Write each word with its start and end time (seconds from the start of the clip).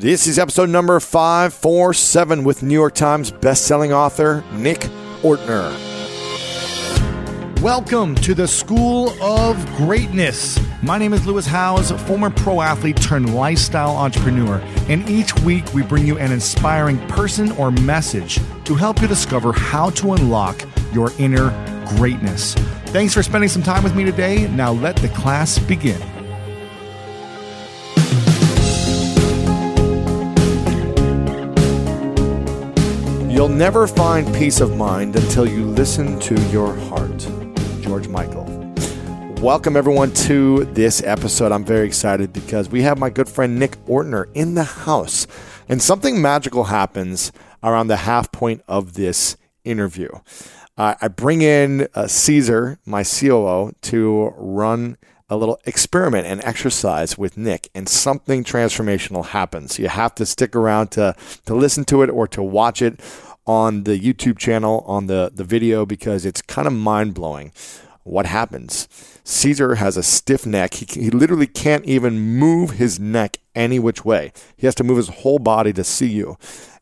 This 0.00 0.26
is 0.26 0.38
episode 0.38 0.70
number 0.70 0.98
547 0.98 2.42
with 2.42 2.62
New 2.62 2.72
York 2.72 2.94
Times 2.94 3.30
bestselling 3.30 3.90
author 3.90 4.42
Nick 4.54 4.78
Ortner. 5.20 5.70
Welcome 7.60 8.14
to 8.14 8.32
the 8.32 8.48
School 8.48 9.10
of 9.22 9.62
Greatness. 9.76 10.58
My 10.82 10.96
name 10.96 11.12
is 11.12 11.26
Lewis 11.26 11.44
Howes, 11.44 11.90
former 12.06 12.30
pro 12.30 12.62
athlete 12.62 12.96
turned 12.96 13.34
lifestyle 13.34 13.94
entrepreneur, 13.94 14.62
and 14.88 15.06
each 15.06 15.38
week 15.40 15.70
we 15.74 15.82
bring 15.82 16.06
you 16.06 16.16
an 16.16 16.32
inspiring 16.32 16.96
person 17.08 17.52
or 17.52 17.70
message 17.70 18.40
to 18.64 18.74
help 18.74 19.02
you 19.02 19.06
discover 19.06 19.52
how 19.52 19.90
to 19.90 20.14
unlock 20.14 20.64
your 20.94 21.12
inner 21.18 21.50
greatness. 21.98 22.54
Thanks 22.86 23.12
for 23.12 23.22
spending 23.22 23.50
some 23.50 23.62
time 23.62 23.84
with 23.84 23.94
me 23.94 24.04
today. 24.04 24.48
Now 24.48 24.72
let 24.72 24.96
the 24.96 25.10
class 25.10 25.58
begin. 25.58 26.00
You'll 33.40 33.48
never 33.48 33.86
find 33.86 34.26
peace 34.34 34.60
of 34.60 34.76
mind 34.76 35.16
until 35.16 35.48
you 35.48 35.64
listen 35.64 36.20
to 36.20 36.38
your 36.50 36.74
heart. 36.74 37.26
George 37.80 38.06
Michael. 38.06 38.44
Welcome, 39.40 39.78
everyone, 39.78 40.12
to 40.26 40.66
this 40.66 41.02
episode. 41.02 41.50
I'm 41.50 41.64
very 41.64 41.86
excited 41.86 42.34
because 42.34 42.68
we 42.68 42.82
have 42.82 42.98
my 42.98 43.08
good 43.08 43.30
friend 43.30 43.58
Nick 43.58 43.82
Ortner 43.86 44.26
in 44.34 44.56
the 44.56 44.64
house, 44.64 45.26
and 45.70 45.80
something 45.80 46.20
magical 46.20 46.64
happens 46.64 47.32
around 47.62 47.86
the 47.86 47.96
half 47.96 48.30
point 48.30 48.62
of 48.68 48.92
this 48.92 49.38
interview. 49.64 50.10
Uh, 50.76 50.96
I 51.00 51.08
bring 51.08 51.40
in 51.40 51.88
uh, 51.94 52.08
Caesar, 52.08 52.78
my 52.84 53.02
COO, 53.02 53.72
to 53.80 54.34
run 54.36 54.98
a 55.30 55.36
little 55.36 55.60
experiment 55.64 56.26
and 56.26 56.44
exercise 56.44 57.16
with 57.16 57.38
Nick, 57.38 57.70
and 57.74 57.88
something 57.88 58.44
transformational 58.44 59.26
happens. 59.26 59.78
You 59.78 59.88
have 59.88 60.14
to 60.16 60.26
stick 60.26 60.56
around 60.56 60.88
to, 60.88 61.14
to 61.46 61.54
listen 61.54 61.84
to 61.84 62.02
it 62.02 62.10
or 62.10 62.26
to 62.28 62.42
watch 62.42 62.82
it 62.82 63.00
on 63.46 63.84
the 63.84 63.98
YouTube 63.98 64.38
channel, 64.38 64.84
on 64.86 65.06
the, 65.06 65.30
the 65.34 65.44
video, 65.44 65.86
because 65.86 66.24
it's 66.24 66.42
kind 66.42 66.66
of 66.66 66.72
mind 66.72 67.14
blowing 67.14 67.52
what 68.04 68.26
happens. 68.26 68.88
Caesar 69.24 69.76
has 69.76 69.96
a 69.96 70.02
stiff 70.02 70.46
neck. 70.46 70.74
He, 70.74 70.86
he 71.00 71.10
literally 71.10 71.46
can't 71.46 71.84
even 71.84 72.18
move 72.18 72.72
his 72.72 72.98
neck 72.98 73.38
any 73.54 73.78
which 73.78 74.04
way. 74.04 74.32
He 74.56 74.66
has 74.66 74.74
to 74.76 74.84
move 74.84 74.96
his 74.96 75.08
whole 75.08 75.38
body 75.38 75.72
to 75.74 75.84
see 75.84 76.08
you. 76.08 76.36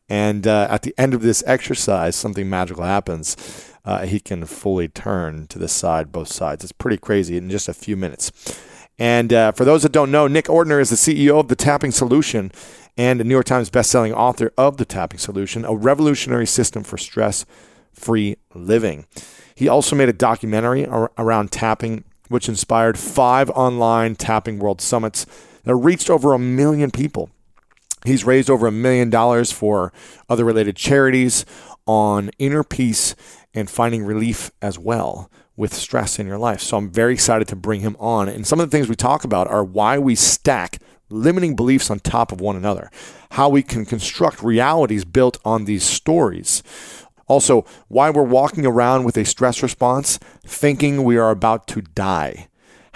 And 0.07 0.47
uh, 0.47 0.67
at 0.71 0.81
the 0.81 0.95
end 0.97 1.13
of 1.13 1.21
this 1.21 1.43
exercise, 1.45 2.15
something 2.15 2.49
magical 2.49 2.83
happens. 2.83 3.37
Uh, 3.85 4.05
he 4.05 4.19
can 4.19 4.45
fully 4.45 4.87
turn 4.87 5.47
to 5.47 5.59
the 5.59 5.67
side, 5.67 6.11
both 6.11 6.29
sides. 6.29 6.63
It's 6.63 6.71
pretty 6.71 6.97
crazy 6.97 7.37
in 7.37 7.49
just 7.49 7.69
a 7.69 7.73
few 7.73 7.95
minutes. 7.95 8.31
And 8.97 9.31
uh, 9.31 9.51
for 9.53 9.63
those 9.65 9.83
that 9.83 9.91
don't 9.91 10.11
know, 10.11 10.27
Nick 10.27 10.45
Ortner 10.45 10.81
is 10.81 10.89
the 10.89 10.95
CEO 10.95 11.39
of 11.39 11.47
the 11.47 11.55
Tapping 11.55 11.91
Solution 11.91 12.51
and 12.97 13.21
a 13.21 13.23
New 13.23 13.33
York 13.33 13.45
Times 13.45 13.69
bestselling 13.69 14.13
author 14.13 14.51
of 14.57 14.77
the 14.77 14.85
Tapping 14.85 15.19
Solution, 15.19 15.65
a 15.65 15.75
revolutionary 15.75 16.47
system 16.47 16.83
for 16.83 16.97
stress 16.97 17.45
free 17.93 18.37
living. 18.53 19.05
He 19.55 19.67
also 19.67 19.95
made 19.95 20.09
a 20.09 20.13
documentary 20.13 20.85
ar- 20.85 21.11
around 21.17 21.51
tapping, 21.51 22.03
which 22.29 22.47
inspired 22.49 22.97
five 22.97 23.49
online 23.51 24.15
tapping 24.15 24.59
world 24.59 24.81
summits 24.81 25.25
that 25.63 25.75
reached 25.75 26.09
over 26.09 26.33
a 26.33 26.39
million 26.39 26.91
people. 26.91 27.29
He's 28.05 28.23
raised 28.23 28.49
over 28.49 28.67
a 28.67 28.71
million 28.71 29.09
dollars 29.09 29.51
for 29.51 29.91
other 30.29 30.45
related 30.45 30.75
charities 30.75 31.45
on 31.85 32.29
inner 32.39 32.63
peace 32.63 33.15
and 33.53 33.69
finding 33.69 34.03
relief 34.03 34.51
as 34.61 34.79
well 34.79 35.29
with 35.57 35.73
stress 35.73 36.19
in 36.19 36.25
your 36.25 36.37
life. 36.37 36.61
So 36.61 36.77
I'm 36.77 36.89
very 36.89 37.13
excited 37.13 37.49
to 37.49 37.55
bring 37.55 37.81
him 37.81 37.97
on. 37.99 38.29
And 38.29 38.47
some 38.47 38.61
of 38.61 38.69
the 38.69 38.77
things 38.77 38.87
we 38.87 38.95
talk 38.95 39.25
about 39.25 39.47
are 39.49 39.63
why 39.63 39.97
we 39.97 40.15
stack 40.15 40.77
limiting 41.09 41.55
beliefs 41.55 41.89
on 41.89 41.99
top 41.99 42.31
of 42.31 42.41
one 42.41 42.55
another, 42.55 42.91
how 43.31 43.49
we 43.49 43.63
can 43.63 43.85
construct 43.85 44.43
realities 44.43 45.05
built 45.05 45.37
on 45.43 45.65
these 45.65 45.83
stories. 45.83 46.63
Also, 47.27 47.65
why 47.87 48.09
we're 48.09 48.23
walking 48.23 48.65
around 48.65 49.03
with 49.03 49.15
a 49.17 49.25
stress 49.25 49.61
response 49.61 50.17
thinking 50.45 51.03
we 51.03 51.17
are 51.17 51.29
about 51.29 51.67
to 51.67 51.81
die 51.81 52.47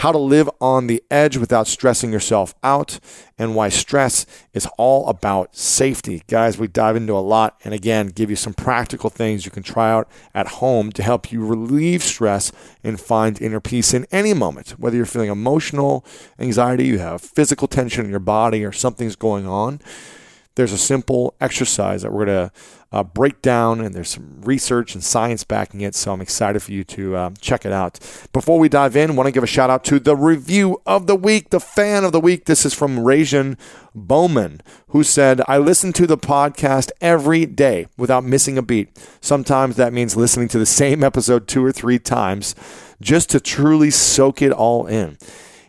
how 0.04 0.12
to 0.12 0.18
live 0.18 0.50
on 0.60 0.88
the 0.88 1.02
edge 1.10 1.38
without 1.38 1.66
stressing 1.66 2.12
yourself 2.12 2.54
out, 2.62 3.00
and 3.38 3.56
why 3.56 3.70
stress 3.70 4.26
is 4.52 4.68
all 4.78 5.08
about 5.08 5.56
safety. 5.56 6.22
Guys, 6.28 6.58
we 6.58 6.68
dive 6.68 6.98
into 6.98 7.14
a 7.14 7.24
lot 7.24 7.58
and 7.64 7.74
again, 7.74 8.08
give 8.08 8.30
you 8.30 8.36
some 8.36 8.54
practical 8.54 9.10
things 9.10 9.46
you 9.46 9.52
can 9.52 9.64
try 9.64 9.90
out 9.90 10.06
at 10.36 10.60
home 10.60 10.92
to 10.92 11.02
help 11.02 11.32
you 11.32 11.46
relieve 11.46 12.04
stress 12.04 12.52
and 12.84 13.00
find 13.00 13.42
inner 13.42 13.62
peace 13.62 13.94
in 13.94 14.06
any 14.12 14.34
moment, 14.34 14.72
whether 14.72 14.98
you're 14.98 15.06
feeling 15.06 15.30
emotional 15.30 16.06
anxiety, 16.38 16.86
you 16.86 17.00
have 17.00 17.22
physical 17.22 17.70
tension 17.70 18.04
in 18.04 18.12
your 18.12 18.20
body, 18.20 18.66
or 18.66 18.74
something's 18.74 19.16
going 19.16 19.48
on. 19.48 19.80
There's 20.56 20.72
a 20.72 20.78
simple 20.78 21.36
exercise 21.42 22.04
that 22.04 22.12
we're 22.12 22.26
going 22.26 22.50
to 22.50 22.52
uh, 22.92 23.04
break 23.04 23.42
down, 23.42 23.82
and 23.82 23.96
there's 23.96 24.10
some 24.10 24.40
research 24.42 24.94
and 24.94 25.04
science 25.04 25.44
backing 25.44 25.82
it. 25.82 25.96
So 25.96 26.14
I'm 26.14 26.22
excited 26.22 26.62
for 26.62 26.72
you 26.72 26.84
to 26.84 27.16
uh, 27.16 27.30
check 27.42 27.66
it 27.66 27.72
out. 27.72 28.00
Before 28.34 28.60
we 28.60 28.70
dive 28.70 28.96
in, 28.96 29.16
want 29.16 29.26
to 29.26 29.32
give 29.32 29.44
a 29.44 29.48
shout 29.48 29.72
out 29.72 29.84
to 29.86 30.00
the 30.00 30.16
review 30.16 30.80
of 30.86 31.08
the 31.08 31.16
week, 31.16 31.50
the 31.50 31.60
fan 31.60 32.04
of 32.04 32.12
the 32.12 32.20
week. 32.20 32.46
This 32.46 32.66
is 32.66 32.74
from 32.74 32.98
Rajan 32.98 33.58
Bowman, 33.96 34.62
who 34.90 35.04
said, 35.04 35.42
I 35.48 35.58
listen 35.58 35.92
to 35.94 36.06
the 36.06 36.20
podcast 36.20 36.92
every 37.02 37.48
day 37.48 37.88
without 37.98 38.24
missing 38.24 38.60
a 38.60 38.62
beat. 38.62 38.96
Sometimes 39.22 39.76
that 39.76 39.92
means 39.92 40.16
listening 40.16 40.50
to 40.50 40.60
the 40.60 40.66
same 40.68 41.04
episode 41.04 41.48
two 41.48 41.66
or 41.66 41.72
three 41.72 41.98
times 41.98 42.54
just 43.02 43.32
to 43.32 43.40
truly 43.40 43.90
soak 43.90 44.42
it 44.42 44.52
all 44.52 44.86
in. 44.86 45.18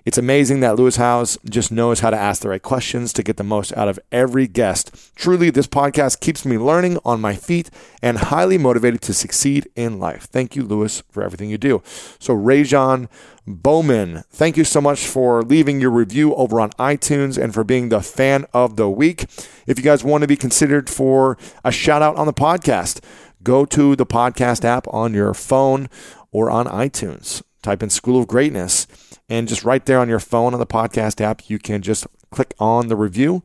It's 0.05 0.19
amazing 0.19 0.61
that 0.61 0.77
Lewis 0.77 0.97
Howes 0.97 1.39
just 1.49 1.73
knows 1.73 2.01
how 2.01 2.11
to 2.11 2.17
ask 2.17 2.43
the 2.43 2.51
right 2.51 2.61
questions 2.61 3.11
to 3.15 3.23
get 3.23 3.39
the 3.39 3.43
most 3.43 3.75
out 3.75 3.89
of 3.89 3.99
every 4.13 4.47
guest. 4.47 5.15
Truly, 5.17 5.49
this 5.49 5.67
podcast 5.67 6.21
keeps 6.21 6.45
me 6.45 6.59
learning 6.59 6.99
on 7.07 7.23
my 7.23 7.35
feet 7.35 7.71
and 8.03 8.19
highly 8.19 8.59
motivated 8.59 9.01
to 9.01 9.15
succeed 9.15 9.67
in 9.75 9.99
life. 9.99 10.25
Thank 10.25 10.57
you, 10.57 10.63
Lewis, 10.63 11.03
for 11.11 11.23
everything 11.23 11.49
you 11.49 11.57
do. 11.57 11.83
So, 12.19 12.37
Rajan 12.37 13.09
Bowman, 13.47 14.25
thank 14.29 14.59
you 14.59 14.65
so 14.65 14.83
much 14.83 15.07
for 15.07 15.43
leaving 15.43 15.81
your 15.81 15.91
review 15.91 16.35
over 16.35 16.61
on 16.61 16.73
iTunes 16.73 17.43
and 17.43 17.55
for 17.55 17.65
being 17.65 17.89
the 17.89 18.03
fan 18.03 18.45
of 18.53 18.77
the 18.77 18.91
week. 18.91 19.23
If 19.67 19.79
you 19.79 19.83
guys 19.83 20.05
want 20.05 20.21
to 20.21 20.29
be 20.29 20.37
considered 20.37 20.91
for 20.91 21.39
a 21.65 21.73
shout 21.73 22.03
out 22.03 22.17
on 22.17 22.27
the 22.27 22.35
podcast, 22.35 23.03
go 23.43 23.65
to 23.65 23.97
the 23.97 24.05
podcast 24.05 24.67
app 24.67 24.87
on 24.89 25.15
your 25.15 25.33
phone 25.33 25.89
or 26.31 26.51
on 26.51 26.67
iTunes. 26.67 27.43
Type 27.63 27.83
in 27.83 27.89
School 27.89 28.21
of 28.21 28.27
Greatness 28.27 28.87
and 29.29 29.49
just 29.49 29.65
right 29.65 29.85
there 29.85 29.99
on 29.99 30.09
your 30.09 30.21
phone 30.21 30.53
on 30.53 30.61
the 30.61 30.67
podcast 30.67 31.21
app, 31.21 31.49
you 31.49 31.59
can 31.59 31.83
just 31.83 32.07
click 32.31 32.55
on 32.59 32.89
the 32.89 32.97
review, 32.97 33.43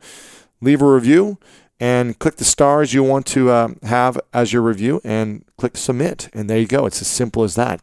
leave 0.60 0.82
a 0.82 0.92
review, 0.92 1.38
and 1.78 2.18
click 2.18 2.36
the 2.36 2.44
stars 2.44 2.92
you 2.92 3.02
want 3.02 3.24
to 3.26 3.50
uh, 3.50 3.68
have 3.84 4.20
as 4.34 4.52
your 4.52 4.62
review 4.62 5.00
and 5.02 5.44
click 5.56 5.76
submit. 5.76 6.28
And 6.34 6.50
there 6.50 6.58
you 6.58 6.66
go. 6.66 6.86
It's 6.86 7.00
as 7.00 7.08
simple 7.08 7.42
as 7.42 7.54
that. 7.54 7.80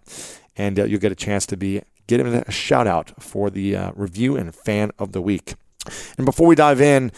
And 0.55 0.79
uh, 0.79 0.85
you'll 0.85 0.99
get 0.99 1.11
a 1.11 1.15
chance 1.15 1.45
to 1.47 1.57
be 1.57 1.81
getting 2.05 2.27
a 2.27 2.51
shout 2.51 2.87
out 2.87 3.11
for 3.21 3.49
the 3.49 3.75
uh, 3.75 3.91
review 3.95 4.37
and 4.37 4.53
fan 4.53 4.91
of 4.99 5.11
the 5.11 5.21
week. 5.21 5.55
And 6.17 6.25
before 6.25 6.47
we 6.47 6.55
dive 6.55 6.81
in, 6.81 7.11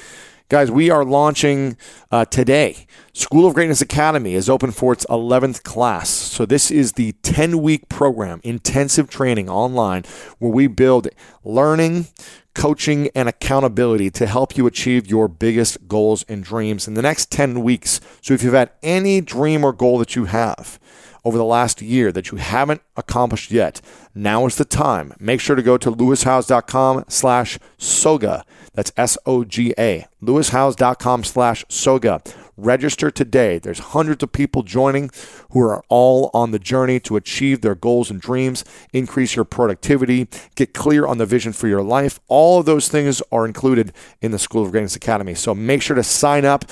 Guys, 0.50 0.72
we 0.72 0.90
are 0.90 1.06
launching 1.06 1.78
uh, 2.10 2.26
today. 2.26 2.88
School 3.14 3.46
of 3.46 3.54
Greatness 3.54 3.82
Academy 3.82 4.34
is 4.34 4.50
open 4.50 4.72
for 4.72 4.92
its 4.92 5.06
11th 5.06 5.62
class. 5.62 6.10
So, 6.10 6.44
this 6.44 6.72
is 6.72 6.94
the 6.94 7.12
10 7.22 7.62
week 7.62 7.88
program, 7.88 8.42
intensive 8.44 9.12
training 9.12 9.48
online, 9.48 10.06
where 10.40 10.52
we 10.52 10.66
build 10.66 11.08
learning, 11.44 12.08
coaching, 12.56 13.12
and 13.14 13.30
accountability 13.30 14.10
to 14.10 14.26
help 14.26 14.58
you 14.58 14.66
achieve 14.66 15.06
your 15.06 15.28
biggest 15.28 15.88
goals 15.88 16.26
and 16.28 16.44
dreams 16.44 16.88
in 16.88 16.96
the 16.96 17.04
next 17.04 17.30
10 17.30 17.62
weeks. 17.62 18.02
So, 18.22 18.34
if 18.34 18.42
you've 18.42 18.56
had 18.56 18.72
any 18.82 19.22
dream 19.22 19.64
or 19.64 19.72
goal 19.72 20.00
that 20.00 20.16
you 20.16 20.26
have, 20.26 20.80
over 21.24 21.38
the 21.38 21.46
last 21.46 21.82
year 21.82 22.12
that 22.12 22.32
you 22.32 22.38
haven't 22.38 22.82
accomplished 22.98 23.52
yet, 23.52 23.82
now 24.16 24.48
is 24.48 24.56
the 24.56 24.66
time. 24.66 25.14
Make 25.20 25.42
sure 25.42 25.56
to 25.56 25.62
go 25.62 25.78
to 25.78 25.92
lewishowes.com 25.92 27.06
slash 27.08 27.60
SOGA. 27.78 28.44
That's 28.80 28.94
S-O-G-A. 28.96 30.08
lewishowes.com 30.24 31.26
slash 31.26 31.66
SOGA. 31.68 32.22
Register 32.56 33.12
today. 33.12 33.60
There's 33.60 33.80
hundreds 33.80 34.24
of 34.24 34.32
people 34.32 34.64
joining 34.64 35.12
who 35.52 35.60
are 35.60 35.84
all 35.90 36.32
on 36.34 36.52
the 36.52 36.60
journey 36.60 37.02
to 37.02 37.18
achieve 37.18 37.60
their 37.60 37.76
goals 37.76 38.10
and 38.10 38.22
dreams, 38.22 38.64
increase 38.94 39.36
your 39.36 39.44
productivity, 39.44 40.30
get 40.56 40.74
clear 40.74 41.06
on 41.06 41.18
the 41.18 41.26
vision 41.26 41.52
for 41.52 41.68
your 41.68 41.84
life. 41.84 42.22
All 42.30 42.60
of 42.60 42.66
those 42.66 42.88
things 42.88 43.22
are 43.34 43.46
included 43.46 43.92
in 44.22 44.32
the 44.32 44.40
School 44.40 44.64
of 44.64 44.72
Greatness 44.72 44.96
Academy. 44.96 45.34
So 45.34 45.54
make 45.54 45.82
sure 45.82 45.98
to 45.98 46.04
sign 46.04 46.46
up, 46.46 46.64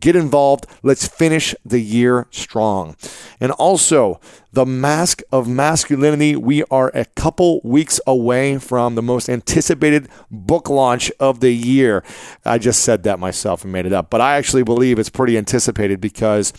get 0.00 0.16
involved. 0.16 0.66
Let's 0.82 1.06
finish 1.06 1.54
the 1.64 1.80
year 1.80 2.26
strong. 2.32 2.96
And 3.38 3.52
also, 3.52 4.20
the 4.52 4.66
Mask 4.66 5.22
of 5.32 5.48
Masculinity. 5.48 6.36
We 6.36 6.62
are 6.64 6.90
a 6.94 7.06
couple 7.06 7.62
weeks 7.64 7.98
away 8.06 8.58
from 8.58 8.94
the 8.94 9.02
most 9.02 9.30
anticipated 9.30 10.08
book 10.30 10.68
launch 10.68 11.10
of 11.18 11.40
the 11.40 11.52
year. 11.52 12.04
I 12.44 12.58
just 12.58 12.82
said 12.82 13.02
that 13.04 13.18
myself 13.18 13.64
and 13.64 13.72
made 13.72 13.86
it 13.86 13.94
up, 13.94 14.10
but 14.10 14.20
I 14.20 14.36
actually 14.36 14.62
believe 14.62 14.98
it's 14.98 15.08
pretty 15.08 15.38
anticipated 15.38 16.00
because 16.00 16.52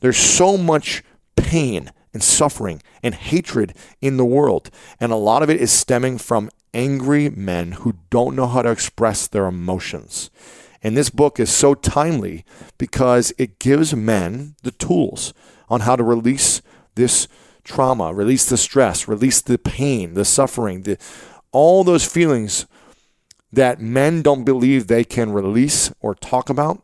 there's 0.00 0.16
so 0.16 0.56
much 0.56 1.04
pain 1.36 1.92
and 2.14 2.22
suffering 2.22 2.82
and 3.02 3.14
hatred 3.14 3.74
in 4.00 4.16
the 4.16 4.24
world. 4.24 4.70
And 4.98 5.12
a 5.12 5.16
lot 5.16 5.42
of 5.42 5.50
it 5.50 5.60
is 5.60 5.70
stemming 5.70 6.18
from 6.18 6.50
angry 6.72 7.28
men 7.28 7.72
who 7.72 7.96
don't 8.08 8.34
know 8.34 8.46
how 8.46 8.62
to 8.62 8.70
express 8.70 9.26
their 9.26 9.46
emotions. 9.46 10.30
And 10.82 10.96
this 10.96 11.10
book 11.10 11.38
is 11.38 11.50
so 11.50 11.74
timely 11.74 12.44
because 12.78 13.32
it 13.36 13.58
gives 13.58 13.94
men 13.94 14.54
the 14.62 14.70
tools 14.70 15.34
on 15.68 15.80
how 15.80 15.96
to 15.96 16.02
release 16.02 16.62
this 16.94 17.28
trauma, 17.64 18.12
release 18.12 18.46
the 18.46 18.56
stress, 18.56 19.08
release 19.08 19.40
the 19.40 19.58
pain, 19.58 20.14
the 20.14 20.24
suffering, 20.24 20.82
the, 20.82 20.98
all 21.52 21.84
those 21.84 22.04
feelings 22.04 22.66
that 23.52 23.80
men 23.80 24.22
don't 24.22 24.44
believe 24.44 24.86
they 24.86 25.04
can 25.04 25.32
release 25.32 25.92
or 26.00 26.14
talk 26.14 26.50
about. 26.50 26.82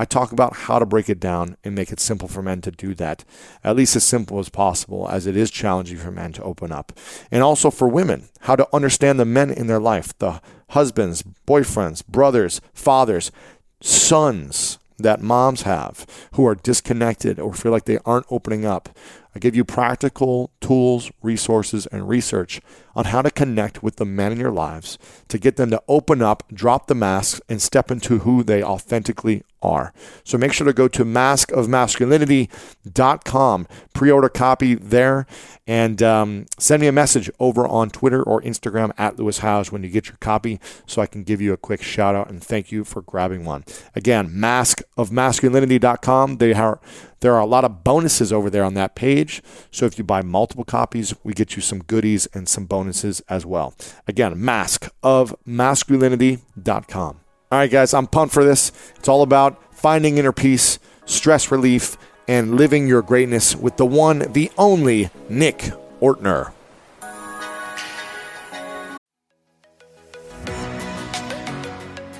I 0.00 0.04
talk 0.04 0.30
about 0.30 0.54
how 0.54 0.78
to 0.78 0.86
break 0.86 1.08
it 1.08 1.18
down 1.18 1.56
and 1.64 1.74
make 1.74 1.90
it 1.90 1.98
simple 1.98 2.28
for 2.28 2.40
men 2.40 2.60
to 2.62 2.70
do 2.70 2.94
that, 2.94 3.24
at 3.64 3.74
least 3.74 3.96
as 3.96 4.04
simple 4.04 4.38
as 4.38 4.48
possible, 4.48 5.08
as 5.08 5.26
it 5.26 5.36
is 5.36 5.50
challenging 5.50 5.98
for 5.98 6.12
men 6.12 6.32
to 6.34 6.42
open 6.44 6.70
up. 6.70 6.92
And 7.32 7.42
also 7.42 7.68
for 7.70 7.88
women, 7.88 8.28
how 8.42 8.54
to 8.54 8.68
understand 8.72 9.18
the 9.18 9.24
men 9.24 9.50
in 9.50 9.66
their 9.66 9.80
life, 9.80 10.16
the 10.18 10.40
husbands, 10.70 11.24
boyfriends, 11.46 12.06
brothers, 12.06 12.60
fathers, 12.72 13.32
sons 13.80 14.78
that 14.98 15.22
moms 15.22 15.62
have 15.62 16.06
who 16.32 16.46
are 16.46 16.54
disconnected 16.54 17.38
or 17.38 17.52
feel 17.52 17.72
like 17.72 17.84
they 17.84 17.98
aren't 18.04 18.26
opening 18.30 18.64
up. 18.64 18.88
I 19.34 19.38
give 19.38 19.54
you 19.54 19.64
practical 19.64 20.50
tools, 20.60 21.12
resources, 21.22 21.86
and 21.86 22.08
research 22.08 22.60
on 22.96 23.06
how 23.06 23.22
to 23.22 23.30
connect 23.30 23.82
with 23.82 23.96
the 23.96 24.04
men 24.04 24.32
in 24.32 24.40
your 24.40 24.50
lives 24.50 24.98
to 25.28 25.38
get 25.38 25.56
them 25.56 25.70
to 25.70 25.82
open 25.86 26.22
up, 26.22 26.42
drop 26.52 26.88
the 26.88 26.94
masks, 26.94 27.40
and 27.48 27.62
step 27.62 27.90
into 27.90 28.20
who 28.20 28.42
they 28.42 28.62
authentically 28.62 29.44
are. 29.62 29.92
So 30.24 30.36
make 30.38 30.52
sure 30.52 30.66
to 30.66 30.72
go 30.72 30.88
to 30.88 31.04
maskofmasculinity.com, 31.04 33.68
pre 33.94 34.10
order 34.10 34.28
copy 34.28 34.74
there, 34.74 35.26
and 35.66 36.02
um, 36.02 36.46
send 36.58 36.80
me 36.80 36.86
a 36.86 36.92
message 36.92 37.30
over 37.38 37.66
on 37.66 37.90
Twitter 37.90 38.22
or 38.22 38.40
Instagram 38.42 38.92
at 38.96 39.18
Lewis 39.18 39.38
Howes 39.38 39.70
when 39.70 39.82
you 39.82 39.90
get 39.90 40.06
your 40.06 40.16
copy 40.20 40.58
so 40.86 41.02
I 41.02 41.06
can 41.06 41.24
give 41.24 41.40
you 41.40 41.52
a 41.52 41.58
quick 41.58 41.82
shout 41.82 42.14
out 42.14 42.30
and 42.30 42.42
thank 42.42 42.72
you 42.72 42.84
for 42.84 43.02
grabbing 43.02 43.44
one. 43.44 43.64
Again, 43.94 44.30
maskofmasculinity.com. 44.30 46.38
They 46.38 46.54
are 46.54 46.80
there 47.20 47.34
are 47.34 47.40
a 47.40 47.46
lot 47.46 47.64
of 47.64 47.84
bonuses 47.84 48.32
over 48.32 48.48
there 48.48 48.64
on 48.64 48.74
that 48.74 48.94
page. 48.94 49.42
So 49.70 49.86
if 49.86 49.98
you 49.98 50.04
buy 50.04 50.22
multiple 50.22 50.64
copies, 50.64 51.12
we 51.24 51.32
get 51.32 51.56
you 51.56 51.62
some 51.62 51.80
goodies 51.80 52.28
and 52.32 52.48
some 52.48 52.66
bonuses 52.66 53.20
as 53.28 53.44
well. 53.44 53.74
Again, 54.06 54.36
maskofmasculinity.com. 54.36 57.20
All 57.50 57.58
right, 57.58 57.70
guys, 57.70 57.94
I'm 57.94 58.06
pumped 58.06 58.34
for 58.34 58.44
this. 58.44 58.72
It's 58.96 59.08
all 59.08 59.22
about 59.22 59.74
finding 59.74 60.18
inner 60.18 60.32
peace, 60.32 60.78
stress 61.06 61.50
relief, 61.50 61.96
and 62.26 62.56
living 62.56 62.86
your 62.86 63.00
greatness 63.00 63.56
with 63.56 63.78
the 63.78 63.86
one, 63.86 64.30
the 64.32 64.52
only 64.58 65.08
Nick 65.30 65.70
Ortner. 66.02 66.52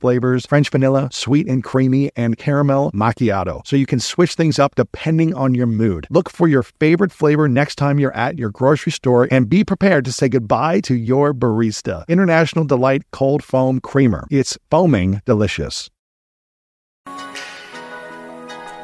flavors 0.00 0.46
French 0.46 0.70
vanilla, 0.70 1.08
sweet 1.12 1.46
and 1.48 1.62
creamy, 1.64 2.10
and 2.16 2.36
caramel 2.38 2.90
macchiato. 2.92 3.66
So 3.66 3.76
you 3.76 3.86
can 3.86 4.00
switch 4.00 4.34
things 4.34 4.58
up 4.58 4.74
depending 4.74 5.34
on 5.34 5.54
your 5.54 5.66
mood. 5.66 6.06
Look 6.10 6.30
for 6.30 6.48
your 6.48 6.62
favorite 6.62 7.12
flavor 7.12 7.48
next 7.48 7.76
time 7.76 7.98
you're 7.98 8.14
at 8.16 8.38
your 8.38 8.50
grocery 8.50 8.92
store 8.92 9.28
and 9.30 9.48
be 9.48 9.64
prepared 9.64 10.04
to 10.06 10.12
say 10.12 10.28
goodbye 10.28 10.80
to 10.80 10.94
your 10.94 11.32
barista. 11.34 12.06
International 12.08 12.64
Delight 12.64 13.02
Cold 13.12 13.42
Foam 13.42 13.80
Creamer. 13.80 14.26
It's 14.30 14.56
foaming 14.70 15.20
delicious. 15.26 15.90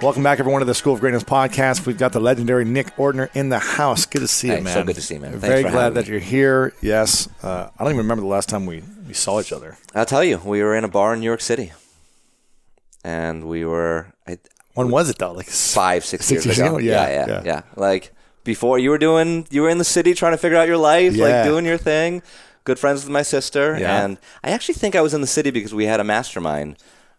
Welcome 0.03 0.23
back, 0.23 0.39
everyone, 0.39 0.61
to 0.61 0.67
the 0.67 0.75
School 0.75 0.93
of 0.93 1.01
Greatness 1.01 1.25
podcast. 1.25 1.87
We've 1.87 1.97
got 1.97 2.13
the 2.13 2.21
legendary 2.21 2.67
Nick 2.67 2.95
Ortner 2.97 3.35
in 3.35 3.49
the 3.49 3.59
house. 3.59 4.05
Good 4.05 4.19
to 4.19 4.29
see 4.29 4.49
Hey, 4.49 4.59
you, 4.59 4.65
man. 4.65 4.75
so 4.75 4.85
good 4.85 4.97
to 4.97 5.01
see 5.01 5.15
you, 5.15 5.21
man. 5.21 5.31
Thanks 5.33 5.47
Very 5.47 5.63
for 5.63 5.71
glad 5.71 5.95
that 5.95 6.05
me. 6.07 6.11
you're 6.11 6.21
here. 6.21 6.75
Yes. 6.83 7.27
Uh, 7.43 7.71
I 7.79 7.85
don't 7.85 7.93
even 7.93 7.99
remember 8.05 8.21
the 8.21 8.27
last 8.29 8.51
time 8.51 8.67
we, 8.67 8.83
we 9.07 9.15
saw 9.15 9.41
each 9.41 9.53
other. 9.53 9.77
I'll 9.95 10.07
tell 10.07 10.25
you, 10.25 10.39
we 10.45 10.63
were 10.63 10.75
in 10.77 10.85
a 10.85 10.89
bar 10.89 11.15
in 11.15 11.21
New 11.21 11.27
York 11.27 11.41
City, 11.41 11.73
and 13.05 13.45
we 13.49 13.65
were 13.65 14.13
I, 14.27 14.39
When 14.75 14.91
was 14.91 15.11
it, 15.11 15.19
though? 15.19 15.33
Like 15.33 15.47
five, 15.47 16.05
six, 16.05 16.27
Six 16.27 16.45
years, 16.47 16.59
years 16.59 16.59
ago. 16.69 16.77
ago? 16.77 16.79
Yeah, 16.79 17.09
yeah, 17.09 17.27
yeah. 17.29 17.43
yeah, 17.45 17.63
Like 17.77 18.13
before, 18.45 18.79
you 18.79 18.91
were 18.91 18.99
doing, 18.99 19.47
you 19.51 19.63
were 19.63 19.71
in 19.71 19.79
the 19.79 19.85
city 19.85 20.15
trying 20.15 20.33
to 20.33 20.39
figure 20.39 20.59
out 20.59 20.67
your 20.69 20.77
life, 20.77 21.15
Yeah. 21.15 21.25
like 21.27 21.45
doing 21.45 21.65
your 21.65 21.79
thing. 21.79 22.23
Good 22.65 22.79
friends 22.79 23.03
with 23.05 23.11
my 23.13 23.23
sister, 23.23 23.77
Yeah. 23.79 24.05
and 24.05 24.19
I 24.43 24.51
actually 24.51 24.75
think 24.75 24.95
I 24.97 25.01
was 25.03 25.15
in 25.15 25.21
the 25.21 25.27
city 25.27 25.51
because 25.51 25.75
we 25.75 25.87
had 25.87 26.01
a 26.01 26.05
mastermind 26.05 26.77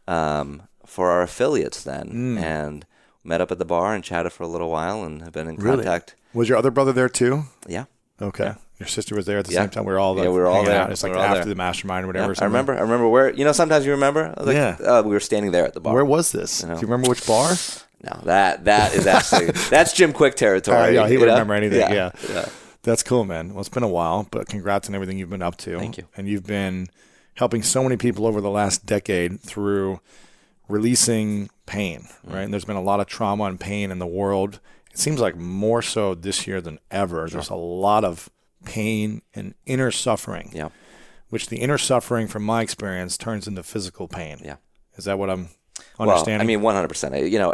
um, 0.07 0.63
for 0.85 1.09
our 1.11 1.21
affiliates 1.23 1.83
then, 1.83 2.09
Mm. 2.37 2.41
and 2.43 2.85
met 3.23 3.41
up 3.41 3.51
at 3.51 3.57
the 3.57 3.65
bar 3.65 3.93
and 3.95 4.03
chatted 4.03 4.31
for 4.33 4.43
a 4.43 4.47
little 4.47 4.69
while, 4.69 5.03
and 5.03 5.21
have 5.23 5.33
been 5.33 5.47
in 5.47 5.55
Really? 5.55 5.77
contact. 5.83 6.15
Was 6.33 6.47
your 6.49 6.57
other 6.59 6.69
brother 6.71 6.93
there, 6.93 7.09
too? 7.09 7.45
Yeah. 7.67 7.85
Okay. 8.21 8.53
Your 8.79 8.87
sister 8.87 9.15
was 9.15 9.25
there 9.25 9.37
at 9.37 9.45
the 9.45 9.53
Yeah. 9.53 9.61
same 9.61 9.69
time. 9.69 9.85
We 9.85 9.93
were 9.93 9.99
all 9.99 10.15
Yeah, 10.17 10.23
we 10.23 10.29
were 10.39 10.47
all 10.47 10.63
there. 10.65 10.81
out. 10.81 10.91
It's 10.91 11.01
like 11.03 11.13
We 11.13 11.19
after 11.19 11.35
there. 11.39 11.45
the 11.45 11.55
mastermind 11.55 12.03
or 12.05 12.07
Yeah, 12.07 12.25
whatever. 12.27 12.31
or 12.33 12.35
I 12.41 12.45
remember. 12.45 12.73
I 12.75 12.81
remember 12.81 13.07
where. 13.07 13.31
You 13.33 13.45
know, 13.45 13.53
sometimes 13.53 13.85
you 13.85 13.91
remember. 13.91 14.33
Like, 14.37 14.55
Yeah. 14.55 14.75
Uh, 14.85 15.01
we 15.05 15.11
were 15.11 15.19
standing 15.21 15.51
there 15.51 15.65
at 15.65 15.73
the 15.73 15.79
bar. 15.79 15.93
Where 15.93 16.03
was 16.05 16.31
this? 16.33 16.61
You 16.61 16.67
know. 16.69 16.75
Do 16.75 16.81
you 16.81 16.87
remember 16.87 17.09
which 17.09 17.25
bar? 17.25 17.53
No, 18.03 18.19
that 18.25 18.65
that 18.65 18.93
is 18.93 19.07
actually 19.07 19.45
that's 19.69 19.93
Jim 19.93 20.11
Kwik 20.13 20.35
territory. 20.35 20.77
Uh, 20.77 21.03
yeah, 21.03 21.07
he 21.07 21.17
would 21.17 21.27
know? 21.27 21.33
remember 21.33 21.53
anything. 21.53 21.79
Yeah. 21.79 22.11
yeah. 22.29 22.45
That's 22.83 23.01
cool, 23.01 23.23
man. 23.25 23.49
Well, 23.53 23.61
it's 23.61 23.69
been 23.69 23.81
a 23.81 23.87
while, 23.87 24.27
but 24.29 24.47
congrats 24.47 24.87
on 24.89 24.93
everything 24.93 25.17
you've 25.17 25.29
been 25.31 25.41
up 25.41 25.57
to. 25.57 25.79
Thank 25.79 25.97
you. 25.97 26.03
And 26.15 26.27
you've 26.27 26.45
been 26.45 26.87
helping 27.35 27.63
so 27.63 27.81
many 27.81 27.97
people 27.97 28.27
over 28.27 28.41
the 28.41 28.49
last 28.51 28.85
decade 28.85 29.39
through 29.41 29.99
releasing 30.67 31.49
pain, 31.65 32.07
right? 32.23 32.41
And 32.41 32.53
there's 32.53 32.65
been 32.65 32.75
a 32.75 32.81
lot 32.81 32.99
of 32.99 33.07
trauma 33.07 33.45
and 33.45 33.59
pain 33.59 33.91
in 33.91 33.99
the 33.99 34.05
world. 34.07 34.59
It 34.91 34.99
seems 34.99 35.19
like 35.19 35.35
more 35.35 35.81
so 35.81 36.15
this 36.15 36.47
year 36.47 36.61
than 36.61 36.79
ever. 36.91 37.27
There's 37.29 37.49
a 37.49 37.55
lot 37.55 38.03
of 38.03 38.29
pain 38.65 39.21
and 39.33 39.53
inner 39.65 39.91
suffering, 39.91 40.49
Yeah. 40.53 40.69
which 41.29 41.47
the 41.47 41.57
inner 41.57 41.77
suffering, 41.77 42.27
from 42.27 42.43
my 42.43 42.61
experience, 42.61 43.17
turns 43.17 43.47
into 43.47 43.63
physical 43.63 44.07
pain. 44.07 44.37
Yeah. 44.43 44.55
Is 44.97 45.05
that 45.05 45.17
what 45.19 45.29
I'm 45.29 45.49
understanding? 45.99 46.61
Well? 46.61 46.75
I 46.75 46.83
mean, 46.83 46.87
100%. 46.89 47.31
You 47.31 47.39
know, 47.39 47.53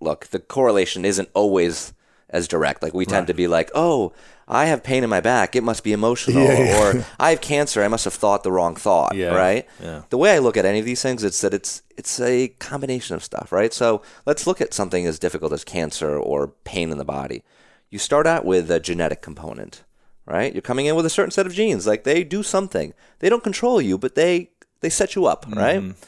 look, 0.00 0.26
the 0.28 0.38
correlation 0.40 1.04
isn't 1.04 1.28
always 1.34 1.92
as 2.28 2.46
direct. 2.46 2.82
Like 2.82 2.94
we 2.94 3.06
tend 3.06 3.26
to 3.26 3.34
be 3.34 3.48
like, 3.48 3.70
oh, 3.74 4.12
I 4.46 4.66
have 4.66 4.82
pain 4.84 5.02
in 5.02 5.10
my 5.10 5.20
back. 5.20 5.56
It 5.56 5.64
must 5.64 5.82
be 5.82 5.92
emotional. 5.92 6.42
Or 6.46 7.04
I 7.18 7.30
have 7.30 7.40
cancer. 7.40 7.82
I 7.82 7.88
must 7.88 8.04
have 8.04 8.14
thought 8.14 8.44
the 8.44 8.52
wrong 8.52 8.76
thought. 8.76 9.16
Yeah, 9.16 9.34
Right. 9.34 9.66
yeah. 9.82 10.02
The 10.10 10.18
way 10.18 10.34
I 10.34 10.38
look 10.38 10.56
at 10.56 10.64
any 10.64 10.78
of 10.78 10.84
these 10.84 11.02
things, 11.02 11.24
it's 11.24 11.40
that 11.40 11.52
it's 11.54 11.82
it's 11.96 12.20
a 12.20 12.48
combination 12.60 13.16
of 13.16 13.24
stuff. 13.24 13.50
Right. 13.52 13.72
So 13.74 14.02
let's 14.26 14.46
look 14.46 14.60
at 14.60 14.72
something 14.72 15.06
as 15.06 15.18
difficult 15.18 15.52
as 15.52 15.64
cancer 15.64 16.16
or 16.16 16.48
pain 16.64 16.90
in 16.92 16.98
the 16.98 17.04
body. 17.04 17.42
You 17.90 17.98
start 17.98 18.26
out 18.28 18.44
with 18.44 18.70
a 18.70 18.78
genetic 18.78 19.22
component. 19.22 19.82
Right. 20.30 20.54
You're 20.54 20.62
coming 20.62 20.86
in 20.86 20.94
with 20.94 21.04
a 21.06 21.10
certain 21.10 21.32
set 21.32 21.46
of 21.46 21.52
genes. 21.52 21.88
Like 21.88 22.04
they 22.04 22.22
do 22.22 22.44
something. 22.44 22.94
They 23.18 23.28
don't 23.28 23.42
control 23.42 23.82
you, 23.82 23.98
but 23.98 24.14
they 24.14 24.50
they 24.80 24.88
set 24.88 25.16
you 25.16 25.26
up. 25.26 25.44
Right. 25.48 25.80
Mm-hmm. 25.80 26.00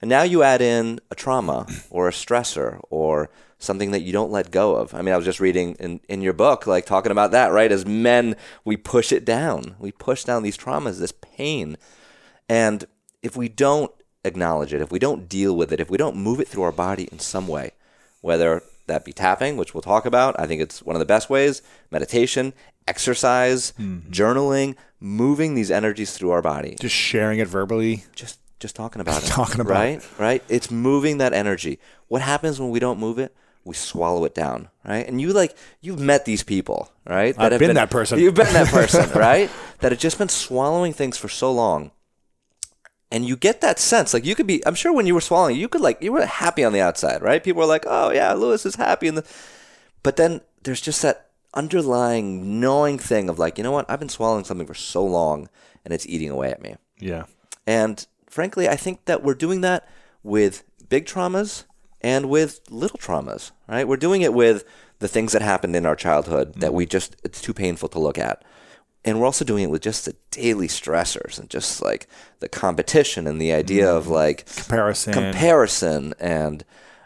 And 0.00 0.08
now 0.08 0.22
you 0.22 0.42
add 0.42 0.62
in 0.62 1.00
a 1.10 1.14
trauma 1.14 1.66
or 1.90 2.08
a 2.08 2.12
stressor 2.12 2.80
or 2.90 3.30
something 3.58 3.90
that 3.90 4.02
you 4.02 4.12
don't 4.12 4.30
let 4.30 4.50
go 4.50 4.76
of. 4.76 4.94
I 4.94 5.02
mean, 5.02 5.14
I 5.14 5.16
was 5.16 5.24
just 5.24 5.40
reading 5.40 5.74
in, 5.80 6.00
in 6.08 6.20
your 6.20 6.32
book, 6.32 6.66
like 6.66 6.84
talking 6.84 7.12
about 7.12 7.30
that, 7.32 7.48
right? 7.48 7.72
As 7.72 7.86
men, 7.86 8.36
we 8.64 8.76
push 8.76 9.12
it 9.12 9.24
down. 9.24 9.76
We 9.78 9.92
push 9.92 10.24
down 10.24 10.42
these 10.42 10.58
traumas, 10.58 10.98
this 10.98 11.12
pain. 11.12 11.76
And 12.48 12.84
if 13.22 13.36
we 13.36 13.48
don't 13.48 13.90
acknowledge 14.24 14.74
it, 14.74 14.82
if 14.82 14.92
we 14.92 14.98
don't 14.98 15.28
deal 15.28 15.56
with 15.56 15.72
it, 15.72 15.80
if 15.80 15.90
we 15.90 15.96
don't 15.96 16.16
move 16.16 16.40
it 16.40 16.48
through 16.48 16.64
our 16.64 16.72
body 16.72 17.08
in 17.10 17.18
some 17.18 17.48
way, 17.48 17.72
whether 18.20 18.62
that 18.86 19.04
be 19.04 19.12
tapping, 19.12 19.56
which 19.56 19.74
we'll 19.74 19.82
talk 19.82 20.06
about, 20.06 20.38
I 20.38 20.46
think 20.46 20.62
it's 20.62 20.82
one 20.82 20.96
of 20.96 21.00
the 21.00 21.06
best 21.06 21.28
ways, 21.28 21.62
meditation, 21.90 22.52
exercise, 22.86 23.72
mm-hmm. 23.72 24.10
journaling, 24.10 24.76
moving 25.00 25.54
these 25.54 25.70
energies 25.70 26.16
through 26.16 26.30
our 26.30 26.42
body 26.42 26.76
just 26.80 26.94
sharing 26.94 27.38
it 27.38 27.48
verbally. 27.48 28.04
just 28.14 28.40
just 28.58 28.74
talking 28.74 29.00
about 29.00 29.22
it. 29.24 29.26
Talking 29.26 29.60
about 29.60 29.72
right, 29.72 30.08
right. 30.18 30.42
It's 30.48 30.70
moving 30.70 31.18
that 31.18 31.32
energy. 31.32 31.78
What 32.08 32.22
happens 32.22 32.58
when 32.60 32.70
we 32.70 32.78
don't 32.78 32.98
move 32.98 33.18
it? 33.18 33.34
We 33.64 33.74
swallow 33.74 34.24
it 34.24 34.34
down, 34.34 34.68
right? 34.84 35.06
And 35.06 35.20
you 35.20 35.32
like 35.32 35.56
you've 35.80 35.98
met 35.98 36.24
these 36.24 36.42
people, 36.42 36.90
right? 37.04 37.34
I've 37.36 37.52
have 37.52 37.58
been 37.58 37.74
that 37.74 37.90
person. 37.90 38.18
You've 38.20 38.34
been 38.34 38.52
that 38.52 38.68
person, 38.72 39.10
right? 39.18 39.50
That 39.80 39.92
have 39.92 40.00
just 40.00 40.18
been 40.18 40.28
swallowing 40.28 40.92
things 40.92 41.18
for 41.18 41.28
so 41.28 41.52
long, 41.52 41.90
and 43.10 43.24
you 43.24 43.36
get 43.36 43.60
that 43.60 43.78
sense. 43.78 44.12
Like 44.12 44.24
you 44.24 44.34
could 44.34 44.46
be. 44.46 44.64
I'm 44.66 44.74
sure 44.74 44.92
when 44.92 45.06
you 45.06 45.14
were 45.14 45.20
swallowing, 45.20 45.56
you 45.56 45.68
could 45.68 45.80
like 45.80 46.02
you 46.02 46.12
were 46.12 46.26
happy 46.26 46.64
on 46.64 46.72
the 46.72 46.80
outside, 46.80 47.22
right? 47.22 47.42
People 47.42 47.60
were 47.60 47.66
like, 47.66 47.84
"Oh 47.86 48.10
yeah, 48.10 48.32
Lewis 48.32 48.66
is 48.66 48.76
happy," 48.76 49.08
and 49.08 49.18
the, 49.18 49.26
but 50.02 50.16
then 50.16 50.40
there's 50.62 50.80
just 50.80 51.02
that 51.02 51.30
underlying 51.54 52.60
knowing 52.60 52.98
thing 52.98 53.28
of 53.28 53.38
like, 53.38 53.58
you 53.58 53.64
know 53.64 53.72
what? 53.72 53.88
I've 53.88 53.98
been 53.98 54.08
swallowing 54.08 54.44
something 54.44 54.66
for 54.66 54.74
so 54.74 55.04
long, 55.04 55.48
and 55.84 55.92
it's 55.92 56.06
eating 56.06 56.30
away 56.30 56.50
at 56.50 56.62
me. 56.62 56.76
Yeah. 56.98 57.24
And 57.66 58.06
frankly, 58.28 58.68
I 58.68 58.76
think 58.76 59.06
that 59.06 59.24
we're 59.24 59.34
doing 59.34 59.62
that 59.62 59.88
with 60.22 60.62
big 60.88 61.06
traumas 61.06 61.64
and 62.00 62.28
with 62.28 62.60
little 62.70 62.98
traumas, 62.98 63.50
right? 63.66 63.88
We're 63.88 63.96
doing 63.96 64.22
it 64.22 64.34
with 64.34 64.64
the 64.98 65.08
things 65.08 65.32
that 65.32 65.42
happened 65.42 65.74
in 65.74 65.86
our 65.86 65.96
childhood 65.96 66.54
that 66.54 66.66
mm-hmm. 66.66 66.76
we 66.76 66.86
just, 66.86 67.16
it's 67.24 67.40
too 67.40 67.54
painful 67.54 67.88
to 67.90 67.98
look 67.98 68.18
at. 68.18 68.44
And 69.06 69.20
we're 69.20 69.26
also 69.26 69.44
doing 69.44 69.62
it 69.62 69.70
with 69.70 69.82
just 69.82 70.04
the 70.04 70.16
daily 70.32 70.66
stressors 70.66 71.38
and 71.38 71.48
just 71.48 71.80
like 71.80 72.08
the 72.40 72.48
competition 72.48 73.28
and 73.28 73.40
the 73.40 73.52
idea 73.52 73.88
of 73.88 74.04
mm-hmm. 74.04 74.14
like 74.14 74.46
Comparison. 74.46 75.12
comparison 75.12 76.14
and 76.18 76.64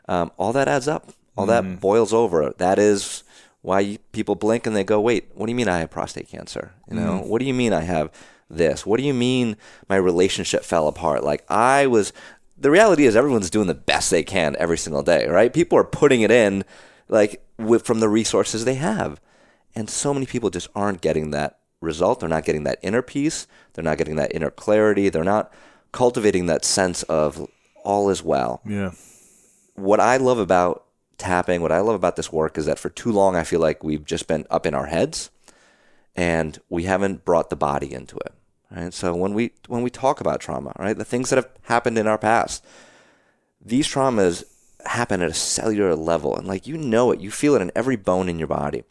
um, 0.08 0.32
all 0.38 0.54
that 0.54 0.66
adds 0.66 0.88
up. 0.88 1.12
All 1.36 1.46
that 1.46 1.62
mm-hmm. 1.62 1.76
boils 1.76 2.12
over. 2.12 2.52
That 2.58 2.78
is 2.78 3.22
why 3.62 3.98
people 4.12 4.34
blink 4.34 4.66
and 4.66 4.74
they 4.74 4.84
go, 4.84 5.00
"Wait, 5.00 5.30
what 5.34 5.46
do 5.46 5.52
you 5.52 5.56
mean 5.56 5.68
I 5.68 5.78
have 5.78 5.90
prostate 5.90 6.28
cancer? 6.28 6.72
You 6.88 6.96
know, 6.96 7.20
mm-hmm. 7.20 7.28
what 7.28 7.38
do 7.38 7.46
you 7.46 7.54
mean 7.54 7.72
I 7.72 7.82
have 7.82 8.10
this? 8.48 8.84
What 8.84 8.98
do 8.98 9.06
you 9.06 9.14
mean 9.14 9.56
my 9.88 9.96
relationship 9.96 10.64
fell 10.64 10.88
apart? 10.88 11.22
Like 11.22 11.44
I 11.50 11.86
was." 11.86 12.12
The 12.58 12.70
reality 12.70 13.06
is, 13.06 13.16
everyone's 13.16 13.48
doing 13.48 13.68
the 13.68 13.74
best 13.74 14.10
they 14.10 14.22
can 14.22 14.54
every 14.58 14.76
single 14.76 15.02
day, 15.02 15.26
right? 15.28 15.50
People 15.50 15.78
are 15.78 15.84
putting 15.84 16.20
it 16.20 16.30
in, 16.30 16.62
like 17.08 17.42
with, 17.56 17.86
from 17.86 18.00
the 18.00 18.08
resources 18.10 18.66
they 18.66 18.74
have, 18.74 19.18
and 19.74 19.88
so 19.88 20.12
many 20.12 20.26
people 20.26 20.50
just 20.50 20.68
aren't 20.74 21.00
getting 21.00 21.30
that 21.30 21.59
result. 21.80 22.20
They're 22.20 22.28
not 22.28 22.44
getting 22.44 22.64
that 22.64 22.78
inner 22.82 23.02
peace. 23.02 23.46
They're 23.72 23.84
not 23.84 23.98
getting 23.98 24.16
that 24.16 24.34
inner 24.34 24.50
clarity. 24.50 25.08
They're 25.08 25.24
not 25.24 25.52
cultivating 25.92 26.46
that 26.46 26.64
sense 26.64 27.02
of 27.04 27.46
all 27.84 28.10
is 28.10 28.22
well 28.22 28.60
Yeah. 28.66 28.92
what 29.74 29.98
I 30.00 30.18
love 30.18 30.38
about 30.38 30.84
tapping, 31.18 31.62
what 31.62 31.72
I 31.72 31.80
love 31.80 31.94
about 31.94 32.16
this 32.16 32.30
work 32.32 32.56
is 32.58 32.66
that 32.66 32.78
for 32.78 32.90
too 32.90 33.10
long 33.10 33.34
I 33.34 33.42
feel 33.44 33.60
like 33.60 33.82
we've 33.82 34.04
just 34.04 34.26
been 34.28 34.46
up 34.50 34.66
in 34.66 34.74
our 34.74 34.86
heads 34.86 35.30
and 36.14 36.58
we 36.68 36.84
haven't 36.84 37.24
brought 37.24 37.50
the 37.50 37.56
body 37.56 37.92
into 37.92 38.16
it. 38.18 38.32
Right? 38.70 38.92
So 38.94 39.14
when 39.16 39.34
we 39.34 39.52
when 39.66 39.82
we 39.82 39.90
talk 39.90 40.20
about 40.20 40.40
trauma, 40.40 40.72
right, 40.78 40.96
the 40.96 41.04
things 41.04 41.30
that 41.30 41.36
have 41.36 41.48
happened 41.62 41.98
in 41.98 42.06
our 42.06 42.18
past, 42.18 42.64
these 43.60 43.88
traumas 43.88 44.44
happen 44.86 45.20
at 45.22 45.30
a 45.30 45.34
cellular 45.34 45.94
level 45.96 46.36
and 46.36 46.46
like 46.46 46.66
you 46.66 46.76
know 46.78 47.10
it, 47.10 47.20
you 47.20 47.30
feel 47.30 47.54
it 47.54 47.62
in 47.62 47.72
every 47.74 47.96
bone 47.96 48.28
in 48.28 48.38
your 48.38 48.48
body. 48.48 48.84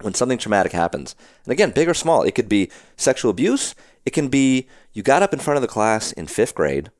When 0.00 0.14
something 0.14 0.38
traumatic 0.38 0.72
happens, 0.72 1.14
and 1.44 1.52
again, 1.52 1.70
big 1.70 1.88
or 1.88 1.94
small, 1.94 2.22
it 2.22 2.34
could 2.34 2.48
be 2.48 2.70
sexual 2.96 3.30
abuse, 3.30 3.74
it 4.04 4.10
can 4.10 4.28
be 4.28 4.66
you 4.92 5.02
got 5.02 5.22
up 5.22 5.32
in 5.32 5.38
front 5.38 5.56
of 5.56 5.62
the 5.62 5.68
class 5.68 6.12
in 6.12 6.26
fifth 6.26 6.54
grade 6.54 6.90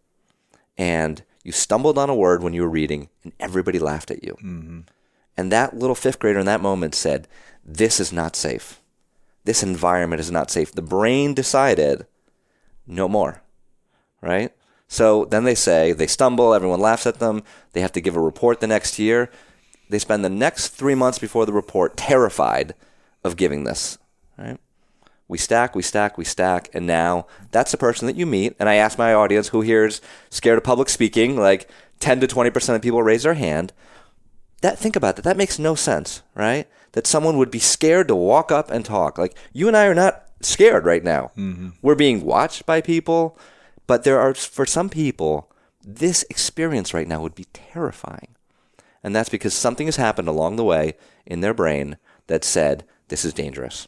and 0.79 1.23
you 1.43 1.53
stumbled 1.53 1.99
on 1.99 2.09
a 2.09 2.15
word 2.15 2.43
when 2.43 2.55
you 2.55 2.63
were 2.63 2.69
reading 2.69 3.09
and 3.23 3.33
everybody 3.39 3.79
laughed 3.79 4.11
at 4.11 4.25
you. 4.25 4.33
Mm-hmm. 4.43 4.81
And 5.37 5.53
that 5.53 5.77
little 5.77 5.95
fifth 5.95 6.19
grader 6.19 6.39
in 6.39 6.47
that 6.47 6.61
moment 6.61 6.95
said, 6.95 7.29
This 7.65 8.01
is 8.01 8.13
not 8.13 8.37
safe. 8.37 8.81
This 9.45 9.63
environment 9.63 10.21
is 10.21 10.31
not 10.31 10.51
safe. 10.51 10.73
The 10.73 10.83
brain 10.83 11.35
decided, 11.35 12.07
no 12.87 13.09
more. 13.09 13.43
Right? 14.23 14.53
So 14.89 15.27
then 15.27 15.45
they 15.45 15.55
say, 15.55 15.93
they 15.93 16.07
stumble, 16.07 16.55
everyone 16.55 16.81
laughs 16.81 17.07
at 17.07 17.19
them, 17.19 17.43
they 17.73 17.81
have 17.81 17.93
to 17.93 18.01
give 18.01 18.17
a 18.17 18.21
report 18.21 18.61
the 18.61 18.67
next 18.67 18.99
year. 18.99 19.31
They 19.95 20.01
spend 20.01 20.25
the 20.25 20.29
next 20.29 20.71
three 20.71 20.97
months 20.97 21.21
before 21.21 21.47
the 21.47 21.53
report 21.53 21.97
terrified 21.97 22.75
of 23.23 23.37
giving 23.37 23.63
this. 23.63 23.97
Right? 24.37 24.59
We 25.29 25.39
stack, 25.39 25.77
we 25.77 25.83
stack, 25.83 26.19
we 26.19 26.25
stack, 26.25 26.69
and 26.75 26.85
now 26.85 27.29
that's 27.53 27.71
the 27.71 27.77
person 27.77 28.09
that 28.09 28.17
you 28.17 28.27
meet. 28.27 28.57
And 28.59 28.69
I 28.69 28.75
ask 28.75 28.99
my 28.99 29.15
audience 29.15 29.51
who 29.51 29.61
here 29.61 29.85
is 29.85 30.01
scared 30.31 30.59
of 30.59 30.65
public 30.65 30.89
speaking, 30.89 31.37
like 31.37 31.71
10 32.01 32.19
to 32.19 32.27
20% 32.27 32.75
of 32.75 32.83
people 32.83 33.05
raise 33.05 33.23
their 33.23 33.35
hand. 33.35 33.73
That 34.63 34.81
think 34.81 34.97
about 34.97 35.15
that. 35.15 35.23
That 35.23 35.37
makes 35.37 35.61
no 35.61 35.77
sense, 35.77 36.25
right? 36.35 36.67
That 36.91 37.07
someone 37.07 37.39
would 37.39 37.53
be 37.53 37.61
scared 37.61 38.09
to 38.09 38.17
walk 38.17 38.51
up 38.51 38.73
and 38.73 38.85
talk. 38.85 39.17
Like 39.17 39.39
you 39.53 39.69
and 39.69 39.77
I 39.77 39.87
are 39.87 39.95
not 39.95 40.25
scared 40.41 40.87
right 40.87 41.05
now. 41.05 41.31
Mm-hmm. 41.37 41.69
We're 41.83 41.95
being 41.95 42.25
watched 42.25 42.67
by 42.67 42.81
people, 42.81 43.39
but 43.87 44.03
there 44.03 44.19
are 44.19 44.35
for 44.35 44.67
some 44.67 44.89
people 44.89 45.53
this 45.85 46.25
experience 46.29 46.93
right 46.93 47.07
now 47.07 47.23
would 47.23 47.37
be 47.37 47.47
terrifying. 47.53 48.34
And 49.04 49.14
that's 49.14 49.28
because 49.28 49.54
something 49.54 49.87
has 49.87 49.96
happened 49.96 50.26
along 50.26 50.56
the 50.56 50.64
way 50.64 50.94
in 51.26 51.40
their 51.40 51.54
brain 51.54 51.99
that 52.26 52.42
said 52.42 52.84
this 53.08 53.25
is 53.25 53.34
dangerous. 53.34 53.87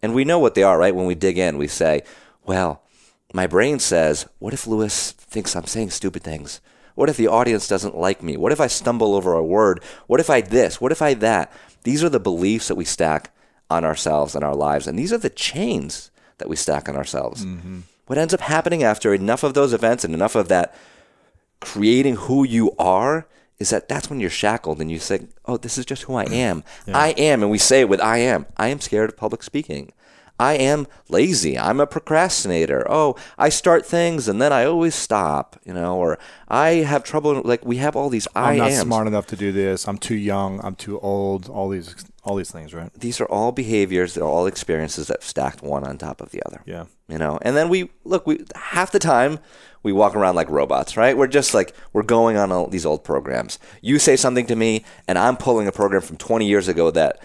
And 0.00 0.14
we 0.14 0.24
know 0.24 0.38
what 0.38 0.54
they 0.54 0.62
are, 0.62 0.78
right? 0.78 0.94
When 0.94 1.06
we 1.06 1.16
dig 1.16 1.36
in, 1.36 1.58
we 1.58 1.66
say, 1.66 2.02
well, 2.46 2.82
my 3.32 3.48
brain 3.48 3.80
says, 3.80 4.26
what 4.38 4.54
if 4.54 4.66
Lewis 4.66 5.10
thinks 5.10 5.56
I'm 5.56 5.66
saying 5.66 5.90
stupid 5.90 6.22
things? 6.22 6.60
What 6.94 7.08
if 7.08 7.16
the 7.16 7.26
audience 7.26 7.66
doesn't 7.66 7.96
like 7.96 8.22
me? 8.22 8.36
What 8.36 8.52
if 8.52 8.60
I 8.60 8.68
stumble 8.68 9.14
over 9.14 9.32
a 9.32 9.44
word? 9.44 9.82
What 10.06 10.20
if 10.20 10.30
I 10.30 10.40
this? 10.40 10.80
What 10.80 10.92
if 10.92 11.02
I 11.02 11.14
that? 11.14 11.52
These 11.82 12.04
are 12.04 12.08
the 12.08 12.20
beliefs 12.20 12.68
that 12.68 12.76
we 12.76 12.84
stack 12.84 13.34
on 13.68 13.84
ourselves 13.84 14.36
and 14.36 14.44
our 14.44 14.54
lives. 14.54 14.86
And 14.86 14.96
these 14.96 15.12
are 15.12 15.18
the 15.18 15.30
chains 15.30 16.12
that 16.38 16.48
we 16.48 16.54
stack 16.54 16.88
on 16.88 16.94
ourselves. 16.94 17.44
Mm-hmm. 17.44 17.80
What 18.06 18.18
ends 18.18 18.34
up 18.34 18.40
happening 18.40 18.84
after 18.84 19.12
enough 19.12 19.42
of 19.42 19.54
those 19.54 19.72
events 19.72 20.04
and 20.04 20.14
enough 20.14 20.36
of 20.36 20.48
that 20.48 20.74
creating 21.60 22.16
who 22.16 22.44
you 22.44 22.72
are 22.78 23.26
is 23.58 23.70
that 23.70 23.88
that's 23.88 24.10
when 24.10 24.20
you're 24.20 24.30
shackled 24.30 24.80
and 24.80 24.90
you 24.90 24.98
say, 24.98 25.26
"Oh, 25.46 25.56
this 25.56 25.78
is 25.78 25.86
just 25.86 26.02
who 26.02 26.14
I 26.14 26.24
am. 26.24 26.64
I 26.88 27.10
am," 27.10 27.42
and 27.42 27.50
we 27.50 27.58
say 27.58 27.80
it 27.80 27.88
with 27.88 28.00
"I 28.00 28.18
am." 28.18 28.46
I 28.56 28.68
am 28.68 28.80
scared 28.80 29.10
of 29.10 29.16
public 29.16 29.42
speaking. 29.42 29.92
I 30.38 30.54
am 30.54 30.86
lazy. 31.08 31.56
I'm 31.58 31.78
a 31.80 31.86
procrastinator. 31.86 32.86
Oh, 32.90 33.14
I 33.38 33.48
start 33.48 33.86
things 33.86 34.26
and 34.28 34.40
then 34.42 34.52
I 34.52 34.64
always 34.64 34.94
stop. 34.94 35.60
You 35.64 35.74
know, 35.74 35.96
or 35.96 36.18
I 36.48 36.68
have 36.86 37.04
trouble. 37.04 37.40
Like 37.44 37.64
we 37.64 37.76
have 37.76 37.94
all 37.96 38.08
these 38.08 38.26
I 38.34 38.52
I'm 38.52 38.58
not 38.58 38.70
ams. 38.72 38.80
smart 38.80 39.06
enough 39.06 39.26
to 39.28 39.36
do 39.36 39.52
this. 39.52 39.86
I'm 39.86 39.98
too 39.98 40.16
young. 40.16 40.60
I'm 40.64 40.74
too 40.74 40.98
old. 41.00 41.48
All 41.48 41.68
these, 41.68 41.94
all 42.24 42.36
these 42.36 42.50
things, 42.50 42.74
right? 42.74 42.92
These 42.94 43.20
are 43.20 43.26
all 43.26 43.52
behaviors. 43.52 44.14
They're 44.14 44.24
all 44.24 44.46
experiences 44.46 45.06
that 45.08 45.22
stacked 45.22 45.62
one 45.62 45.84
on 45.84 45.98
top 45.98 46.20
of 46.20 46.30
the 46.30 46.42
other. 46.46 46.62
Yeah. 46.66 46.86
you 47.08 47.18
know 47.18 47.38
and 47.42 47.54
then 47.56 47.68
we 47.68 47.90
look 48.04 48.26
we 48.26 48.44
half 48.54 48.90
the 48.90 48.98
time 48.98 49.38
we 49.82 49.92
walk 49.92 50.16
around 50.16 50.34
like 50.34 50.48
robots 50.48 50.96
right 50.96 51.18
we're 51.18 51.26
just 51.26 51.52
like 51.52 51.74
we're 51.92 52.02
going 52.02 52.38
on 52.38 52.50
all 52.50 52.66
these 52.66 52.86
old 52.86 53.04
programs 53.04 53.58
you 53.82 53.98
say 53.98 54.16
something 54.16 54.46
to 54.46 54.56
me 54.56 54.82
and 55.06 55.18
i'm 55.18 55.36
pulling 55.36 55.68
a 55.68 55.72
program 55.72 56.00
from 56.00 56.16
20 56.16 56.46
years 56.48 56.66
ago 56.66 56.90
that 56.90 57.20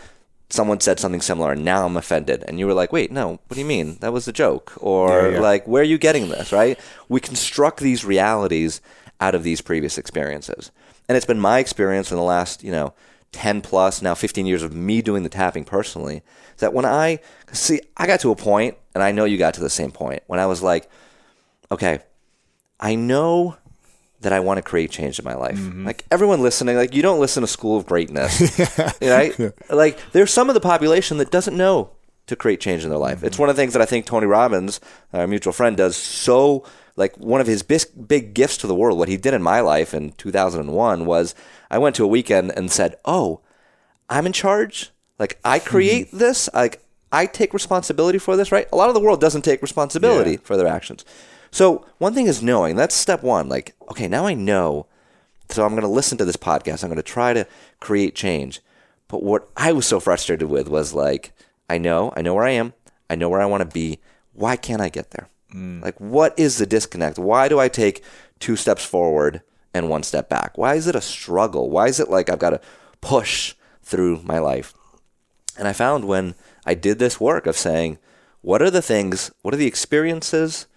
someone 0.50 0.79
said 0.79 1.00
something 1.00 1.22
similar 1.22 1.51
and 1.51 1.63
now 1.63 1.86
i'm 1.86 1.98
offended. 1.98 2.44
And 2.48 2.60
you 2.60 2.65
were 2.68 2.74
like 2.74 2.91
wait 2.91 3.12
no 3.12 3.39
what 3.48 3.56
do 3.56 3.60
you 3.60 3.65
mean? 3.65 3.98
That 4.01 4.13
was 4.13 4.27
a 4.27 4.34
joke. 4.34 4.74
Or 4.77 5.10
Yeah, 5.10 5.29
yeah. 5.29 5.39
like 5.39 5.68
where 5.68 5.82
are 5.82 5.86
you 5.86 5.98
getting 5.98 6.29
this 6.29 6.51
right? 6.51 6.79
We 7.08 7.20
construct 7.20 7.79
these 7.79 8.03
realities 8.06 8.82
out 9.22 9.36
of 9.36 9.44
these 9.44 9.62
previous 9.62 9.98
experiences. 9.98 10.72
And 11.08 11.15
it's 11.18 11.25
been 11.25 11.39
my 11.39 11.60
experience 11.60 12.12
in 12.12 12.18
the 12.18 12.24
last 12.24 12.63
you 12.63 12.72
know 12.72 12.94
10 13.32 13.62
plus 13.62 14.01
now 14.01 14.15
15 14.15 14.46
years 14.46 14.63
of 14.63 14.74
me 14.74 15.01
doing 15.01 15.24
the 15.24 15.29
tapping 15.29 15.63
personally 15.63 16.24
that 16.58 16.74
when 16.74 16.84
i 16.86 17.20
see 17.51 17.79
i 17.96 18.08
got 18.08 18.20
to 18.20 18.32
a 18.32 18.36
point 18.36 18.75
and 18.96 19.03
i 19.03 19.12
know 19.12 19.24
you 19.24 19.38
got 19.38 19.53
to 19.53 19.62
the 19.62 19.70
same 19.70 19.91
point 19.91 20.24
when 20.25 20.39
i 20.39 20.48
was 20.48 20.63
like 20.63 20.89
okay 21.72 22.00
i 22.79 22.96
know 22.96 23.56
that 24.22 24.34
I 24.34 24.40
want 24.42 24.58
to 24.58 24.62
create 24.62 24.92
change 24.92 25.18
in 25.20 25.26
my 25.26 25.36
life. 25.36 25.58
Mm-hmm. 25.58 25.86
Like 25.86 26.06
everyone 26.12 26.42
listening, 26.42 26.76
like 26.76 26.94
you 26.94 27.02
don't 27.02 27.20
listen 27.20 27.42
to 27.42 27.48
School 27.48 27.78
of 27.78 27.86
Greatness, 27.86 28.60
right? 29.02 29.34
Like 29.70 29.98
there's 30.12 30.32
some 30.32 30.50
of 30.50 30.54
the 30.56 30.60
population 30.60 31.18
that 31.20 31.32
doesn't 31.32 31.56
know 31.56 31.92
to 32.28 32.36
create 32.36 32.60
change 32.60 32.84
in 32.84 32.90
their 32.90 33.00
life. 33.00 33.24
It's 33.24 33.40
one 33.40 33.50
of 33.50 33.56
the 33.56 33.62
things 33.62 33.74
that 33.74 33.82
I 33.82 33.86
think 33.86 34.06
Tony 34.06 34.28
Robbins, 34.28 34.80
our 35.14 35.26
mutual 35.26 35.54
friend, 35.54 35.76
does 35.78 35.96
so. 35.96 36.66
Like 36.96 37.16
one 37.18 37.40
of 37.40 37.48
his 37.48 37.64
big, 37.64 37.82
big 38.08 38.34
gifts 38.34 38.58
to 38.58 38.68
the 38.68 38.76
world, 38.76 39.00
what 39.00 39.08
he 39.08 39.16
did 39.16 39.34
in 39.34 39.42
my 39.42 39.62
life 39.62 39.94
in 39.94 40.12
2001 40.14 41.06
was 41.06 41.34
I 41.72 41.78
went 41.78 41.96
to 41.96 42.04
a 42.04 42.08
weekend 42.08 42.52
and 42.58 42.70
said, 42.70 42.98
"Oh, 43.06 43.40
I'm 44.10 44.26
in 44.26 44.34
charge. 44.34 44.92
Like 45.18 45.40
I 45.46 45.60
create 45.60 46.12
this. 46.12 46.50
Like 46.54 46.84
I 47.12 47.26
take 47.26 47.54
responsibility 47.54 48.18
for 48.20 48.36
this. 48.36 48.52
Right? 48.52 48.68
A 48.74 48.76
lot 48.76 48.90
of 48.90 48.96
the 48.96 49.00
world 49.00 49.22
doesn't 49.22 49.44
take 49.44 49.62
responsibility 49.62 50.32
Yeah. 50.32 50.38
for 50.44 50.58
their 50.58 50.68
actions. 50.68 51.06
So 51.51 51.86
one 51.98 52.13
thing 52.13 52.27
is 52.27 52.44
knowing. 52.44 52.75
That's 52.75 52.96
step 52.96 53.24
one. 53.24 53.50
Like 53.50 53.75
okay, 53.89 54.08
now 54.08 54.25
I 54.25 54.34
know. 54.34 54.88
So 55.50 55.65
I'm 55.65 55.72
going 55.72 55.82
to 55.82 55.88
listen 55.88 56.18
to 56.20 56.25
this 56.25 56.38
podcast. 56.38 56.84
I'm 56.84 56.89
going 56.89 56.98
to 56.98 57.03
try 57.03 57.34
to 57.34 57.48
create 57.79 58.13
change. 58.13 58.62
But 59.08 59.24
what 59.24 59.50
I 59.58 59.72
was 59.72 59.88
so 59.88 60.00
frustrated 60.00 60.48
with 60.48 60.70
was 60.70 60.94
like, 60.94 61.34
I 61.68 61.79
know, 61.79 62.13
I 62.15 62.22
know 62.22 62.36
where 62.36 62.46
I 62.46 62.51
am. 62.51 62.74
I 63.10 63.15
know 63.15 63.29
where 63.29 63.41
I 63.41 63.48
want 63.48 63.62
to 63.62 63.74
be. 63.74 64.00
Why 64.34 64.56
can't 64.56 64.82
I 64.82 64.89
get 64.89 65.10
there? 65.12 65.27
Mm. 65.53 65.82
Like, 65.82 66.00
what 66.00 66.38
is 66.38 66.60
the 66.60 66.68
disconnect? 66.68 67.18
Why 67.18 67.48
do 67.48 67.60
I 67.60 67.68
take 67.68 68.03
two 68.39 68.56
steps 68.56 68.86
forward 68.86 69.41
and 69.74 69.89
one 69.89 70.03
step 70.03 70.29
back? 70.29 70.58
Why 70.58 70.75
is 70.75 70.86
it 70.86 70.96
a 70.96 71.01
struggle? 71.01 71.72
Why 71.72 71.88
is 71.88 72.00
it 72.00 72.10
like 72.10 72.29
I've 72.29 72.39
got 72.39 72.51
to 72.51 72.62
push 73.01 73.56
through 73.82 74.22
my 74.24 74.38
life? 74.38 74.75
And 75.58 75.68
I 75.68 75.74
found 75.74 76.06
when 76.06 76.36
I 76.65 76.75
did 76.75 77.00
this 77.00 77.20
work 77.20 77.48
of 77.48 77.58
saying, 77.58 77.98
what 78.41 78.62
are 78.62 78.70
the 78.70 78.82
things, 78.82 79.32
what 79.41 79.53
are 79.53 79.58
the 79.58 79.68
experiences, 79.68 80.68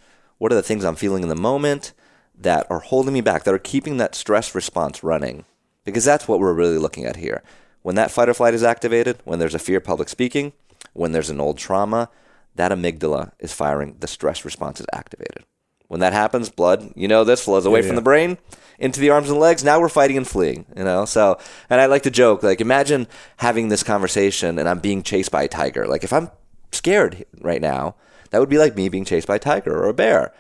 what 0.43 0.51
are 0.51 0.57
the 0.57 0.63
things 0.63 0.85
I'm 0.85 0.97
feeling 0.97 1.23
in 1.23 1.29
the 1.29 1.37
moment 1.37 1.93
that 2.37 2.67
are 2.69 2.81
holding 2.81 3.13
me 3.15 3.21
back, 3.21 3.45
that 3.45 3.55
are 3.55 3.61
keeping 3.61 3.99
that 3.99 4.17
stress 4.17 4.57
response 4.57 5.05
running? 5.05 5.45
Because 5.85 6.05
that's 6.05 6.27
what 6.27 6.41
we're 6.41 6.53
really 6.53 6.79
looking 6.79 7.05
at 7.05 7.15
here. 7.15 7.45
When 7.83 7.95
that 7.95 8.11
fight 8.11 8.29
or 8.29 8.35
flight 8.35 8.53
is 8.53 8.65
activated, 8.65 9.21
when 9.23 9.39
there's 9.39 9.55
a 9.55 9.61
fear 9.61 9.77
of 9.77 9.85
public 9.85 10.09
speaking, 10.09 10.53
when 10.95 11.13
there's 11.13 11.31
an 11.31 11.41
old 11.41 11.59
trauma, 11.59 12.11
that 12.57 12.73
amygdala 12.73 13.31
is 13.39 13.53
firing, 13.53 13.95
the 14.01 14.09
stress 14.09 14.45
response 14.45 14.81
is 14.81 14.87
activated. 14.93 15.45
When 15.87 16.01
that 16.01 16.13
happens, 16.13 16.51
blood, 16.51 16.93
you 16.97 17.07
know 17.07 17.23
this, 17.23 17.45
flows 17.45 17.65
away 17.65 17.83
Yeah, 17.83 17.87
from 17.87 17.97
the 17.97 18.03
brain 18.03 18.37
into 18.81 18.99
the 18.99 19.11
arms 19.11 19.31
and 19.31 19.39
legs. 19.39 19.63
Now 19.63 19.79
we're 19.79 19.89
fighting 19.89 20.17
and 20.17 20.27
fleeing, 20.27 20.67
you 20.77 20.83
know? 20.83 21.05
So, 21.05 21.39
and 21.71 21.81
I 21.81 21.87
like 21.87 22.03
to 22.03 22.11
joke, 22.11 22.43
like, 22.43 22.61
imagine 22.61 23.07
having 23.37 23.69
this 23.69 23.85
conversation 23.85 24.59
and 24.59 24.69
I'm 24.69 24.81
being 24.81 25.05
chased 25.05 25.31
by 25.31 25.45
a 25.45 25.49
tiger. 25.49 25.87
Like, 25.87 26.03
if 26.03 26.13
I'm 26.13 26.33
scared 26.73 27.27
right 27.41 27.61
now, 27.61 27.95
that 28.33 28.41
would 28.41 28.49
be 28.49 28.59
like 28.59 28.75
me 28.75 28.89
being 28.89 29.05
chased 29.05 29.29
by 29.29 29.37
a 29.37 29.39
tiger 29.39 29.77
or 29.85 29.89
a 29.89 29.95
bear. 29.95 30.33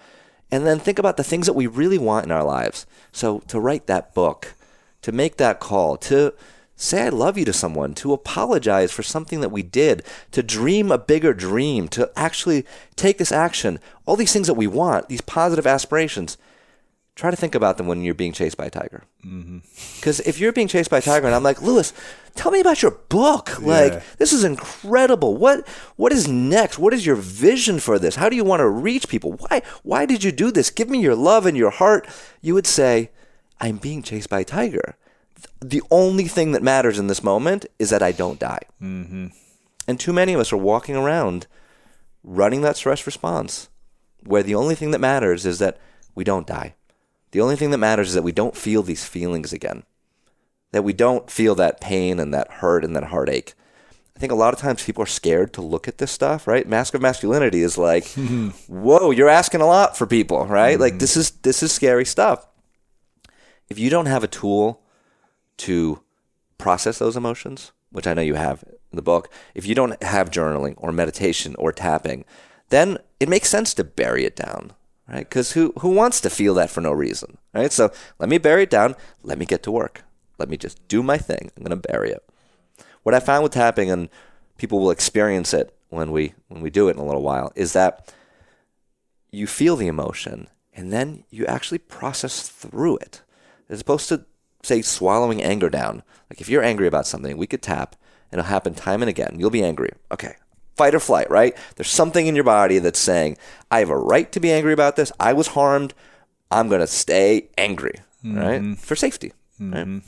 And 0.50 0.66
then 0.66 0.78
think 0.78 0.98
about 0.98 1.16
the 1.16 1.24
things 1.24 1.46
that 1.46 1.52
we 1.52 1.66
really 1.66 1.98
want 1.98 2.26
in 2.26 2.32
our 2.32 2.44
lives. 2.44 2.86
So, 3.12 3.40
to 3.48 3.60
write 3.60 3.86
that 3.86 4.12
book, 4.12 4.54
to 5.02 5.12
make 5.12 5.36
that 5.36 5.60
call, 5.60 5.96
to 5.98 6.34
say 6.74 7.04
I 7.04 7.08
love 7.10 7.38
you 7.38 7.44
to 7.44 7.52
someone, 7.52 7.94
to 7.94 8.12
apologize 8.12 8.90
for 8.90 9.02
something 9.02 9.40
that 9.40 9.50
we 9.50 9.62
did, 9.62 10.02
to 10.32 10.42
dream 10.42 10.90
a 10.90 10.98
bigger 10.98 11.32
dream, 11.32 11.86
to 11.88 12.10
actually 12.16 12.66
take 12.96 13.18
this 13.18 13.32
action, 13.32 13.78
all 14.04 14.16
these 14.16 14.32
things 14.32 14.46
that 14.46 14.54
we 14.54 14.66
want, 14.66 15.08
these 15.08 15.20
positive 15.20 15.66
aspirations, 15.66 16.36
try 17.22 17.30
to 17.30 17.36
think 17.36 17.54
about 17.54 17.76
them 17.76 17.86
when 17.86 18.02
you're 18.02 18.14
being 18.14 18.32
chased 18.32 18.56
by 18.56 18.66
a 18.66 18.70
tiger. 18.70 19.04
Because 19.94 20.18
if 20.20 20.40
you're 20.40 20.50
being 20.50 20.66
chased 20.66 20.90
by 20.90 20.98
a 20.98 21.02
tiger, 21.02 21.26
and 21.26 21.36
I'm 21.36 21.44
like, 21.44 21.62
Lewis, 21.62 21.92
tell 22.34 22.50
me 22.50 22.58
about 22.58 22.82
your 22.82 22.90
book. 22.90 23.60
Like, 23.60 24.16
this 24.16 24.32
is 24.32 24.42
incredible. 24.42 25.36
What 25.36 25.66
what 25.94 26.12
is 26.12 26.26
next? 26.26 26.80
What 26.80 26.92
is 26.92 27.06
your 27.06 27.14
vision 27.14 27.78
for 27.78 27.96
this? 28.00 28.16
How 28.16 28.28
do 28.28 28.34
you 28.34 28.42
want 28.42 28.58
to 28.58 28.68
reach 28.68 29.06
people? 29.06 29.34
Why 29.34 29.62
why 29.84 30.04
did 30.04 30.24
you 30.24 30.32
do 30.32 30.50
this? 30.50 30.68
Give 30.68 30.90
me 30.90 31.00
your 31.00 31.14
love 31.14 31.46
and 31.46 31.56
your 31.56 31.70
heart. 31.70 32.08
You 32.40 32.54
would 32.54 32.66
say, 32.66 33.12
I'm 33.60 33.76
being 33.76 34.02
chased 34.02 34.28
by 34.28 34.40
a 34.40 34.44
tiger. 34.44 34.96
The 35.60 35.82
only 35.92 36.24
thing 36.24 36.50
that 36.52 36.62
matters 36.62 36.98
in 36.98 37.06
this 37.06 37.22
moment 37.22 37.66
is 37.78 37.90
that 37.90 38.02
I 38.02 38.10
don't 38.10 38.40
die. 38.40 38.62
Mm-hmm. 38.82 39.26
And 39.86 40.00
too 40.00 40.12
many 40.12 40.32
of 40.32 40.40
us 40.40 40.52
are 40.52 40.56
walking 40.56 40.96
around 40.96 41.46
running 42.24 42.62
that 42.62 42.76
stress 42.76 43.06
response 43.06 43.68
where 44.24 44.42
the 44.42 44.56
only 44.56 44.74
thing 44.74 44.90
that 44.90 45.00
matters 45.00 45.46
is 45.46 45.60
that 45.60 45.78
we 46.16 46.24
don't 46.24 46.48
die. 46.48 46.74
The 47.32 47.40
only 47.40 47.56
thing 47.56 47.70
that 47.70 47.78
matters 47.78 48.08
is 48.08 48.14
that 48.14 48.22
we 48.22 48.32
don't 48.32 48.56
feel 48.56 48.82
these 48.82 49.04
feelings 49.04 49.52
again, 49.52 49.82
that 50.70 50.84
we 50.84 50.92
don't 50.92 51.30
feel 51.30 51.54
that 51.56 51.80
pain 51.80 52.20
and 52.20 52.32
that 52.32 52.50
hurt 52.50 52.84
and 52.84 52.94
that 52.94 53.04
heartache. 53.04 53.54
I 54.14 54.20
think 54.20 54.32
a 54.32 54.36
lot 54.36 54.52
of 54.52 54.60
times 54.60 54.84
people 54.84 55.02
are 55.02 55.06
scared 55.06 55.54
to 55.54 55.62
look 55.62 55.88
at 55.88 55.98
this 55.98 56.12
stuff, 56.12 56.46
right? 56.46 56.68
Mask 56.68 56.94
of 56.94 57.00
masculinity 57.00 57.62
is 57.62 57.78
like, 57.78 58.06
hmm. 58.12 58.50
whoa, 58.68 59.10
you're 59.10 59.28
asking 59.28 59.62
a 59.62 59.66
lot 59.66 59.96
for 59.96 60.06
people, 60.06 60.46
right? 60.46 60.78
Like 60.78 60.94
hmm. 60.94 60.98
this 60.98 61.16
is 61.16 61.30
this 61.30 61.62
is 61.62 61.72
scary 61.72 62.04
stuff. 62.04 62.46
If 63.68 63.78
you 63.78 63.88
don't 63.88 64.06
have 64.06 64.22
a 64.22 64.28
tool 64.28 64.82
to 65.58 66.02
process 66.58 66.98
those 66.98 67.16
emotions, 67.16 67.72
which 67.90 68.06
I 68.06 68.12
know 68.12 68.22
you 68.22 68.34
have 68.34 68.62
in 68.64 68.96
the 68.96 69.02
book, 69.02 69.32
if 69.54 69.66
you 69.66 69.74
don't 69.74 70.00
have 70.02 70.30
journaling 70.30 70.74
or 70.76 70.92
meditation 70.92 71.56
or 71.58 71.72
tapping, 71.72 72.26
then 72.68 72.98
it 73.18 73.28
makes 73.28 73.48
sense 73.48 73.72
to 73.74 73.84
bury 73.84 74.26
it 74.26 74.36
down, 74.36 74.72
right? 75.08 75.28
Because 75.28 75.52
who, 75.52 75.72
who 75.78 75.90
wants 75.90 76.20
to 76.20 76.30
feel 76.30 76.54
that 76.54 76.70
for 76.70 76.80
no 76.80 76.92
reason, 76.92 77.38
right? 77.52 77.72
So 77.72 77.92
let 78.18 78.28
me 78.28 78.38
bury 78.38 78.64
it 78.64 78.70
down. 78.70 78.96
Let 79.22 79.38
me 79.38 79.46
get 79.46 79.62
to 79.64 79.70
work. 79.70 80.02
Let 80.38 80.48
me 80.48 80.56
just 80.56 80.86
do 80.88 81.02
my 81.02 81.18
thing. 81.18 81.50
I'm 81.56 81.62
going 81.62 81.80
to 81.80 81.88
bury 81.88 82.10
it. 82.10 82.24
What 83.02 83.14
I 83.14 83.20
found 83.20 83.42
with 83.42 83.52
tapping, 83.52 83.90
and 83.90 84.08
people 84.58 84.80
will 84.80 84.90
experience 84.90 85.52
it 85.52 85.76
when 85.88 86.10
we 86.12 86.34
when 86.48 86.62
we 86.62 86.70
do 86.70 86.88
it 86.88 86.96
in 86.96 87.02
a 87.02 87.04
little 87.04 87.22
while, 87.22 87.52
is 87.54 87.72
that 87.72 88.12
you 89.30 89.46
feel 89.46 89.76
the 89.76 89.88
emotion 89.88 90.48
and 90.74 90.92
then 90.92 91.24
you 91.30 91.44
actually 91.46 91.78
process 91.78 92.48
through 92.48 92.96
it. 92.98 93.22
As 93.68 93.80
opposed 93.80 94.08
to 94.08 94.24
say 94.62 94.82
swallowing 94.82 95.42
anger 95.42 95.68
down. 95.68 96.02
Like 96.30 96.40
if 96.40 96.48
you're 96.48 96.62
angry 96.62 96.86
about 96.86 97.06
something, 97.06 97.36
we 97.36 97.46
could 97.46 97.62
tap 97.62 97.96
and 98.30 98.38
it'll 98.38 98.48
happen 98.48 98.74
time 98.74 99.02
and 99.02 99.08
again. 99.08 99.36
You'll 99.38 99.50
be 99.50 99.64
angry. 99.64 99.90
Okay. 100.10 100.36
Fight 100.76 100.94
or 100.94 101.00
flight, 101.00 101.30
right? 101.30 101.56
There's 101.76 101.90
something 101.90 102.26
in 102.26 102.34
your 102.34 102.44
body 102.44 102.78
that's 102.78 102.98
saying, 102.98 103.36
I 103.70 103.80
have 103.80 103.90
a 103.90 103.96
right 103.96 104.30
to 104.32 104.40
be 104.40 104.50
angry 104.50 104.72
about 104.72 104.96
this. 104.96 105.12
I 105.20 105.32
was 105.32 105.48
harmed. 105.48 105.94
I'm 106.50 106.68
going 106.68 106.80
to 106.80 106.86
stay 106.86 107.48
angry, 107.56 107.94
right? 108.24 108.60
Mm-hmm. 108.60 108.74
For 108.74 108.96
safety, 108.96 109.32
right? 109.58 109.86
Mm-hmm. 109.86 109.98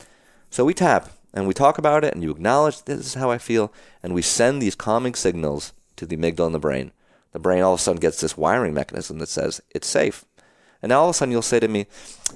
So 0.51 0.65
we 0.65 0.75
tap 0.75 1.11
and 1.33 1.47
we 1.49 1.55
talk 1.55 1.79
about 1.79 2.05
it 2.05 2.15
and 2.15 2.23
you 2.23 2.31
acknowledge 2.31 2.83
this 2.83 3.01
is 3.01 3.15
how 3.15 3.31
I 3.31 3.39
feel. 3.39 3.73
And 4.03 4.15
we 4.15 4.23
send 4.23 4.63
these 4.63 4.75
calming 4.75 5.15
signals 5.15 5.73
to 5.97 6.07
the 6.07 6.17
amygdala 6.17 6.47
in 6.47 6.53
the 6.53 6.59
brain. 6.59 6.93
The 7.33 7.41
brain 7.41 7.63
all 7.63 7.75
of 7.75 7.81
a 7.81 7.83
sudden 7.83 8.01
gets 8.01 8.21
this 8.21 8.39
wiring 8.39 8.73
mechanism 8.73 9.19
that 9.19 9.29
says 9.29 9.61
it's 9.71 9.89
safe. 9.89 10.25
And 10.81 10.91
now 10.91 11.01
all 11.01 11.09
of 11.09 11.11
a 11.11 11.15
sudden 11.15 11.33
you'll 11.33 11.43
say 11.43 11.61
to 11.61 11.67
me, 11.67 11.87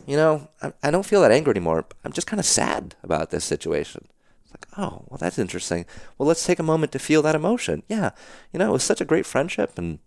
you 0.07 0.17
know, 0.17 0.49
I, 0.63 0.73
I 0.83 0.91
don't 0.91 1.07
feel 1.07 1.23
that 1.23 1.31
anger 1.31 1.51
anymore. 1.51 1.85
I'm 2.05 2.13
just 2.13 2.27
kind 2.27 2.41
of 2.41 2.47
sad 2.47 2.97
about 3.03 3.31
this 3.31 3.45
situation. 3.45 4.09
It's 4.51 4.53
like, 4.55 4.79
oh, 4.79 5.05
well, 5.09 5.19
that's 5.19 5.39
interesting. 5.39 5.85
Well, 6.17 6.27
let's 6.27 6.45
take 6.47 6.59
a 6.59 6.63
moment 6.63 6.93
to 6.93 6.99
feel 6.99 7.21
that 7.23 7.35
emotion. 7.35 7.83
Yeah, 7.89 8.11
you 8.53 8.59
know, 8.59 8.71
it 8.71 8.73
was 8.73 8.83
such 8.85 9.01
a 9.01 9.05
great 9.05 9.27
friendship 9.27 9.77
and 9.77 9.99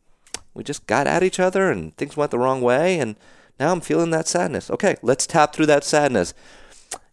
we 0.54 0.64
just 0.64 0.88
got 0.88 1.06
at 1.08 1.24
each 1.24 1.40
other 1.40 1.70
and 1.70 1.96
things 1.98 2.18
went 2.18 2.32
the 2.32 2.40
wrong 2.40 2.62
way. 2.62 3.00
And 3.00 3.16
now 3.60 3.72
I'm 3.72 3.82
feeling 3.82 4.10
that 4.12 4.28
sadness. 4.28 4.70
Okay, 4.72 4.96
let's 5.04 5.28
tap 5.28 5.54
through 5.54 5.68
that 5.68 5.84
sadness. 5.84 6.34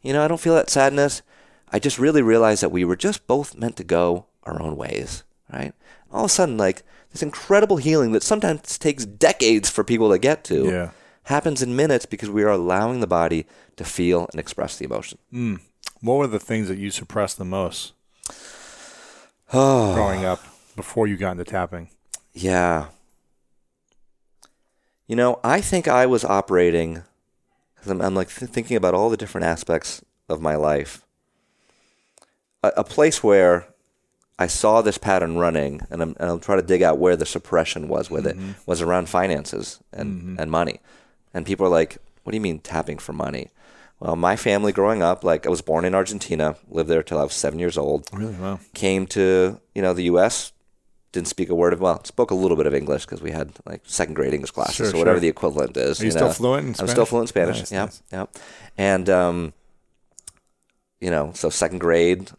You 0.02 0.12
know, 0.12 0.24
I 0.24 0.28
don't 0.28 0.40
feel 0.40 0.54
that 0.54 0.70
sadness. 0.70 1.22
I 1.70 1.78
just 1.78 1.98
really 1.98 2.22
realized 2.22 2.62
that 2.62 2.72
we 2.72 2.84
were 2.84 2.96
just 2.96 3.26
both 3.26 3.54
meant 3.56 3.76
to 3.76 3.84
go 3.84 4.26
our 4.44 4.60
own 4.62 4.76
ways, 4.76 5.22
right? 5.52 5.74
All 6.10 6.24
of 6.24 6.30
a 6.30 6.32
sudden, 6.32 6.56
like 6.56 6.82
this 7.10 7.22
incredible 7.22 7.76
healing 7.76 8.12
that 8.12 8.22
sometimes 8.22 8.78
takes 8.78 9.04
decades 9.04 9.68
for 9.68 9.84
people 9.84 10.10
to 10.10 10.18
get 10.18 10.44
to 10.44 10.64
Yeah. 10.70 10.90
happens 11.24 11.62
in 11.62 11.76
minutes 11.76 12.06
because 12.06 12.30
we 12.30 12.42
are 12.42 12.48
allowing 12.50 13.00
the 13.00 13.06
body 13.06 13.46
to 13.76 13.84
feel 13.84 14.26
and 14.32 14.40
express 14.40 14.78
the 14.78 14.86
emotion. 14.86 15.18
Hmm. 15.30 15.56
What 16.00 16.14
were 16.14 16.26
the 16.26 16.38
things 16.38 16.68
that 16.68 16.78
you 16.78 16.90
suppressed 16.90 17.38
the 17.38 17.44
most 17.44 17.92
growing 19.50 20.24
up 20.24 20.40
before 20.76 21.06
you 21.06 21.16
got 21.16 21.32
into 21.32 21.44
tapping? 21.44 21.88
yeah. 22.32 22.87
You 25.06 25.16
know, 25.16 25.40
I 25.42 25.62
think 25.62 25.88
I 25.88 26.04
was 26.04 26.22
operating, 26.24 27.02
because 27.74 27.90
I'm, 27.90 28.02
I'm 28.02 28.14
like 28.14 28.28
th- 28.28 28.50
thinking 28.50 28.76
about 28.76 28.94
all 28.94 29.08
the 29.08 29.16
different 29.16 29.46
aspects 29.46 30.04
of 30.28 30.42
my 30.42 30.54
life. 30.54 31.02
A, 32.62 32.72
a 32.76 32.84
place 32.84 33.24
where 33.24 33.66
I 34.38 34.46
saw 34.46 34.82
this 34.82 34.98
pattern 34.98 35.38
running, 35.38 35.80
and 35.90 36.02
I'm, 36.02 36.14
and 36.20 36.30
I'm 36.30 36.40
trying 36.40 36.61
to 36.61 36.66
dig 36.66 36.82
out 36.82 36.98
where 36.98 37.16
the 37.16 37.24
suppression 37.24 37.88
was 37.88 38.11
with 38.11 38.26
it, 38.26 38.37
mm-hmm. 38.37 38.52
was 38.66 38.82
around 38.82 39.08
finances 39.08 39.80
and, 39.92 40.20
mm-hmm. 40.20 40.37
and 40.38 40.50
money. 40.50 40.80
And 41.32 41.46
people 41.46 41.66
are 41.66 41.70
like, 41.70 41.96
what 42.22 42.32
do 42.32 42.37
you 42.37 42.42
mean 42.42 42.58
tapping 42.58 42.98
for 42.98 43.14
money? 43.14 43.48
Well, 44.00 44.14
my 44.14 44.37
family 44.37 44.72
growing 44.72 45.02
up, 45.02 45.24
like 45.24 45.46
I 45.46 45.50
was 45.50 45.61
born 45.61 45.84
in 45.84 45.94
Argentina, 45.94 46.56
lived 46.68 46.88
there 46.88 47.02
till 47.02 47.18
I 47.18 47.24
was 47.24 47.32
seven 47.32 47.58
years 47.58 47.76
old. 47.76 48.08
Really? 48.12 48.34
Wow. 48.34 48.61
Came 48.74 49.06
to 49.08 49.61
you 49.74 49.82
know 49.82 49.92
the 49.92 50.04
U.S. 50.04 50.52
Didn't 51.11 51.28
speak 51.28 51.48
a 51.48 51.54
word 51.54 51.72
of 51.72 51.80
well, 51.80 52.04
spoke 52.04 52.30
a 52.30 52.34
little 52.34 52.56
bit 52.56 52.66
of 52.66 52.74
English 52.74 53.06
because 53.06 53.20
we 53.22 53.30
had 53.32 53.52
like 53.64 53.80
second 53.84 54.14
grade 54.14 54.34
English 54.34 54.52
classes 54.52 54.76
Sure, 54.76 54.87
or 54.94 54.98
whatever 54.98 55.16
sure. 55.16 55.20
the 55.22 55.28
equivalent 55.28 55.76
is. 55.76 56.00
Are 56.00 56.04
you 56.04 56.11
still 56.11 56.28
know. 56.28 56.32
fluent 56.32 56.66
in 56.66 56.74
I'm 56.78 56.87
still 56.88 57.06
fluent 57.06 57.24
in 57.24 57.28
Spanish. 57.28 57.58
Nice, 57.58 57.72
yeah, 57.72 57.84
nice. 57.87 58.02
yeah. 58.12 58.26
And 58.76 59.08
um, 59.11 59.52
you 61.00 61.11
know, 61.11 61.32
so 61.34 61.48
second 61.50 61.78
grade 61.78 62.30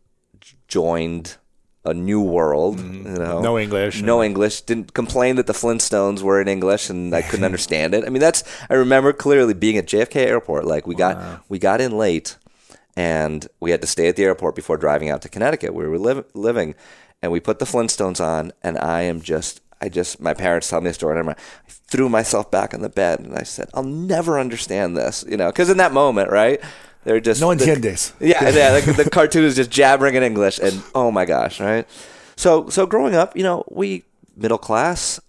joined 0.67 1.37
a 1.85 1.93
new 1.93 2.21
world. 2.21 2.77
Mm-hmm. 2.77 3.07
You 3.07 3.19
know, 3.19 3.41
No 3.41 3.57
English. 3.57 4.01
no 4.01 4.21
English. 4.23 4.61
Didn't 4.61 4.93
complain 4.93 5.37
that 5.37 5.47
the 5.47 5.53
Flintstones 5.53 6.21
were 6.21 6.41
in 6.41 6.47
English 6.47 6.89
and 6.89 7.13
I 7.15 7.21
couldn't 7.21 7.45
understand 7.51 7.93
it. 7.93 8.03
I 8.05 8.09
mean, 8.09 8.21
that's 8.21 8.43
I 8.69 8.73
remember 8.75 9.13
clearly 9.13 9.53
being 9.53 9.77
at 9.77 9.85
JFK 9.87 10.17
Airport. 10.17 10.65
Like 10.65 10.85
we 10.87 10.95
got 10.95 11.43
we 11.49 11.57
got 11.59 11.79
in 11.81 11.97
late, 11.97 12.37
and 12.95 13.47
we 13.59 13.71
had 13.71 13.81
to 13.81 13.87
stay 13.87 14.07
at 14.07 14.15
the 14.15 14.23
airport 14.23 14.55
before 14.55 14.77
driving 14.77 15.09
out 15.09 15.21
to 15.21 15.29
Connecticut, 15.29 15.73
where 15.73 15.85
we 15.89 15.91
were 15.97 15.99
liv- 15.99 16.25
living, 16.33 16.75
and 17.21 17.31
we 17.31 17.39
put 17.39 17.59
the 17.59 17.65
Flintstones 17.65 18.19
on, 18.23 18.51
and 18.63 18.77
I 18.77 19.01
am 19.03 19.21
just. 19.21 19.61
I 19.81 19.87
just, 19.87 20.19
my 20.19 20.33
parents 20.33 20.67
tell 20.69 20.81
me 20.81 20.89
a 20.89 20.93
story, 20.93 21.17
and 21.17 21.29
I'm, 21.29 21.33
I 21.33 21.39
threw 21.69 22.09
myself 22.09 22.51
back 22.51 22.73
on 22.73 22.81
the 22.81 22.89
bed, 22.89 23.21
and 23.21 23.33
I 23.37 23.43
said, 23.43 23.69
"I'll 23.73 23.81
never 23.83 24.37
understand 24.37 24.97
this," 24.97 25.23
you 25.25 25.37
know, 25.37 25.47
because 25.47 25.69
in 25.69 25.77
that 25.77 25.93
moment, 25.93 26.29
right, 26.31 26.59
they're 27.09 27.19
just 27.19 27.41
No 27.41 27.49
the- 27.55 27.65
entiendes. 27.65 28.13
yeah, 28.21 28.49
yeah. 28.49 28.69
Like 28.71 28.85
the 28.85 29.09
cartoon 29.09 29.43
is 29.43 29.55
just 29.55 29.71
jabbering 29.71 30.13
in 30.13 30.21
English, 30.21 30.59
and 30.61 30.83
oh 30.93 31.09
my 31.09 31.25
gosh, 31.25 31.59
right? 31.59 31.87
So, 32.37 32.69
so 32.69 32.85
growing 32.85 33.15
up, 33.15 33.35
you 33.35 33.41
know, 33.43 33.63
we 33.69 34.03
middle 34.37 34.59
class. 34.59 35.19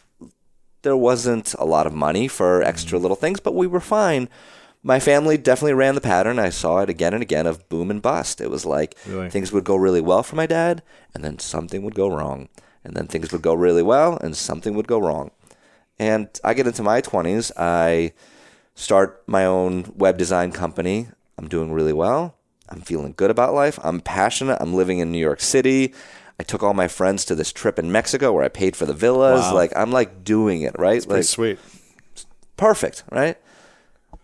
There 0.82 0.96
wasn't 0.96 1.54
a 1.58 1.64
lot 1.64 1.86
of 1.86 1.92
money 1.92 2.28
for 2.28 2.62
extra 2.62 2.98
little 2.98 3.16
things, 3.16 3.40
but 3.40 3.54
we 3.54 3.66
were 3.66 3.80
fine. 3.80 4.28
My 4.82 4.98
family 5.00 5.36
definitely 5.36 5.74
ran 5.74 5.94
the 5.94 6.00
pattern. 6.00 6.38
I 6.38 6.48
saw 6.50 6.78
it 6.80 6.88
again 6.88 7.12
and 7.12 7.22
again 7.22 7.46
of 7.46 7.68
boom 7.68 7.90
and 7.90 8.00
bust. 8.00 8.40
It 8.40 8.50
was 8.50 8.64
like 8.64 8.96
Really? 9.06 9.28
things 9.28 9.52
would 9.52 9.64
go 9.64 9.76
really 9.76 10.00
well 10.00 10.22
for 10.22 10.36
my 10.36 10.46
dad, 10.46 10.82
and 11.14 11.24
then 11.24 11.38
something 11.38 11.82
would 11.82 11.94
go 11.94 12.08
wrong, 12.08 12.48
and 12.84 12.94
then 12.96 13.06
things 13.08 13.32
would 13.32 13.42
go 13.42 13.52
really 13.54 13.82
well, 13.82 14.16
and 14.22 14.36
something 14.36 14.74
would 14.74 14.86
go 14.88 14.98
wrong. 14.98 15.30
And 15.98 16.28
I 16.44 16.54
get 16.54 16.66
into 16.66 16.82
my 16.82 17.00
twenties. 17.02 17.52
I 17.58 18.12
start 18.74 19.22
my 19.26 19.44
own 19.44 19.92
web 19.96 20.16
design 20.16 20.50
company. 20.52 21.08
I'm 21.40 21.48
doing 21.48 21.72
really 21.72 21.94
well. 21.94 22.36
I'm 22.68 22.82
feeling 22.82 23.14
good 23.16 23.30
about 23.30 23.54
life. 23.54 23.78
I'm 23.82 24.00
passionate. 24.00 24.58
I'm 24.60 24.74
living 24.74 24.98
in 24.98 25.10
New 25.10 25.18
York 25.18 25.40
City. 25.40 25.94
I 26.38 26.42
took 26.42 26.62
all 26.62 26.74
my 26.74 26.86
friends 26.86 27.24
to 27.24 27.34
this 27.34 27.50
trip 27.52 27.78
in 27.78 27.90
Mexico 27.90 28.30
where 28.32 28.44
I 28.44 28.48
paid 28.48 28.76
for 28.76 28.84
the 28.84 28.92
villas. 28.92 29.40
Wow. 29.40 29.54
Like 29.54 29.72
I'm 29.74 29.90
like 29.90 30.22
doing 30.22 30.60
it, 30.62 30.78
right? 30.78 31.00
Pretty 31.02 31.14
Like 31.20 31.24
sweet. 31.24 31.58
perfect, 32.56 33.04
right? 33.10 33.38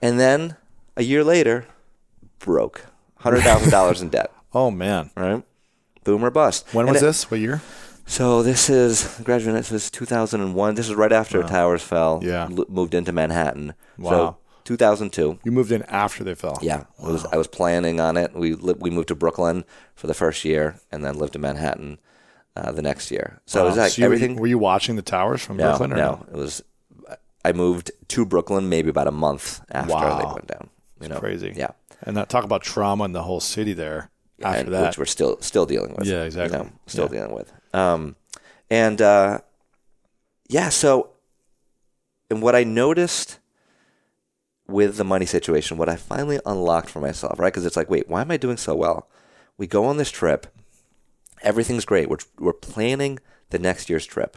And 0.02 0.20
then 0.20 0.56
a 0.96 1.02
year 1.02 1.24
later, 1.24 1.64
broke. 2.38 2.86
Hundred 3.16 3.40
thousand 3.42 3.70
dollars 3.70 4.02
in 4.02 4.10
debt, 4.10 4.30
Oh 4.54 4.70
man. 4.70 5.10
right? 5.16 5.42
Boom 6.04 6.22
or 6.24 6.30
bust. 6.30 6.66
When 6.72 6.86
And 6.86 6.92
was 6.94 7.02
it- 7.02 7.06
this? 7.06 7.30
What 7.30 7.40
year? 7.40 7.62
so 8.06 8.42
this 8.42 8.70
is 8.70 9.18
graduating. 9.24 9.54
This 9.56 9.72
is 9.72 9.90
2001. 9.90 10.74
This 10.76 10.88
is 10.88 10.94
right 10.94 11.12
after 11.12 11.42
towers 11.42 11.82
fell. 11.82 12.20
Yeah. 12.22 12.44
l- 12.56 12.66
moved 12.68 12.94
into 12.94 13.10
Manhattan. 13.10 13.74
Wow. 13.98 14.10
So 14.10 14.36
2002. 14.66 15.38
You 15.44 15.52
moved 15.52 15.72
in 15.72 15.82
after 15.84 16.22
they 16.24 16.34
fell. 16.34 16.58
Yeah, 16.60 16.80
it 17.02 17.04
was, 17.04 17.24
I 17.26 17.36
was 17.36 17.46
planning 17.46 17.98
on 18.00 18.16
it. 18.18 18.34
We 18.34 18.52
li- 18.54 18.74
we 18.78 18.90
moved 18.90 19.08
to 19.08 19.14
Brooklyn 19.14 19.64
for 19.94 20.06
the 20.06 20.14
first 20.14 20.44
year, 20.44 20.78
and 20.92 21.02
then 21.04 21.18
lived 21.18 21.34
in 21.34 21.40
Manhattan 21.40 21.98
uh, 22.54 22.72
the 22.72 22.82
next 22.82 23.10
year. 23.10 23.40
So 23.46 23.62
it 23.62 23.68
was 23.68 23.76
Wow. 23.76 23.82
like 23.84 23.92
So 23.92 24.00
you- 24.02 24.06
everything. 24.06 24.36
Were 24.36 24.46
you 24.46 24.58
watching 24.58 24.96
the 24.96 25.02
towers 25.02 25.42
from 25.42 25.56
no, 25.56 25.64
Brooklyn? 25.68 25.92
Or 25.92 25.96
no, 25.96 26.26
it 26.30 26.36
was. 26.36 26.62
I 27.44 27.52
moved 27.52 27.92
to 28.08 28.26
Brooklyn 28.26 28.68
maybe 28.68 28.90
about 28.90 29.06
a 29.06 29.12
month 29.12 29.60
after 29.70 29.92
Wow. 29.94 30.18
they 30.18 30.24
went 30.24 30.46
down. 30.48 30.68
You 31.00 31.08
know, 31.08 31.18
Crazy. 31.20 31.52
Yeah, 31.56 31.70
And 32.02 32.16
that 32.16 32.28
talk 32.28 32.42
about 32.44 32.62
trauma 32.62 33.04
in 33.04 33.12
the 33.12 33.22
whole 33.22 33.40
city 33.40 33.72
there. 33.72 34.10
After 34.42 34.68
that, 34.70 34.86
which 34.88 34.98
we're 34.98 35.04
still 35.06 35.38
still 35.40 35.64
dealing 35.64 35.94
with. 35.96 36.06
Yeah, 36.06 36.20
you 36.20 36.26
exactly. 36.26 36.58
know, 36.58 36.70
still 36.86 37.04
Yeah. 37.04 37.20
dealing 37.20 37.34
with. 37.34 37.52
Um, 37.72 38.16
and 38.68 39.00
uh, 39.00 39.38
yeah, 40.48 40.68
so 40.68 41.10
and 42.30 42.42
what 42.42 42.54
I 42.54 42.64
noticed 42.64 43.38
with 44.68 44.96
the 44.96 45.04
money 45.04 45.26
situation, 45.26 45.76
what 45.76 45.88
I 45.88 45.96
finally 45.96 46.40
unlocked 46.44 46.90
for 46.90 47.00
myself, 47.00 47.38
right? 47.38 47.52
Because 47.52 47.64
it's 47.66 47.76
like, 47.76 47.88
wait, 47.90 48.08
why 48.08 48.20
am 48.22 48.30
I 48.30 48.36
doing 48.36 48.56
so 48.56 48.74
well? 48.74 49.08
We 49.58 49.66
go 49.66 49.84
on 49.84 49.96
this 49.96 50.10
trip, 50.10 50.46
everything's 51.42 51.84
great. 51.84 52.08
We're 52.10 52.18
we're 52.38 52.52
planning 52.52 53.18
the 53.50 53.58
next 53.58 53.88
year's 53.88 54.06
trip. 54.06 54.36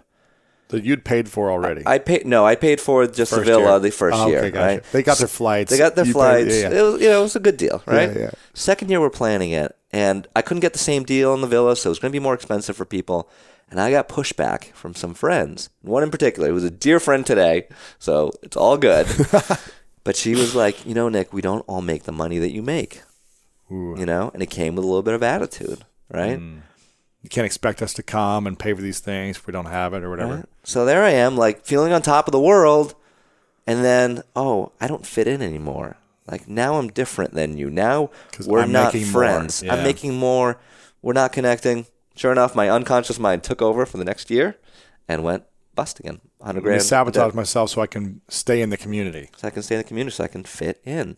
that 0.69 0.83
you'd 0.85 1.03
paid 1.03 1.27
for 1.27 1.49
already. 1.49 1.81
I 1.85 1.97
paid 1.97 2.25
no, 2.27 2.45
I 2.45 2.55
paid 2.55 2.79
for 2.79 3.05
just 3.07 3.31
the 3.31 3.37
First 3.37 3.47
villa 3.47 3.71
year. 3.71 3.79
the 3.79 3.91
first 3.91 4.17
Oh, 4.17 4.21
okay, 4.23 4.31
year, 4.31 4.51
gotcha. 4.51 4.65
right? 4.65 4.83
They 4.91 5.01
got 5.03 5.17
their 5.17 5.27
flights. 5.27 5.71
They 5.71 5.77
got 5.79 5.95
their 5.95 6.05
You 6.05 6.13
paid- 6.13 6.19
flights. 6.19 6.55
yeah, 6.55 6.69
yeah. 6.69 6.79
It 6.79 6.81
was, 6.83 7.01
you 7.01 7.07
know, 7.09 7.19
it 7.19 7.23
was 7.23 7.35
a 7.35 7.39
good 7.39 7.57
deal, 7.57 7.81
right? 7.87 8.15
yeah. 8.15 8.31
Second 8.53 8.89
year 8.89 9.01
we're 9.01 9.09
planning 9.09 9.51
it, 9.51 9.75
and 9.91 10.27
I 10.35 10.41
couldn't 10.43 10.61
get 10.61 10.73
the 10.73 10.79
same 10.79 11.03
deal 11.03 11.33
in 11.33 11.41
the 11.41 11.47
villa, 11.47 11.75
so 11.75 11.89
it 11.89 11.91
was 11.91 11.99
going 11.99 12.11
to 12.11 12.15
be 12.19 12.23
more 12.23 12.35
expensive 12.35 12.77
for 12.77 12.85
people. 12.85 13.29
And 13.71 13.79
I 13.79 13.91
got 13.91 14.07
pushback 14.09 14.71
from 14.73 14.95
some 14.95 15.13
friends. 15.13 15.69
One 15.83 16.01
in 16.01 16.09
particular, 16.11 16.47
who 16.49 16.55
was 16.55 16.63
a 16.63 16.71
dear 16.71 16.99
friend 16.99 17.23
today, 17.25 17.67
so 17.99 18.31
it's 18.43 18.55
all 18.57 18.77
good. 18.77 19.05
but 20.09 20.15
she 20.15 20.33
was 20.33 20.55
like, 20.55 20.87
you 20.87 20.95
know, 20.95 21.07
Nick, 21.07 21.31
we 21.31 21.39
don't 21.39 21.63
all 21.67 21.83
make 21.83 22.01
the 22.01 22.11
money 22.11 22.39
that 22.39 22.49
you 22.49 22.63
make, 22.63 23.03
Ooh. 23.71 23.95
you 23.95 24.07
know, 24.07 24.31
and 24.33 24.41
it 24.41 24.49
came 24.49 24.73
with 24.73 24.83
a 24.83 24.87
little 24.87 25.03
bit 25.03 25.13
of 25.13 25.21
attitude, 25.21 25.85
right? 26.09 26.39
Hmm. 26.39 26.57
You 27.21 27.29
can't 27.29 27.45
expect 27.45 27.83
us 27.83 27.93
to 27.93 28.01
come 28.01 28.47
and 28.47 28.57
pay 28.57 28.73
for 28.73 28.81
these 28.81 28.99
things 28.99 29.37
if 29.37 29.45
we 29.45 29.53
don't 29.53 29.67
have 29.67 29.93
it 29.93 30.01
or 30.01 30.09
whatever. 30.09 30.35
Right? 30.37 30.45
So 30.63 30.83
there 30.83 31.03
I 31.03 31.11
am, 31.11 31.37
like 31.37 31.63
feeling 31.63 31.93
on 31.93 32.01
top 32.01 32.27
of 32.27 32.31
the 32.31 32.39
world, 32.39 32.95
and 33.67 33.85
then 33.85 34.23
oh, 34.35 34.71
I 34.81 34.87
don't 34.87 35.05
fit 35.05 35.27
in 35.27 35.43
anymore. 35.43 35.95
Like 36.25 36.47
now 36.47 36.79
I'm 36.79 36.87
different 36.87 37.35
than 37.35 37.55
you. 37.55 37.69
Now 37.69 38.09
we're 38.47 38.61
I'm 38.61 38.71
not 38.71 38.95
friends. 38.95 39.61
Yeah. 39.61 39.75
I'm 39.75 39.83
making 39.83 40.15
more. 40.15 40.59
We're 41.03 41.13
not 41.13 41.33
connecting. 41.33 41.85
Sure 42.15 42.31
enough, 42.31 42.55
my 42.55 42.67
unconscious 42.67 43.19
mind 43.19 43.43
took 43.43 43.61
over 43.61 43.85
for 43.85 43.97
the 43.97 44.05
next 44.05 44.31
year 44.31 44.55
and 45.07 45.23
went 45.23 45.43
bust 45.75 45.99
again. 45.99 46.19
Hundred 46.41 46.59
Let 46.59 46.63
me 46.63 46.69
grand. 46.69 46.83
sabotage 46.83 47.33
myself 47.33 47.71
so 47.71 47.81
I 47.81 47.87
can 47.87 48.21
stay 48.29 48.61
in 48.61 48.69
the 48.69 48.77
community. 48.77 49.29
So 49.35 49.47
I 49.47 49.51
can 49.51 49.61
stay 49.61 49.75
in 49.75 49.79
the 49.79 49.87
community, 49.87 50.15
so 50.15 50.23
I 50.23 50.27
can 50.27 50.43
fit 50.43 50.81
in. 50.85 51.17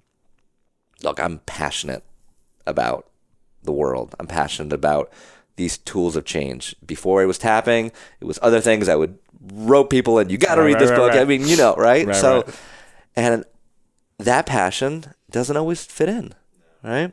look 1.03 1.19
i'm 1.19 1.39
passionate 1.45 2.03
about 2.67 3.07
the 3.63 3.71
world. 3.71 4.15
I'm 4.19 4.25
passionate 4.27 4.73
about 4.73 5.11
these 5.55 5.77
tools 5.77 6.15
of 6.15 6.25
change. 6.25 6.75
Before 6.85 7.21
it 7.21 7.27
was 7.27 7.37
tapping 7.37 7.91
it 8.19 8.25
was 8.25 8.39
other 8.41 8.59
things. 8.61 8.89
I 8.89 8.95
would 8.95 9.19
rope 9.53 9.89
people 9.91 10.17
and 10.19 10.31
you 10.31 10.37
got 10.37 10.55
to 10.55 10.61
Right, 10.61 10.67
read 10.67 10.79
this 10.79 10.89
right, 10.89 10.97
book. 10.97 11.11
I 11.13 11.25
mean 11.25 11.47
you 11.47 11.57
know 11.57 11.75
right, 11.75 12.15
so 12.15 12.45
and 13.15 13.43
that 14.17 14.45
passion 14.45 15.05
doesn't 15.29 15.55
always 15.57 15.85
fit 15.85 16.09
in 16.09 16.33
right? 16.83 17.11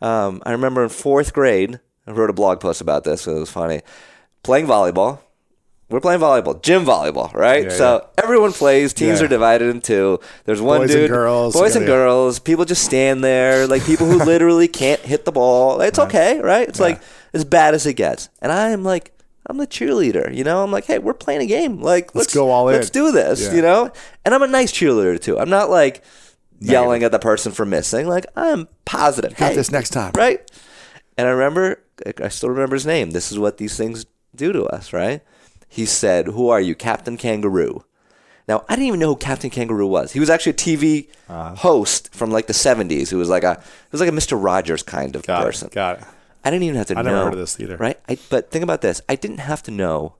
Um, 0.00 0.42
i 0.46 0.52
remember 0.52 0.82
in 0.82 0.88
fourth 0.88 1.32
grade 1.34 1.80
i 2.06 2.10
wrote 2.10 2.30
a 2.30 2.34
blog 2.34 2.60
post 2.60 2.80
about 2.80 3.04
this 3.04 3.22
so 3.22 3.36
it 3.36 3.40
was 3.40 3.50
funny. 3.50 3.80
Playing 4.42 4.66
volleyball 4.66 5.18
we're 5.90 6.00
playing 6.00 6.20
volleyball, 6.20 6.62
gym 6.62 6.84
volleyball, 6.84 7.32
right? 7.34 7.64
Yeah, 7.64 7.70
so 7.70 8.08
everyone 8.16 8.52
plays. 8.52 8.92
Teams 8.92 9.18
Yeah. 9.18 9.24
are 9.26 9.28
divided 9.28 9.68
in 9.68 9.80
two. 9.80 10.20
There's 10.44 10.60
one 10.62 10.80
Boys 10.82 10.94
and 10.94 11.00
dude, 11.02 11.10
girls, 11.10 11.54
boys 11.54 11.74
and 11.76 11.84
yeah. 11.84 11.88
girls. 11.92 12.38
People 12.38 12.64
just 12.64 12.84
stand 12.84 13.22
there, 13.24 13.66
like 13.66 13.84
people 13.84 14.06
who 14.06 14.18
literally 14.24 14.68
can't 14.68 15.00
hit 15.00 15.24
the 15.24 15.32
ball. 15.32 15.80
It's 15.80 15.98
okay, 15.98 16.40
right? 16.40 16.68
It's 16.68 16.80
like 16.80 17.02
as 17.34 17.44
bad 17.44 17.74
as 17.74 17.86
it 17.86 17.94
gets. 17.94 18.28
And 18.40 18.52
I'm 18.52 18.84
like, 18.84 19.12
I'm 19.46 19.56
the 19.56 19.66
cheerleader, 19.66 20.32
you 20.34 20.44
know. 20.44 20.62
I'm 20.62 20.70
like, 20.70 20.84
hey, 20.84 20.98
we're 21.00 21.12
playing 21.14 21.40
a 21.42 21.46
game. 21.46 21.80
Like, 21.80 22.14
let's, 22.14 22.32
go 22.32 22.50
all 22.50 22.68
in. 22.68 22.76
Let's 22.76 22.90
do 22.90 23.10
this, 23.10 23.42
Yeah. 23.42 23.54
you 23.54 23.62
know. 23.62 23.90
And 24.24 24.32
I'm 24.32 24.42
a 24.42 24.46
nice 24.46 24.70
cheerleader 24.72 25.20
too. 25.20 25.38
I'm 25.38 25.50
not 25.50 25.70
like 25.70 26.04
yelling 26.60 27.02
at 27.02 27.10
the 27.10 27.18
person 27.18 27.50
for 27.50 27.66
missing. 27.66 28.06
Like, 28.06 28.26
I'm 28.36 28.68
positive. 28.84 29.36
Got 29.36 29.50
hey, 29.50 29.54
this 29.56 29.72
next 29.72 29.90
time. 29.90 30.12
right? 30.16 30.48
And 31.18 31.26
I 31.26 31.32
remember, 31.32 31.82
I 32.22 32.28
still 32.28 32.50
remember 32.50 32.76
his 32.76 32.86
name. 32.86 33.10
This 33.10 33.32
is 33.32 33.38
what 33.38 33.56
these 33.56 33.76
things 33.76 34.06
do 34.36 34.52
to 34.52 34.64
us, 34.66 34.92
right? 34.92 35.22
He 35.70 35.86
said, 35.86 36.26
"Who 36.26 36.48
are 36.50 36.60
you, 36.60 36.74
Captain 36.74 37.16
Kangaroo?" 37.16 37.84
Now 38.48 38.64
I 38.68 38.74
didn't 38.74 38.88
even 38.88 39.00
know 39.00 39.08
who 39.10 39.16
Captain 39.16 39.48
Kangaroo 39.50 39.86
was. 39.86 40.12
He 40.12 40.20
was 40.20 40.28
actually 40.28 40.50
a 40.52 40.54
TV 40.56 41.08
Uh-huh. 41.28 41.54
host 41.54 42.12
from 42.14 42.30
like 42.30 42.46
the 42.48 42.52
'70s. 42.52 43.08
Who 43.10 43.18
was 43.18 43.28
like 43.28 43.44
a, 43.44 43.54
he 43.54 43.88
was 43.92 44.00
like 44.00 44.10
a 44.10 44.12
Mister 44.12 44.36
Rogers 44.36 44.82
kind 44.82 45.14
of 45.16 45.22
Got 45.24 45.44
person. 45.44 45.68
it. 45.68 45.72
Got 45.74 46.00
it. 46.00 46.04
I 46.44 46.50
didn't 46.50 46.64
even 46.64 46.76
have 46.76 46.86
to 46.88 46.98
I 46.98 47.02
know. 47.02 47.10
never 47.10 47.24
heard 47.24 47.32
of 47.34 47.38
this 47.38 47.60
either. 47.60 47.76
Right? 47.76 47.98
I, 48.08 48.18
but 48.28 48.50
think 48.50 48.64
about 48.64 48.80
this. 48.82 49.00
I 49.08 49.14
didn't 49.14 49.38
have 49.38 49.62
to 49.64 49.70
know 49.70 50.16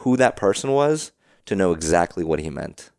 who 0.00 0.16
that 0.16 0.36
person 0.36 0.72
was 0.72 1.12
to 1.44 1.54
know 1.54 1.72
exactly 1.72 2.24
what 2.24 2.38
he 2.40 2.48
meant. 2.50 2.90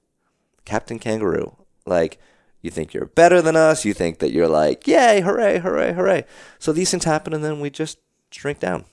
Captain 0.66 1.00
Kangaroo. 1.00 1.56
Like, 1.86 2.20
you 2.62 2.70
think 2.70 2.94
you're 2.94 3.06
better 3.06 3.42
than 3.42 3.56
us. 3.56 3.86
You 3.86 3.94
think 3.94 4.20
that 4.20 4.32
you're 4.32 4.50
like, 4.50 4.86
yay, 4.86 5.22
hooray, 5.22 5.60
hooray, 5.60 5.94
hooray. 5.94 6.26
So 6.60 6.74
these 6.74 6.92
things 6.92 7.06
happen 7.06 7.34
and 7.34 7.44
then 7.44 7.60
we 7.62 7.70
just 7.70 7.98
shrink 8.32 8.60
down, 8.60 8.84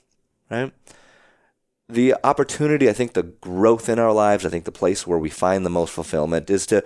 right? 0.51 0.73
The 1.89 2.15
opportunity, 2.25 2.89
I 2.89 2.93
think 2.95 3.13
the 3.13 3.23
growth 3.23 3.89
in 3.89 3.99
our 3.99 4.13
lives, 4.13 4.47
I 4.47 4.49
think 4.49 4.65
the 4.65 4.73
place 4.73 5.07
where 5.07 5.19
we 5.19 5.29
find 5.29 5.65
the 5.67 5.71
most 5.71 5.93
fulfillment 5.93 6.49
is 6.49 6.65
to 6.67 6.83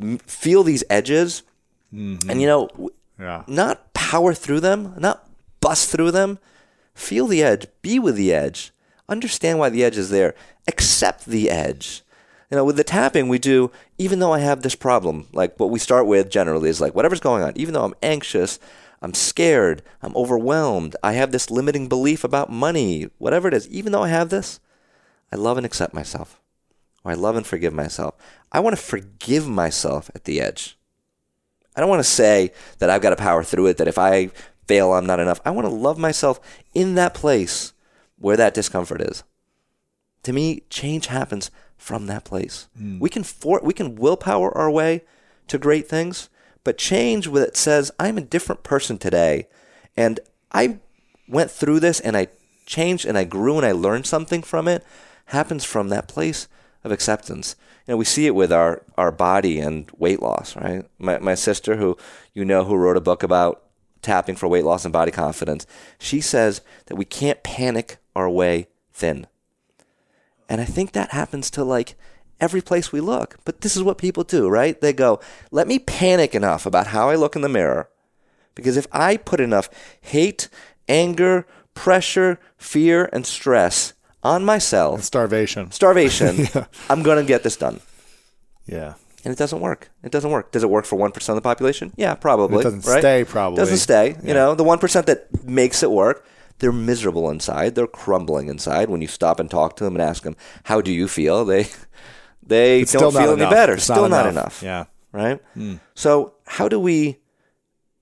m- 0.00 0.18
feel 0.18 0.62
these 0.62 0.84
edges. 0.88 1.42
Mm-hmm. 1.92 2.30
And, 2.30 2.40
you 2.40 2.46
know, 2.46 2.68
w- 2.68 2.90
Yeah. 3.18 3.42
not 3.46 3.92
power 3.92 4.32
through 4.32 4.60
them, 4.60 4.94
not 4.98 5.28
bust 5.60 5.90
through 5.90 6.12
them. 6.12 6.38
Feel 6.94 7.26
the 7.26 7.42
edge, 7.42 7.66
be 7.82 7.98
with 7.98 8.16
the 8.16 8.32
edge, 8.32 8.72
understand 9.08 9.58
why 9.58 9.68
the 9.68 9.84
edge 9.84 9.96
is 9.98 10.10
there, 10.10 10.34
accept 10.66 11.26
the 11.26 11.48
edge. 11.50 12.02
You 12.50 12.56
know, 12.56 12.64
with 12.64 12.76
the 12.76 12.84
tapping, 12.84 13.28
we 13.28 13.38
do, 13.38 13.70
even 13.98 14.18
though 14.18 14.32
I 14.32 14.38
have 14.40 14.62
this 14.62 14.74
problem, 14.74 15.26
like 15.32 15.60
what 15.60 15.70
we 15.70 15.78
start 15.78 16.06
with 16.06 16.30
generally 16.30 16.70
is 16.70 16.80
like, 16.80 16.94
whatever's 16.94 17.20
going 17.20 17.42
on, 17.44 17.52
even 17.54 17.74
though 17.74 17.84
I'm 17.84 17.94
anxious, 18.02 18.58
I'm 19.00 19.14
scared, 19.14 19.82
I'm 20.02 20.16
overwhelmed, 20.16 20.96
I 21.02 21.12
have 21.12 21.30
this 21.30 21.50
limiting 21.50 21.88
belief 21.88 22.24
about 22.24 22.50
money, 22.50 23.08
whatever 23.18 23.48
it 23.48 23.54
is, 23.54 23.68
even 23.68 23.92
though 23.92 24.02
I 24.02 24.08
have 24.08 24.30
this, 24.30 24.60
I 25.30 25.36
love 25.36 25.56
and 25.56 25.66
accept 25.66 25.94
myself, 25.94 26.40
or 27.04 27.12
I 27.12 27.14
love 27.14 27.36
and 27.36 27.46
forgive 27.46 27.72
myself. 27.72 28.14
I 28.50 28.60
want 28.60 28.76
to 28.76 28.82
forgive 28.82 29.46
myself 29.46 30.10
at 30.14 30.24
the 30.24 30.40
edge. 30.40 30.76
I 31.76 31.80
don't 31.80 31.90
want 31.90 32.00
to 32.00 32.04
say 32.10 32.52
that 32.78 32.90
I've 32.90 33.02
got 33.02 33.10
to 33.10 33.16
power 33.16 33.44
through 33.44 33.66
it, 33.66 33.76
that 33.76 33.86
if 33.86 33.98
I 33.98 34.30
fail, 34.66 34.92
I'm 34.92 35.06
not 35.06 35.20
enough. 35.20 35.40
I 35.44 35.50
want 35.50 35.66
to 35.66 35.72
love 35.72 35.98
myself 35.98 36.40
in 36.74 36.96
that 36.96 37.14
place 37.14 37.72
where 38.18 38.36
that 38.36 38.54
discomfort 38.54 39.00
is. 39.00 39.22
To 40.24 40.32
me, 40.32 40.62
change 40.70 41.06
happens 41.06 41.50
from 41.76 42.06
that 42.06 42.24
place. 42.24 42.68
Hmm. 42.76 42.98
We 42.98 43.08
can 43.08 43.22
for, 43.22 43.60
we 43.62 43.72
can 43.72 43.94
willpower 43.94 44.56
our 44.56 44.70
way 44.70 45.04
to 45.46 45.56
great 45.56 45.88
things, 45.88 46.28
but 46.68 46.76
change 46.76 47.26
with 47.26 47.42
it 47.42 47.56
says 47.56 47.90
I'm 47.98 48.18
a 48.18 48.20
different 48.20 48.62
person 48.62 48.98
today, 48.98 49.48
and 49.96 50.20
I 50.52 50.80
went 51.26 51.50
through 51.50 51.80
this 51.80 51.98
and 51.98 52.14
I 52.14 52.26
changed 52.66 53.06
and 53.06 53.16
I 53.16 53.24
grew 53.24 53.56
and 53.56 53.64
I 53.64 53.72
learned 53.72 54.04
something 54.04 54.42
from 54.42 54.68
it. 54.68 54.84
Happens 55.24 55.64
from 55.64 55.88
that 55.88 56.08
place 56.08 56.46
of 56.84 56.92
acceptance. 56.92 57.56
You 57.86 57.92
know, 57.92 57.96
we 57.96 58.04
see 58.04 58.26
it 58.26 58.34
with 58.34 58.52
our, 58.52 58.82
our 58.98 59.10
body 59.10 59.58
and 59.58 59.90
weight 59.96 60.20
loss, 60.20 60.56
right? 60.56 60.84
My, 60.98 61.16
my 61.20 61.34
sister, 61.34 61.76
who 61.76 61.96
you 62.34 62.44
know, 62.44 62.64
who 62.64 62.76
wrote 62.76 62.98
a 62.98 63.00
book 63.00 63.22
about 63.22 63.62
tapping 64.02 64.36
for 64.36 64.46
weight 64.46 64.66
loss 64.66 64.84
and 64.84 64.92
body 64.92 65.10
confidence, 65.10 65.66
she 65.98 66.20
says 66.20 66.60
that 66.84 66.96
we 66.96 67.06
can't 67.06 67.42
panic 67.42 67.96
our 68.14 68.28
way 68.28 68.68
thin. 68.92 69.26
And 70.50 70.60
I 70.60 70.66
think 70.66 70.92
that 70.92 71.12
happens 71.12 71.50
to 71.52 71.64
like 71.64 71.94
every 72.40 72.60
place 72.60 72.92
we 72.92 73.00
look. 73.00 73.36
But 73.44 73.60
this 73.60 73.76
is 73.76 73.82
what 73.82 73.98
people 73.98 74.24
do, 74.24 74.48
right? 74.48 74.80
They 74.80 74.92
go, 74.92 75.20
let 75.50 75.66
me 75.68 75.78
panic 75.78 76.34
enough 76.34 76.66
about 76.66 76.88
how 76.88 77.08
I 77.10 77.16
look 77.16 77.36
in 77.36 77.42
the 77.42 77.48
mirror. 77.48 77.88
Because 78.54 78.76
if 78.76 78.86
I 78.92 79.16
put 79.16 79.40
enough 79.40 79.68
hate, 80.00 80.48
anger, 80.88 81.46
pressure, 81.74 82.40
fear, 82.56 83.08
and 83.12 83.24
stress 83.26 83.92
on 84.22 84.44
myself, 84.44 85.02
Starvation. 85.02 85.70
starvation, 85.70 86.46
I'm 86.90 87.02
going 87.02 87.18
to 87.18 87.24
get 87.24 87.44
this 87.44 87.56
done. 87.56 87.80
Yeah. 88.66 88.94
And 89.24 89.32
it 89.32 89.38
doesn't 89.38 89.60
work. 89.60 89.90
It 90.02 90.12
doesn't 90.12 90.30
work. 90.30 90.52
Does 90.52 90.62
it 90.62 90.70
work 90.70 90.84
for 90.84 90.98
1% 90.98 91.28
of 91.28 91.34
the 91.34 91.40
population? 91.40 91.92
Yeah, 91.96 92.14
probably. 92.14 92.60
It 92.60 92.62
doesn't 92.62 92.86
right? 92.86 93.00
stay, 93.00 93.24
probably. 93.24 93.58
Doesn't 93.58 93.78
stay. 93.78 94.10
Yeah. 94.10 94.28
You 94.28 94.34
know, 94.34 94.54
the 94.54 94.64
1% 94.64 95.06
that 95.06 95.44
makes 95.44 95.82
it 95.82 95.90
work, 95.90 96.24
they're 96.58 96.72
miserable 96.72 97.30
inside. 97.30 97.74
They're 97.74 97.86
crumbling 97.86 98.48
inside. 98.48 98.90
When 98.90 99.00
you 99.00 99.08
stop 99.08 99.38
and 99.40 99.50
talk 99.50 99.76
to 99.76 99.84
them 99.84 99.94
and 99.94 100.02
ask 100.02 100.22
them, 100.22 100.36
how 100.64 100.80
do 100.80 100.92
you 100.92 101.08
feel? 101.08 101.44
They, 101.44 101.68
they 102.48 102.80
It's 102.82 102.92
don't 102.92 103.00
still 103.00 103.12
not 103.12 103.20
feel 103.20 103.32
any 103.32 103.40
enough. 103.42 103.52
better. 103.52 103.72
It's 103.74 103.84
Still 103.84 104.08
not 104.08 104.26
enough. 104.26 104.62
Yeah. 104.62 104.84
Right? 105.12 105.40
So, 105.94 106.34
how 106.46 106.68
do 106.68 106.78
we 106.80 107.18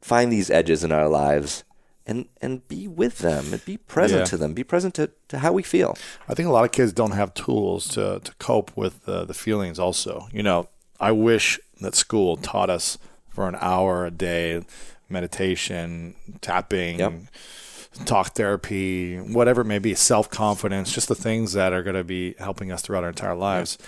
find 0.01 0.33
these 0.33 0.51
edges 0.51 0.83
in 0.85 0.93
our 0.93 1.09
lives 1.09 1.65
and, 2.07 2.27
and 2.41 2.67
be 2.69 2.87
with 2.89 3.19
them 3.19 3.53
and 3.53 3.65
be 3.65 3.77
present 3.77 4.21
Yeah. 4.21 4.25
to 4.27 4.37
them? 4.37 4.55
Be 4.55 4.65
present 4.65 4.95
to, 4.95 5.11
to 5.29 5.39
how 5.41 5.53
we 5.53 5.63
feel. 5.63 5.97
I 6.29 6.35
think 6.35 6.49
a 6.49 6.53
lot 6.53 6.65
of 6.65 6.73
kids 6.73 6.93
don't 6.93 7.13
have 7.13 7.35
tools 7.35 7.87
to, 7.89 8.21
to 8.23 8.35
cope 8.39 8.77
with 8.77 9.09
uh, 9.09 9.25
the 9.25 9.35
feelings 9.35 9.79
also. 9.79 10.29
You 10.33 10.43
know, 10.43 10.69
I 11.01 11.13
wish 11.13 11.61
that 11.81 11.95
school 11.95 12.37
taught 12.37 12.71
us 12.71 12.99
for 13.29 13.49
an 13.49 13.57
hour 13.61 14.07
a 14.07 14.11
day 14.11 14.63
meditation, 15.09 16.15
tapping, 16.41 16.99
Yep. 16.99 17.13
talk 18.05 18.35
therapy, 18.35 19.17
whatever 19.19 19.61
it 19.63 19.67
may 19.67 19.79
be, 19.79 19.95
self 19.95 20.29
confidence, 20.31 20.93
just 20.93 21.09
the 21.09 21.15
things 21.15 21.53
that 21.55 21.73
are 21.73 21.83
going 21.83 21.97
to 21.97 22.05
be 22.05 22.35
helping 22.39 22.71
us 22.73 22.83
throughout 22.83 23.05
our 23.05 23.11
entire 23.11 23.35
lives. 23.35 23.79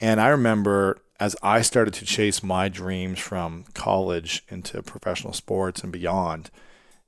And 0.00 0.20
I 0.20 0.28
remember 0.28 0.98
as 1.18 1.34
I 1.42 1.62
started 1.62 1.94
to 1.94 2.04
chase 2.04 2.42
my 2.42 2.68
dreams 2.68 3.18
from 3.18 3.64
college 3.74 4.42
into 4.48 4.82
professional 4.82 5.32
sports 5.32 5.82
and 5.82 5.90
beyond, 5.92 6.50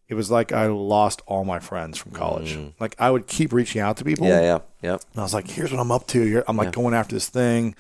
it 0.09 0.15
was 0.15 0.31
like 0.31 0.53
I 0.53 0.67
lost 0.69 1.21
all 1.27 1.45
my 1.45 1.59
friends 1.59 1.99
from 1.99 2.13
college. 2.13 2.59
Like 2.81 2.97
I 2.99 3.11
would 3.11 3.27
keep 3.27 3.53
reaching 3.53 3.83
out 3.83 3.99
to 3.99 4.05
people. 4.05 4.27
Yeah, 4.27 4.41
yeah, 4.41 4.59
yeah. 4.83 4.93
And 4.93 5.19
I 5.19 5.23
was 5.23 5.35
like, 5.35 5.51
here's 5.51 5.71
what 5.71 5.81
I'm 5.81 5.93
up 5.93 6.07
to. 6.09 6.23
Here- 6.23 6.45
I'm 6.49 6.57
like 6.57 6.73
going 6.73 6.95
after 6.95 7.15
this 7.15 7.29
thing. 7.29 7.75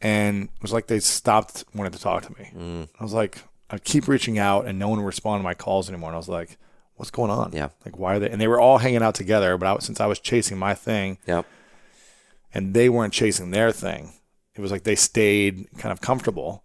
And 0.00 0.44
it 0.44 0.62
was 0.62 0.72
like 0.72 0.86
they 0.86 1.00
stopped 1.00 1.64
wanting 1.74 1.92
to 1.92 1.98
talk 2.00 2.22
to 2.22 2.30
me. 2.40 2.50
Mm. 2.56 2.88
I 2.98 3.02
was 3.04 3.12
like, 3.12 3.42
I 3.68 3.76
keep 3.76 4.08
reaching 4.08 4.38
out 4.38 4.64
and 4.66 4.78
no 4.78 4.88
one 4.88 4.98
would 5.00 5.06
respond 5.06 5.40
to 5.40 5.44
my 5.44 5.52
calls 5.52 5.90
anymore. 5.90 6.08
And 6.08 6.14
I 6.14 6.18
was 6.18 6.28
like, 6.30 6.56
what's 6.96 7.10
going 7.10 7.30
on? 7.30 7.52
Yeah. 7.52 7.68
Like, 7.84 7.98
why 7.98 8.14
are 8.14 8.18
they? 8.18 8.30
And 8.30 8.40
they 8.40 8.48
were 8.48 8.58
all 8.58 8.78
hanging 8.78 9.02
out 9.02 9.14
together. 9.14 9.58
But 9.58 9.66
I, 9.76 9.78
since 9.80 10.00
I 10.00 10.06
was 10.06 10.18
chasing 10.18 10.56
my 10.58 10.72
thing 10.72 11.18
Yeah. 11.26 11.42
and 12.54 12.72
they 12.72 12.88
weren't 12.88 13.12
chasing 13.12 13.50
their 13.50 13.70
thing, 13.72 14.14
it 14.54 14.60
was 14.60 14.70
like 14.70 14.82
they 14.84 14.94
stayed 14.96 15.66
kind 15.78 15.92
of 15.92 16.00
comfortable. 16.00 16.62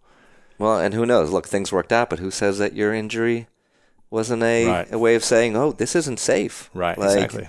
Well, 0.58 0.78
and 0.78 0.94
who 0.94 1.04
knows? 1.06 1.30
Look, 1.30 1.46
things 1.46 1.70
worked 1.72 1.92
out, 1.92 2.08
but 2.10 2.18
who 2.18 2.30
says 2.30 2.58
that 2.58 2.72
your 2.74 2.94
injury 2.94 3.46
wasn't 4.10 4.42
a, 4.42 4.66
Right. 4.66 4.92
a 4.92 4.98
way 4.98 5.14
of 5.14 5.24
saying, 5.24 5.56
"Oh, 5.56 5.72
this 5.72 5.94
isn't 5.96 6.18
safe"? 6.18 6.70
Right. 6.74 6.96
Like, 6.98 7.14
exactly. 7.14 7.48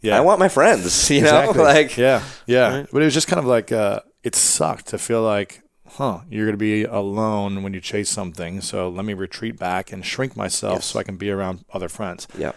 Yeah. 0.00 0.16
I 0.16 0.20
want 0.20 0.40
my 0.40 0.48
friends. 0.48 1.08
You 1.10 1.18
Exactly. 1.20 1.58
know, 1.58 1.62
like 1.62 1.96
yeah, 1.96 2.22
yeah. 2.46 2.78
Right. 2.78 2.86
But 2.92 3.02
it 3.02 3.04
was 3.04 3.14
just 3.14 3.28
kind 3.28 3.38
of 3.38 3.46
like 3.46 3.70
uh, 3.70 4.00
it 4.24 4.34
sucked 4.34 4.88
to 4.88 4.98
feel 4.98 5.22
like, 5.22 5.62
huh, 5.86 6.20
you're 6.28 6.46
going 6.46 6.54
to 6.54 6.58
be 6.58 6.82
alone 6.84 7.62
when 7.62 7.72
you 7.74 7.80
chase 7.80 8.10
something. 8.10 8.60
So 8.60 8.88
let 8.88 9.04
me 9.04 9.14
retreat 9.14 9.58
back 9.58 9.92
and 9.92 10.04
shrink 10.04 10.36
myself 10.36 10.76
Yes. 10.78 10.86
so 10.86 10.98
I 10.98 11.04
can 11.04 11.16
be 11.16 11.30
around 11.30 11.64
other 11.72 11.88
friends. 11.88 12.26
yeah, 12.36 12.52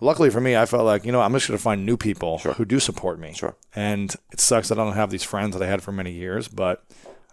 Luckily 0.00 0.30
for 0.30 0.40
me, 0.40 0.56
I 0.56 0.64
felt 0.66 0.84
like 0.84 1.04
you 1.04 1.12
know 1.12 1.20
I'm 1.20 1.32
just 1.32 1.48
going 1.48 1.58
to 1.58 1.62
find 1.62 1.84
new 1.84 1.96
people 1.96 2.38
Sure. 2.38 2.52
who 2.54 2.64
do 2.64 2.78
support 2.80 3.18
me. 3.18 3.32
Sure. 3.34 3.56
And 3.74 4.14
it 4.32 4.40
sucks 4.40 4.68
that 4.68 4.78
I 4.78 4.84
don't 4.84 4.94
have 4.94 5.10
these 5.10 5.24
friends 5.24 5.56
that 5.56 5.62
I 5.64 5.68
had 5.68 5.82
for 5.82 5.92
many 5.92 6.12
years, 6.12 6.46
but 6.48 6.84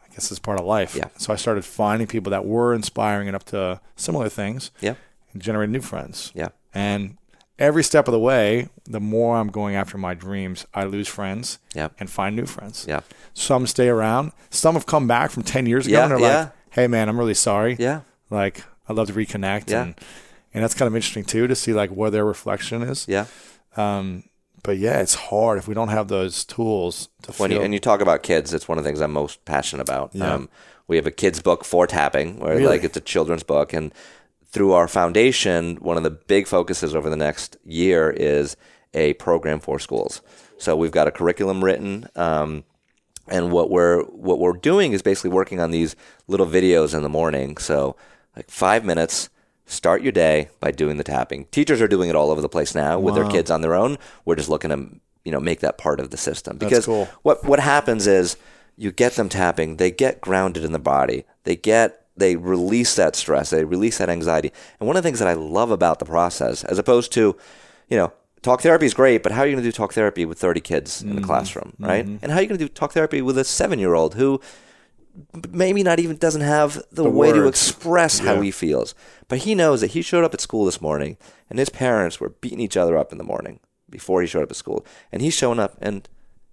I 0.04 0.14
guess 0.14 0.32
it's 0.32 0.40
part 0.40 0.60
of 0.60 0.66
life. 0.66 0.96
Yeah. 0.96 1.10
So 1.18 1.32
I 1.32 1.36
started 1.36 1.64
finding 1.66 2.08
people 2.08 2.32
that 2.32 2.46
were 2.46 2.74
inspiring 2.74 3.28
and 3.28 3.36
up 3.36 3.44
to 3.46 3.82
similar 3.96 4.30
things, 4.30 4.72
yeah, 4.82 4.96
and 5.34 5.42
generated 5.42 5.72
new 5.74 5.82
friends. 5.82 6.32
yeah, 6.34 6.50
And 6.74 7.18
every 7.60 7.84
step 7.84 8.08
of 8.08 8.12
the 8.14 8.20
way, 8.20 8.70
the 8.86 9.00
more 9.00 9.38
I'm 9.38 9.50
going 9.50 9.76
after 9.76 9.98
my 9.98 10.14
dreams, 10.14 10.66
I 10.74 10.86
lose 10.86 11.08
friends 11.08 11.60
yeah, 11.74 11.90
and 12.00 12.10
find 12.10 12.36
new 12.36 12.46
friends. 12.46 12.86
yeah, 12.88 13.02
Some 13.34 13.68
stay 13.68 13.90
around. 13.90 14.32
Some 14.50 14.74
have 14.76 14.86
come 14.86 15.08
back 15.08 15.32
from 15.32 15.44
10 15.44 15.66
years 15.66 15.86
ago 15.88 15.98
Yeah, 15.98 16.04
and 16.04 16.12
they're 16.12 16.20
yeah. 16.20 16.40
like, 16.40 16.52
hey, 16.72 16.88
man, 16.88 17.08
I'm 17.10 17.18
really 17.20 17.34
sorry. 17.34 17.76
yeah, 17.80 18.02
Like, 18.30 18.64
I'd 18.90 18.96
love 18.96 19.08
to 19.08 19.14
reconnect. 19.14 19.70
Yeah. 19.70 19.84
And, 19.84 19.96
and 20.56 20.64
that's 20.64 20.74
kind 20.74 20.88
of 20.88 20.96
interesting, 20.96 21.24
too, 21.26 21.46
to 21.46 21.54
see 21.56 21.74
like 21.74 21.92
where 21.92 22.10
their 22.10 22.26
reflection 22.26 22.82
is. 22.82 23.06
yeah. 23.08 23.26
Um, 23.78 24.24
but 24.64 24.78
yeah, 24.80 25.00
it's 25.02 25.14
hard 25.14 25.60
if 25.60 25.68
we 25.68 25.76
don't 25.76 25.90
have 25.90 26.08
those 26.08 26.44
tools 26.44 27.10
to 27.22 27.32
When 27.34 27.52
feel. 27.52 27.60
you, 27.60 27.64
and 27.66 27.72
you 27.74 27.80
talk 27.80 28.02
about 28.02 28.24
kids, 28.24 28.52
it's 28.52 28.68
one 28.68 28.80
of 28.80 28.84
the 28.84 28.88
things 28.90 29.00
I'm 29.00 29.12
most 29.12 29.46
passionate 29.46 29.84
about. 29.84 30.10
Yeah. 30.16 30.34
Um, 30.34 30.50
we 30.88 30.96
have 30.96 31.06
a 31.06 31.12
kids 31.12 31.40
book 31.40 31.64
for 31.64 31.86
tapping, 31.86 32.40
where 32.40 32.56
Really? 32.56 32.68
like 32.68 32.84
it's 32.84 32.98
a 32.98 33.02
children's 33.02 33.44
book, 33.44 33.74
and 33.74 33.94
through 34.48 34.72
our 34.72 34.88
foundation, 34.88 35.76
one 35.78 35.98
of 35.98 36.04
the 36.04 36.10
big 36.10 36.48
focuses 36.48 36.96
over 36.96 37.10
the 37.12 37.18
next 37.18 37.58
year 37.66 38.10
is 38.10 38.56
a 38.94 39.14
program 39.16 39.60
for 39.60 39.78
schools. 39.78 40.22
So 40.58 40.76
we've 40.76 40.92
got 40.92 41.08
a 41.08 41.12
curriculum 41.12 41.64
written. 41.64 42.08
Um, 42.16 42.64
and 43.28 43.52
what 43.52 43.70
we're 43.70 44.04
what 44.04 44.40
we're 44.40 44.54
doing 44.54 44.94
is 44.94 45.02
basically 45.02 45.32
working 45.32 45.60
on 45.60 45.72
these 45.72 45.96
little 46.28 46.46
videos 46.48 46.96
in 46.96 47.04
the 47.04 47.10
morning. 47.10 47.58
So 47.58 47.96
like 48.36 48.50
five 48.50 48.86
minutes, 48.86 49.30
start 49.66 50.02
your 50.02 50.12
day 50.12 50.50
by 50.60 50.72
doing 50.72 50.98
the 50.98 51.04
tapping. 51.04 51.46
Teachers 51.46 51.82
are 51.82 51.88
doing 51.88 52.10
it 52.10 52.16
all 52.16 52.32
over 52.32 52.42
the 52.42 52.50
place 52.50 52.76
now 52.76 53.00
with 53.00 53.16
their 53.16 53.28
kids 53.30 53.50
on 53.50 53.62
their 53.62 53.76
own. 53.76 53.98
We're 54.24 54.36
just 54.36 54.50
looking 54.50 54.70
to 54.70 54.90
you 55.24 55.32
know 55.32 55.40
make 55.40 55.60
that 55.62 55.78
part 55.78 56.00
of 56.00 56.12
the 56.12 56.18
system 56.18 56.58
because 56.58 56.86
cool. 56.86 57.10
what 57.24 57.44
what 57.44 57.60
happens 57.60 58.08
is 58.08 58.38
you 58.78 58.92
get 58.92 59.14
them 59.14 59.30
tapping, 59.30 59.78
they 59.78 59.92
get 59.92 60.22
grounded 60.22 60.64
in 60.64 60.72
the 60.72 60.80
body, 60.80 61.26
they 61.44 61.56
get 61.56 62.06
they 62.18 62.36
release 62.36 62.96
that 62.96 63.16
stress, 63.16 63.50
they 63.50 63.66
release 63.66 63.98
that 63.98 64.10
anxiety. 64.10 64.52
And 64.80 64.88
one 64.88 64.96
of 64.96 65.04
the 65.04 65.08
things 65.08 65.20
that 65.20 65.28
I 65.28 65.34
love 65.34 65.72
about 65.72 66.00
the 66.00 66.06
process, 66.06 66.64
as 66.64 66.78
opposed 66.78 67.12
to, 67.14 67.36
you 67.90 67.98
know, 67.98 68.14
talk 68.42 68.62
therapy 68.62 68.86
is 68.86 68.94
great, 68.94 69.22
but 69.22 69.34
how 69.34 69.42
are 69.42 69.48
you 69.48 69.54
going 69.54 69.64
to 69.64 69.68
do 69.68 69.74
talk 69.74 69.94
therapy 69.94 70.24
with 70.26 70.40
30 70.40 70.62
kids 70.62 71.02
in 71.02 71.10
the 71.10 71.16
mm-hmm. 71.16 71.26
classroom, 71.26 71.74
right? 71.80 72.06
Mm-hmm. 72.06 72.18
And 72.22 72.32
how 72.32 72.38
are 72.38 72.42
you 72.42 72.48
going 72.48 72.60
to 72.60 72.66
do 72.66 72.70
talk 72.70 72.94
therapy 72.94 73.22
with 73.22 73.38
a 73.38 73.44
seven 73.44 73.80
year 73.80 73.96
old 73.96 74.16
who 74.16 74.40
maybe 75.50 75.84
not 75.84 76.00
even 76.00 76.18
doesn't 76.18 76.42
have 76.42 76.76
the, 76.92 77.04
The 77.04 77.10
way 77.10 77.32
to 77.32 77.40
words. 77.40 77.50
express 77.50 78.20
how 78.20 78.42
he 78.42 78.52
feels. 78.52 78.96
But 79.28 79.40
he 79.40 79.56
knows 79.56 79.82
that 79.82 79.92
he 79.92 80.02
showed 80.02 80.24
up 80.24 80.34
at 80.34 80.42
school 80.42 80.66
this 80.66 80.82
morning 80.82 81.18
and 81.50 81.60
his 81.60 81.70
parents 81.70 82.20
were 82.20 82.30
beating 82.30 82.60
each 82.60 82.78
other 82.78 82.98
up 82.98 83.12
in 83.12 83.18
the 83.18 83.24
morning 83.24 83.60
before 83.90 84.22
he 84.22 84.28
showed 84.28 84.44
up 84.44 84.52
at 84.52 84.58
school. 84.58 84.86
And 85.12 85.22
he's 85.22 85.34
showing 85.34 85.60
up 85.60 85.78
and 85.82 86.08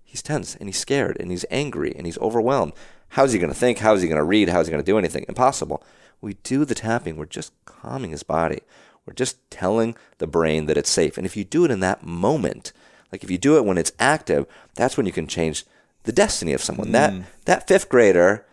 he's 0.05 0.22
tense 0.22 0.55
and 0.57 0.68
he's 0.68 0.79
scared 0.79 1.16
and 1.18 1.31
he's 1.31 1.44
angry 1.51 1.92
and 1.96 2.07
he's 2.07 2.18
overwhelmed. 2.18 2.72
How's 3.11 3.33
he 3.33 3.38
going 3.38 3.53
to 3.53 3.59
think? 3.59 3.79
How's 3.79 4.03
he 4.03 4.09
going 4.09 4.18
to 4.18 4.25
read? 4.25 4.48
How's 4.48 4.66
he 4.66 4.70
going 4.70 4.83
to 4.83 4.90
do 4.90 4.98
anything? 4.98 5.25
Impossible. 5.29 5.83
We 6.20 6.35
do 6.44 6.64
the 6.64 6.75
tapping, 6.75 7.16
we're 7.16 7.27
just 7.27 7.53
calming 7.64 8.12
his 8.12 8.22
body. 8.22 8.61
We're 9.05 9.14
just 9.14 9.51
telling 9.51 9.96
the 10.18 10.29
brain 10.29 10.66
that 10.66 10.77
it's 10.77 10.90
safe. 10.90 11.16
And 11.16 11.27
if 11.27 11.37
you 11.37 11.44
do 11.44 11.64
it 11.64 11.72
in 11.72 11.81
that 11.81 12.05
moment, 12.05 12.72
like 13.11 13.25
if 13.25 13.31
you 13.31 13.38
do 13.38 13.57
it 13.57 13.64
when 13.64 13.77
it's 13.77 13.92
active, 13.98 14.46
that's 14.77 14.96
when 14.96 15.07
you 15.07 15.12
can 15.12 15.27
change 15.27 15.64
the 16.05 16.12
destiny 16.12 16.53
of 16.53 16.62
someone. 16.62 16.92
That 16.92 17.12
mm. 17.12 17.25
that 17.44 17.66
fifth 17.66 17.88
grader 17.88 18.46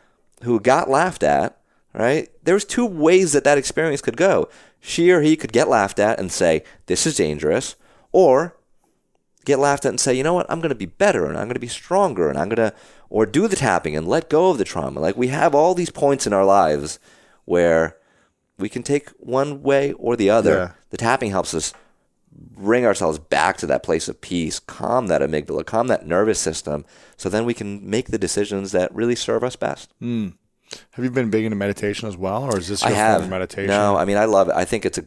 who 0.43 0.59
got 0.59 0.89
laughed 0.89 1.23
at, 1.23 1.59
right? 1.93 2.29
There's 2.43 2.65
two 2.65 2.85
ways 2.85 3.33
that 3.33 3.43
that 3.43 3.57
experience 3.57 4.01
could 4.01 4.17
go. 4.17 4.49
She 4.79 5.11
or 5.11 5.21
he 5.21 5.35
could 5.35 5.51
get 5.51 5.67
laughed 5.67 5.99
at 5.99 6.19
and 6.19 6.31
say, 6.31 6.63
"This 6.85 7.05
is 7.05 7.17
dangerous," 7.17 7.75
or 8.11 8.55
get 9.45 9.59
laughed 9.59 9.85
at 9.85 9.89
and 9.89 9.99
say, 9.99 10.13
"You 10.13 10.23
know 10.23 10.33
what? 10.33 10.45
I'm 10.49 10.59
going 10.59 10.69
to 10.69 10.75
be 10.75 10.85
better 10.85 11.25
and 11.25 11.37
I'm 11.37 11.45
going 11.45 11.55
to 11.55 11.59
be 11.59 11.67
stronger 11.67 12.29
and 12.29 12.37
I'm 12.37 12.49
going 12.49 12.69
to 12.69 12.75
or 13.09 13.25
do 13.25 13.47
the 13.47 13.55
tapping 13.55 13.95
and 13.95 14.07
let 14.07 14.29
go 14.29 14.49
of 14.49 14.57
the 14.57 14.63
trauma." 14.63 14.99
Like 14.99 15.17
we 15.17 15.27
have 15.27 15.53
all 15.53 15.73
these 15.75 15.89
points 15.89 16.25
in 16.25 16.33
our 16.33 16.45
lives 16.45 16.99
where 17.45 17.97
we 18.57 18.69
can 18.69 18.83
take 18.83 19.09
one 19.19 19.63
way 19.63 19.93
or 19.93 20.15
the 20.15 20.29
other. 20.29 20.51
Yeah. 20.51 20.71
The 20.91 20.97
tapping 20.97 21.31
helps 21.31 21.53
us 21.53 21.73
bring 22.39 22.85
ourselves 22.85 23.19
back 23.19 23.57
to 23.57 23.67
that 23.67 23.83
place 23.83 24.07
of 24.07 24.21
peace, 24.21 24.59
calm 24.59 25.07
that 25.07 25.21
amygdala, 25.21 25.65
calm 25.65 25.87
that 25.87 26.05
nervous 26.05 26.39
system, 26.39 26.85
so 27.17 27.29
then 27.29 27.45
we 27.45 27.53
can 27.53 27.87
make 27.89 28.07
the 28.07 28.17
decisions 28.17 28.71
that 28.71 28.93
really 28.93 29.15
serve 29.15 29.43
us 29.43 29.55
best. 29.55 29.91
Hmm. 29.99 30.29
Have 30.91 31.03
you 31.03 31.11
been 31.11 31.29
big 31.29 31.45
into 31.45 31.55
meditation 31.55 32.07
as 32.07 32.15
well, 32.15 32.43
or 32.43 32.57
is 32.57 32.67
this 32.67 32.83
I 32.83 32.89
your 32.89 32.97
have 32.97 33.21
form 33.21 33.23
of 33.25 33.29
meditation? 33.31 33.67
No, 33.67 33.97
I 33.97 34.05
mean 34.05 34.17
I 34.17 34.25
love 34.25 34.49
it. 34.49 34.55
I 34.55 34.65
think 34.65 34.85
it's 34.85 34.97
a 34.97 35.05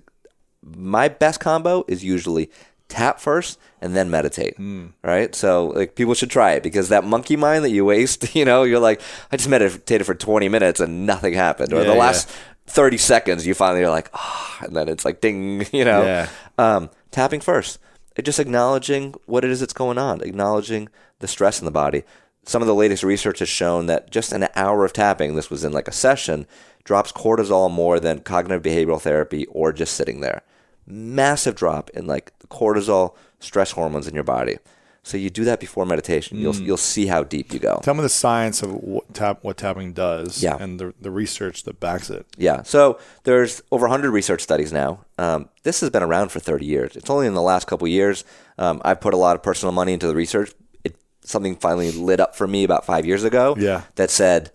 my 0.65 1.09
best 1.09 1.41
combo 1.41 1.85
is 1.89 2.05
usually 2.05 2.51
tap 2.93 3.19
first 3.19 3.59
and 3.81 3.97
then 3.97 4.11
meditate. 4.11 4.57
Hmm. 4.57 4.89
Right? 5.03 5.35
So 5.35 5.69
like 5.69 5.95
people 5.95 6.15
should 6.15 6.31
try 6.31 6.53
it 6.53 6.63
because 6.63 6.89
that 6.91 7.05
monkey 7.05 7.37
mind 7.37 7.65
that 7.65 7.71
you 7.71 7.85
waste, 7.85 8.35
you 8.35 8.45
know, 8.45 8.63
you're 8.63 8.79
like, 8.79 9.01
I 9.33 9.37
just 9.37 9.49
meditated 9.49 10.07
for 10.07 10.15
20 10.15 10.49
minutes 10.49 10.79
and 10.81 11.07
nothing 11.07 11.35
happened. 11.35 11.73
Or 11.73 11.79
Yeah, 11.79 11.85
the 11.89 11.93
yeah. 11.95 11.99
last 11.99 12.29
30 12.67 12.99
seconds 12.99 13.47
you 13.47 13.55
finally 13.55 13.83
are 13.83 13.91
like, 13.91 14.11
ah, 14.15 14.59
and 14.63 14.77
then 14.77 14.89
it's 14.89 15.05
like 15.05 15.21
ding, 15.21 15.67
you 15.73 15.85
know. 15.85 16.03
Yeah. 16.03 16.29
Um, 16.59 16.91
tapping 17.11 17.41
first. 17.41 17.79
It 18.15 18.27
just 18.27 18.39
acknowledging 18.39 19.15
what 19.27 19.45
it 19.45 19.51
is 19.51 19.61
that's 19.61 19.73
going 19.73 19.97
on, 19.99 20.21
acknowledging 20.23 20.89
the 21.21 21.29
stress 21.29 21.61
in 21.61 21.65
the 21.65 21.71
body. 21.71 22.03
Some 22.45 22.61
of 22.61 22.69
the 22.69 22.75
latest 22.75 23.03
research 23.05 23.39
has 23.39 23.49
shown 23.49 23.87
that 23.87 24.11
just 24.11 24.33
an 24.33 24.49
hour 24.55 24.85
of 24.85 24.93
tapping, 24.93 25.35
this 25.35 25.49
was 25.49 25.65
in 25.65 25.73
like 25.73 25.89
a 25.89 25.93
session, 25.93 26.47
drops 26.85 27.13
cortisol 27.13 27.71
more 27.71 27.99
than 28.01 28.19
cognitive 28.21 28.63
behavioral 28.63 29.01
therapy 29.01 29.47
or 29.47 29.73
just 29.73 29.95
sitting 29.95 30.21
there. 30.21 30.43
Massive 30.87 31.55
drop 31.55 31.91
in 31.91 32.07
like 32.07 32.33
cortisol 32.49 33.15
stress 33.41 33.73
hormones 33.73 34.07
in 34.09 34.15
your 34.15 34.25
body. 34.25 34.59
So 35.05 35.17
you 35.17 35.31
do 35.31 35.45
that 35.45 35.59
before 35.59 35.85
meditation. 35.85 36.39
You'll 36.39 36.53
Mm. 36.53 36.65
you'll 36.67 36.77
see 36.77 37.07
how 37.07 37.25
deep 37.25 37.53
you 37.53 37.59
go. 37.59 37.81
Tell 37.83 37.95
me 37.95 38.03
the 38.03 38.09
science 38.09 38.63
of 38.63 38.73
what, 38.73 39.13
tap, 39.15 39.39
what 39.43 39.57
tapping 39.57 39.93
does 39.93 40.41
Yeah. 40.41 40.57
and 40.61 40.79
the, 40.79 40.95
the 41.01 41.11
research 41.11 41.65
that 41.65 41.81
backs 41.81 42.09
it. 42.09 42.25
Yeah. 42.37 42.63
So 42.63 42.99
there's 43.25 43.63
over 43.73 43.87
100 43.87 44.13
research 44.13 44.43
studies 44.43 44.73
now. 44.73 45.01
Um, 45.19 45.49
this 45.65 45.81
has 45.81 45.91
been 45.91 46.05
around 46.05 46.29
for 46.31 46.39
30 46.39 46.67
years. 46.67 46.95
It's 46.95 47.11
only 47.11 47.27
in 47.27 47.35
the 47.35 47.43
last 47.43 47.67
couple 47.67 47.89
years 47.89 48.25
um, 48.59 48.81
I've 48.85 49.01
put 49.01 49.13
a 49.13 49.17
lot 49.17 49.35
of 49.35 49.43
personal 49.43 49.73
money 49.73 49.93
into 49.93 50.07
the 50.07 50.15
research. 50.15 50.53
It 50.85 50.95
something 51.25 51.57
finally 51.57 51.91
lit 51.91 52.21
up 52.21 52.37
for 52.37 52.47
me 52.47 52.63
about 52.63 52.85
five 52.87 53.05
years 53.05 53.25
ago. 53.25 53.57
Yeah. 53.59 53.83
That 53.97 54.11
said, 54.11 54.53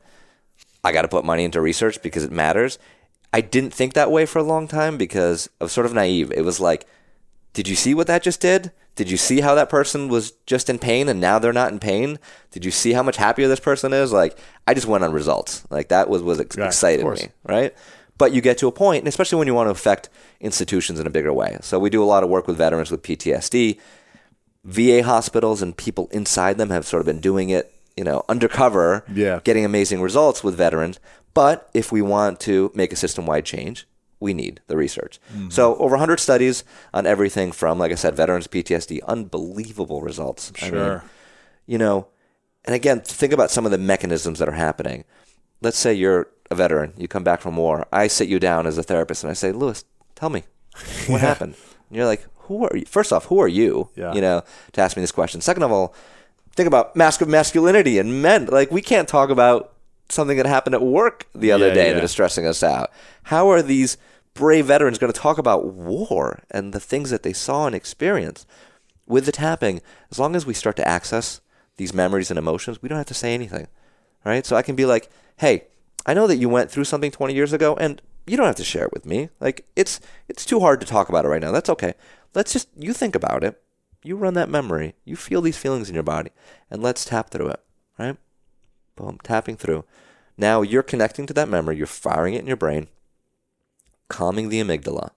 I 0.82 0.94
got 0.94 1.02
to 1.02 1.08
put 1.10 1.26
money 1.26 1.44
into 1.44 1.60
research 1.60 2.02
because 2.02 2.24
it 2.24 2.32
matters. 2.32 2.80
I 3.34 3.42
didn't 3.42 3.74
think 3.74 3.94
that 3.94 4.12
way 4.12 4.26
for 4.26 4.40
a 4.40 4.44
long 4.44 4.68
time 4.68 4.98
because 4.98 5.50
I 5.60 5.66
was 5.66 5.72
sort 5.74 5.86
of 5.86 5.94
naive. 5.94 6.32
It 6.32 6.42
was 6.42 6.60
like, 6.60 6.86
did 7.54 7.68
you 7.68 7.76
see 7.76 7.94
what 7.94 8.08
that 8.08 8.24
just 8.24 8.40
did? 8.42 8.72
Did 8.96 9.12
you 9.12 9.18
see 9.18 9.42
how 9.42 9.54
that 9.56 9.70
person 9.70 10.08
was 10.08 10.32
just 10.48 10.70
in 10.70 10.80
pain 10.80 11.08
and 11.08 11.20
now 11.20 11.38
they're 11.38 11.54
not 11.54 11.72
in 11.72 11.80
pain? 11.80 12.18
Did 12.52 12.66
you 12.66 12.72
see 12.72 12.94
how 12.94 13.04
much 13.04 13.18
happier 13.18 13.48
this 13.48 13.60
person 13.60 13.94
is? 13.94 14.12
Like, 14.12 14.38
I 14.66 14.74
just 14.74 14.88
went 14.88 15.04
on 15.04 15.12
results. 15.12 15.63
Like 15.70 15.90
that 15.90 16.10
was 16.10 16.24
was 16.24 16.40
ex- 16.40 16.58
Right, 16.58 16.68
excited 16.68 17.06
me, 17.06 17.28
right? 17.44 17.76
But 18.18 18.32
you 18.32 18.42
get 18.42 18.58
to 18.60 18.68
a 18.68 18.72
point, 18.72 19.00
and 19.00 19.08
especially 19.08 19.38
when 19.38 19.48
you 19.48 19.54
want 19.54 19.68
to 19.68 19.72
affect 19.72 20.10
institutions 20.40 21.00
in 21.00 21.06
a 21.06 21.12
bigger 21.12 21.32
way. 21.32 21.58
So 21.62 21.78
we 21.78 21.92
do 21.92 22.02
a 22.02 22.06
lot 22.06 22.24
of 22.24 22.30
work 22.30 22.48
with 22.48 22.58
veterans 22.58 22.90
with 22.90 23.04
PTSD. 23.04 23.78
VA 24.63 25.04
hospitals 25.04 25.62
and 25.62 25.78
people 25.78 26.08
inside 26.12 26.58
them 26.58 26.70
have 26.72 26.86
sort 26.86 27.00
of 27.02 27.06
been 27.06 27.20
doing 27.22 27.50
it, 27.50 27.74
you 27.96 28.04
know, 28.04 28.24
undercover, 28.28 29.04
Yeah. 29.13 29.40
getting 29.44 29.63
amazing 29.63 30.02
results 30.02 30.44
with 30.44 30.56
veterans. 30.56 31.00
But 31.38 31.69
if 31.76 31.91
we 31.91 32.02
want 32.02 32.39
to 32.41 32.71
make 32.73 32.91
a 32.91 32.95
system-wide 32.95 33.45
change, 33.45 33.88
we 34.19 34.34
need 34.34 34.60
the 34.65 34.76
research. 34.76 35.19
Mm-hmm. 35.32 35.50
So 35.50 35.76
over 35.76 35.91
100 35.91 36.19
studies 36.19 36.63
on 36.95 37.06
everything 37.06 37.52
from, 37.52 37.78
like 37.78 37.91
I 37.91 37.95
said, 37.95 38.15
veterans 38.15 38.47
PTSD, 38.47 39.02
unbelievable 39.08 40.02
results. 40.02 40.52
I 40.60 40.65
mean, 40.65 40.71
Sure. 40.73 41.04
you 41.67 41.78
know, 41.78 42.08
and 42.65 42.73
again, 42.73 43.02
think 43.02 43.34
about 43.34 43.52
some 43.52 43.65
of 43.65 43.71
the 43.71 43.78
mechanisms 43.78 44.39
that 44.39 44.50
are 44.50 44.54
happening. 44.54 45.04
Let's 45.62 45.78
say 45.78 45.93
you're 45.93 46.28
a 46.50 46.56
veteran, 46.56 46.93
you 46.97 47.08
come 47.08 47.23
back 47.23 47.41
from 47.41 47.56
war. 47.56 47.86
I 47.93 48.08
sit 48.08 48.28
you 48.28 48.39
down 48.39 48.65
as 48.65 48.80
a 48.80 48.84
therapist 48.84 49.23
and 49.23 49.30
I 49.30 49.36
say, 49.36 49.52
Lewis, 49.52 49.86
tell 50.15 50.32
me 50.32 50.43
what 51.08 51.21
happened. 51.21 51.54
And 51.89 51.97
you're 51.97 52.08
like, 52.08 52.26
who 52.47 52.65
are 52.65 52.76
you? 52.76 52.86
First 52.86 53.13
off, 53.13 53.26
who 53.26 53.39
are 53.39 53.47
you? 53.47 53.89
Yeah. 53.95 54.12
You 54.15 54.21
know, 54.21 54.41
to 54.71 54.82
ask 54.82 54.97
me 54.97 55.04
this 55.04 55.12
question. 55.12 55.41
Second 55.41 55.62
of 55.62 55.71
all, 55.71 55.93
think 56.56 56.65
about 56.65 56.95
mask 56.95 57.21
of 57.21 57.28
masculinity 57.28 58.00
and 58.00 58.23
men. 58.23 58.47
Like, 58.47 58.71
we 58.71 58.82
can't 58.82 59.08
talk 59.08 59.30
about 59.30 59.73
something 60.10 60.38
that 60.38 60.46
happened 60.46 60.76
at 60.76 60.82
work 60.82 61.28
the 61.34 61.52
other 61.52 61.67
Yeah, 61.70 61.74
day 61.74 61.88
yeah. 61.89 61.93
that 61.96 62.04
is 62.04 62.12
stressing 62.12 62.46
us 62.46 62.63
out. 62.63 62.91
How 63.24 63.50
are 63.50 63.62
these 63.62 63.98
brave 64.34 64.67
veterans 64.67 64.98
going 64.98 65.12
to 65.12 65.20
talk 65.20 65.38
about 65.38 65.65
war 65.74 66.43
and 66.52 66.74
the 66.74 66.80
things 66.80 67.10
that 67.10 67.24
they 67.24 67.34
saw 67.34 67.65
and 67.65 67.76
experienced? 67.76 68.48
With 69.06 69.26
the 69.26 69.32
tapping, 69.32 69.82
as 70.12 70.20
long 70.20 70.36
as 70.36 70.46
we 70.46 70.54
start 70.54 70.76
to 70.78 70.88
access 70.88 71.39
these 71.78 71.93
memories 71.93 72.30
and 72.30 72.38
emotions, 72.38 72.82
we 72.82 72.89
don't 72.89 72.98
have 72.98 73.08
to 73.08 73.13
say 73.13 73.34
anything. 73.34 73.67
Right? 74.26 74.46
So 74.46 74.56
I 74.58 74.62
can 74.62 74.76
be 74.76 74.86
like, 74.86 75.10
hey, 75.38 75.65
I 76.06 76.13
know 76.13 76.28
that 76.28 76.38
you 76.38 76.50
went 76.50 76.70
through 76.72 76.84
something 76.86 77.12
20 77.12 77.34
years 77.34 77.54
ago 77.54 77.76
and 77.78 78.02
you 78.26 78.36
don't 78.36 78.46
have 78.46 78.56
to 78.58 78.63
share 78.63 78.84
it 78.86 78.91
with 78.93 79.06
me. 79.06 79.30
Like 79.39 79.65
it's 79.76 80.02
it's 80.28 80.46
too 80.46 80.60
hard 80.60 80.82
to 80.82 80.88
talk 80.88 81.08
about 81.08 81.24
it 81.24 81.30
right 81.30 81.41
now. 81.41 81.52
That's 81.52 81.70
okay. 81.70 81.93
Let's 82.36 82.52
just 82.52 82.67
you 82.78 82.91
think 82.93 83.15
about 83.15 83.43
it. 83.43 83.62
You 84.04 84.17
run 84.17 84.34
that 84.36 84.50
memory. 84.50 84.96
You 85.06 85.15
feel 85.15 85.41
these 85.41 85.58
feelings 85.58 85.88
in 85.89 85.93
your 85.96 86.04
body 86.04 86.32
and 86.70 86.82
let's 86.82 87.06
tap 87.06 87.30
through 87.30 87.48
it, 87.50 87.62
right? 87.98 88.17
Boom, 88.98 89.18
tapping 89.24 89.56
through. 89.56 89.86
Now 90.38 90.62
you're 90.62 90.84
connecting 90.84 91.26
to 91.28 91.34
that 91.34 91.48
memory, 91.48 91.78
you're 91.78 91.88
firing 91.88 92.34
it 92.34 92.42
in 92.42 92.48
your 92.48 92.58
brain, 92.58 92.90
calming 94.10 94.50
the 94.50 94.62
amygdala, 94.62 95.12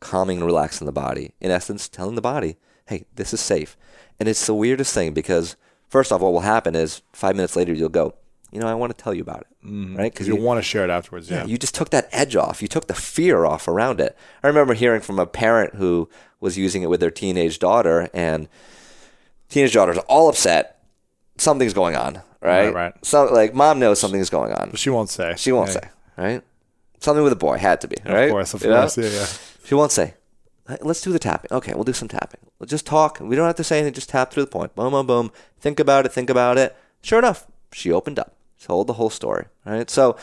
calming 0.00 0.38
and 0.38 0.46
relaxing 0.46 0.86
the 0.86 0.92
body. 0.92 1.32
In 1.40 1.50
essence, 1.50 1.88
telling 1.88 2.16
the 2.16 2.20
body, 2.20 2.56
hey, 2.86 3.04
this 3.14 3.32
is 3.32 3.40
safe. 3.40 3.76
And 4.18 4.28
it's 4.28 4.46
the 4.46 4.54
weirdest 4.54 4.92
thing 4.92 5.14
because, 5.14 5.56
first 5.88 6.10
off, 6.10 6.20
what 6.20 6.32
will 6.32 6.40
happen 6.40 6.74
is 6.74 7.02
five 7.12 7.36
minutes 7.36 7.54
later, 7.54 7.72
you'll 7.72 7.88
go, 7.88 8.14
you 8.50 8.60
know, 8.60 8.66
I 8.66 8.74
want 8.74 8.96
to 8.96 9.02
tell 9.02 9.14
you 9.14 9.22
about 9.22 9.42
it. 9.42 9.66
mm-hmm. 9.66 9.96
Right? 9.96 10.12
Because 10.12 10.26
you 10.26 10.36
want 10.36 10.58
to 10.58 10.62
share 10.62 10.84
it 10.84 10.90
afterwards. 10.90 11.30
Yeah. 11.30 11.38
Yeah, 11.38 11.46
you 11.46 11.58
just 11.58 11.74
took 11.74 11.90
that 11.90 12.08
edge 12.12 12.34
off. 12.34 12.62
You 12.62 12.68
took 12.68 12.86
the 12.86 12.94
fear 12.94 13.44
off 13.44 13.68
around 13.68 14.00
it. 14.00 14.16
I 14.42 14.48
remember 14.48 14.74
hearing 14.74 15.02
from 15.02 15.18
a 15.18 15.26
parent 15.26 15.74
who 15.74 16.08
was 16.40 16.56
using 16.56 16.82
it 16.82 16.88
with 16.88 17.00
their 17.00 17.10
teenage 17.10 17.58
daughter, 17.58 18.08
and 18.14 18.48
teenage 19.48 19.74
daughter's 19.74 19.98
all 20.08 20.28
upset. 20.28 20.77
Something's 21.38 21.74
going 21.74 21.96
on, 21.96 22.14
right? 22.42 22.66
Right, 22.66 22.74
right. 22.74 22.94
So, 23.04 23.24
like, 23.32 23.54
mom 23.54 23.78
knows 23.78 24.00
something's 24.00 24.30
going 24.30 24.52
on. 24.52 24.70
but 24.70 24.78
she 24.78 24.90
won't 24.90 25.10
say. 25.10 25.34
She 25.36 25.52
won't 25.52 25.68
Yeah. 25.68 25.74
say, 25.74 25.88
right? 26.16 26.42
Something 27.00 27.22
with 27.24 27.32
a 27.32 27.36
boy 27.36 27.58
had 27.58 27.80
to 27.82 27.88
be, 27.88 27.96
Of 28.04 28.12
right? 28.12 28.30
course, 28.30 28.54
of 28.54 28.62
You 28.62 28.70
know? 28.70 28.80
course. 28.80 28.98
Yeah, 28.98 29.08
yeah. 29.08 29.26
She 29.64 29.74
won't 29.74 29.92
say. 29.92 30.14
Let's 30.82 31.00
do 31.00 31.12
the 31.12 31.18
tapping. 31.18 31.50
Okay, 31.52 31.72
we'll 31.74 31.84
do 31.84 31.92
some 31.94 32.08
tapping. 32.08 32.40
We'll 32.58 32.66
just 32.66 32.84
talk. 32.84 33.18
We 33.20 33.36
don't 33.36 33.46
have 33.46 33.56
to 33.56 33.64
say 33.64 33.78
anything. 33.78 33.94
Just 33.94 34.10
tap 34.10 34.30
through 34.32 34.44
the 34.44 34.50
point. 34.50 34.74
Boom, 34.74 34.90
boom, 34.92 35.06
boom. 35.06 35.32
Think 35.60 35.80
about 35.80 36.04
it. 36.04 36.12
Think 36.12 36.28
about 36.28 36.58
it. 36.58 36.76
Sure 37.00 37.18
enough, 37.20 37.46
she 37.72 37.90
opened 37.92 38.18
up. 38.18 38.34
Told 38.62 38.86
the 38.88 38.94
whole 38.94 39.08
story. 39.08 39.46
Right. 39.64 39.88
So, 39.88 40.16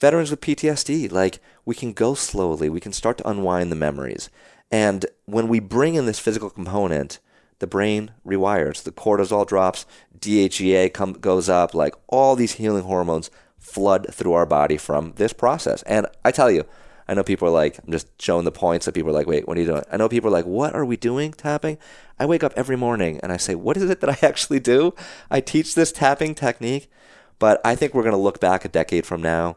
veterans 0.00 0.30
with 0.30 0.40
PTSD, 0.42 1.10
like 1.10 1.40
we 1.64 1.74
can 1.74 1.92
go 1.94 2.14
slowly. 2.14 2.68
We 2.68 2.78
can 2.80 2.92
start 2.92 3.16
to 3.18 3.28
unwind 3.28 3.72
the 3.72 3.76
memories. 3.76 4.28
And 4.70 5.06
when 5.24 5.48
we 5.48 5.58
bring 5.58 5.94
in 5.94 6.06
this 6.06 6.18
physical 6.18 6.50
component, 6.50 7.18
the 7.62 7.68
brain 7.68 8.10
rewires. 8.26 8.82
The 8.82 8.90
cortisol 8.90 9.46
drops. 9.46 9.86
DHEA 10.18 10.92
come, 10.92 11.12
goes 11.12 11.48
up. 11.48 11.74
Like 11.74 11.94
all 12.08 12.34
these 12.34 12.54
healing 12.54 12.82
hormones 12.82 13.30
flood 13.56 14.12
through 14.12 14.32
our 14.32 14.44
body 14.44 14.76
from 14.76 15.12
this 15.12 15.32
process. 15.32 15.82
And 15.84 16.08
I 16.24 16.32
tell 16.32 16.50
you, 16.50 16.64
I 17.06 17.14
know 17.14 17.22
people 17.22 17.46
are 17.46 17.52
like, 17.52 17.78
I'm 17.78 17.92
just 17.92 18.08
showing 18.20 18.44
the 18.44 18.50
points 18.50 18.86
that 18.86 18.96
people 18.96 19.10
are 19.10 19.14
like, 19.14 19.28
wait, 19.28 19.46
what 19.46 19.56
are 19.56 19.60
you 19.60 19.66
doing? 19.68 19.84
I 19.92 19.96
know 19.96 20.08
people 20.08 20.28
are 20.28 20.32
like, 20.32 20.44
what 20.44 20.74
are 20.74 20.84
we 20.84 20.96
doing 20.96 21.30
tapping? 21.30 21.78
I 22.18 22.26
wake 22.26 22.42
up 22.42 22.52
every 22.56 22.76
morning 22.76 23.20
and 23.22 23.30
I 23.30 23.36
say, 23.36 23.54
what 23.54 23.76
is 23.76 23.88
it 23.88 24.00
that 24.00 24.10
I 24.10 24.18
actually 24.26 24.58
do? 24.58 24.92
I 25.30 25.40
teach 25.40 25.76
this 25.76 25.92
tapping 25.92 26.34
technique, 26.34 26.90
but 27.38 27.60
I 27.64 27.76
think 27.76 27.94
we're 27.94 28.02
going 28.02 28.10
to 28.10 28.18
look 28.18 28.40
back 28.40 28.64
a 28.64 28.68
decade 28.68 29.06
from 29.06 29.22
now 29.22 29.56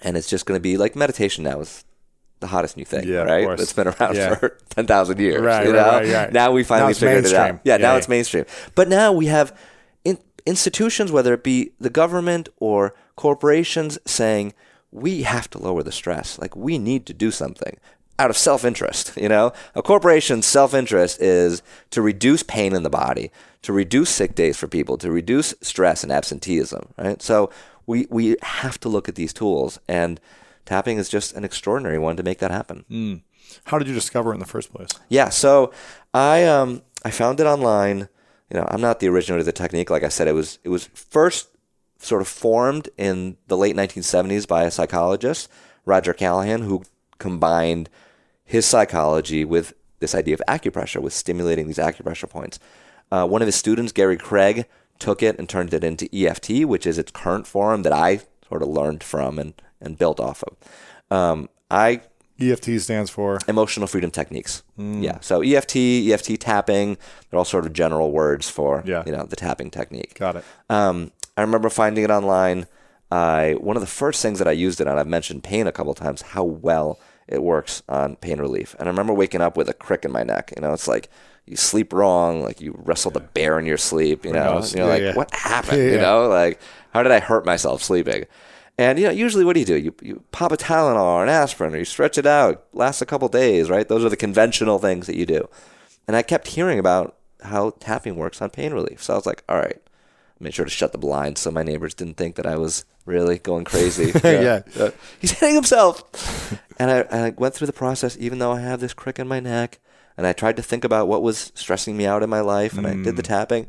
and 0.00 0.16
it's 0.16 0.30
just 0.30 0.46
going 0.46 0.56
to 0.56 0.62
be 0.62 0.78
like 0.78 0.96
meditation 0.96 1.44
now 1.44 1.60
is 1.60 1.84
the 2.42 2.46
hottest 2.48 2.76
new 2.76 2.84
thing, 2.84 3.08
Yeah, 3.08 3.22
right? 3.22 3.58
It's 3.58 3.72
been 3.72 3.88
around 3.88 4.14
Yeah. 4.16 4.34
for 4.34 4.58
10,000 4.70 5.18
years. 5.18 5.40
Right, 5.40 5.66
you 5.66 5.72
know? 5.72 5.78
right, 5.82 6.12
right. 6.12 6.32
Now 6.32 6.52
we 6.52 6.62
finally 6.64 6.90
it's 6.90 7.00
figured 7.00 7.24
it 7.24 7.32
out. 7.34 7.60
Yeah, 7.64 7.74
Yeah, 7.74 7.76
now 7.78 7.96
it's 7.96 8.08
mainstream. 8.08 8.44
But 8.74 8.88
now 8.88 9.12
we 9.12 9.26
have 9.26 9.56
in, 10.04 10.18
institutions, 10.44 11.10
whether 11.10 11.32
it 11.32 11.42
be 11.42 11.72
the 11.80 11.88
government 11.90 12.50
or 12.58 12.94
corporations 13.16 13.98
saying 14.04 14.52
we 14.90 15.22
have 15.22 15.48
to 15.50 15.58
lower 15.58 15.82
the 15.82 15.92
stress. 15.92 16.38
Like 16.38 16.54
we 16.54 16.78
need 16.78 17.06
to 17.06 17.14
do 17.14 17.30
something 17.30 17.78
out 18.18 18.28
of 18.28 18.36
self-interest, 18.36 19.12
you 19.16 19.28
know? 19.28 19.52
A 19.74 19.82
corporation's 19.82 20.44
self-interest 20.44 21.20
is 21.22 21.62
to 21.90 22.02
reduce 22.02 22.42
pain 22.42 22.74
in 22.74 22.82
the 22.82 22.90
body, 22.90 23.30
to 23.62 23.72
reduce 23.72 24.10
sick 24.10 24.34
days 24.34 24.56
for 24.58 24.68
people, 24.68 24.98
to 24.98 25.10
reduce 25.10 25.54
stress 25.62 26.02
and 26.02 26.12
absenteeism, 26.12 26.88
right? 26.98 27.22
So 27.22 27.50
we 27.86 28.06
we 28.10 28.36
have 28.42 28.78
to 28.80 28.88
look 28.88 29.08
at 29.08 29.14
these 29.16 29.32
tools 29.32 29.78
and 29.88 30.20
tapping 30.64 30.98
is 30.98 31.08
just 31.08 31.34
an 31.34 31.44
extraordinary 31.44 31.98
one 31.98 32.16
to 32.16 32.22
make 32.22 32.38
that 32.38 32.50
happen. 32.50 32.84
Mm. 32.90 33.22
How 33.64 33.78
did 33.78 33.88
you 33.88 33.94
discover 33.94 34.30
it 34.30 34.34
in 34.34 34.40
the 34.40 34.46
first 34.46 34.72
place? 34.72 34.88
Yeah, 35.08 35.28
so 35.28 35.72
I 36.14 36.44
um 36.44 36.82
I 37.04 37.10
found 37.10 37.40
it 37.40 37.46
online. 37.46 38.08
You 38.50 38.58
know, 38.58 38.66
I'm 38.68 38.80
not 38.80 39.00
the 39.00 39.08
originator 39.08 39.40
of 39.40 39.46
the 39.46 39.52
technique. 39.52 39.90
Like 39.90 40.02
I 40.02 40.08
said, 40.08 40.28
it 40.28 40.32
was 40.32 40.58
it 40.64 40.68
was 40.68 40.86
first 40.94 41.48
sort 41.98 42.20
of 42.20 42.28
formed 42.28 42.88
in 42.98 43.36
the 43.46 43.56
late 43.56 43.76
1970s 43.76 44.46
by 44.46 44.64
a 44.64 44.70
psychologist, 44.70 45.48
Roger 45.84 46.12
Callahan, 46.12 46.62
who 46.62 46.82
combined 47.18 47.88
his 48.44 48.66
psychology 48.66 49.44
with 49.44 49.72
this 50.00 50.14
idea 50.14 50.34
of 50.34 50.42
acupressure, 50.48 51.00
with 51.00 51.12
stimulating 51.12 51.68
these 51.68 51.78
acupressure 51.78 52.28
points. 52.28 52.58
Uh, 53.10 53.26
one 53.26 53.40
of 53.40 53.46
his 53.46 53.54
students, 53.54 53.92
Gary 53.92 54.16
Craig, 54.16 54.66
took 54.98 55.22
it 55.22 55.38
and 55.38 55.48
turned 55.48 55.72
it 55.72 55.84
into 55.84 56.08
EFT, 56.14 56.64
which 56.64 56.86
is 56.86 56.98
its 56.98 57.12
current 57.12 57.46
form 57.46 57.82
that 57.82 57.92
I 57.92 58.20
sort 58.52 58.62
of 58.62 58.68
learned 58.68 59.02
from 59.02 59.38
and, 59.38 59.54
and 59.80 59.96
built 59.96 60.20
off 60.20 60.44
of. 60.44 61.16
Um, 61.16 61.48
I 61.70 62.02
EFT 62.38 62.80
stands 62.80 63.08
for 63.08 63.38
emotional 63.48 63.86
freedom 63.86 64.10
techniques. 64.10 64.62
Mm. 64.78 65.02
Yeah. 65.02 65.20
So 65.20 65.40
EFT, 65.42 65.76
EFT 65.76 66.38
tapping, 66.38 66.98
they're 67.30 67.38
all 67.38 67.46
sort 67.46 67.64
of 67.64 67.72
general 67.72 68.12
words 68.12 68.50
for 68.50 68.82
yeah. 68.84 69.02
you 69.06 69.12
know 69.12 69.24
the 69.24 69.36
tapping 69.36 69.70
technique. 69.70 70.18
Got 70.18 70.36
it. 70.36 70.44
Um, 70.68 71.12
I 71.36 71.40
remember 71.40 71.70
finding 71.70 72.04
it 72.04 72.10
online. 72.10 72.66
I 73.10 73.56
one 73.58 73.76
of 73.76 73.80
the 73.80 73.86
first 73.86 74.20
things 74.20 74.38
that 74.38 74.48
I 74.48 74.52
used 74.52 74.82
it 74.82 74.86
on. 74.86 74.98
I've 74.98 75.06
mentioned 75.06 75.44
pain 75.44 75.66
a 75.66 75.72
couple 75.72 75.94
times. 75.94 76.20
How 76.20 76.44
well 76.44 76.98
it 77.28 77.42
works 77.42 77.82
on 77.88 78.16
pain 78.16 78.38
relief. 78.38 78.74
And 78.78 78.88
I 78.88 78.90
remember 78.90 79.14
waking 79.14 79.40
up 79.40 79.56
with 79.56 79.68
a 79.68 79.72
crick 79.72 80.04
in 80.04 80.12
my 80.12 80.22
neck. 80.22 80.52
You 80.54 80.60
know, 80.60 80.74
it's 80.74 80.88
like 80.88 81.08
you 81.46 81.56
sleep 81.56 81.92
wrong, 81.92 82.42
like 82.42 82.60
you 82.60 82.74
wrestled 82.84 83.14
yeah. 83.14 83.22
a 83.22 83.24
bear 83.28 83.58
in 83.58 83.64
your 83.64 83.78
sleep. 83.78 84.24
You 84.26 84.32
know, 84.32 84.62
you're 84.74 84.86
yeah, 84.86 85.06
like, 85.06 85.16
what 85.16 85.34
happened? 85.34 85.82
You 85.92 85.98
know, 85.98 86.28
like 86.28 86.60
how 86.92 87.02
did 87.02 87.12
I 87.12 87.20
hurt 87.20 87.44
myself 87.46 87.82
sleeping? 87.82 88.26
And 88.78 88.98
you 88.98 89.06
know, 89.06 89.12
usually 89.12 89.44
what 89.44 89.54
do 89.54 89.60
you 89.60 89.66
do? 89.66 89.76
You 89.76 89.94
you 90.00 90.24
pop 90.32 90.52
a 90.52 90.56
Tylenol 90.56 91.02
or 91.02 91.22
an 91.22 91.28
aspirin, 91.28 91.74
or 91.74 91.78
you 91.78 91.84
stretch 91.84 92.16
it 92.18 92.26
out, 92.26 92.64
lasts 92.72 93.02
a 93.02 93.06
couple 93.06 93.28
days, 93.28 93.68
right? 93.68 93.86
Those 93.86 94.04
are 94.04 94.08
the 94.08 94.16
conventional 94.16 94.78
things 94.78 95.06
that 95.06 95.16
you 95.16 95.26
do. 95.26 95.48
And 96.06 96.16
I 96.16 96.22
kept 96.22 96.48
hearing 96.48 96.78
about 96.78 97.16
how 97.42 97.70
tapping 97.80 98.16
works 98.16 98.40
on 98.40 98.50
pain 98.50 98.72
relief. 98.72 99.02
So 99.02 99.14
I 99.14 99.16
was 99.16 99.26
like, 99.26 99.44
all 99.48 99.56
right, 99.56 99.80
made 100.40 100.54
sure 100.54 100.64
to 100.64 100.70
shut 100.70 100.92
the 100.92 100.98
blinds 100.98 101.40
so 101.40 101.50
my 101.50 101.62
neighbors 101.62 101.94
didn't 101.94 102.16
think 102.16 102.36
that 102.36 102.46
I 102.46 102.56
was 102.56 102.84
really 103.04 103.38
going 103.38 103.64
crazy. 103.64 104.12
yeah, 104.24 104.62
yeah. 104.74 104.90
he's 105.20 105.32
hitting 105.32 105.54
himself. 105.54 106.58
and 106.78 106.90
I, 106.90 107.26
I 107.26 107.30
went 107.30 107.54
through 107.54 107.68
the 107.68 107.72
process, 107.72 108.16
even 108.18 108.38
though 108.38 108.52
I 108.52 108.60
have 108.60 108.80
this 108.80 108.94
crick 108.94 109.18
in 109.18 109.28
my 109.28 109.40
neck, 109.40 109.78
and 110.16 110.26
I 110.26 110.32
tried 110.32 110.56
to 110.56 110.62
think 110.62 110.84
about 110.84 111.08
what 111.08 111.22
was 111.22 111.52
stressing 111.54 111.96
me 111.96 112.06
out 112.06 112.22
in 112.22 112.30
my 112.30 112.40
life, 112.40 112.76
and 112.76 112.86
mm. 112.86 112.90
I 112.90 113.04
did 113.04 113.16
the 113.16 113.22
mm. 113.22 113.26
tapping, 113.26 113.68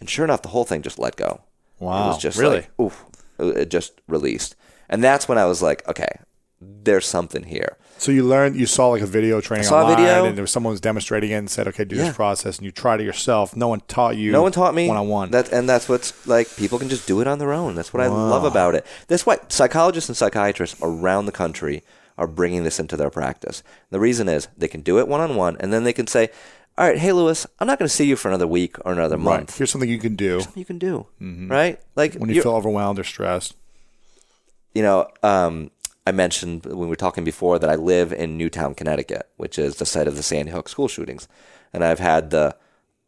and 0.00 0.08
sure 0.08 0.24
enough, 0.24 0.42
the 0.42 0.48
whole 0.48 0.64
thing 0.64 0.82
just 0.82 0.98
let 0.98 1.16
go. 1.16 1.42
Wow, 1.84 2.04
it 2.04 2.08
was 2.08 2.18
just 2.18 2.38
really? 2.38 2.56
like, 2.56 2.80
oof, 2.80 3.04
it 3.38 3.70
just 3.70 4.00
released, 4.08 4.56
and 4.88 5.02
that's 5.02 5.28
when 5.28 5.38
I 5.38 5.44
was 5.44 5.62
like, 5.62 5.86
okay, 5.88 6.08
there's 6.60 7.06
something 7.06 7.44
here. 7.44 7.76
So 7.96 8.10
you 8.12 8.24
learned, 8.24 8.56
you 8.56 8.66
saw 8.66 8.88
like 8.88 9.02
a 9.02 9.06
video 9.06 9.40
training 9.40 9.66
I 9.66 9.68
saw 9.68 9.80
online, 9.82 9.92
a 9.92 9.96
video. 9.96 10.24
and 10.26 10.36
there 10.36 10.42
was 10.42 10.50
someone 10.50 10.72
was 10.72 10.80
demonstrating 10.80 11.30
it 11.30 11.34
and 11.34 11.48
said, 11.48 11.68
"Okay, 11.68 11.84
do 11.84 11.96
yeah. 11.96 12.06
this 12.06 12.16
process," 12.16 12.58
and 12.58 12.64
you 12.66 12.72
tried 12.72 13.00
it 13.00 13.04
yourself. 13.04 13.56
No 13.56 13.68
one 13.68 13.80
taught 13.86 14.16
you. 14.16 14.32
No 14.32 14.42
one 14.42 14.52
taught 14.52 14.74
me 14.74 14.88
one 14.88 14.96
on 14.96 15.08
one. 15.08 15.30
That 15.30 15.52
and 15.52 15.68
that's 15.68 15.88
what's 15.88 16.26
like. 16.26 16.54
People 16.56 16.78
can 16.78 16.88
just 16.88 17.06
do 17.06 17.20
it 17.20 17.26
on 17.26 17.38
their 17.38 17.52
own. 17.52 17.74
That's 17.74 17.92
what 17.92 18.00
wow. 18.00 18.14
I 18.14 18.28
love 18.28 18.44
about 18.44 18.74
it. 18.74 18.84
That's 19.06 19.24
why 19.24 19.38
psychologists 19.48 20.08
and 20.08 20.16
psychiatrists 20.16 20.76
around 20.82 21.26
the 21.26 21.32
country 21.32 21.82
are 22.18 22.26
bringing 22.26 22.64
this 22.64 22.78
into 22.78 22.96
their 22.96 23.10
practice. 23.10 23.62
The 23.90 24.00
reason 24.00 24.28
is 24.28 24.48
they 24.56 24.68
can 24.68 24.82
do 24.82 24.98
it 24.98 25.08
one 25.08 25.20
on 25.20 25.36
one, 25.36 25.56
and 25.60 25.72
then 25.72 25.84
they 25.84 25.92
can 25.92 26.06
say, 26.06 26.30
"All 26.76 26.86
right, 26.86 26.98
hey 26.98 27.12
Lewis, 27.12 27.46
I'm 27.58 27.66
not 27.66 27.78
going 27.78 27.88
to 27.88 27.94
see 27.94 28.06
you 28.06 28.16
for 28.16 28.28
another 28.28 28.46
week 28.46 28.76
or 28.84 28.92
another 28.92 29.18
month. 29.18 29.50
Right. 29.50 29.58
Here's 29.58 29.70
something 29.70 29.90
you 29.90 29.98
can 29.98 30.16
do. 30.16 30.30
Here's 30.30 30.44
something 30.44 30.60
you 30.60 30.66
can 30.66 30.78
do, 30.78 31.06
mm-hmm. 31.20 31.50
right? 31.50 31.80
Like 31.96 32.14
when 32.14 32.30
you 32.30 32.42
feel 32.42 32.52
overwhelmed 32.54 32.98
or 32.98 33.04
stressed. 33.04 33.54
You 34.74 34.82
know, 34.82 35.08
um, 35.22 35.70
I 36.06 36.12
mentioned 36.12 36.66
when 36.66 36.78
we 36.78 36.86
were 36.86 36.96
talking 36.96 37.24
before 37.24 37.58
that 37.58 37.70
I 37.70 37.76
live 37.76 38.12
in 38.12 38.36
Newtown, 38.36 38.74
Connecticut, 38.74 39.28
which 39.36 39.58
is 39.58 39.76
the 39.76 39.86
site 39.86 40.08
of 40.08 40.16
the 40.16 40.22
Sandy 40.22 40.52
Hook 40.52 40.68
school 40.68 40.88
shootings. 40.88 41.28
And 41.72 41.82
I've 41.82 42.00
had 42.00 42.30
the 42.30 42.56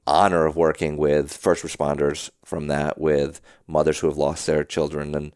honor 0.07 0.47
of 0.47 0.57
working 0.57 0.97
with 0.97 1.37
first 1.37 1.65
responders 1.65 2.31
from 2.45 2.69
that, 2.69 2.99
with 2.99 3.41
mothers 3.67 3.99
who 3.99 4.07
have 4.07 4.17
lost 4.17 4.47
their 4.47 4.65
children. 4.65 5.15
And 5.15 5.33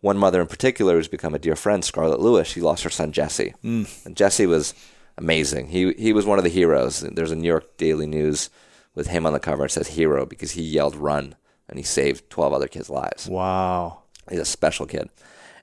one 0.00 0.16
mother 0.16 0.40
in 0.40 0.46
particular 0.46 0.94
who's 0.94 1.08
become 1.08 1.34
a 1.34 1.38
dear 1.38 1.56
friend, 1.56 1.84
Scarlett 1.84 2.20
Lewis, 2.20 2.48
she 2.48 2.60
lost 2.60 2.84
her 2.84 2.90
son, 2.90 3.12
Jesse. 3.12 3.54
Mm. 3.62 4.06
And 4.06 4.16
Jesse 4.16 4.46
was 4.46 4.72
amazing. 5.16 5.68
He, 5.68 5.92
he 5.94 6.12
was 6.12 6.26
one 6.26 6.38
of 6.38 6.44
the 6.44 6.50
heroes. 6.50 7.00
There's 7.00 7.30
a 7.30 7.36
New 7.36 7.48
York 7.48 7.76
Daily 7.76 8.06
News 8.06 8.50
with 8.94 9.08
him 9.08 9.26
on 9.26 9.32
the 9.32 9.40
cover. 9.40 9.64
It 9.64 9.70
says 9.70 9.88
hero 9.88 10.26
because 10.26 10.52
he 10.52 10.62
yelled 10.62 10.96
run 10.96 11.34
and 11.68 11.78
he 11.78 11.84
saved 11.84 12.28
12 12.30 12.52
other 12.52 12.68
kids' 12.68 12.90
lives. 12.90 13.28
Wow. 13.28 14.02
He's 14.28 14.38
a 14.40 14.44
special 14.44 14.86
kid. 14.86 15.08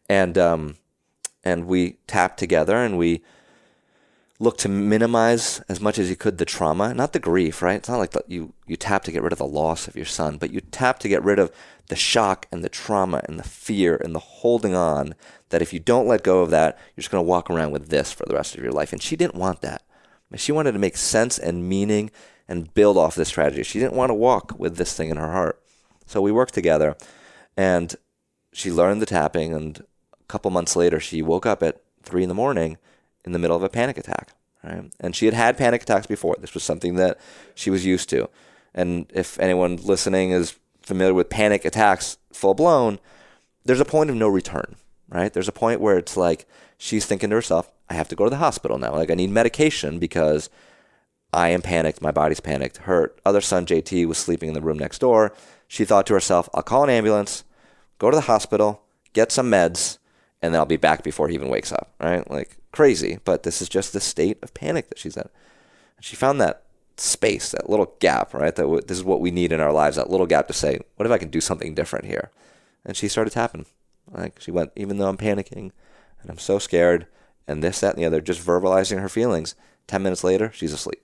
And, 0.10 0.38
um, 0.38 0.78
and 1.44 1.68
we 1.68 1.98
tapped 2.08 2.40
together 2.40 2.78
and 2.78 2.98
we 2.98 3.22
looked 4.40 4.62
to 4.62 4.70
minimize 4.70 5.60
as 5.68 5.82
much 5.82 6.00
as 6.00 6.10
you 6.10 6.16
could 6.16 6.38
the 6.38 6.46
trauma, 6.46 6.94
not 6.94 7.14
the 7.14 7.20
grief, 7.20 7.62
right? 7.62 7.76
It's 7.76 7.90
not 7.90 8.00
like 8.00 8.14
you, 8.28 8.54
you 8.66 8.78
tap 8.78 9.04
to 9.04 9.12
get 9.12 9.22
rid 9.22 9.34
of 9.34 9.40
the 9.40 9.46
loss 9.46 9.88
of 9.88 9.96
your 9.96 10.06
son, 10.06 10.38
but 10.38 10.52
you 10.52 10.62
tap 10.62 11.00
to 11.00 11.10
get 11.10 11.24
rid 11.24 11.40
of 11.40 11.52
the 11.90 11.96
shock 11.96 12.48
and 12.52 12.64
the 12.64 12.70
trauma 12.70 13.22
and 13.26 13.38
the 13.38 13.44
fear 13.44 13.96
and 13.96 14.16
the 14.16 14.20
holding 14.20 14.76
on 14.76 15.14
that 15.50 15.62
if 15.62 15.74
you 15.74 15.80
don't 15.80 16.08
let 16.08 16.24
go 16.24 16.42
of 16.42 16.52
that, 16.52 16.78
you're 16.96 17.02
just 17.02 17.12
going 17.12 17.24
to 17.24 17.28
walk 17.28 17.50
around 17.50 17.72
with 17.72 17.90
this 17.90 18.12
for 18.12 18.26
the 18.26 18.36
rest 18.36 18.56
of 18.56 18.64
your 18.64 18.72
life. 18.72 18.94
And 18.94 19.02
she 19.02 19.16
didn't 19.16 19.36
want 19.36 19.62
that. 19.62 19.84
She 20.36 20.52
wanted 20.52 20.74
to 20.74 20.80
make 20.80 20.96
sense 20.96 21.40
and 21.40 21.68
meaning 21.68 22.12
and 22.48 22.74
build 22.74 22.98
off 22.98 23.16
this 23.16 23.32
tragedy. 23.32 23.64
She 23.64 23.80
didn't 23.80 23.96
want 23.96 24.12
to 24.12 24.16
walk 24.16 24.58
with 24.58 24.78
this 24.78 24.96
thing 24.96 25.10
in 25.10 25.18
her 25.18 25.32
heart. 25.32 25.62
So 26.06 26.22
we 26.22 26.32
worked 26.32 26.54
together 26.54 26.96
and 27.58 27.96
she 28.54 28.72
learned 28.72 29.02
the 29.02 29.08
tapping 29.08 29.54
and 29.54 29.80
a 29.80 30.26
couple 30.28 30.52
months 30.52 30.76
later, 30.76 31.00
she 31.00 31.24
woke 31.24 31.48
up 31.48 31.64
at 31.64 31.82
three 32.04 32.24
in 32.24 32.30
the 32.30 32.36
morning 32.36 32.78
in 33.26 33.32
the 33.32 33.40
middle 33.40 33.58
of 33.58 33.64
a 33.64 33.70
panic 33.70 33.98
attack. 33.98 34.30
Right? 34.64 34.92
And 35.00 35.16
she 35.16 35.26
had 35.26 35.34
had 35.34 35.58
panic 35.58 35.84
attacks 35.84 36.06
before. 36.06 36.36
This 36.40 36.54
was 36.54 36.64
something 36.64 36.96
that 36.96 37.20
she 37.56 37.72
was 37.72 37.86
used 37.86 38.10
to. 38.10 38.30
And 38.74 39.08
if 39.14 39.40
anyone 39.40 39.78
listening 39.78 40.32
is 40.32 40.60
familiar 40.90 41.14
with 41.14 41.30
panic 41.30 41.64
attacks 41.64 42.18
full 42.34 42.54
blown, 42.54 43.00
there's 43.64 43.80
a 43.80 43.86
point 43.86 44.10
of 44.10 44.16
no 44.16 44.28
return, 44.28 44.76
right? 45.08 45.32
There's 45.32 45.48
a 45.48 45.54
point 45.54 45.80
where 45.80 45.98
it's 45.98 46.18
like 46.18 46.46
she's 46.78 47.06
thinking 47.06 47.30
to 47.30 47.36
herself, 47.36 47.72
I 47.90 47.94
have 47.94 48.10
to 48.10 48.16
go 48.16 48.26
to 48.26 48.30
the 48.30 48.38
hospital 48.38 48.78
now. 48.78 48.92
Like 48.92 49.12
I 49.12 49.16
need 49.16 49.30
medication 49.30 50.00
because 50.00 50.50
I 51.32 51.50
am 51.50 51.62
panicked. 51.62 52.02
My 52.02 52.12
body's 52.12 52.40
panicked. 52.40 52.78
Her 52.78 53.14
other 53.26 53.42
son, 53.42 53.66
JT, 53.66 54.06
was 54.08 54.18
sleeping 54.18 54.50
in 54.50 54.56
the 54.56 54.62
room 54.62 54.80
next 54.80 55.00
door. 55.00 55.34
She 55.68 55.86
thought 55.86 56.08
to 56.08 56.14
herself, 56.14 56.50
I'll 56.54 56.64
call 56.64 56.84
an 56.84 56.90
ambulance, 56.90 57.44
go 58.00 58.10
to 58.10 58.16
the 58.16 58.22
hospital, 58.22 58.82
get 59.14 59.32
some 59.32 59.52
meds, 59.52 60.00
and 60.42 60.54
then 60.54 60.60
I'll 60.60 60.66
be 60.66 60.78
back 60.78 61.04
before 61.04 61.28
he 61.28 61.36
even 61.36 61.50
wakes 61.50 61.72
up, 61.72 61.94
right? 62.00 62.30
Like 62.30 62.58
crazy, 62.72 63.20
but 63.24 63.44
this 63.44 63.62
is 63.62 63.70
just 63.70 63.94
the 63.94 64.00
state 64.00 64.40
of 64.42 64.54
panic 64.54 64.90
that 64.90 64.98
she's 64.98 65.18
in. 65.18 65.30
And 65.98 66.06
she 66.06 66.16
found 66.16 66.42
that 66.42 66.64
space, 67.00 67.52
that 67.52 67.70
little 67.70 67.94
gap, 68.00 68.34
right? 68.34 68.56
That 68.56 68.64
w- 68.64 68.82
this 68.82 68.98
is 68.98 69.04
what 69.04 69.22
we 69.22 69.32
need 69.32 69.52
in 69.52 69.60
our 69.60 69.74
lives, 69.74 69.96
that 69.96 70.10
little 70.10 70.26
gap 70.26 70.48
to 70.48 70.54
say, 70.54 70.80
what 70.96 71.06
if 71.06 71.12
I 71.12 71.18
can 71.18 71.30
do 71.30 71.42
something 71.42 71.74
different 71.74 72.06
here? 72.06 72.32
And 72.86 72.96
she 72.96 73.08
started 73.08 73.32
tapping. 73.32 73.66
Like 74.12 74.40
she 74.40 74.52
went, 74.52 74.72
even 74.76 74.98
though 74.98 75.08
I'm 75.08 75.18
panicking 75.18 75.72
and 76.22 76.30
I'm 76.30 76.38
so 76.38 76.60
scared 76.60 77.08
and 77.48 77.64
this, 77.64 77.80
that, 77.80 77.96
and 77.96 78.02
the 78.02 78.06
other, 78.06 78.22
just 78.22 78.46
verbalizing 78.46 79.00
her 79.00 79.10
feelings. 79.10 79.56
10 79.88 80.04
minutes 80.04 80.24
later, 80.24 80.52
she's 80.54 80.74
asleep. 80.74 81.02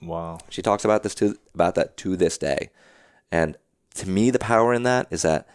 Wow. 0.00 0.38
She 0.48 0.62
talks 0.62 0.84
about 0.84 1.02
this 1.02 1.14
to, 1.16 1.36
about 1.54 1.74
that 1.74 1.96
to 1.98 2.16
this 2.16 2.38
day. 2.38 2.70
And 3.32 3.56
to 3.94 4.08
me, 4.08 4.30
the 4.30 4.38
power 4.38 4.72
in 4.74 4.82
that 4.84 5.06
is 5.10 5.22
that 5.22 5.48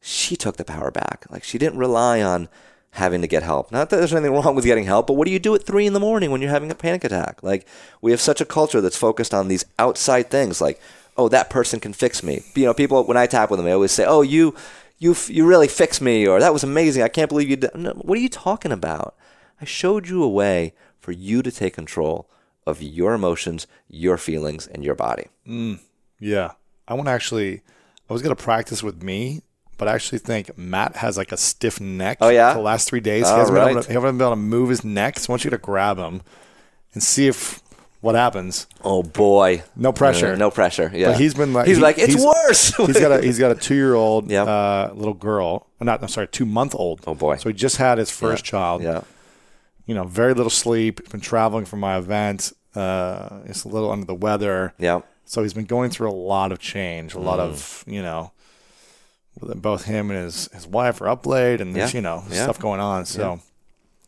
she 0.00 0.36
took 0.36 0.56
the 0.56 0.64
power 0.64 0.90
back. 0.90 1.26
Like 1.30 1.44
she 1.44 1.58
didn't 1.58 1.78
rely 1.78 2.20
on 2.20 2.48
having 2.92 3.22
to 3.22 3.26
get 3.26 3.42
help. 3.42 3.72
Not 3.72 3.88
that 3.90 3.96
there's 3.96 4.12
anything 4.12 4.32
wrong 4.32 4.54
with 4.54 4.66
getting 4.66 4.84
help, 4.84 5.06
but 5.06 5.14
what 5.14 5.26
do 5.26 5.32
you 5.32 5.38
do 5.38 5.54
at 5.54 5.64
three 5.64 5.86
in 5.86 5.94
the 5.94 6.00
morning 6.00 6.30
when 6.30 6.42
you're 6.42 6.50
having 6.50 6.70
a 6.70 6.74
panic 6.74 7.04
attack? 7.04 7.42
Like 7.42 7.66
we 8.00 8.10
have 8.10 8.20
such 8.20 8.40
a 8.40 8.44
culture 8.44 8.80
that's 8.80 8.96
focused 8.96 9.32
on 9.32 9.48
these 9.48 9.64
outside 9.78 10.30
things, 10.30 10.60
like 10.60 10.80
oh 11.16 11.28
that 11.28 11.50
person 11.50 11.80
can 11.80 11.92
fix 11.92 12.22
me. 12.22 12.42
You 12.54 12.66
know, 12.66 12.74
people 12.74 13.02
when 13.04 13.16
I 13.16 13.26
tap 13.26 13.50
with 13.50 13.58
them, 13.58 13.64
they 13.66 13.72
always 13.72 13.92
say, 13.92 14.04
oh 14.04 14.22
you 14.22 14.54
you 14.98 15.16
you 15.26 15.46
really 15.46 15.68
fixed 15.68 16.02
me, 16.02 16.26
or 16.28 16.38
that 16.38 16.52
was 16.52 16.62
amazing. 16.62 17.02
I 17.02 17.08
can't 17.08 17.30
believe 17.30 17.48
you 17.48 17.56
did. 17.56 17.74
No, 17.74 17.92
what 17.92 18.18
are 18.18 18.22
you 18.22 18.28
talking 18.28 18.72
about? 18.72 19.16
I 19.60 19.64
showed 19.64 20.08
you 20.08 20.22
a 20.22 20.28
way 20.28 20.74
for 21.00 21.12
you 21.12 21.42
to 21.42 21.50
take 21.50 21.74
control 21.74 22.28
of 22.66 22.82
your 22.82 23.14
emotions, 23.14 23.66
your 23.88 24.18
feelings, 24.18 24.66
and 24.66 24.84
your 24.84 24.94
body. 24.94 25.26
Mm, 25.48 25.80
yeah, 26.20 26.52
I 26.86 26.94
want 26.94 27.06
to 27.06 27.12
actually. 27.12 27.62
I 28.10 28.12
was 28.12 28.20
gonna 28.20 28.36
practice 28.36 28.82
with 28.82 29.02
me 29.02 29.40
but 29.78 29.88
I 29.88 29.94
actually 29.94 30.18
think 30.18 30.56
Matt 30.58 30.96
has 30.96 31.16
like 31.16 31.32
a 31.32 31.36
stiff 31.36 31.80
neck. 31.80 32.18
Oh 32.20 32.28
yeah, 32.28 32.54
the 32.54 32.60
last 32.60 32.88
three 32.88 33.00
days 33.00 33.28
he 33.28 33.34
hasn't, 33.34 33.54
been 33.56 33.68
able 33.68 33.82
to, 33.82 33.88
he 33.88 33.94
hasn't 33.94 34.18
been 34.18 34.26
able 34.26 34.32
to 34.32 34.36
move 34.36 34.68
his 34.70 34.84
neck. 34.84 35.18
So 35.18 35.30
I 35.30 35.32
want 35.32 35.44
you 35.44 35.50
to 35.50 35.58
grab 35.58 35.98
him 35.98 36.22
and 36.94 37.02
see 37.02 37.26
if 37.26 37.60
what 38.00 38.14
happens. 38.16 38.66
Oh 38.82 39.02
boy. 39.02 39.62
No 39.76 39.92
pressure. 39.92 40.32
Uh, 40.32 40.36
no 40.36 40.50
pressure. 40.50 40.90
Yeah. 40.94 41.12
But 41.12 41.20
he's 41.20 41.34
been 41.34 41.52
like 41.52 41.66
he's 41.68 41.76
he- 41.76 41.82
like 41.82 41.98
it's 41.98 42.14
he's- 42.14 42.24
worse. 42.24 42.76
he's 42.86 42.98
got 43.00 43.12
a 43.12 43.22
he's 43.22 43.38
got 43.38 43.50
a 43.52 43.54
two 43.54 43.74
year 43.76 43.94
old 43.94 44.30
Yep. 44.30 44.46
uh, 44.48 44.90
little 44.94 45.14
girl. 45.14 45.68
Not 45.80 46.02
I'm 46.02 46.08
sorry, 46.08 46.28
two 46.28 46.46
month 46.46 46.74
old. 46.74 47.00
Oh, 47.06 47.14
boy. 47.14 47.36
So 47.36 47.48
he 47.48 47.54
just 47.54 47.76
had 47.76 47.98
his 47.98 48.10
first 48.10 48.44
child. 48.44 48.82
yeah. 48.82 49.02
You 49.86 49.96
know, 49.96 50.04
very 50.04 50.32
little 50.32 50.50
sleep. 50.50 51.10
Been 51.10 51.20
traveling 51.20 51.64
for 51.64 51.76
my 51.76 51.96
event. 51.98 52.52
Uh, 52.74 53.40
he's 53.46 53.64
a 53.64 53.68
little 53.68 53.90
under 53.90 54.06
the 54.06 54.14
weather. 54.14 54.74
Yeah. 54.78 55.00
So 55.24 55.42
he's 55.42 55.54
been 55.54 55.64
going 55.64 55.90
through 55.90 56.08
a 56.10 56.12
lot 56.14 56.52
of 56.52 56.58
change, 56.60 57.14
a 57.14 57.18
lot 57.20 57.38
Mm. 57.38 57.42
of 57.42 57.84
you 57.86 58.00
know, 58.02 58.32
with 59.42 59.60
both 59.62 59.84
him 59.84 60.10
and 60.10 60.24
his 60.24 60.48
his 60.52 60.66
wife 60.66 61.00
are 61.00 61.08
up 61.08 61.26
late, 61.26 61.60
and 61.60 61.74
there's 61.74 61.92
Yeah. 61.92 61.98
you 61.98 62.02
know 62.02 62.24
Yeah. 62.30 62.44
stuff 62.44 62.58
going 62.58 62.80
on. 62.80 63.04
So 63.06 63.40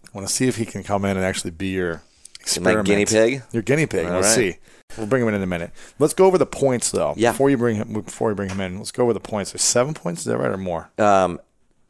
I 0.06 0.08
want 0.16 0.26
to 0.28 0.32
see 0.32 0.46
if 0.48 0.56
he 0.56 0.64
can 0.64 0.82
come 0.82 1.04
in 1.04 1.16
and 1.16 1.24
actually 1.26 1.50
be 1.52 1.68
your 1.68 1.94
My 1.94 2.00
experiment. 2.40 2.86
guinea 2.86 3.06
pig. 3.06 3.42
Your 3.52 3.62
guinea 3.62 3.86
pig. 3.86 4.06
All 4.06 4.12
Let's 4.14 4.36
right. 4.36 4.54
see. 4.54 4.56
We'll 4.98 5.06
bring 5.06 5.22
him 5.22 5.28
in 5.28 5.34
in 5.34 5.42
a 5.42 5.46
minute. 5.46 5.70
Let's 5.98 6.14
go 6.14 6.26
over 6.26 6.38
the 6.38 6.46
points 6.46 6.90
though. 6.90 7.14
Yeah. 7.16 7.32
Before 7.32 7.50
you 7.50 7.56
bring 7.56 7.76
him, 7.76 7.92
before 8.02 8.30
you 8.30 8.34
bring 8.36 8.50
him 8.50 8.60
in, 8.60 8.78
let's 8.78 8.92
go 8.92 9.02
over 9.04 9.12
the 9.12 9.20
points. 9.20 9.52
There's 9.52 9.62
seven 9.62 9.94
points. 9.94 10.20
Is 10.20 10.26
that 10.26 10.38
right 10.38 10.50
or 10.50 10.56
more? 10.56 10.90
Um, 10.98 11.40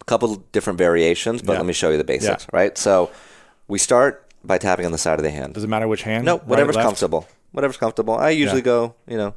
a 0.00 0.04
couple 0.04 0.34
different 0.52 0.78
variations, 0.78 1.42
but 1.42 1.52
Yeah. 1.54 1.58
let 1.58 1.66
me 1.66 1.72
show 1.72 1.90
you 1.90 1.98
the 1.98 2.04
basics. 2.04 2.46
Right. 2.52 2.76
So 2.78 3.10
we 3.68 3.78
start 3.78 4.22
by 4.44 4.58
tapping 4.58 4.86
on 4.86 4.92
the 4.92 4.98
side 4.98 5.18
of 5.18 5.22
the 5.22 5.30
hand. 5.30 5.54
Does 5.54 5.64
it 5.64 5.68
matter 5.68 5.88
which 5.88 6.02
hand? 6.02 6.24
No, 6.24 6.34
Right, 6.36 6.46
whatever's 6.46 6.76
left? 6.76 6.86
comfortable. 6.86 7.26
Whatever's 7.52 7.76
comfortable. 7.76 8.14
I 8.14 8.30
usually 8.30 8.60
Yeah. 8.60 8.64
go. 8.64 8.94
You 9.08 9.16
know, 9.16 9.34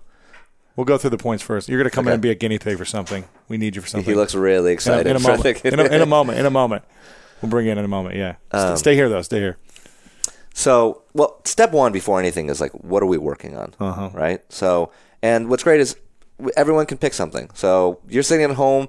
We'll 0.78 0.86
go 0.86 0.98
through 0.98 1.10
the 1.10 1.18
points 1.18 1.44
first. 1.44 1.68
You're 1.68 1.80
gonna 1.80 1.90
come 1.90 2.08
in 2.08 2.14
and 2.14 2.22
be 2.22 2.30
a 2.30 2.36
guinea 2.36 2.60
pig 2.60 2.78
for 2.78 2.86
something. 2.86 3.26
We 3.50 3.58
need 3.58 3.76
you 3.76 3.82
for 3.82 3.88
something. 3.88 4.10
he 4.10 4.16
looks 4.16 4.36
really 4.36 4.60
in 4.60 4.68
a, 4.68 4.74
excited. 4.74 5.08
in 5.08 5.16
a 5.16 5.20
moment. 5.20 5.66
in, 5.66 5.80
a, 5.80 5.84
in 5.84 6.02
a 6.02 6.06
moment. 6.18 6.40
In 6.40 6.46
a 6.46 6.52
moment. 6.52 6.84
We'll 7.42 7.50
bring 7.50 7.66
you 7.66 7.72
in 7.72 7.80
in 7.80 7.86
a 7.86 7.90
moment. 7.90 8.16
Yeah. 8.16 8.36
Um, 8.52 8.78
stay 8.78 8.94
here 8.96 9.10
though. 9.10 9.24
Stay 9.24 9.40
here. 9.40 9.58
So, 10.54 11.04
well, 11.14 11.42
step 11.46 11.72
one 11.72 11.92
before 11.92 12.20
anything 12.20 12.50
is 12.50 12.60
like, 12.62 12.72
what 12.72 13.04
are 13.04 13.08
we 13.08 13.18
working 13.18 13.56
on? 13.56 13.74
Uh-huh. 13.80 14.10
Right. 14.14 14.42
So, 14.52 14.92
and 15.22 15.50
what's 15.50 15.64
great 15.64 15.80
is 15.80 15.96
everyone 16.56 16.86
can 16.86 16.98
pick 16.98 17.14
something. 17.14 17.50
So 17.54 18.00
you're 18.08 18.24
sitting 18.24 18.44
at 18.44 18.56
home, 18.56 18.88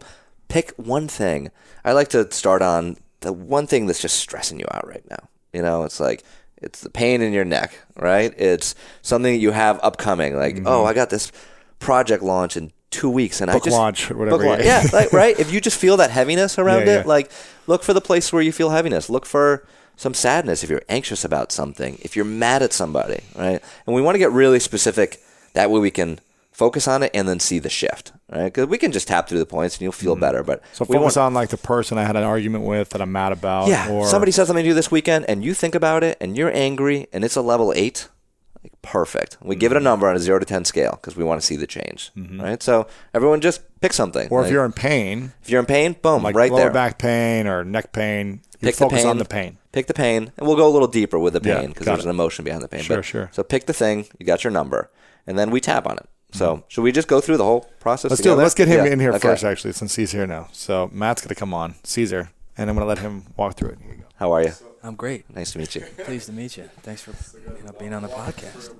pick 0.49 0.72
one 0.76 1.09
thing. 1.09 1.51
I 1.84 1.93
like 1.93 2.09
to 2.09 2.30
start 2.32 2.62
on 2.62 2.97
the 3.20 3.32
one 3.32 3.66
thing 3.66 3.86
that's 3.86 4.01
just 4.01 4.16
stressing 4.16 4.61
you 4.61 4.66
out 4.70 4.86
right 4.86 5.05
now. 5.11 5.28
You 5.53 5.62
know, 5.62 5.84
it's 5.84 6.01
like 6.01 6.22
it's 6.59 6.80
the 6.80 6.91
pain 6.91 7.22
in 7.22 7.32
your 7.32 7.45
neck, 7.45 7.78
right? 7.97 8.32
It's 8.39 8.74
something 9.03 9.32
that 9.32 9.39
you 9.39 9.53
have 9.53 9.80
upcoming. 9.82 10.36
Like, 10.36 10.61
oh, 10.66 10.84
I 10.84 10.93
got 10.93 11.11
this 11.11 11.32
project 11.79 12.22
launch 12.22 12.57
in 12.57 12.72
two 12.91 13.11
weeks, 13.11 13.41
and 13.41 13.49
Mm-hmm. 13.51 13.57
Book 13.59 13.62
I 13.62 13.70
just 13.70 13.76
launch 13.76 14.11
or 14.11 14.16
whatever, 14.16 14.45
launch. 14.45 14.64
yeah. 14.64 14.85
Like 14.93 15.12
right. 15.12 15.39
If 15.39 15.53
you 15.53 15.61
just 15.61 15.79
feel 15.79 15.97
that 15.99 16.11
heaviness 16.11 16.59
around 16.62 16.87
Yeah, 16.87 16.93
it, 16.95 16.97
yeah. 17.01 17.03
like 17.07 17.31
look 17.66 17.83
for 17.83 17.93
the 17.93 18.01
place 18.01 18.33
where 18.33 18.43
you 18.43 18.53
feel 18.53 18.70
heaviness. 18.70 19.11
Look 19.11 19.26
for 19.26 19.66
some 19.97 20.14
sadness 20.14 20.62
if 20.62 20.70
you're 20.70 20.83
anxious 20.89 21.24
about 21.24 21.51
something, 21.53 21.99
if 22.03 22.14
you're 22.16 22.24
mad 22.24 22.62
at 22.62 22.72
somebody, 22.72 23.20
right? 23.35 23.61
And 23.87 23.95
we 23.97 24.01
want 24.03 24.14
to 24.14 24.18
get 24.18 24.31
really 24.33 24.61
specific. 24.61 25.20
That 25.55 25.70
way 25.70 25.81
we 25.81 25.91
can 25.91 26.20
focus 26.53 26.87
on 26.89 27.03
it 27.03 27.11
and 27.14 27.29
then 27.29 27.41
see 27.41 27.59
the 27.59 27.68
shift, 27.70 28.12
right? 28.31 28.45
Because 28.45 28.66
we 28.66 28.79
can 28.79 28.91
just 28.93 29.07
tap 29.09 29.29
through 29.29 29.39
the 29.39 29.47
points 29.47 29.76
and 29.76 29.83
you'll 29.83 29.93
feel 29.93 30.14
better. 30.16 30.43
But 30.43 30.62
Mm-hmm. 30.62 30.74
So 30.74 30.85
focus 30.85 31.16
want- 31.16 31.16
on 31.18 31.35
like 31.35 31.49
the 31.51 31.57
person 31.57 31.99
I 31.99 32.05
had 32.05 32.16
an 32.16 32.22
argument 32.24 32.64
with 32.64 32.91
that 32.91 33.01
I'm 33.03 33.12
mad 33.12 33.33
about. 33.33 33.68
yeah, 33.68 33.91
Or 33.91 34.07
somebody 34.07 34.33
says 34.33 34.47
something 34.47 34.64
to 34.64 34.68
you 34.68 34.74
this 34.74 34.91
weekend 34.91 35.24
and 35.29 35.45
you 35.45 35.53
think 35.55 35.74
about 35.74 36.03
it 36.05 36.16
and 36.20 36.37
you're 36.37 36.51
angry 36.55 37.07
and 37.12 37.24
it's 37.24 37.37
a 37.37 37.43
level 37.43 37.72
eight. 37.76 38.09
Like, 38.72 38.82
perfect. 38.82 39.38
We 39.42 39.56
give 39.56 39.72
it 39.72 39.76
Mm-hmm. 39.76 39.80
a 39.86 39.90
number 39.90 40.08
on 40.08 40.16
a 40.16 40.18
zero 40.18 40.38
to 40.38 40.44
ten 40.44 40.64
scale 40.64 40.92
because 40.92 41.16
we 41.16 41.24
want 41.24 41.40
to 41.40 41.46
see 41.46 41.56
the 41.56 41.66
change, 41.66 42.10
right? 42.38 42.62
So 42.62 42.86
everyone 43.14 43.40
just 43.40 43.62
pick 43.80 43.92
something. 43.92 44.28
or 44.30 44.44
if 44.44 44.50
you're 44.50 44.64
in 44.64 44.72
pain, 44.72 45.32
if 45.42 45.50
you're 45.50 45.60
in 45.60 45.66
pain, 45.66 45.96
boom, 46.02 46.22
like 46.22 46.34
right 46.34 46.50
lower 46.50 46.60
there. 46.62 46.70
back 46.70 46.98
pain 46.98 47.46
or 47.46 47.64
neck 47.64 47.92
pain, 47.92 48.40
you 48.60 48.66
Pick 48.66 48.74
the 48.74 48.78
focus 48.80 49.04
on 49.04 49.18
the 49.18 49.24
pain. 49.24 49.58
Pick 49.72 49.86
the 49.86 49.94
pain, 49.94 50.32
and 50.36 50.46
we'll 50.46 50.56
go 50.56 50.66
a 50.66 50.70
little 50.70 50.88
deeper 50.88 51.18
with 51.18 51.32
the 51.34 51.40
pain 51.40 51.68
because 51.68 51.84
got 51.84 51.92
there's 51.94 52.06
it. 52.06 52.08
an 52.08 52.14
emotion 52.14 52.44
behind 52.44 52.62
the 52.62 52.68
pain. 52.68 52.82
Sure, 52.82 52.96
But- 52.96 53.04
sure. 53.04 53.28
So 53.32 53.42
pick 53.42 53.66
the 53.66 53.72
thing, 53.72 54.06
you 54.18 54.26
got 54.26 54.42
your 54.44 54.50
number, 54.50 54.90
and 55.26 55.38
then 55.38 55.50
we 55.50 55.60
tap 55.60 55.86
on 55.86 55.96
it. 55.98 56.08
So 56.32 56.64
should 56.68 56.82
we 56.82 56.92
just 56.92 57.08
go 57.08 57.20
through 57.22 57.38
the 57.38 57.44
whole 57.44 57.70
process? 57.80 58.10
Let's 58.10 58.20
do 58.22 58.32
it. 58.32 58.36
Let's 58.36 58.54
get 58.54 58.68
him 58.68 58.84
Yeah, 58.84 58.92
in 58.92 59.00
here 59.00 59.10
okay. 59.12 59.20
first, 59.28 59.44
actually, 59.44 59.72
since 59.72 59.96
he's 59.96 60.12
here 60.12 60.26
now. 60.26 60.48
So 60.52 60.90
Matt's 60.92 61.22
going 61.22 61.28
to 61.30 61.34
come 61.34 61.54
on, 61.54 61.76
Caesar, 61.84 62.30
and 62.59 62.68
I'm 62.68 62.76
going 62.76 62.84
to 62.84 62.88
let 62.88 62.98
him 62.98 63.24
walk 63.36 63.54
through 63.56 63.70
it. 63.70 63.78
Here 63.80 63.94
you 63.94 64.00
go. 64.02 64.04
How 64.16 64.32
are 64.32 64.42
you? 64.42 64.52
I'm 64.82 64.94
great. 64.96 65.34
Nice 65.34 65.52
to 65.52 65.59
meet 65.59 65.74
you. 65.74 65.82
Pleased 66.04 66.26
to 66.26 66.32
meet 66.32 66.56
you. 66.56 66.64
Thanks 66.82 67.02
for 67.02 67.12
you 67.38 67.64
know, 67.64 67.72
being 67.78 67.94
on 67.94 68.02
the 68.02 68.09
podcast. 68.09 68.74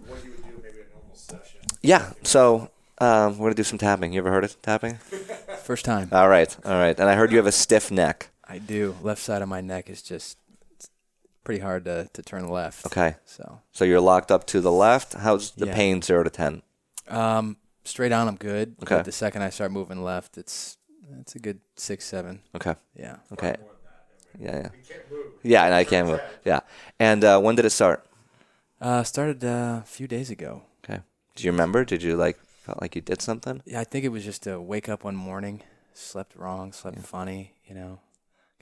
Yeah. 1.83 2.12
So 2.22 2.70
um, 2.99 3.39
we're 3.39 3.47
gonna 3.47 3.55
do 3.55 3.62
some 3.64 3.79
tapping. 3.79 4.12
You 4.12 4.20
ever 4.20 4.31
heard 4.31 4.45
of 4.45 4.61
tapping? 4.62 4.95
First 5.64 5.85
time. 5.85 6.09
All 6.12 6.29
right. 6.29 6.55
All 6.64 6.72
right. 6.72 6.99
And 6.99 7.09
I 7.09 7.14
heard 7.14 7.31
you 7.31 7.37
have 7.37 7.47
a 7.47 7.53
stiff 7.53 7.91
neck. 7.91 8.31
I 8.49 8.59
do. 8.59 8.97
Left 9.03 9.20
side 9.20 9.43
of 9.43 9.49
my 9.49 9.61
neck 9.61 9.91
is 9.91 10.03
just 10.03 10.39
pretty 11.45 11.61
hard 11.61 11.85
to, 11.85 12.09
to 12.12 12.22
turn 12.22 12.49
left. 12.49 12.87
Okay. 12.87 13.16
So 13.24 13.61
So 13.72 13.85
you're 13.85 14.01
locked 14.01 14.31
up 14.31 14.47
to 14.49 14.61
the 14.61 14.72
left. 14.72 15.14
How's 15.14 15.53
the 15.53 15.66
Yeah. 15.66 15.74
pain 15.74 16.03
zero 16.03 16.22
to 16.24 16.31
ten? 16.31 16.62
um, 17.09 17.57
straight 17.85 18.12
on, 18.12 18.29
I'm 18.29 18.37
good. 18.37 18.76
Okay. 18.83 18.97
But 18.97 19.05
the 19.05 19.12
second 19.12 19.43
I 19.43 19.51
start 19.51 19.70
moving 19.72 20.03
left, 20.03 20.37
it's 20.39 20.76
it's 21.20 21.35
a 21.35 21.39
good 21.39 21.61
six, 21.76 22.05
seven. 22.05 22.41
Okay. 22.55 22.74
Yeah. 22.95 23.16
Okay. 23.33 23.57
Yeah. 24.39 24.57
Yeah. 24.57 24.68
Yeah. 25.43 25.64
And 25.64 25.74
I 25.74 25.84
can't 25.84 26.09
move. 26.09 26.20
Yeah. 26.45 26.61
And 26.99 27.24
uh, 27.24 27.41
when 27.41 27.55
did 27.57 27.64
it 27.64 27.70
start? 27.70 28.07
Uh, 28.80 29.03
started 29.03 29.45
uh, 29.45 29.80
a 29.82 29.84
few 29.86 30.07
days 30.07 30.30
ago. 30.30 30.62
Okay. 30.84 31.01
Do 31.34 31.45
you 31.45 31.51
remember? 31.51 31.84
Did 31.84 32.03
you 32.03 32.16
like 32.16 32.39
felt 32.62 32.80
like 32.80 32.95
you 32.95 33.03
did 33.03 33.20
something? 33.22 33.62
Yeah, 33.64 33.80
I 33.80 33.84
think 33.84 34.05
it 34.05 34.11
was 34.11 34.24
just 34.24 34.43
to 34.45 34.61
wake 34.61 34.89
up 34.89 35.05
one 35.05 35.16
morning, 35.16 35.62
slept 35.95 36.36
wrong, 36.36 36.72
slept 36.72 37.01
funny. 37.01 37.55
You 37.66 37.74
know, 37.74 38.01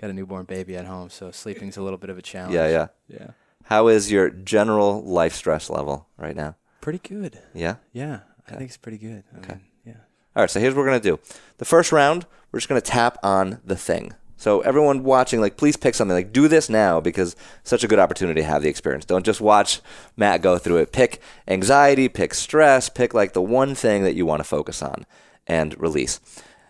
got 0.00 0.10
a 0.10 0.12
newborn 0.12 0.44
baby 0.46 0.76
at 0.76 0.86
home, 0.86 1.10
so 1.10 1.30
sleeping's 1.30 1.76
a 1.76 1.82
little 1.82 1.98
bit 1.98 2.10
of 2.10 2.18
a 2.18 2.22
challenge. 2.22 2.54
Yeah. 2.54 2.68
Yeah. 2.68 2.86
Yeah. 3.08 3.26
How 3.64 3.88
is 3.88 4.10
your 4.12 4.30
general 4.30 5.02
life 5.02 5.34
stress 5.34 5.68
level 5.68 6.06
right 6.16 6.36
now? 6.36 6.54
Pretty 6.80 7.00
good. 7.00 7.40
Yeah. 7.52 7.76
Yeah, 7.92 8.20
I 8.48 8.52
think 8.52 8.68
it's 8.68 8.76
pretty 8.76 8.98
good. 8.98 9.24
I 9.34 9.38
Okay. 9.38 9.52
mean, 9.54 9.62
yeah. 9.84 9.92
All 10.36 10.42
right, 10.42 10.50
so 10.50 10.60
here's 10.60 10.72
what 10.74 10.82
we're 10.82 10.88
going 10.90 11.00
to 11.00 11.08
do. 11.16 11.18
The 11.58 11.64
first 11.64 11.90
round, 11.90 12.26
we're 12.52 12.60
just 12.60 12.68
going 12.68 12.80
to 12.80 12.86
tap 12.86 13.18
on 13.24 13.60
the 13.64 13.74
thing. 13.74 14.12
So 14.38 14.60
everyone 14.60 15.02
watching, 15.02 15.40
like, 15.40 15.56
please 15.56 15.76
pick 15.76 15.94
something. 15.94 16.14
Like, 16.14 16.32
do 16.32 16.46
this 16.46 16.68
now 16.68 17.00
because 17.00 17.34
it's 17.60 17.70
such 17.70 17.84
a 17.84 17.88
good 17.88 17.98
opportunity 17.98 18.40
to 18.42 18.46
have 18.46 18.62
the 18.62 18.68
experience. 18.68 19.04
Don't 19.06 19.24
just 19.24 19.40
watch 19.40 19.80
Matt 20.16 20.42
go 20.42 20.58
through 20.58 20.76
it. 20.78 20.92
Pick 20.92 21.20
anxiety, 21.48 22.08
pick 22.08 22.34
stress, 22.34 22.88
pick 22.88 23.14
like 23.14 23.32
the 23.32 23.40
one 23.42 23.74
thing 23.74 24.02
that 24.04 24.14
you 24.14 24.26
want 24.26 24.40
to 24.40 24.44
focus 24.44 24.82
on 24.82 25.06
and 25.46 25.78
release. 25.80 26.20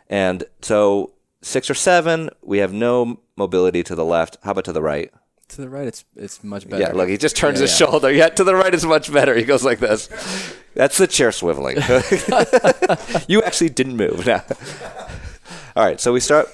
And 0.09 0.45
so 0.63 1.13
six 1.43 1.69
or 1.69 1.75
seven, 1.75 2.31
we 2.43 2.59
have 2.59 2.73
no 2.73 3.21
mobility 3.37 3.83
to 3.83 3.95
the 3.95 4.05
left. 4.05 4.39
How 4.45 4.53
about 4.53 4.65
to 4.67 4.73
the 4.73 4.83
right? 4.83 5.13
To 5.51 5.61
the 5.61 5.69
right, 5.69 5.87
it's 5.87 6.05
it's 6.17 6.43
much 6.43 6.69
better. 6.69 6.83
Yeah, 6.83 6.93
look, 6.93 7.09
he 7.09 7.17
just 7.17 7.37
turns 7.37 7.59
Yeah, 7.61 7.63
his 7.67 7.81
yeah. 7.81 7.87
shoulder. 7.87 8.13
Yeah, 8.13 8.29
to 8.31 8.43
the 8.43 8.55
right 8.57 8.75
is 8.75 8.85
much 8.85 9.13
better. 9.13 9.35
He 9.37 9.45
goes 9.45 9.65
like 9.65 9.79
this. 9.79 10.09
That's 10.75 10.99
the 10.99 11.07
chair 11.07 11.31
swiveling. 11.31 11.77
you 13.29 13.43
actually 13.43 13.69
didn't 13.69 13.97
move. 13.97 14.27
Now. 14.27 14.43
All 15.77 15.85
right, 15.85 16.01
so 16.01 16.13
we 16.13 16.19
start. 16.21 16.49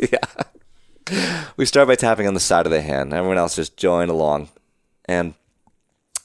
Yeah. 0.12 1.44
We 1.56 1.66
start 1.66 1.88
by 1.88 1.96
tapping 1.96 2.28
on 2.28 2.34
the 2.34 2.40
side 2.40 2.66
of 2.66 2.72
the 2.72 2.82
hand. 2.82 3.12
Everyone 3.12 3.36
else 3.36 3.56
just 3.56 3.76
join 3.76 4.08
along. 4.08 4.48
And 5.06 5.34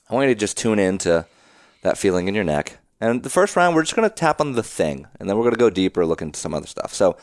I 0.09 0.13
want 0.13 0.27
you 0.27 0.35
to 0.35 0.39
just 0.39 0.57
tune 0.57 0.77
in 0.77 0.99
to 0.99 1.25
that 1.81 1.97
feeling 1.97 2.27
in 2.27 2.35
your 2.35 2.43
neck. 2.43 2.77
And 3.01 3.23
the 3.23 3.31
first 3.31 3.55
round, 3.55 3.75
we're 3.75 3.81
just 3.81 3.95
going 3.95 4.07
to 4.07 4.15
tap 4.15 4.39
on 4.39 4.53
the 4.53 4.63
thing. 4.63 5.07
And 5.19 5.27
then 5.27 5.35
we're 5.37 5.43
going 5.43 5.55
to 5.55 5.59
go 5.59 5.71
deeper, 5.71 6.05
look 6.05 6.21
into 6.21 6.39
some 6.39 6.53
other 6.53 6.67
stuff. 6.67 6.93
So 6.93 7.17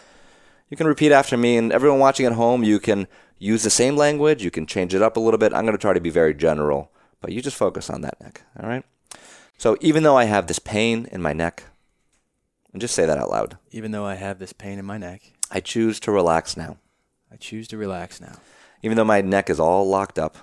you 0.70 0.76
can 0.76 0.88
repeat 0.88 1.12
after 1.12 1.36
me, 1.36 1.56
and 1.56 1.72
everyone 1.72 2.00
watching 2.00 2.26
at 2.26 2.32
home, 2.32 2.64
you 2.64 2.80
can 2.80 3.06
use 3.38 3.62
the 3.62 3.70
same 3.70 3.96
language. 3.96 4.42
You 4.42 4.50
can 4.50 4.66
change 4.66 4.94
it 4.94 5.02
up 5.02 5.16
a 5.16 5.20
little 5.20 5.38
bit. 5.38 5.54
I'm 5.54 5.64
going 5.64 5.76
to 5.76 5.80
try 5.80 5.92
to 5.92 6.00
be 6.00 6.10
very 6.10 6.34
general, 6.34 6.90
but 7.20 7.32
you 7.32 7.40
just 7.40 7.56
focus 7.56 7.88
on 7.88 8.00
that 8.00 8.20
neck. 8.20 8.42
All 8.60 8.68
right. 8.68 8.84
So 9.56 9.76
even 9.80 10.02
though 10.02 10.16
I 10.16 10.24
have 10.24 10.48
this 10.48 10.58
pain 10.58 11.08
in 11.12 11.22
my 11.22 11.32
neck, 11.32 11.64
and 12.72 12.80
just 12.80 12.94
say 12.94 13.06
that 13.06 13.18
out 13.18 13.30
loud, 13.30 13.58
Even 13.70 13.92
though 13.92 14.06
I 14.06 14.14
have 14.14 14.38
this 14.40 14.52
pain 14.52 14.78
in 14.78 14.84
my 14.84 14.98
neck, 14.98 15.22
I 15.54 15.60
choose 15.60 16.00
to 16.00 16.10
relax 16.10 16.56
now. 16.56 16.78
I 17.30 17.36
choose 17.36 17.68
to 17.68 17.76
relax 17.76 18.20
now. 18.22 18.36
Even 18.82 18.96
though 18.96 19.04
my 19.04 19.20
neck 19.20 19.50
is 19.50 19.60
all 19.60 19.86
locked 19.86 20.18
up, 20.18 20.36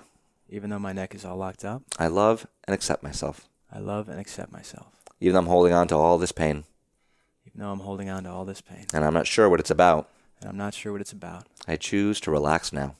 Even 0.48 0.70
though 0.70 0.78
my 0.78 0.92
neck 0.92 1.14
is 1.14 1.24
all 1.24 1.36
locked 1.36 1.64
up, 1.64 1.82
I 1.98 2.06
love 2.06 2.46
and 2.64 2.74
accept 2.74 3.02
myself. 3.02 3.48
I 3.72 3.80
love 3.80 4.08
and 4.08 4.20
accept 4.20 4.52
myself. 4.52 4.86
Even 5.20 5.34
though 5.34 5.40
I'm 5.40 5.46
holding 5.46 5.72
on 5.72 5.88
to 5.88 5.96
all 5.96 6.16
this 6.16 6.32
pain, 6.32 6.64
Even 7.44 7.60
though 7.60 7.72
I'm 7.72 7.80
holding 7.80 8.08
on 8.08 8.24
to 8.24 8.30
all 8.30 8.44
this 8.44 8.60
pain, 8.60 8.86
and 8.94 9.04
I'm 9.04 9.14
not 9.14 9.26
sure 9.26 9.48
what 9.48 9.60
it's 9.60 9.70
about, 9.70 10.08
and 10.40 10.48
I'm 10.48 10.56
not 10.56 10.74
sure 10.74 10.92
what 10.92 11.00
it's 11.00 11.12
about, 11.12 11.46
I 11.66 11.76
choose 11.76 12.20
to 12.20 12.30
relax 12.30 12.72
now. 12.72 12.94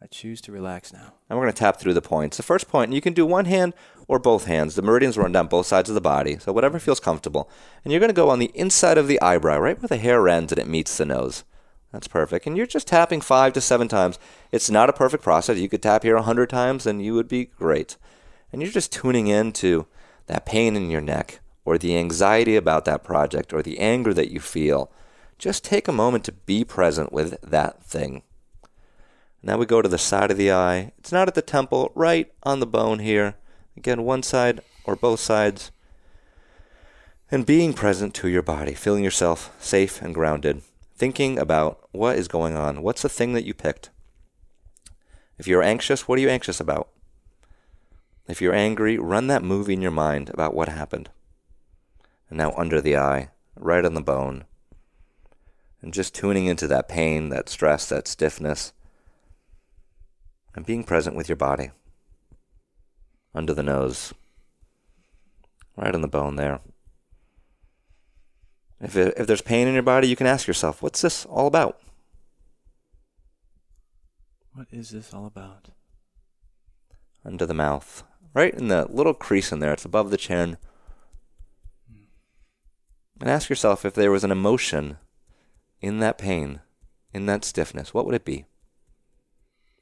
I 0.00 0.06
choose 0.06 0.40
to 0.42 0.52
relax 0.52 0.92
now. 0.92 1.14
And 1.28 1.36
we're 1.38 1.46
going 1.46 1.54
to 1.54 1.58
tap 1.58 1.80
through 1.80 1.94
the 1.94 2.02
points. 2.02 2.36
The 2.36 2.42
first 2.42 2.68
point, 2.68 2.88
and 2.88 2.94
you 2.94 3.00
can 3.00 3.12
do 3.12 3.26
one 3.26 3.46
hand 3.46 3.72
or 4.06 4.18
both 4.18 4.44
hands. 4.44 4.74
The 4.74 4.82
meridians 4.82 5.18
run 5.18 5.32
down 5.32 5.46
both 5.48 5.66
sides 5.66 5.88
of 5.88 5.94
the 5.94 6.00
body, 6.00 6.38
so 6.38 6.52
whatever 6.52 6.78
feels 6.78 7.00
comfortable. 7.00 7.48
And 7.82 7.92
you're 7.92 8.00
going 8.00 8.10
to 8.10 8.14
go 8.14 8.30
on 8.30 8.38
the 8.38 8.52
inside 8.54 8.98
of 8.98 9.08
the 9.08 9.20
eyebrow, 9.20 9.58
right 9.58 9.80
where 9.80 9.88
the 9.88 9.96
hair 9.96 10.28
ends 10.28 10.52
and 10.52 10.60
it 10.60 10.68
meets 10.68 10.96
the 10.96 11.06
nose. 11.06 11.44
That's 11.92 12.08
perfect. 12.08 12.46
And 12.46 12.56
you're 12.56 12.66
just 12.66 12.88
tapping 12.88 13.20
five 13.20 13.52
to 13.54 13.60
seven 13.60 13.88
times. 13.88 14.18
It's 14.52 14.70
not 14.70 14.90
a 14.90 14.92
perfect 14.92 15.22
process. 15.22 15.58
You 15.58 15.68
could 15.68 15.82
tap 15.82 16.02
here 16.02 16.16
a 16.16 16.22
hundred 16.22 16.50
times 16.50 16.86
and 16.86 17.02
you 17.02 17.14
would 17.14 17.28
be 17.28 17.46
great. 17.46 17.96
And 18.52 18.60
you're 18.60 18.70
just 18.70 18.92
tuning 18.92 19.28
in 19.28 19.52
to 19.54 19.86
that 20.26 20.46
pain 20.46 20.76
in 20.76 20.90
your 20.90 21.00
neck 21.00 21.40
or 21.64 21.78
the 21.78 21.96
anxiety 21.96 22.56
about 22.56 22.84
that 22.84 23.04
project 23.04 23.52
or 23.52 23.62
the 23.62 23.78
anger 23.78 24.12
that 24.14 24.30
you 24.30 24.40
feel. 24.40 24.90
Just 25.38 25.64
take 25.64 25.88
a 25.88 25.92
moment 25.92 26.24
to 26.24 26.32
be 26.32 26.64
present 26.64 27.12
with 27.12 27.40
that 27.42 27.82
thing. 27.82 28.22
Now 29.42 29.58
we 29.58 29.66
go 29.66 29.82
to 29.82 29.88
the 29.88 29.98
side 29.98 30.30
of 30.30 30.38
the 30.38 30.50
eye. 30.50 30.92
It's 30.98 31.12
not 31.12 31.28
at 31.28 31.34
the 31.34 31.42
temple, 31.42 31.92
right 31.94 32.32
on 32.42 32.60
the 32.60 32.66
bone 32.66 32.98
here. 32.98 33.36
Again, 33.76 34.02
one 34.02 34.22
side 34.22 34.60
or 34.84 34.96
both 34.96 35.20
sides. 35.20 35.70
And 37.30 37.44
being 37.44 37.72
present 37.72 38.14
to 38.14 38.28
your 38.28 38.42
body, 38.42 38.74
feeling 38.74 39.04
yourself 39.04 39.54
safe 39.60 40.00
and 40.00 40.14
grounded, 40.14 40.62
thinking 40.96 41.38
about 41.38 41.88
what 41.92 42.16
is 42.16 42.28
going 42.28 42.56
on. 42.56 42.82
What's 42.82 43.02
the 43.02 43.08
thing 43.08 43.34
that 43.34 43.44
you 43.44 43.54
picked? 43.54 43.90
If 45.38 45.46
you're 45.46 45.62
anxious, 45.62 46.08
what 46.08 46.18
are 46.18 46.22
you 46.22 46.30
anxious 46.30 46.60
about? 46.60 46.88
If 48.26 48.40
you're 48.40 48.54
angry, 48.54 48.98
run 48.98 49.26
that 49.28 49.44
movie 49.44 49.74
in 49.74 49.82
your 49.82 49.90
mind 49.90 50.30
about 50.30 50.54
what 50.54 50.68
happened. 50.68 51.10
And 52.28 52.38
now 52.38 52.52
under 52.56 52.80
the 52.80 52.96
eye, 52.96 53.28
right 53.54 53.84
on 53.84 53.94
the 53.94 54.00
bone. 54.00 54.44
And 55.82 55.92
just 55.92 56.14
tuning 56.14 56.46
into 56.46 56.66
that 56.66 56.88
pain, 56.88 57.28
that 57.28 57.48
stress, 57.48 57.88
that 57.90 58.08
stiffness. 58.08 58.72
And 60.54 60.66
being 60.66 60.82
present 60.82 61.14
with 61.14 61.28
your 61.28 61.36
body. 61.36 61.70
Under 63.34 63.52
the 63.52 63.62
nose. 63.62 64.14
Right 65.76 65.94
on 65.94 66.00
the 66.00 66.08
bone 66.08 66.36
there. 66.36 66.60
If, 68.80 68.96
it, 68.96 69.14
if 69.16 69.26
there's 69.26 69.42
pain 69.42 69.68
in 69.68 69.74
your 69.74 69.82
body, 69.82 70.08
you 70.08 70.16
can 70.16 70.26
ask 70.26 70.46
yourself, 70.46 70.82
what's 70.82 71.00
this 71.00 71.24
all 71.26 71.46
about? 71.46 71.80
What 74.52 74.68
is 74.70 74.90
this 74.90 75.12
all 75.12 75.26
about? 75.26 75.70
Under 77.24 77.46
the 77.46 77.54
mouth. 77.54 78.04
Right 78.34 78.54
in 78.54 78.68
the 78.68 78.86
little 78.90 79.14
crease 79.14 79.50
in 79.50 79.60
there. 79.60 79.72
It's 79.72 79.84
above 79.84 80.10
the 80.10 80.16
chin. 80.16 80.58
And 83.20 83.30
ask 83.30 83.48
yourself 83.48 83.84
if 83.84 83.94
there 83.94 84.10
was 84.10 84.24
an 84.24 84.30
emotion 84.30 84.98
in 85.80 86.00
that 86.00 86.18
pain, 86.18 86.60
in 87.14 87.26
that 87.26 87.44
stiffness, 87.44 87.94
what 87.94 88.04
would 88.04 88.14
it 88.14 88.24
be? 88.24 88.44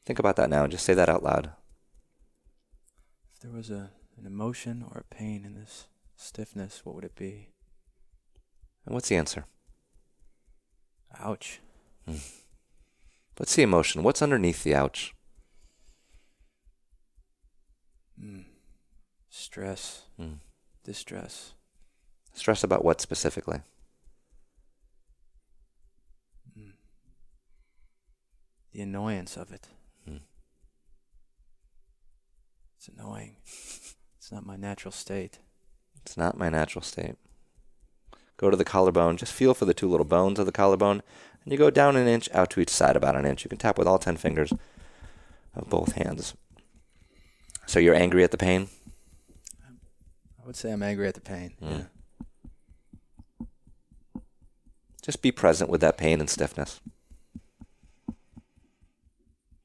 Think 0.05 0.19
about 0.19 0.37
that 0.37 0.51
now 0.51 0.63
and 0.63 0.71
just 0.71 0.85
say 0.85 0.95
that 0.95 1.09
out 1.09 1.23
loud. 1.23 1.51
If 3.35 3.41
there 3.41 3.51
was 3.51 3.71
a, 3.71 3.91
an 4.17 4.27
emotion 4.27 4.85
or 4.89 4.99
a 4.99 5.15
pain 5.15 5.45
in 5.45 5.55
this 5.55 5.89
stiffness, 6.15 6.83
what 6.85 6.95
would 6.95 7.05
it 7.05 7.17
be? 7.17 7.49
And 8.87 8.95
what's 8.95 9.09
the 9.09 9.17
answer? 9.17 9.47
Ouch. 11.19 11.61
What's 13.37 13.57
the 13.57 13.63
emotion? 13.63 14.03
What's 14.03 14.23
underneath 14.23 14.63
the 14.63 14.75
ouch? 14.75 15.15
Mm. 18.23 18.45
Stress. 19.29 20.03
Mm. 20.21 20.39
Distress. 20.85 21.55
Stress 22.33 22.63
about 22.63 22.85
what 22.85 23.01
specifically? 23.01 23.61
Mm. 26.59 26.73
The 28.73 28.83
annoyance 28.83 29.37
of 29.37 29.53
it. 29.53 29.69
Mm. 30.09 30.21
It's 32.77 32.89
annoying. 32.89 33.37
it's 34.19 34.31
not 34.31 34.47
my 34.47 34.57
natural 34.57 34.93
state. 34.93 35.39
It's 36.05 36.17
not 36.17 36.39
my 36.39 36.51
natural 36.51 36.83
state. 36.83 37.17
Go 38.37 38.51
to 38.51 38.57
the 38.57 38.65
collarbone. 38.65 39.17
Just 39.17 39.33
feel 39.33 39.55
for 39.55 39.65
the 39.65 39.75
two 39.75 39.89
little 39.89 40.05
bones 40.05 40.39
of 40.39 40.47
the 40.47 40.53
collarbone. 40.53 41.03
And 41.45 41.53
you 41.53 41.59
go 41.59 41.71
down 41.71 41.97
an 41.97 42.09
inch, 42.09 42.29
out 42.33 42.51
to 42.51 42.61
each 42.61 42.71
side 42.71 42.97
about 42.97 43.17
an 43.17 43.27
inch. 43.27 43.45
You 43.45 43.49
can 43.49 43.59
tap 43.59 43.79
with 43.79 43.87
all 43.87 43.99
10 43.99 44.17
fingers 44.17 44.53
of 45.55 45.69
both 45.69 45.93
hands. 45.93 46.35
So 47.67 47.79
you're 47.79 47.95
angry 47.95 48.25
at 48.25 48.31
the 48.31 48.37
pain? 48.37 48.69
I 50.43 50.47
would 50.47 50.57
say 50.57 50.73
I'm 50.73 50.83
angry 50.83 51.09
at 51.09 51.15
the 51.15 51.21
pain. 51.21 51.55
Mm. 51.63 51.71
Yeah. 51.79 53.47
Just 55.03 55.23
be 55.23 55.33
present 55.33 55.69
with 55.69 55.83
that 55.83 55.99
pain 55.99 56.21
and 56.21 56.31
stiffness. 56.31 56.81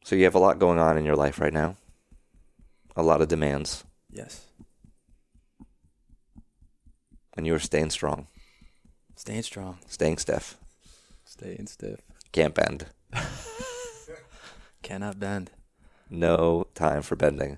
So 0.03 0.15
you 0.15 0.23
have 0.25 0.35
a 0.35 0.39
lot 0.39 0.59
going 0.59 0.79
on 0.79 0.97
in 0.97 1.05
your 1.05 1.15
life 1.15 1.39
right 1.39 1.53
now. 1.53 1.77
A 2.95 3.03
lot 3.03 3.21
of 3.21 3.27
demands. 3.27 3.85
Yes. 4.11 4.45
And 7.37 7.45
you 7.47 7.53
are 7.53 7.59
staying 7.59 7.91
strong, 7.91 8.27
Staying 9.19 9.43
strong. 9.43 9.77
staying 9.85 10.17
stiff. 10.17 10.55
Staying 11.25 11.67
stiff. 11.67 11.99
Can't 12.31 12.55
bend. 12.55 12.85
Cannot 14.81 15.19
bend. 15.19 15.51
No 16.09 16.67
time 16.73 17.01
for 17.01 17.17
bending. 17.17 17.57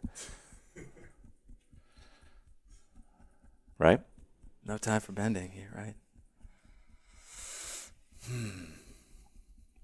Right? 3.78 4.02
No 4.66 4.80
time 4.80 5.02
for 5.02 5.12
bending 5.12 5.52
here, 5.52 5.70
right? 5.76 5.94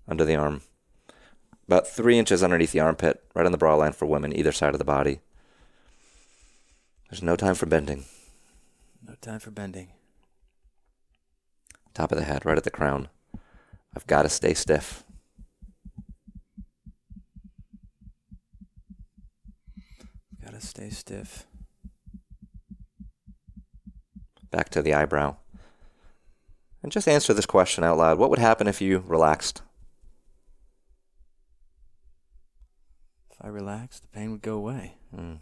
Under 0.07 0.25
the 0.25 0.35
arm. 0.35 0.61
About 1.67 1.87
three 1.87 2.17
inches 2.17 2.41
underneath 2.41 2.71
the 2.71 2.79
armpit, 2.79 3.23
right 3.35 3.45
on 3.45 3.51
the 3.51 3.57
bra 3.59 3.75
line 3.75 3.93
for 3.93 4.07
women, 4.07 4.35
either 4.35 4.51
side 4.51 4.73
of 4.73 4.79
the 4.79 4.83
body. 4.83 5.19
There's 7.11 7.21
no 7.21 7.35
time 7.35 7.53
for 7.53 7.67
bending. 7.67 8.05
No 9.07 9.13
time 9.21 9.39
for 9.39 9.51
bending. 9.51 9.89
Top 11.97 12.11
of 12.11 12.19
the 12.19 12.25
head, 12.25 12.45
right 12.45 12.55
at 12.55 12.63
the 12.63 12.69
crown. 12.69 13.09
I've 13.95 14.05
got 14.05 14.21
to 14.21 14.29
stay 14.29 14.53
stiff. 14.53 15.03
Gotta 20.45 20.61
stay 20.61 20.91
stiff. 20.91 21.47
Back 24.51 24.69
to 24.69 24.83
the 24.83 24.93
eyebrow. 24.93 25.37
And 26.83 26.91
just 26.91 27.07
answer 27.07 27.33
this 27.33 27.47
question 27.47 27.83
out 27.83 27.97
loud. 27.97 28.19
What 28.19 28.29
would 28.29 28.37
happen 28.37 28.67
if 28.67 28.79
you 28.79 29.03
relaxed? 29.07 29.63
If 33.31 33.37
I 33.41 33.47
relaxed, 33.47 34.03
the 34.03 34.09
pain 34.09 34.29
would 34.29 34.43
go 34.43 34.53
away. 34.53 34.97
Mm. 35.17 35.39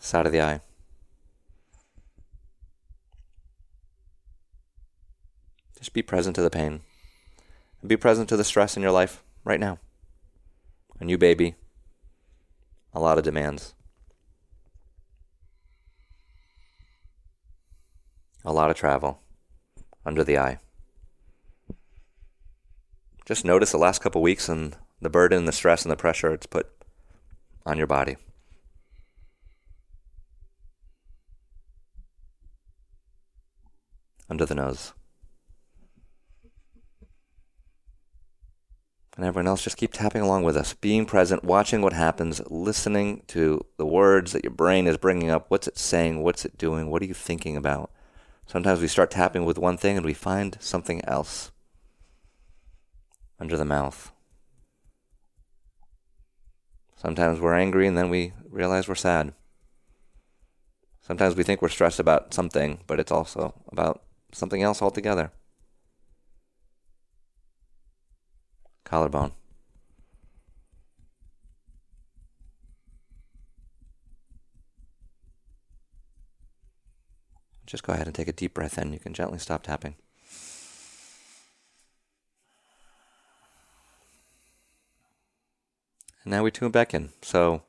Side 0.00 0.26
of 0.26 0.32
the 0.32 0.42
eye. 0.42 0.60
Just 5.84 5.92
be 5.92 6.00
present 6.00 6.34
to 6.36 6.40
the 6.40 6.48
pain. 6.48 6.80
Be 7.86 7.98
present 7.98 8.30
to 8.30 8.38
the 8.38 8.42
stress 8.42 8.74
in 8.74 8.82
your 8.82 8.90
life 8.90 9.22
right 9.44 9.60
now. 9.60 9.80
A 10.98 11.04
new 11.04 11.18
baby. 11.18 11.56
A 12.94 13.00
lot 13.00 13.18
of 13.18 13.24
demands. 13.24 13.74
A 18.46 18.50
lot 18.50 18.70
of 18.70 18.78
travel. 18.78 19.20
Under 20.06 20.24
the 20.24 20.38
eye. 20.38 20.58
Just 23.26 23.44
notice 23.44 23.70
the 23.70 23.76
last 23.76 24.00
couple 24.00 24.22
weeks 24.22 24.48
and 24.48 24.74
the 25.02 25.10
burden, 25.10 25.44
the 25.44 25.52
stress, 25.52 25.82
and 25.82 25.92
the 25.92 25.96
pressure 25.96 26.32
it's 26.32 26.46
put 26.46 26.66
on 27.66 27.76
your 27.76 27.86
body. 27.86 28.16
Under 34.30 34.46
the 34.46 34.54
nose. 34.54 34.94
And 39.16 39.24
everyone 39.24 39.46
else, 39.46 39.62
just 39.62 39.76
keep 39.76 39.92
tapping 39.92 40.22
along 40.22 40.42
with 40.42 40.56
us, 40.56 40.74
being 40.74 41.06
present, 41.06 41.44
watching 41.44 41.82
what 41.82 41.92
happens, 41.92 42.42
listening 42.50 43.22
to 43.28 43.64
the 43.76 43.86
words 43.86 44.32
that 44.32 44.42
your 44.42 44.50
brain 44.52 44.88
is 44.88 44.96
bringing 44.96 45.30
up. 45.30 45.46
What's 45.48 45.68
it 45.68 45.78
saying? 45.78 46.22
What's 46.22 46.44
it 46.44 46.58
doing? 46.58 46.90
What 46.90 47.00
are 47.00 47.06
you 47.06 47.14
thinking 47.14 47.56
about? 47.56 47.92
Sometimes 48.46 48.80
we 48.80 48.88
start 48.88 49.12
tapping 49.12 49.44
with 49.44 49.56
one 49.56 49.76
thing 49.76 49.96
and 49.96 50.04
we 50.04 50.14
find 50.14 50.56
something 50.60 51.04
else 51.04 51.52
under 53.38 53.56
the 53.56 53.64
mouth. 53.64 54.10
Sometimes 56.96 57.38
we're 57.38 57.54
angry 57.54 57.86
and 57.86 57.96
then 57.96 58.10
we 58.10 58.32
realize 58.48 58.88
we're 58.88 58.94
sad. 58.96 59.32
Sometimes 61.02 61.36
we 61.36 61.42
think 61.42 61.62
we're 61.62 61.68
stressed 61.68 62.00
about 62.00 62.34
something, 62.34 62.80
but 62.86 62.98
it's 62.98 63.12
also 63.12 63.54
about 63.70 64.02
something 64.32 64.62
else 64.62 64.82
altogether. 64.82 65.30
Collarbone. 68.84 69.32
Just 77.66 77.82
go 77.82 77.92
ahead 77.92 78.06
and 78.06 78.14
take 78.14 78.28
a 78.28 78.32
deep 78.32 78.54
breath 78.54 78.78
in. 78.78 78.92
You 78.92 78.98
can 78.98 79.14
gently 79.14 79.38
stop 79.38 79.62
tapping. 79.62 79.96
And 86.22 86.30
now 86.30 86.42
we 86.42 86.50
tune 86.50 86.70
back 86.70 86.94
in. 86.94 87.10
So 87.22 87.62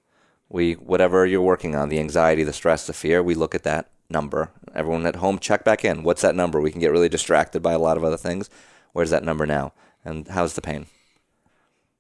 we 0.50 0.74
whatever 0.74 1.26
you're 1.26 1.42
working 1.42 1.76
on, 1.76 1.90
the 1.90 2.00
anxiety, 2.00 2.44
the 2.44 2.54
stress, 2.54 2.88
the 2.88 2.94
fear, 2.94 3.24
we 3.24 3.36
look 3.36 3.56
at 3.56 3.64
that 3.64 3.90
number. 4.10 4.52
Everyone 4.74 5.06
at 5.06 5.18
home 5.18 5.40
check 5.40 5.64
back 5.64 5.84
in. 5.86 6.04
What's 6.04 6.22
that 6.22 6.36
number? 6.36 6.60
We 6.60 6.72
can 6.72 6.82
get 6.82 6.92
really 6.92 7.10
distracted 7.10 7.62
by 7.62 7.74
a 7.74 7.80
lot 7.80 7.98
of 7.98 8.04
other 8.04 8.18
things. 8.18 8.50
Where's 8.94 9.10
that 9.10 9.24
number 9.24 9.46
now? 9.46 9.74
And 10.04 10.28
how's 10.28 10.54
the 10.54 10.62
pain? 10.62 10.88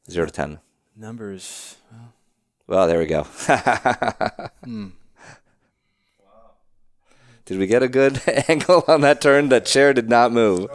0 0.09 0.25
to 0.27 0.31
10. 0.31 0.59
Numbers. 0.95 1.75
Well, 1.91 2.13
Well, 2.67 2.87
there 2.87 2.99
we 2.99 3.05
go. 3.05 3.23
hmm. 4.63 4.87
Did 7.45 7.59
we 7.59 7.67
get 7.67 7.83
a 7.83 7.87
good 7.87 8.21
angle 8.47 8.83
on 8.87 9.01
that 9.01 9.21
turn? 9.21 9.49
That 9.49 9.65
chair 9.65 9.93
did 9.93 10.09
not 10.09 10.31
move. 10.31 10.69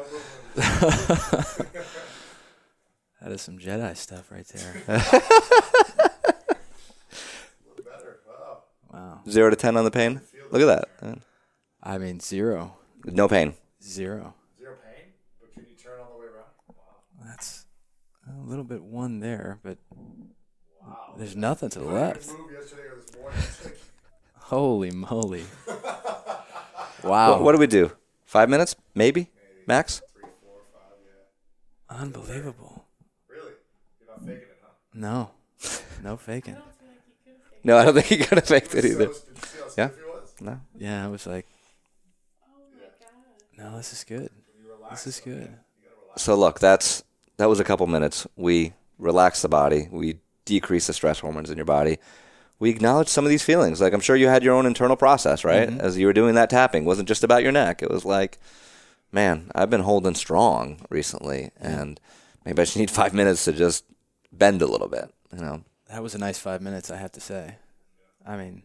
That 3.23 3.33
is 3.33 3.43
some 3.43 3.59
Jedi 3.59 3.95
stuff 3.99 4.31
right 4.33 4.47
there. 4.49 4.83
wow. 8.91 9.21
Zero 9.29 9.51
to 9.51 9.57
ten 9.57 9.77
on 9.77 9.85
the 9.85 9.91
pain. 9.91 10.23
Look 10.51 10.63
at 10.63 10.89
that. 11.01 11.19
I 11.83 11.99
mean, 11.99 12.19
zero, 12.21 12.77
No 13.05 13.29
pain. 13.29 13.55
zero. 13.83 14.35
Zero 14.59 14.75
pain, 14.83 15.13
but 15.41 15.53
can 15.53 15.67
you 15.69 15.77
turn 15.77 16.01
all 16.01 16.15
the 16.15 16.19
way 16.19 16.27
around? 16.27 17.27
That's 17.29 17.67
a 18.27 18.31
little 18.51 18.65
bit 18.65 18.83
one 18.83 19.21
there, 19.21 19.59
but 19.63 19.79
there's 21.17 21.37
nothing 21.37 21.69
to 21.71 21.79
the 21.79 21.85
left. 21.85 22.27
yesterday 22.27 22.83
or 22.91 23.01
this 23.01 23.17
morning. 23.17 23.79
Holy 24.39 24.91
moly! 24.91 25.45
What, 27.03 27.11
Wow, 27.11 27.41
what 27.43 27.53
do 27.53 27.59
we 27.59 27.67
do? 27.67 27.93
Five 28.27 28.51
minutes, 28.51 28.77
maybe, 28.95 29.31
max. 29.67 30.03
unbelievable. 31.89 32.85
really? 33.27 33.53
You're 34.01 34.11
not 34.11 34.21
faking 34.21 34.43
it, 34.43 34.59
huh? 34.63 34.69
No, 34.93 35.31
no 36.03 36.17
faking. 36.19 36.57
No, 37.65 37.79
I 37.79 37.85
don't 37.87 37.95
think 37.95 38.07
he 38.07 38.19
could 38.19 38.37
have 38.37 38.47
faked 38.47 38.75
it 38.75 38.85
either. 38.85 39.09
Yeah. 39.79 39.89
No. 40.43 40.61
Yeah, 40.77 41.05
I 41.07 41.09
was 41.09 41.27
like, 41.27 41.47
oh 42.47 42.61
no, 43.57 43.77
this 43.79 43.95
is 43.95 44.05
good. 44.05 44.29
This 44.91 45.07
is 45.07 45.21
good. 45.21 45.57
So 46.19 46.35
look, 46.35 46.59
that's 46.61 47.03
that 47.41 47.49
was 47.49 47.59
a 47.59 47.65
couple 47.65 47.87
minutes. 47.87 48.27
We 48.37 48.75
relax 48.99 49.41
the 49.41 49.49
body. 49.49 49.89
We 49.91 50.19
decrease 50.45 50.87
the 50.87 50.93
stress 50.93 51.21
hormones 51.21 51.49
in 51.49 51.57
your 51.57 51.65
body. 51.65 51.97
We 52.59 52.69
acknowledge 52.69 53.09
some 53.09 53.25
of 53.25 53.31
these 53.31 53.43
feelings. 53.43 53.81
Like 53.81 53.95
I'm 53.95 54.01
sure 54.01 54.15
you 54.15 54.29
had 54.29 54.45
your 54.45 54.55
own 54.55 54.67
internal 54.67 54.95
process, 54.97 55.43
right? 55.43 55.71
Mm-hmm. 55.71 55.81
As 55.81 55.97
you 55.97 56.05
were 56.07 56.13
doing 56.13 56.35
that 56.35 56.51
tapping, 56.51 56.83
it 56.83 56.87
wasn't 56.87 57.09
just 57.09 57.25
about 57.25 57.43
your 57.43 57.51
neck. 57.51 57.83
It 57.83 57.91
was 57.91 58.05
like, 58.05 58.39
man, 59.11 59.51
I've 59.55 59.71
been 59.71 59.81
holding 59.81 60.15
strong 60.15 60.85
recently, 60.91 61.51
and 61.59 61.99
maybe 62.45 62.61
I 62.61 62.67
just 62.67 62.77
need 62.77 62.91
five 62.91 63.15
minutes 63.15 63.47
to 63.47 63.53
just 63.53 63.85
bend 64.31 64.61
a 64.61 64.67
little 64.67 64.89
bit. 64.89 65.11
You 65.33 65.41
know? 65.41 65.65
That 65.89 66.03
was 66.03 66.15
a 66.15 66.19
nice 66.19 66.39
five 66.39 66.61
minutes, 66.61 66.91
I 66.91 66.99
have 66.99 67.13
to 67.13 67.21
say. 67.21 67.55
I 68.27 68.37
mean, 68.37 68.65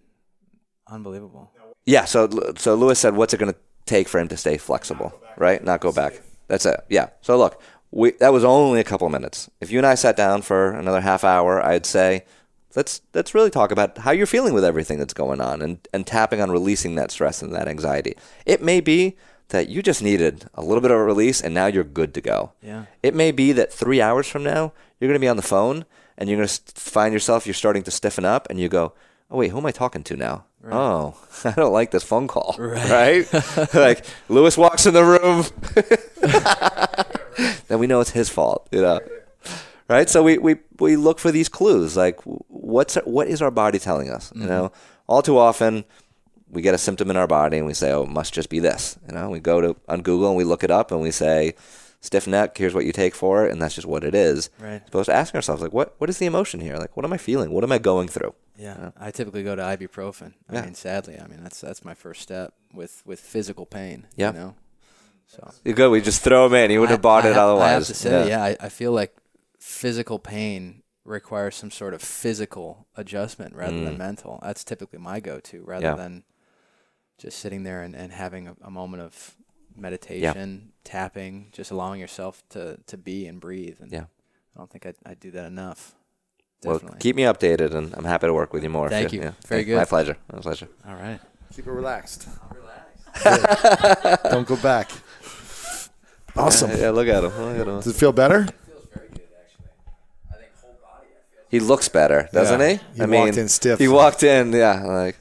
unbelievable. 0.86 1.50
Yeah. 1.86 2.04
So 2.04 2.30
so 2.58 2.76
Lewis 2.76 3.00
said, 3.00 3.16
what's 3.16 3.34
it 3.34 3.38
going 3.38 3.54
to 3.54 3.60
take 3.86 4.10
for 4.10 4.20
him 4.20 4.28
to 4.28 4.36
stay 4.36 4.58
flexible, 4.58 5.18
right? 5.38 5.64
Not 5.64 5.80
go 5.80 5.94
back. 5.94 6.22
That's 6.48 6.66
it. 6.66 6.82
Yeah. 6.90 7.10
So 7.22 7.38
look, 7.38 7.62
we 7.96 8.12
that 8.12 8.34
was 8.34 8.44
only 8.44 8.80
a 8.82 8.84
couple 8.84 9.08
of 9.08 9.14
minutes. 9.14 9.50
If 9.62 9.72
you 9.72 9.80
and 9.80 9.88
I 9.88 9.96
sat 9.96 10.18
down 10.18 10.42
for 10.42 10.72
another 10.72 11.02
half 11.02 11.24
hour, 11.24 11.66
I'd 11.66 11.86
say, 11.86 12.26
let's 12.76 13.02
let's 13.14 13.34
really 13.34 13.50
talk 13.50 13.72
about 13.72 14.00
how 14.00 14.12
you're 14.12 14.26
feeling 14.28 14.54
with 14.54 14.66
everything 14.66 15.00
that's 15.00 15.14
going 15.14 15.40
on, 15.40 15.62
and 15.62 15.88
and 15.94 16.06
tapping 16.06 16.42
on 16.42 16.52
releasing 16.52 16.96
that 16.96 17.10
stress 17.10 17.42
and 17.42 17.56
that 17.56 17.70
anxiety. 17.70 18.16
It 18.46 18.62
may 18.62 18.82
be 18.82 19.16
that 19.50 19.70
you 19.70 19.82
just 19.82 20.04
needed 20.04 20.46
a 20.56 20.62
little 20.62 20.82
bit 20.82 20.92
of 20.92 20.98
a 20.98 21.04
release, 21.04 21.40
and 21.40 21.54
now 21.54 21.68
you're 21.68 21.84
good 21.84 22.14
to 22.16 22.22
go. 22.22 22.52
Yeah. 22.62 22.86
It 23.02 23.16
may 23.16 23.32
be 23.32 23.54
that 23.54 23.72
three 23.72 24.02
hours 24.02 24.28
from 24.28 24.44
now, 24.44 24.74
you're 25.00 25.08
going 25.08 25.20
to 25.20 25.26
be 25.26 25.30
on 25.30 25.38
the 25.38 25.42
phone 25.44 25.86
and 26.18 26.30
you're 26.30 26.38
going 26.38 26.48
to 26.48 26.62
find 26.76 27.14
yourself, 27.14 27.46
you're 27.46 27.54
starting 27.54 27.84
to 27.84 27.92
stiffen 27.92 28.24
up, 28.24 28.48
and 28.50 28.58
you 28.60 28.70
go, 28.70 28.94
oh, 29.30 29.38
wait, 29.38 29.52
who 29.52 29.58
am 29.58 29.66
I 29.66 29.72
talking 29.72 30.04
to 30.04 30.16
now? 30.16 30.46
Oh, 30.72 31.16
I 31.44 31.52
don't 31.52 31.74
like 31.74 31.92
this 31.92 32.04
phone 32.04 32.28
call. 32.28 32.56
Right? 32.58 33.26
like, 33.74 34.06
Lewis 34.30 34.58
walks 34.58 34.86
in 34.86 34.94
the 34.94 35.04
room. 35.04 35.46
then 37.68 37.80
we 37.80 37.88
know 37.88 38.00
it's 38.00 38.12
his 38.12 38.30
fault, 38.30 38.68
you 38.72 38.82
know? 38.82 39.00
Right? 39.88 40.10
So 40.10 40.24
we, 40.24 40.38
we, 40.38 40.56
we 40.80 40.96
look 40.96 41.20
for 41.20 41.32
these 41.32 41.50
clues. 41.50 41.96
Like, 41.96 42.20
what's 42.24 42.96
what 43.06 43.28
is 43.28 43.42
our 43.42 43.52
body 43.52 43.78
telling 43.78 44.10
us? 44.10 44.32
You 44.34 44.42
mm-hmm. 44.42 44.50
know, 44.50 44.72
all 45.08 45.22
too 45.22 45.38
often, 45.38 45.86
we 46.50 46.62
get 46.62 46.74
a 46.74 46.80
symptom 46.80 47.12
in 47.12 47.18
our 47.18 47.28
body 47.28 47.58
and 47.58 47.68
we 47.68 47.74
say, 47.74 47.92
oh, 47.92 48.04
it 48.04 48.10
must 48.10 48.34
just 48.34 48.50
be 48.50 48.60
this. 48.60 48.98
You 49.08 49.14
know, 49.14 49.30
we 49.30 49.40
go 49.40 49.62
to 49.62 49.76
on 49.88 50.02
Google 50.02 50.30
and 50.30 50.38
we 50.38 50.44
look 50.44 50.64
it 50.64 50.72
up 50.72 50.92
and 50.92 51.02
we 51.02 51.12
say, 51.12 51.54
stiff 52.02 52.28
neck, 52.28 52.58
here's 52.58 52.74
what 52.74 52.86
you 52.86 52.92
take 52.92 53.16
for 53.16 53.46
it, 53.46 53.52
and 53.52 53.62
that's 53.62 53.76
just 53.76 53.88
what 53.88 54.04
it 54.04 54.14
is. 54.16 54.50
Right. 54.60 54.82
Supposed 54.86 55.08
to 55.08 55.14
ask 55.16 55.34
ourselves, 55.36 55.62
like, 55.62 55.74
what 55.74 55.96
what 55.98 56.10
is 56.10 56.18
the 56.18 56.26
emotion 56.26 56.60
here? 56.60 56.78
Like, 56.78 56.96
what 56.96 57.06
am 57.06 57.14
I 57.14 57.18
feeling? 57.18 57.52
What 57.52 57.64
am 57.64 57.72
I 57.72 57.78
going 57.78 58.08
through? 58.08 58.34
Yeah, 58.58 58.92
I 58.98 59.12
typically 59.12 59.44
go 59.44 59.56
to 59.56 59.62
ibuprofen. 59.62 60.34
I 60.50 60.54
Yeah. 60.56 60.62
mean, 60.66 60.76
sadly, 60.76 61.20
I 61.20 61.28
mean 61.28 61.44
that's 61.44 61.60
that's 61.62 61.84
my 61.84 61.94
first 61.94 62.22
step 62.22 62.54
with 62.74 63.02
with 63.06 63.20
physical 63.20 63.66
pain. 63.66 64.08
Yeah. 64.16 64.32
You 64.32 64.38
know, 64.40 64.56
so 65.28 65.52
You 65.64 65.74
go, 65.74 65.90
we 65.90 66.02
just 66.02 66.22
throw 66.22 66.48
them 66.48 66.56
in. 66.64 66.72
You 66.72 66.80
would 66.80 66.90
have 66.90 67.02
bought 67.02 67.26
I, 67.26 67.30
it 67.32 67.36
I, 67.38 67.42
otherwise. 67.42 67.64
I 67.68 67.72
have 67.74 67.88
to 67.88 67.94
say, 67.96 68.30
yeah, 68.30 68.44
I, 68.44 68.58
I 68.62 68.70
feel 68.70 68.92
like 68.92 69.16
physical 69.60 70.20
pain 70.20 70.84
requires 71.04 71.56
some 71.56 71.70
sort 71.72 71.94
of 71.94 72.02
physical 72.02 72.88
adjustment 72.96 73.54
rather 73.56 73.84
than 73.84 73.98
mental. 73.98 74.40
That's 74.42 74.64
typically 74.64 75.00
my 75.00 75.20
go-to, 75.20 75.62
rather 75.64 75.86
Mm. 75.88 75.98
Yeah. 75.98 76.04
than 76.04 76.24
just 77.18 77.40
sitting 77.40 77.64
there 77.64 77.82
and, 77.82 77.96
and 77.96 78.12
having 78.12 78.48
a, 78.48 78.56
a 78.62 78.72
moment 78.72 79.02
of 79.04 79.36
meditation, 79.78 80.72
tapping, 80.84 81.50
just 81.52 81.72
allowing 81.72 82.00
yourself 82.00 82.44
to, 82.50 82.78
to 82.88 82.98
be 82.98 83.28
and 83.28 83.40
breathe. 83.40 83.78
And 83.82 83.92
Yeah. 83.92 84.06
I 84.56 84.60
don't 84.60 84.70
think 84.70 84.86
I, 84.86 84.94
I 85.06 85.14
do 85.16 85.32
that 85.32 85.46
enough. 85.46 85.94
Well, 86.64 86.76
Definitely. 86.76 87.00
keep 87.00 87.16
me 87.16 87.24
updated, 87.24 87.74
and 87.76 87.94
I'm 87.96 88.06
happy 88.06 88.28
to 88.28 88.34
work 88.34 88.54
with 88.54 88.64
you 88.64 88.70
more. 88.70 88.90
Thank 88.90 89.12
you. 89.14 89.22
yeah. 89.22 89.32
Very 89.48 89.64
good. 89.66 89.78
My 89.78 89.86
pleasure. 89.86 90.18
My 90.32 90.40
pleasure. 90.40 90.68
All 90.88 90.96
right. 90.96 91.20
Keep 91.56 91.68
it 91.68 91.72
relaxed. 91.72 92.28
Relax. 92.54 94.22
Don't 94.32 94.48
go 94.48 94.56
back. 94.58 94.90
Awesome. 96.38 96.70
Yeah, 96.72 96.90
look 96.90 97.08
at 97.08 97.24
him. 97.24 97.32
Look 97.32 97.58
at 97.62 97.66
him. 97.68 97.76
Does 97.78 97.88
it 97.88 97.96
feel 97.96 98.12
better? 98.12 98.44
Feels 98.44 98.88
very 98.94 99.08
good 99.08 99.22
actually. 99.42 99.66
I 100.30 100.36
think 100.36 100.50
whole 100.62 100.74
body, 100.84 101.08
He 101.50 101.62
looks 101.62 101.88
better, 101.88 102.28
doesn't 102.34 102.60
Yeah. 102.60 102.68
he? 102.72 102.80
He 102.98 103.02
I 103.04 103.06
mean, 103.06 103.22
walked 103.22 103.38
in 103.38 103.48
stiff. 103.48 103.80
He 103.80 103.88
walked 103.88 104.22
in, 104.22 104.52
yeah, 104.52 104.84
like 104.84 105.18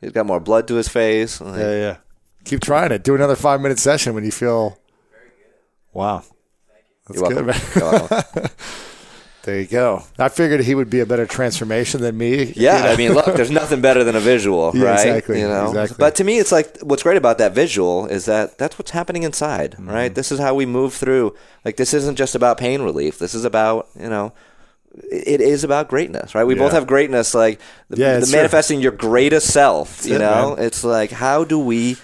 he's 0.00 0.10
got 0.10 0.26
more 0.26 0.40
blood 0.40 0.66
to 0.66 0.74
his 0.74 0.88
face. 0.88 1.40
like- 1.40 1.56
Yeah, 1.60 1.70
yeah. 1.76 1.96
Keep 2.44 2.60
trying 2.62 2.90
it. 2.92 3.02
Do 3.04 3.14
another 3.14 3.36
five 3.36 3.60
minute 3.60 3.78
session 3.78 4.14
when 4.14 4.24
you 4.24 4.30
feel. 4.32 4.78
Wow. 5.92 6.24
That's 7.08 7.20
You're 7.20 7.30
good, 7.42 7.46
man. 7.46 8.50
There 9.42 9.58
you 9.58 9.66
go. 9.66 10.02
I 10.18 10.28
figured 10.28 10.60
he 10.60 10.74
would 10.74 10.90
be 10.90 11.00
a 11.00 11.06
better 11.06 11.24
transformation 11.24 12.02
than 12.02 12.18
me. 12.18 12.52
Yeah, 12.54 12.76
you 12.76 12.84
know? 12.84 12.90
I 12.90 12.96
mean, 12.96 13.12
look, 13.14 13.24
there's 13.36 13.50
nothing 13.50 13.80
better 13.80 14.04
than 14.04 14.14
a 14.14 14.20
visual, 14.20 14.70
Yeah, 14.74 14.84
right? 14.84 15.00
exactly, 15.08 15.40
You 15.40 15.48
know, 15.48 15.68
exactly. 15.68 15.96
but 15.98 16.14
to 16.16 16.24
me, 16.24 16.38
it's 16.38 16.52
like 16.52 16.76
what's 16.82 17.02
great 17.02 17.16
about 17.16 17.38
that 17.38 17.52
visual 17.54 18.04
is 18.06 18.26
that 18.26 18.58
that's 18.58 18.78
what's 18.78 18.90
happening 18.90 19.22
inside, 19.22 19.72
Mm-hmm. 19.72 19.88
right? 19.88 20.14
This 20.14 20.30
is 20.30 20.38
how 20.40 20.54
we 20.54 20.66
move 20.66 20.92
through. 20.92 21.34
Like, 21.64 21.76
this 21.78 21.94
isn't 21.94 22.16
just 22.16 22.34
about 22.34 22.58
pain 22.58 22.82
relief. 22.82 23.18
This 23.18 23.34
is 23.34 23.46
about, 23.46 23.88
you 23.98 24.10
know, 24.10 24.34
it 25.10 25.40
is 25.40 25.64
about 25.64 25.88
greatness, 25.88 26.34
right? 26.34 26.44
We 26.44 26.54
both 26.54 26.72
have 26.72 26.86
greatness, 26.86 27.34
like 27.34 27.60
the, 27.88 27.96
Yeah, 27.96 28.18
the 28.18 28.26
true. 28.26 28.36
manifesting 28.36 28.82
your 28.82 28.92
greatest 28.92 29.50
self. 29.50 30.04
you 30.04 30.16
it, 30.16 30.18
know, 30.18 30.54
it's 30.58 30.84
like 30.84 31.12
how 31.12 31.44
do 31.44 31.58
we 31.58 31.96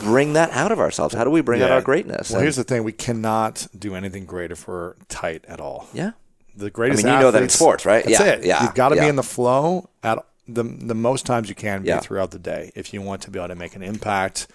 bring 0.00 0.32
that 0.34 0.50
out 0.50 0.72
of 0.72 0.78
ourselves? 0.80 1.14
How 1.14 1.24
do 1.24 1.30
we 1.30 1.40
bring 1.40 1.62
out 1.62 1.68
Yeah. 1.70 1.74
our 1.76 1.82
greatness? 1.82 2.30
Well, 2.30 2.38
And- 2.38 2.44
here's 2.44 2.56
the 2.56 2.64
thing: 2.64 2.84
we 2.84 2.92
cannot 2.92 3.66
do 3.78 3.94
anything 3.94 4.24
great 4.26 4.50
if 4.50 4.66
we're 4.68 4.94
tight 5.08 5.44
at 5.48 5.60
all. 5.60 5.88
yeah, 5.92 6.12
The 6.56 6.70
greatest. 6.70 7.04
I 7.04 7.08
mean, 7.08 7.14
you 7.14 7.20
know 7.20 7.30
that 7.30 7.42
in 7.42 7.48
sports, 7.48 7.84
right? 7.86 8.04
That's 8.04 8.20
Yeah, 8.20 8.26
it. 8.26 8.44
yeah, 8.44 8.62
You've 8.62 8.74
got 8.74 8.90
to 8.90 8.96
yeah. 8.96 9.02
be 9.02 9.08
in 9.08 9.16
the 9.16 9.22
flow 9.22 9.88
at 10.02 10.18
the 10.46 10.62
the 10.64 10.94
most 10.94 11.24
times 11.26 11.48
you 11.48 11.54
can 11.54 11.82
be 11.82 11.88
Yeah. 11.88 12.00
throughout 12.00 12.30
the 12.30 12.38
day 12.38 12.70
if 12.74 12.92
you 12.92 13.00
want 13.02 13.22
to 13.22 13.30
be 13.30 13.38
able 13.38 13.48
to 13.48 13.54
make 13.54 13.74
an 13.76 13.82
impact, 13.82 14.46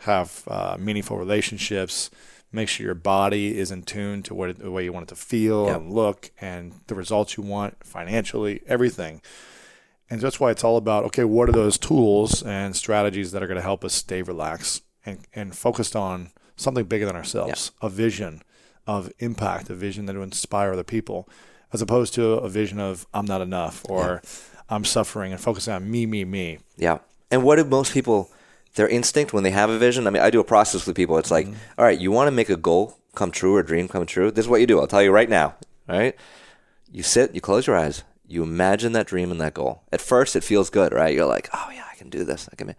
have 0.00 0.42
uh, 0.48 0.76
meaningful 0.78 1.16
relationships. 1.18 2.10
Make 2.52 2.68
sure 2.68 2.86
your 2.86 2.94
body 2.94 3.58
is 3.58 3.70
in 3.70 3.82
tune 3.82 4.22
to 4.22 4.34
what 4.34 4.58
the 4.58 4.70
way 4.70 4.84
you 4.84 4.92
want 4.92 5.04
it 5.04 5.08
to 5.14 5.16
feel 5.16 5.68
and 5.68 5.92
look, 5.92 6.30
and 6.40 6.72
the 6.86 6.94
results 6.94 7.36
you 7.36 7.42
want 7.42 7.84
financially, 7.84 8.62
everything. 8.66 9.20
And 10.08 10.20
that's 10.20 10.38
why 10.38 10.50
it's 10.50 10.64
all 10.64 10.76
about 10.76 11.04
okay, 11.04 11.24
what 11.24 11.48
are 11.48 11.52
those 11.52 11.78
tools 11.78 12.42
and 12.42 12.76
strategies 12.76 13.32
that 13.32 13.42
are 13.42 13.46
going 13.46 13.56
to 13.56 13.62
help 13.62 13.84
us 13.84 13.94
stay 13.94 14.22
relaxed 14.22 14.82
and, 15.04 15.18
and 15.34 15.56
focused 15.56 15.96
on 15.96 16.30
something 16.56 16.84
bigger 16.84 17.06
than 17.06 17.16
ourselves, 17.16 17.72
a 17.82 17.88
vision 17.88 18.42
of 18.86 19.12
impact, 19.18 19.68
a 19.70 19.74
vision 19.74 20.06
that 20.06 20.14
will 20.14 20.22
inspire 20.22 20.72
other 20.72 20.84
people, 20.84 21.28
as 21.72 21.82
opposed 21.82 22.14
to 22.14 22.32
a 22.32 22.48
vision 22.48 22.78
of 22.78 23.06
I'm 23.12 23.26
not 23.26 23.40
enough 23.40 23.84
or 23.88 24.22
I'm 24.68 24.84
suffering 24.84 25.32
and 25.32 25.40
focusing 25.40 25.74
on 25.74 25.90
me, 25.90 26.06
me, 26.06 26.24
me. 26.24 26.58
Yeah. 26.76 26.98
And 27.30 27.42
what 27.42 27.56
do 27.56 27.64
most 27.64 27.92
people, 27.92 28.30
their 28.74 28.88
instinct 28.88 29.32
when 29.32 29.42
they 29.42 29.50
have 29.50 29.70
a 29.70 29.78
vision? 29.78 30.06
I 30.06 30.10
mean, 30.10 30.22
I 30.22 30.30
do 30.30 30.40
a 30.40 30.44
process 30.44 30.86
with 30.86 30.96
people. 30.96 31.18
It's 31.18 31.30
like, 31.30 31.46
mm-hmm. 31.46 31.56
all 31.78 31.84
right, 31.84 31.98
you 31.98 32.12
want 32.12 32.28
to 32.28 32.32
make 32.32 32.48
a 32.48 32.56
goal 32.56 32.96
come 33.14 33.30
true 33.30 33.56
or 33.56 33.62
dream 33.62 33.88
come 33.88 34.06
true? 34.06 34.30
This 34.30 34.44
is 34.44 34.48
what 34.48 34.60
you 34.60 34.66
do. 34.66 34.78
I'll 34.78 34.86
tell 34.86 35.02
you 35.02 35.10
right 35.10 35.28
now. 35.28 35.54
All 35.88 35.98
right. 35.98 36.14
You 36.90 37.02
sit, 37.02 37.34
you 37.34 37.40
close 37.40 37.66
your 37.66 37.76
eyes, 37.76 38.04
you 38.28 38.42
imagine 38.42 38.92
that 38.92 39.06
dream 39.06 39.30
and 39.30 39.40
that 39.40 39.54
goal. 39.54 39.82
At 39.92 40.00
first, 40.00 40.36
it 40.36 40.44
feels 40.44 40.70
good, 40.70 40.92
right? 40.92 41.14
You're 41.14 41.26
like, 41.26 41.48
oh, 41.54 41.70
yeah, 41.72 41.84
I 41.90 41.96
can 41.96 42.10
do 42.10 42.24
this. 42.24 42.48
I 42.52 42.56
can. 42.56 42.68
ma-" 42.68 42.72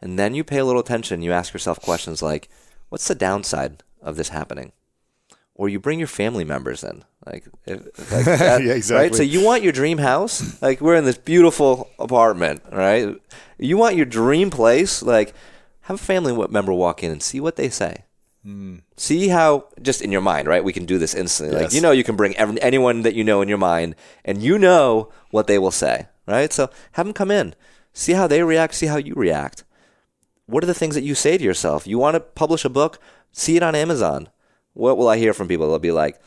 And 0.00 0.18
then 0.18 0.34
you 0.34 0.44
pay 0.44 0.58
a 0.58 0.64
little 0.64 0.80
attention. 0.80 1.22
You 1.22 1.32
ask 1.32 1.52
yourself 1.52 1.80
questions 1.80 2.22
like, 2.22 2.48
what's 2.88 3.08
the 3.08 3.14
downside 3.14 3.82
of 4.02 4.16
this 4.16 4.28
happening? 4.28 4.72
Or 5.56 5.68
you 5.68 5.78
bring 5.78 5.98
your 6.00 6.08
family 6.08 6.44
members 6.44 6.82
in, 6.82 7.04
like, 7.24 7.44
if, 7.64 7.78
like 8.12 8.24
that, 8.24 8.62
Yeah, 8.64 8.72
exactly. 8.72 9.08
Right? 9.08 9.14
So 9.14 9.22
you 9.22 9.44
want 9.44 9.62
your 9.62 9.72
dream 9.72 9.98
house? 9.98 10.60
Like 10.60 10.80
we're 10.80 10.96
in 10.96 11.04
this 11.04 11.16
beautiful 11.18 11.90
apartment, 11.98 12.62
right? 12.72 13.16
You 13.58 13.76
want 13.76 13.94
your 13.96 14.06
dream 14.06 14.50
place? 14.50 15.00
Like 15.00 15.32
have 15.82 15.94
a 15.96 16.02
family 16.02 16.36
member 16.48 16.72
walk 16.72 17.04
in 17.04 17.12
and 17.12 17.22
see 17.22 17.38
what 17.40 17.54
they 17.56 17.68
say. 17.68 18.04
See 18.96 19.28
how 19.28 19.68
just 19.80 20.02
in 20.02 20.12
your 20.12 20.20
mind, 20.20 20.48
right? 20.48 20.62
We 20.62 20.72
can 20.72 20.84
do 20.84 20.98
this 20.98 21.14
instantly. 21.14 21.56
Like 21.62 21.72
you 21.72 21.80
know, 21.80 21.92
you 21.92 22.04
can 22.04 22.16
bring 22.16 22.36
every, 22.36 22.60
anyone 22.60 23.02
that 23.02 23.14
you 23.14 23.24
know 23.24 23.40
in 23.40 23.48
your 23.48 23.58
mind, 23.58 23.94
and 24.24 24.42
you 24.42 24.58
know 24.58 25.10
what 25.30 25.46
they 25.46 25.58
will 25.58 25.70
say, 25.70 26.08
right? 26.26 26.52
So 26.52 26.70
have 26.92 27.06
them 27.06 27.14
come 27.14 27.30
in, 27.30 27.54
see 27.92 28.12
how 28.12 28.26
they 28.26 28.42
react, 28.42 28.74
see 28.74 28.86
how 28.86 28.96
you 28.96 29.14
react. 29.14 29.64
What 30.46 30.62
are 30.62 30.66
the 30.66 30.74
things 30.74 30.94
that 30.94 31.04
you 31.04 31.14
say 31.14 31.38
to 31.38 31.44
yourself? 31.44 31.86
You 31.86 31.98
want 31.98 32.14
to 32.14 32.20
publish 32.20 32.66
a 32.66 32.68
book? 32.68 33.00
See 33.32 33.56
it 33.56 33.62
on 33.62 33.74
Amazon. 33.74 34.28
What 34.74 34.98
will 34.98 35.08
I 35.08 35.16
hear 35.16 35.32
from 35.32 35.48
people? 35.48 35.68
They'll 35.68 35.78
be 35.78 35.90
like, 35.90 36.20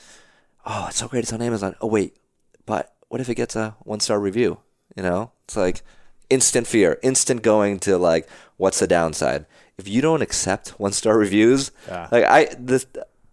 "Oh, 0.65 0.88
it's 0.88 0.97
so 0.97 1.07
great! 1.07 1.24
It's 1.24 1.34
on 1.34 1.41
Amazon." 1.41 1.76
Oh, 1.82 1.88
wait, 1.88 2.18
but 2.65 2.95
what 3.09 3.22
if 3.22 3.30
it 3.30 3.36
gets 3.36 3.55
a 3.55 3.76
one 3.80 3.99
star 3.99 4.20
review? 4.20 4.59
You 4.95 5.03
know, 5.03 5.32
it's 5.45 5.55
like 5.55 5.84
instant 6.30 6.68
fear, 6.68 6.99
instant 7.03 7.41
going 7.41 7.80
to 7.80 7.97
like, 7.97 8.28
what's 8.57 8.80
the 8.80 8.88
downside? 8.88 9.45
If 9.78 9.88
you 9.88 10.01
don't 10.01 10.21
accept 10.21 10.69
one 10.80 10.91
star 10.91 11.17
reviews, 11.25 11.71
Yeah. 11.88 12.07
like 12.11 12.23
I 12.23 12.47
this 12.57 12.86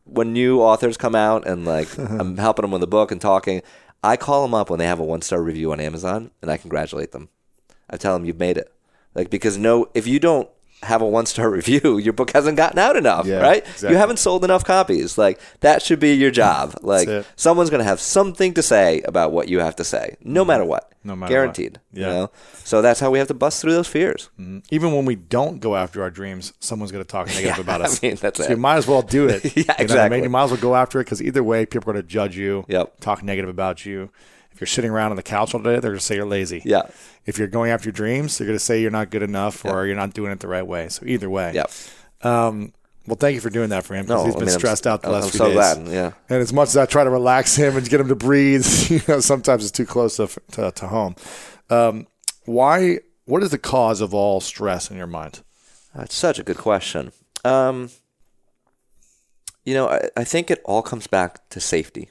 when 0.05 0.32
new 0.32 0.61
authors 0.61 0.97
come 0.97 1.14
out 1.14 1.47
and 1.47 1.64
like 1.64 1.97
I'm 1.99 2.36
helping 2.36 2.62
them 2.64 2.70
with 2.72 2.80
the 2.82 2.86
book 2.86 3.11
and 3.11 3.20
talking, 3.20 3.62
I 4.03 4.16
call 4.16 4.42
them 4.42 4.55
up 4.55 4.68
when 4.70 4.78
they 4.78 4.86
have 4.86 5.01
a 5.01 5.05
one 5.05 5.22
star 5.22 5.42
review 5.42 5.72
on 5.72 5.80
Amazon 5.80 6.30
and 6.42 6.51
I 6.51 6.57
congratulate 6.59 7.12
them. 7.12 7.28
I 7.88 7.97
tell 7.97 8.14
them 8.14 8.24
you've 8.24 8.38
made 8.38 8.57
it, 8.59 8.72
like 9.14 9.30
because 9.30 9.57
no, 9.57 9.88
if 9.95 10.07
you 10.07 10.18
don't 10.20 10.49
have 10.85 11.03
a 11.03 11.07
one 11.07 11.26
star 11.26 11.51
review, 11.59 11.99
your 11.99 12.12
book 12.12 12.30
hasn't 12.32 12.57
gotten 12.57 12.78
out 12.78 12.97
enough, 12.97 13.26
Yeah, 13.26 13.41
right? 13.41 13.62
exactly. 13.62 13.91
You 13.91 13.97
haven't 13.97 14.18
sold 14.18 14.45
enough 14.45 14.64
copies. 14.64 15.16
Like 15.18 15.41
that 15.61 15.82
should 15.82 16.01
be 16.01 16.14
your 16.14 16.30
job. 16.30 16.74
Like 16.82 17.09
someone's 17.37 17.70
gonna 17.70 17.85
have 17.85 18.01
something 18.01 18.55
to 18.55 18.62
say 18.62 19.01
about 19.03 19.32
what 19.32 19.49
you 19.49 19.61
have 19.61 19.76
to 19.76 19.85
say, 19.85 20.16
no 20.22 20.45
matter 20.45 20.64
what. 20.64 20.85
Mm-hmm. 20.91 21.09
No 21.09 21.16
matter 21.16 21.22
what. 21.22 21.28
guaranteed. 21.35 21.80
Yeah. 21.93 22.07
You 22.07 22.12
know? 22.14 22.30
So 22.64 22.80
that's 22.82 22.99
how 23.01 23.11
we 23.11 23.18
have 23.18 23.28
to 23.28 23.35
bust 23.35 23.61
through 23.61 23.72
those 23.74 23.89
fears. 23.89 24.30
Even 24.70 24.93
when 24.95 25.05
we 25.05 25.16
don't 25.16 25.61
go 25.61 25.76
after 25.76 26.03
our 26.03 26.09
dreams, 26.11 26.55
someone's 26.61 26.93
going 26.93 27.05
to 27.05 27.09
talk 27.09 27.26
negative 27.35 27.57
Yeah, 27.57 27.61
about 27.61 27.82
I 27.82 27.85
us. 27.87 28.01
mean, 28.03 28.14
that's 28.16 28.39
so 28.39 28.45
it. 28.45 28.51
you 28.51 28.57
might 28.57 28.76
as 28.76 28.87
well 28.87 29.03
do 29.03 29.28
it. 29.28 29.45
Yeah, 29.45 29.51
You 29.55 29.64
what 29.66 29.80
I 29.80 29.82
exactly. 29.82 30.22
You 30.22 30.30
might 30.30 30.45
as 30.45 30.51
well 30.53 30.61
go 30.61 30.74
after 30.74 31.01
it 31.01 31.05
because 31.05 31.20
either 31.22 31.43
way, 31.43 31.66
people 31.66 31.91
are 31.91 31.93
going 31.95 32.03
to 32.03 32.09
judge 32.09 32.37
you, 32.39 32.64
Yep. 32.68 33.01
talk 33.01 33.22
negative 33.22 33.51
about 33.51 33.85
you. 33.85 34.11
If 34.55 34.61
you're 34.61 34.67
sitting 34.69 34.91
around 34.91 35.11
on 35.11 35.17
the 35.17 35.23
couch 35.23 35.53
all 35.55 35.61
day, 35.61 35.73
they're 35.73 35.81
going 35.91 35.95
to 35.97 36.01
say 36.01 36.15
you're 36.15 36.25
lazy. 36.27 36.63
Yeah. 36.65 36.83
If 37.27 37.39
you're 37.39 37.49
going 37.49 37.71
after 37.73 37.87
your 37.89 37.93
dreams, 37.93 38.39
they're 38.39 38.47
going 38.47 38.59
to 38.59 38.65
say 38.65 38.81
you're 38.81 38.91
not 38.93 39.11
good 39.11 39.23
enough 39.23 39.65
or 39.65 39.85
you're 39.87 39.97
not 39.97 40.15
doing 40.15 40.31
it 40.31 40.39
the 40.41 40.49
right 40.49 40.67
way. 40.67 40.89
So 40.89 41.05
either 41.07 41.29
way. 41.29 41.53
Yep. 41.55 41.71
Um, 42.23 42.73
well, 43.07 43.17
thank 43.17 43.35
you 43.35 43.41
for 43.41 43.51
doing 43.51 43.71
that 43.71 43.85
for 43.85 43.95
him 43.95 44.05
because 44.07 44.21
No, 44.23 44.27
he's 44.27 44.35
I 44.37 44.39
been 44.39 44.47
mean, 44.47 44.53
I'm- 44.53 44.59
stressed 44.61 44.87
out 44.87 45.03
the 45.03 45.09
I'm 45.09 45.15
last 45.15 45.31
few 45.31 45.39
so 45.39 45.45
days. 45.47 45.55
glad, 45.55 45.89
yeah. 45.89 46.13
And 46.31 46.41
as 46.41 46.53
much 46.53 46.69
as 46.69 46.77
I 46.77 46.87
try 46.87 47.05
to 47.05 47.11
relax 47.11 47.57
him 47.57 47.77
and 47.77 47.89
get 47.89 48.01
him 48.01 48.09
to 48.09 48.15
breathe, 48.15 48.65
you 48.89 49.01
know, 49.09 49.21
sometimes 49.21 49.65
it's 49.65 49.73
too 49.73 49.85
close 49.87 50.17
to 50.17 50.29
to, 50.53 50.71
to 50.71 50.87
home. 50.87 51.17
Um, 51.69 52.07
why? 52.47 53.01
What 53.27 53.43
is 53.43 53.51
the 53.51 53.59
cause 53.59 54.01
of 54.01 54.15
all 54.15 54.41
stress 54.41 54.91
in 54.91 54.97
your 54.97 55.07
mind? 55.07 55.43
That's 55.95 56.15
such 56.15 56.39
a 56.39 56.43
good 56.43 56.59
question. 56.59 57.11
Um, 57.45 57.91
you 59.65 59.75
know, 59.75 59.89
I, 59.89 60.09
I 60.17 60.25
think 60.25 60.51
it 60.51 60.61
all 60.65 60.83
comes 60.83 61.07
back 61.07 61.49
to 61.51 61.61
safety, 61.61 62.11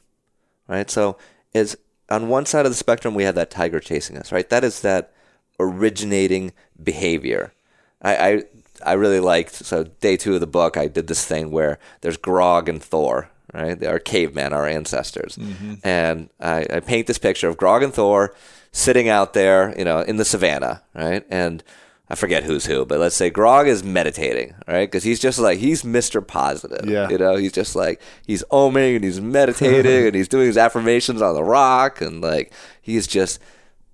right? 0.68 0.90
So, 0.90 1.18
is 1.54 1.78
on 2.10 2.30
one 2.30 2.46
side 2.46 2.66
of 2.66 2.72
the 2.72 2.78
spectrum 2.78 3.16
we 3.16 3.24
have 3.24 3.36
that 3.36 3.52
tiger 3.52 3.80
chasing 3.80 4.18
us, 4.18 4.32
right? 4.32 4.50
That 4.50 4.64
is 4.64 4.82
that 4.82 5.14
originating 5.60 6.54
behavior. 6.82 7.54
I, 8.02 8.16
I 8.16 8.44
I 8.86 8.94
really 8.94 9.20
liked 9.20 9.54
so 9.54 9.84
day 9.84 10.18
two 10.18 10.36
of 10.36 10.42
the 10.42 10.48
book. 10.48 10.78
I 10.78 10.88
did 10.88 11.08
this 11.08 11.26
thing 11.26 11.52
where 11.52 11.80
there's 12.02 12.18
Grog 12.18 12.68
and 12.68 12.84
Thor, 12.84 13.30
right? 13.54 13.80
They 13.80 13.88
are 13.88 14.00
cavemen, 14.00 14.54
our 14.54 14.68
ancestors, 14.68 15.38
mm-hmm. 15.38 15.76
and 15.84 16.30
I, 16.40 16.66
I 16.70 16.80
paint 16.82 17.08
this 17.08 17.18
picture 17.18 17.48
of 17.48 17.58
Grog 17.58 17.84
and 17.84 17.94
Thor 17.94 18.36
sitting 18.72 19.08
out 19.08 19.34
there, 19.34 19.74
you 19.78 19.86
know, 19.86 20.00
in 20.00 20.18
the 20.18 20.26
savannah, 20.26 20.82
right? 20.94 21.24
And 21.30 21.64
I 22.10 22.16
forget 22.16 22.44
who's 22.44 22.66
who, 22.66 22.86
but 22.86 23.00
let's 23.00 23.16
say 23.16 23.30
Grog 23.30 23.68
is 23.68 23.84
meditating, 23.84 24.54
right? 24.68 24.90
Because 24.90 25.04
he's 25.04 25.20
just 25.20 25.40
like 25.40 25.60
he's 25.60 25.84
Mr. 25.84 26.26
Positive, 26.26 26.88
Yeah. 26.88 27.10
You 27.10 27.18
know, 27.18 27.36
he's 27.38 27.54
just 27.54 27.76
like 27.76 28.02
he's 28.28 28.44
oming 28.52 28.96
and 28.96 29.04
he's 29.04 29.22
meditating 29.22 30.08
and 30.08 30.16
he's 30.16 30.28
doing 30.28 30.48
his 30.48 30.58
affirmations 30.58 31.22
on 31.22 31.34
the 31.34 31.44
rock 31.44 32.02
and 32.02 32.22
like 32.22 32.52
he's 32.82 33.08
just 33.08 33.40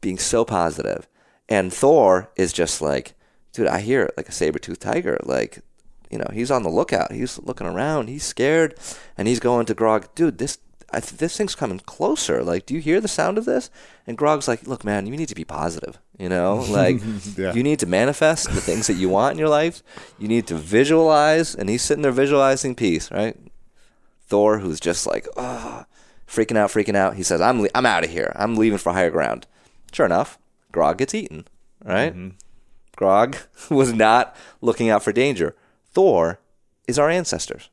being 0.02 0.18
so 0.18 0.44
positive. 0.44 1.08
And 1.48 1.72
Thor 1.74 2.32
is 2.36 2.52
just 2.52 2.82
like, 2.82 3.14
dude, 3.54 3.68
I 3.68 3.80
hear 3.82 4.04
it 4.04 4.14
like 4.18 4.30
a 4.30 4.32
saber 4.34 4.60
tooth 4.60 4.80
tiger. 4.80 5.20
Like, 5.24 5.60
you 6.10 6.18
know, 6.18 6.28
he's 6.34 6.52
on 6.52 6.64
the 6.64 6.70
lookout. 6.70 7.12
He's 7.12 7.38
looking 7.40 7.68
around. 7.68 8.08
He's 8.08 8.24
scared, 8.24 8.76
and 9.18 9.28
he's 9.28 9.40
going 9.40 9.66
to 9.68 9.74
Grog, 9.76 10.14
dude. 10.16 10.40
This 10.40 10.58
th- 10.94 11.14
this 11.18 11.38
thing's 11.38 11.56
coming 11.56 11.80
closer. 11.80 12.44
Like, 12.44 12.66
do 12.66 12.74
you 12.74 12.80
hear 12.82 13.00
the 13.00 13.08
sound 13.08 13.38
of 13.38 13.46
this? 13.46 13.70
And 14.08 14.18
Grog's 14.18 14.48
like, 14.48 14.66
look, 14.68 14.84
man, 14.84 15.06
you 15.06 15.16
need 15.16 15.30
to 15.30 15.36
be 15.36 15.46
positive. 15.46 16.00
You 16.18 16.30
know, 16.30 16.56
like 16.70 17.00
Yeah. 17.38 17.54
you 17.54 17.62
need 17.64 17.80
to 17.80 17.86
manifest 17.86 18.46
the 18.54 18.62
things 18.62 18.88
that 18.88 18.96
you 18.96 19.08
want 19.10 19.34
in 19.34 19.38
your 19.40 19.50
life. 19.50 19.84
You 20.18 20.28
need 20.28 20.48
to 20.48 20.56
visualize, 20.56 21.54
and 21.56 21.70
he's 21.70 21.82
sitting 21.84 22.02
there 22.02 22.12
visualizing 22.12 22.74
peace, 22.76 23.12
right? 23.12 23.38
Thor, 24.28 24.60
who's 24.60 24.80
just 24.80 25.06
like, 25.08 25.28
ah, 25.38 25.86
freaking 26.28 26.58
out, 26.58 26.70
freaking 26.72 26.96
out. 26.96 27.16
He 27.16 27.24
says, 27.24 27.42
"I'm 27.42 27.62
le- 27.62 27.70
I'm 27.74 27.86
out 27.86 28.04
of 28.04 28.10
here. 28.12 28.32
I'm 28.36 28.56
leaving 28.56 28.78
for 28.78 28.94
higher 28.94 29.10
ground." 29.12 29.48
Sure 29.92 30.06
enough, 30.06 30.38
Grog 30.72 30.98
gets 31.00 31.16
eaten. 31.16 31.48
Right? 31.84 32.14
Grog 32.96 33.38
was 33.70 33.94
not 33.94 34.36
looking 34.62 34.90
out 34.90 35.02
for 35.04 35.12
danger. 35.12 35.56
Thor 35.94 36.40
is 36.88 37.00
our 37.00 37.10
ancestors. 37.10 37.70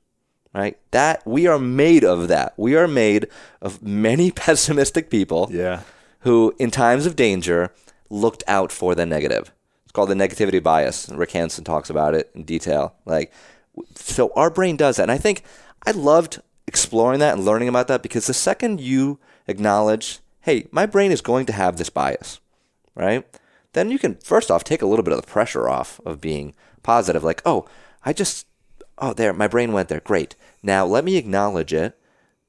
Right? 0.56 0.78
That 0.92 1.24
we 1.26 1.46
are 1.46 1.58
made 1.58 2.02
of 2.04 2.28
that. 2.28 2.54
We 2.56 2.74
are 2.76 2.88
made 2.88 3.28
of 3.60 3.82
many 3.82 4.30
pessimistic 4.44 5.10
people 5.10 5.48
Yeah. 5.52 5.82
who, 6.20 6.54
in 6.58 6.70
times 6.70 7.04
of 7.04 7.14
danger, 7.14 7.72
looked 8.08 8.42
out 8.48 8.72
for 8.72 8.94
the 8.94 9.04
negative. 9.04 9.52
It's 9.84 9.92
called 9.92 10.08
the 10.08 10.14
negativity 10.14 10.62
bias. 10.62 11.08
Rick 11.10 11.32
Hanson 11.32 11.62
talks 11.64 11.90
about 11.90 12.14
it 12.14 12.30
in 12.34 12.44
detail. 12.44 12.94
Like, 13.04 13.32
so 13.94 14.32
our 14.34 14.48
brain 14.48 14.76
does 14.76 14.96
that, 14.96 15.02
and 15.04 15.12
I 15.12 15.18
think 15.18 15.42
I 15.86 15.90
loved 15.90 16.40
exploring 16.66 17.20
that 17.20 17.34
and 17.36 17.44
learning 17.44 17.68
about 17.68 17.88
that 17.88 18.02
because 18.02 18.26
the 18.26 18.34
second 18.34 18.80
you 18.80 19.18
acknowledge, 19.46 20.20
hey, 20.40 20.66
my 20.70 20.86
brain 20.86 21.12
is 21.12 21.20
going 21.20 21.44
to 21.46 21.52
have 21.52 21.76
this 21.76 21.90
bias, 21.90 22.40
right? 22.94 23.26
Then 23.74 23.90
you 23.90 23.98
can 23.98 24.14
first 24.16 24.50
off 24.50 24.64
take 24.64 24.80
a 24.80 24.86
little 24.86 25.02
bit 25.04 25.12
of 25.12 25.20
the 25.20 25.26
pressure 25.30 25.68
off 25.68 26.00
of 26.06 26.20
being 26.20 26.54
positive. 26.82 27.22
Like, 27.22 27.42
oh, 27.44 27.68
I 28.04 28.12
just, 28.14 28.46
oh, 28.98 29.12
there, 29.12 29.32
my 29.34 29.46
brain 29.48 29.72
went 29.72 29.88
there. 29.90 30.00
Great. 30.00 30.34
Now 30.66 30.84
let 30.84 31.04
me 31.04 31.16
acknowledge 31.16 31.72
it 31.72 31.96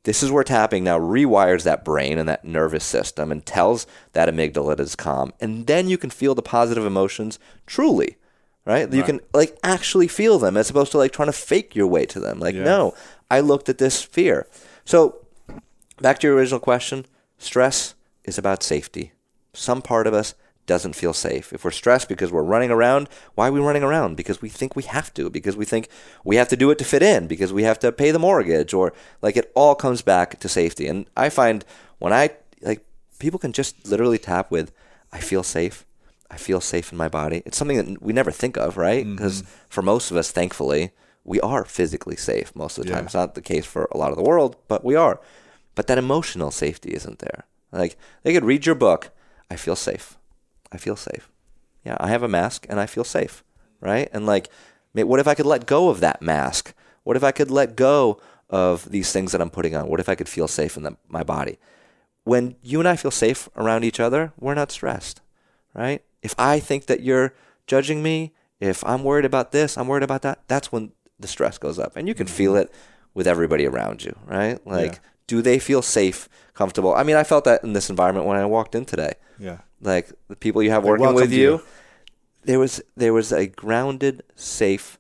this 0.04 0.24
is 0.24 0.32
where 0.32 0.44
tapping 0.46 0.86
now 0.86 0.98
rewires 0.98 1.64
that 1.64 1.84
brain 1.84 2.18
and 2.18 2.30
that 2.30 2.46
nervous 2.46 2.86
system 2.86 3.30
and 3.30 3.46
tells 3.46 3.86
that 4.14 4.30
amygdala 4.30 4.80
is 4.80 4.96
calm. 4.96 5.34
And 5.42 5.68
then 5.68 5.90
you 5.90 5.98
can 5.98 6.10
feel 6.10 6.34
the 6.34 6.42
positive 6.42 6.86
emotions 6.86 7.40
truly, 7.66 8.16
right? 8.64 8.92
You 8.94 9.04
can 9.04 9.20
like 9.34 9.58
actually 9.64 10.08
feel 10.08 10.40
them 10.40 10.56
as 10.56 10.70
opposed 10.70 10.94
to 10.94 10.98
like 10.98 11.12
trying 11.12 11.28
to 11.28 11.34
fake 11.34 11.76
your 11.76 11.88
way 11.88 12.06
to 12.06 12.22
them. 12.22 12.40
Like, 12.40 12.56
Yeah. 12.56 12.64
no, 12.64 12.94
I 13.30 13.42
looked 13.42 13.68
at 13.68 13.80
this 13.80 14.02
fear. 14.02 14.48
So 14.86 15.26
back 16.02 16.20
to 16.20 16.28
your 16.28 16.38
original 16.38 16.62
question 16.62 17.06
stress 17.38 17.94
is 18.24 18.38
about 18.38 18.64
safety. 18.64 19.12
Some 19.52 19.82
part 19.82 20.08
of 20.08 20.14
us 20.14 20.36
doesn't 20.68 20.94
feel 20.94 21.14
safe. 21.14 21.52
If 21.52 21.66
we're 21.66 21.72
stressed 21.72 22.08
because 22.08 22.32
we're 22.32 22.44
running 22.44 22.70
around, 22.70 23.10
why 23.34 23.48
are 23.48 23.52
we 23.52 23.60
running 23.60 23.84
around? 23.84 24.18
Because 24.18 24.42
we 24.42 24.50
think 24.50 24.76
we 24.76 24.84
have 24.84 25.12
to, 25.16 25.30
because 25.30 25.58
we 25.58 25.66
think 25.66 25.90
we 26.24 26.36
have 26.36 26.50
to 26.50 26.56
do 26.56 26.70
it 26.70 26.78
to 26.78 26.86
fit 26.86 27.02
in, 27.02 27.26
because 27.26 27.52
we 27.52 27.64
have 27.64 27.80
to 27.80 27.92
pay 27.92 28.12
the 28.12 28.20
mortgage, 28.20 28.74
or 28.74 28.94
like 29.22 29.36
it 29.36 29.52
all 29.56 29.74
comes 29.74 30.04
back 30.04 30.40
to 30.40 30.48
safety. 30.48 30.88
And 30.88 31.08
I 31.18 31.30
find 31.30 31.66
when 31.98 32.14
I, 32.14 32.32
like, 32.62 32.86
people 33.18 33.40
can 33.40 33.54
just 33.54 33.88
literally 33.88 34.20
tap 34.20 34.52
with, 34.52 34.72
I 35.12 35.20
feel 35.20 35.42
safe. 35.42 35.86
I 36.30 36.38
feel 36.38 36.60
safe 36.60 36.92
in 36.92 36.98
my 36.98 37.08
body. 37.08 37.42
It's 37.46 37.58
something 37.58 37.78
that 37.78 38.02
we 38.02 38.12
never 38.12 38.32
think 38.32 38.58
of, 38.58 38.78
right? 38.78 39.06
Mm-hmm. 39.06 39.16
Because 39.16 39.44
for 39.70 39.82
most 39.82 40.12
of 40.12 40.18
us, 40.18 40.30
thankfully, 40.30 40.92
we 41.24 41.40
are 41.42 41.64
physically 41.64 42.18
safe 42.18 42.54
most 42.56 42.78
of 42.78 42.86
the 42.86 42.92
time. 42.92 43.06
It's 43.06 43.14
not 43.14 43.36
the 43.36 43.42
case 43.42 43.66
for 43.66 43.88
a 43.92 43.98
lot 43.98 44.12
of 44.12 44.18
the 44.18 44.24
world, 44.24 44.58
but 44.68 44.84
we 44.84 44.96
are. 44.96 45.20
But 45.76 45.88
that 45.88 45.98
emotional 45.98 46.52
safety 46.52 46.92
isn't 46.94 47.20
there. 47.20 47.46
Like 47.72 47.98
they 48.24 48.34
could 48.34 48.46
read 48.46 48.66
your 48.66 48.76
book, 48.76 49.12
I 49.50 49.56
feel 49.56 49.76
safe. 49.76 50.18
I 50.72 50.78
feel 50.78 50.96
safe. 50.96 51.30
Yeah, 51.86 51.98
I 52.00 52.10
have 52.10 52.24
a 52.24 52.28
mask 52.28 52.66
and 52.70 52.80
I 52.80 52.86
feel 52.86 53.04
safe, 53.04 53.44
right? 53.80 54.10
And 54.12 54.26
like, 54.26 54.50
what 54.94 55.20
if 55.20 55.28
I 55.28 55.36
could 55.36 55.46
let 55.46 55.66
go 55.66 55.90
of 55.90 56.00
that 56.02 56.22
mask? 56.22 56.74
What 57.04 57.16
if 57.16 57.24
I 57.24 57.32
could 57.32 57.52
let 57.52 57.76
go 57.76 58.20
of 58.50 58.90
these 58.92 59.12
things 59.12 59.32
that 59.32 59.42
I'm 59.42 59.50
putting 59.50 59.76
on? 59.76 59.88
What 59.88 60.00
if 60.00 60.10
I 60.10 60.16
could 60.16 60.28
feel 60.28 60.48
safe 60.48 60.76
in 60.76 60.84
the, 60.84 60.98
my 61.08 61.24
body? 61.24 61.60
When 62.24 62.56
you 62.62 62.80
and 62.80 62.88
I 62.88 62.98
feel 62.98 63.12
safe 63.12 63.48
around 63.56 63.86
each 63.86 64.00
other, 64.00 64.34
we're 64.38 64.54
not 64.54 64.72
stressed, 64.72 65.22
right? 65.74 66.04
If 66.22 66.36
I 66.38 66.60
think 66.60 66.88
that 66.88 67.02
you're 67.02 67.34
judging 67.68 68.04
me, 68.04 68.34
if 68.60 68.84
I'm 68.84 69.04
worried 69.04 69.24
about 69.26 69.52
this, 69.52 69.78
I'm 69.78 69.88
worried 69.88 70.04
about 70.04 70.24
that, 70.24 70.42
that's 70.48 70.72
when 70.72 70.92
the 71.20 71.28
stress 71.28 71.58
goes 71.58 71.80
up. 71.80 71.96
And 71.96 72.08
you 72.08 72.14
can 72.14 72.28
feel 72.28 72.54
mm-hmm. 72.54 72.64
it 72.64 72.74
with 73.14 73.28
everybody 73.28 73.66
around 73.66 74.04
you, 74.04 74.16
right? 74.26 74.66
Like, 74.68 74.94
Yeah. 74.94 75.00
do 75.28 75.42
they 75.42 75.60
feel 75.60 75.82
safe, 75.82 76.28
comfortable? 76.54 76.94
I 76.94 77.04
mean, 77.04 77.16
I 77.16 77.24
felt 77.24 77.46
that 77.46 77.64
in 77.64 77.74
this 77.74 77.90
environment 77.90 78.26
when 78.26 78.38
I 78.38 78.46
walked 78.46 78.76
in 78.76 78.86
today. 78.86 79.14
Yeah. 79.40 79.60
Like 79.82 80.12
the 80.28 80.36
people 80.36 80.64
you 80.64 80.72
have 80.72 80.84
working 80.84 81.14
with 81.14 81.32
you, 81.32 81.52
you. 81.52 81.64
there 82.44 82.60
was 82.60 82.82
there 82.96 83.14
was 83.14 83.32
a 83.32 83.48
grounded, 83.48 84.24
safe 84.36 85.00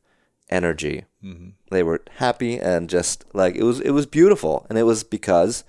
energy. 0.49 1.05
Mm-hmm. 1.23 1.49
They 1.71 1.83
were 1.83 2.01
happy 2.17 2.57
and 2.59 2.89
just 2.89 3.25
like 3.33 3.55
it 3.55 3.63
was 3.63 3.79
it 3.79 3.91
was 3.91 4.05
beautiful, 4.05 4.65
and 4.69 4.77
it 4.77 4.83
was 4.83 5.03
because 5.03 5.63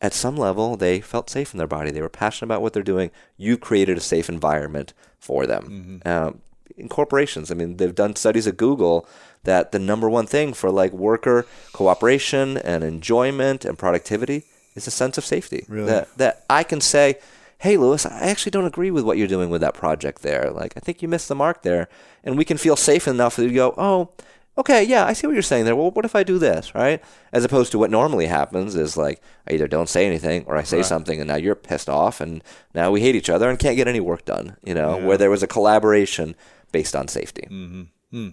at 0.00 0.12
some 0.12 0.36
level 0.36 0.76
they 0.76 1.00
felt 1.00 1.30
safe 1.30 1.52
in 1.54 1.58
their 1.58 1.66
body. 1.66 1.90
They 1.90 2.02
were 2.02 2.08
passionate 2.08 2.48
about 2.48 2.62
what 2.62 2.72
they're 2.72 2.82
doing. 2.82 3.10
You 3.36 3.56
created 3.56 3.96
a 3.96 4.00
safe 4.00 4.28
environment 4.28 4.92
for 5.18 5.46
them. 5.46 6.00
Um, 6.04 6.40
in 6.76 6.88
corporations, 6.88 7.50
I 7.50 7.54
mean, 7.54 7.78
they've 7.78 7.94
done 7.94 8.16
studies 8.16 8.46
at 8.46 8.56
Google 8.56 9.08
that 9.44 9.72
the 9.72 9.78
number 9.78 10.10
one 10.10 10.26
thing 10.26 10.52
for 10.52 10.70
like 10.70 10.92
worker 10.92 11.46
cooperation 11.72 12.58
and 12.58 12.84
enjoyment 12.84 13.64
and 13.64 13.78
productivity 13.78 14.44
is 14.74 14.86
a 14.86 14.90
sense 14.90 15.16
of 15.16 15.24
safety. 15.24 15.64
Really? 15.68 15.86
That 15.86 16.18
that 16.18 16.44
I 16.50 16.62
can 16.62 16.80
say, 16.80 17.18
"Hey, 17.58 17.76
Lewis, 17.76 18.06
I 18.06 18.28
actually 18.28 18.50
don't 18.50 18.66
agree 18.66 18.90
with 18.90 19.04
what 19.04 19.18
you're 19.18 19.26
doing 19.26 19.50
with 19.50 19.60
that 19.60 19.74
project 19.74 20.22
there. 20.22 20.50
Like, 20.50 20.74
I 20.76 20.80
think 20.80 21.02
you 21.02 21.08
missed 21.08 21.28
the 21.28 21.34
mark 21.34 21.62
there." 21.62 21.88
And 22.24 22.36
we 22.36 22.44
can 22.44 22.56
feel 22.56 22.76
safe 22.76 23.06
enough 23.08 23.36
to 23.36 23.50
go, 23.50 23.74
"Oh, 23.76 24.10
okay, 24.58 24.82
yeah, 24.82 25.04
I 25.04 25.12
see 25.12 25.26
what 25.26 25.34
you're 25.34 25.42
saying 25.42 25.64
there. 25.64 25.76
Well, 25.76 25.90
what 25.90 26.04
if 26.04 26.14
I 26.14 26.22
do 26.22 26.38
this, 26.38 26.74
right? 26.74 27.02
As 27.32 27.44
opposed 27.44 27.72
to 27.72 27.78
what 27.78 27.90
normally 27.90 28.26
happens 28.26 28.74
is 28.74 28.96
like 28.96 29.20
I 29.48 29.54
either 29.54 29.68
don't 29.68 29.88
say 29.88 30.06
anything 30.06 30.44
or 30.46 30.56
I 30.56 30.62
say 30.62 30.82
something 30.82 31.20
and 31.20 31.28
now 31.28 31.36
you're 31.36 31.54
pissed 31.54 31.88
off 31.88 32.20
and 32.20 32.42
now 32.74 32.90
we 32.90 33.00
hate 33.00 33.14
each 33.14 33.30
other 33.30 33.48
and 33.48 33.58
can't 33.58 33.76
get 33.76 33.88
any 33.88 34.00
work 34.00 34.24
done, 34.24 34.56
you 34.64 34.74
know, 34.74 34.96
where 34.98 35.18
there 35.18 35.30
was 35.30 35.42
a 35.42 35.46
collaboration 35.46 36.34
based 36.72 36.96
on 36.96 37.08
safety. 37.08 37.46
Mm-hmm. 37.50 37.82
Hmm. 38.10 38.28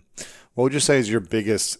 What 0.54 0.66
would 0.66 0.74
you 0.74 0.80
say 0.80 0.98
is 0.98 1.10
your 1.10 1.20
biggest 1.20 1.78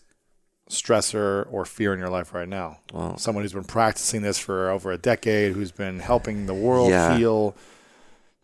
stressor 0.70 1.46
or 1.52 1.66
fear 1.66 1.94
in 1.94 2.00
your 2.00 2.10
life 2.10 2.34
right 2.34 2.48
now? 2.48 2.80
Someone 3.18 3.44
who's 3.44 3.54
been 3.54 3.64
practicing 3.64 4.22
this 4.22 4.40
for 4.40 4.70
over 4.70 4.92
a 4.92 4.98
decade, 4.98 5.54
who's 5.54 5.72
been 5.72 6.00
helping 6.00 6.46
the 6.46 6.54
world 6.54 6.90
Yeah. 6.90 7.18
heal. 7.18 7.56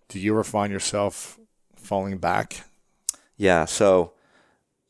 Do 0.10 0.20
you 0.20 0.34
ever 0.34 0.44
find 0.44 0.72
yourself 0.72 1.40
falling 1.76 2.18
back? 2.18 2.64
Yeah. 3.38 3.66
So, 3.66 4.14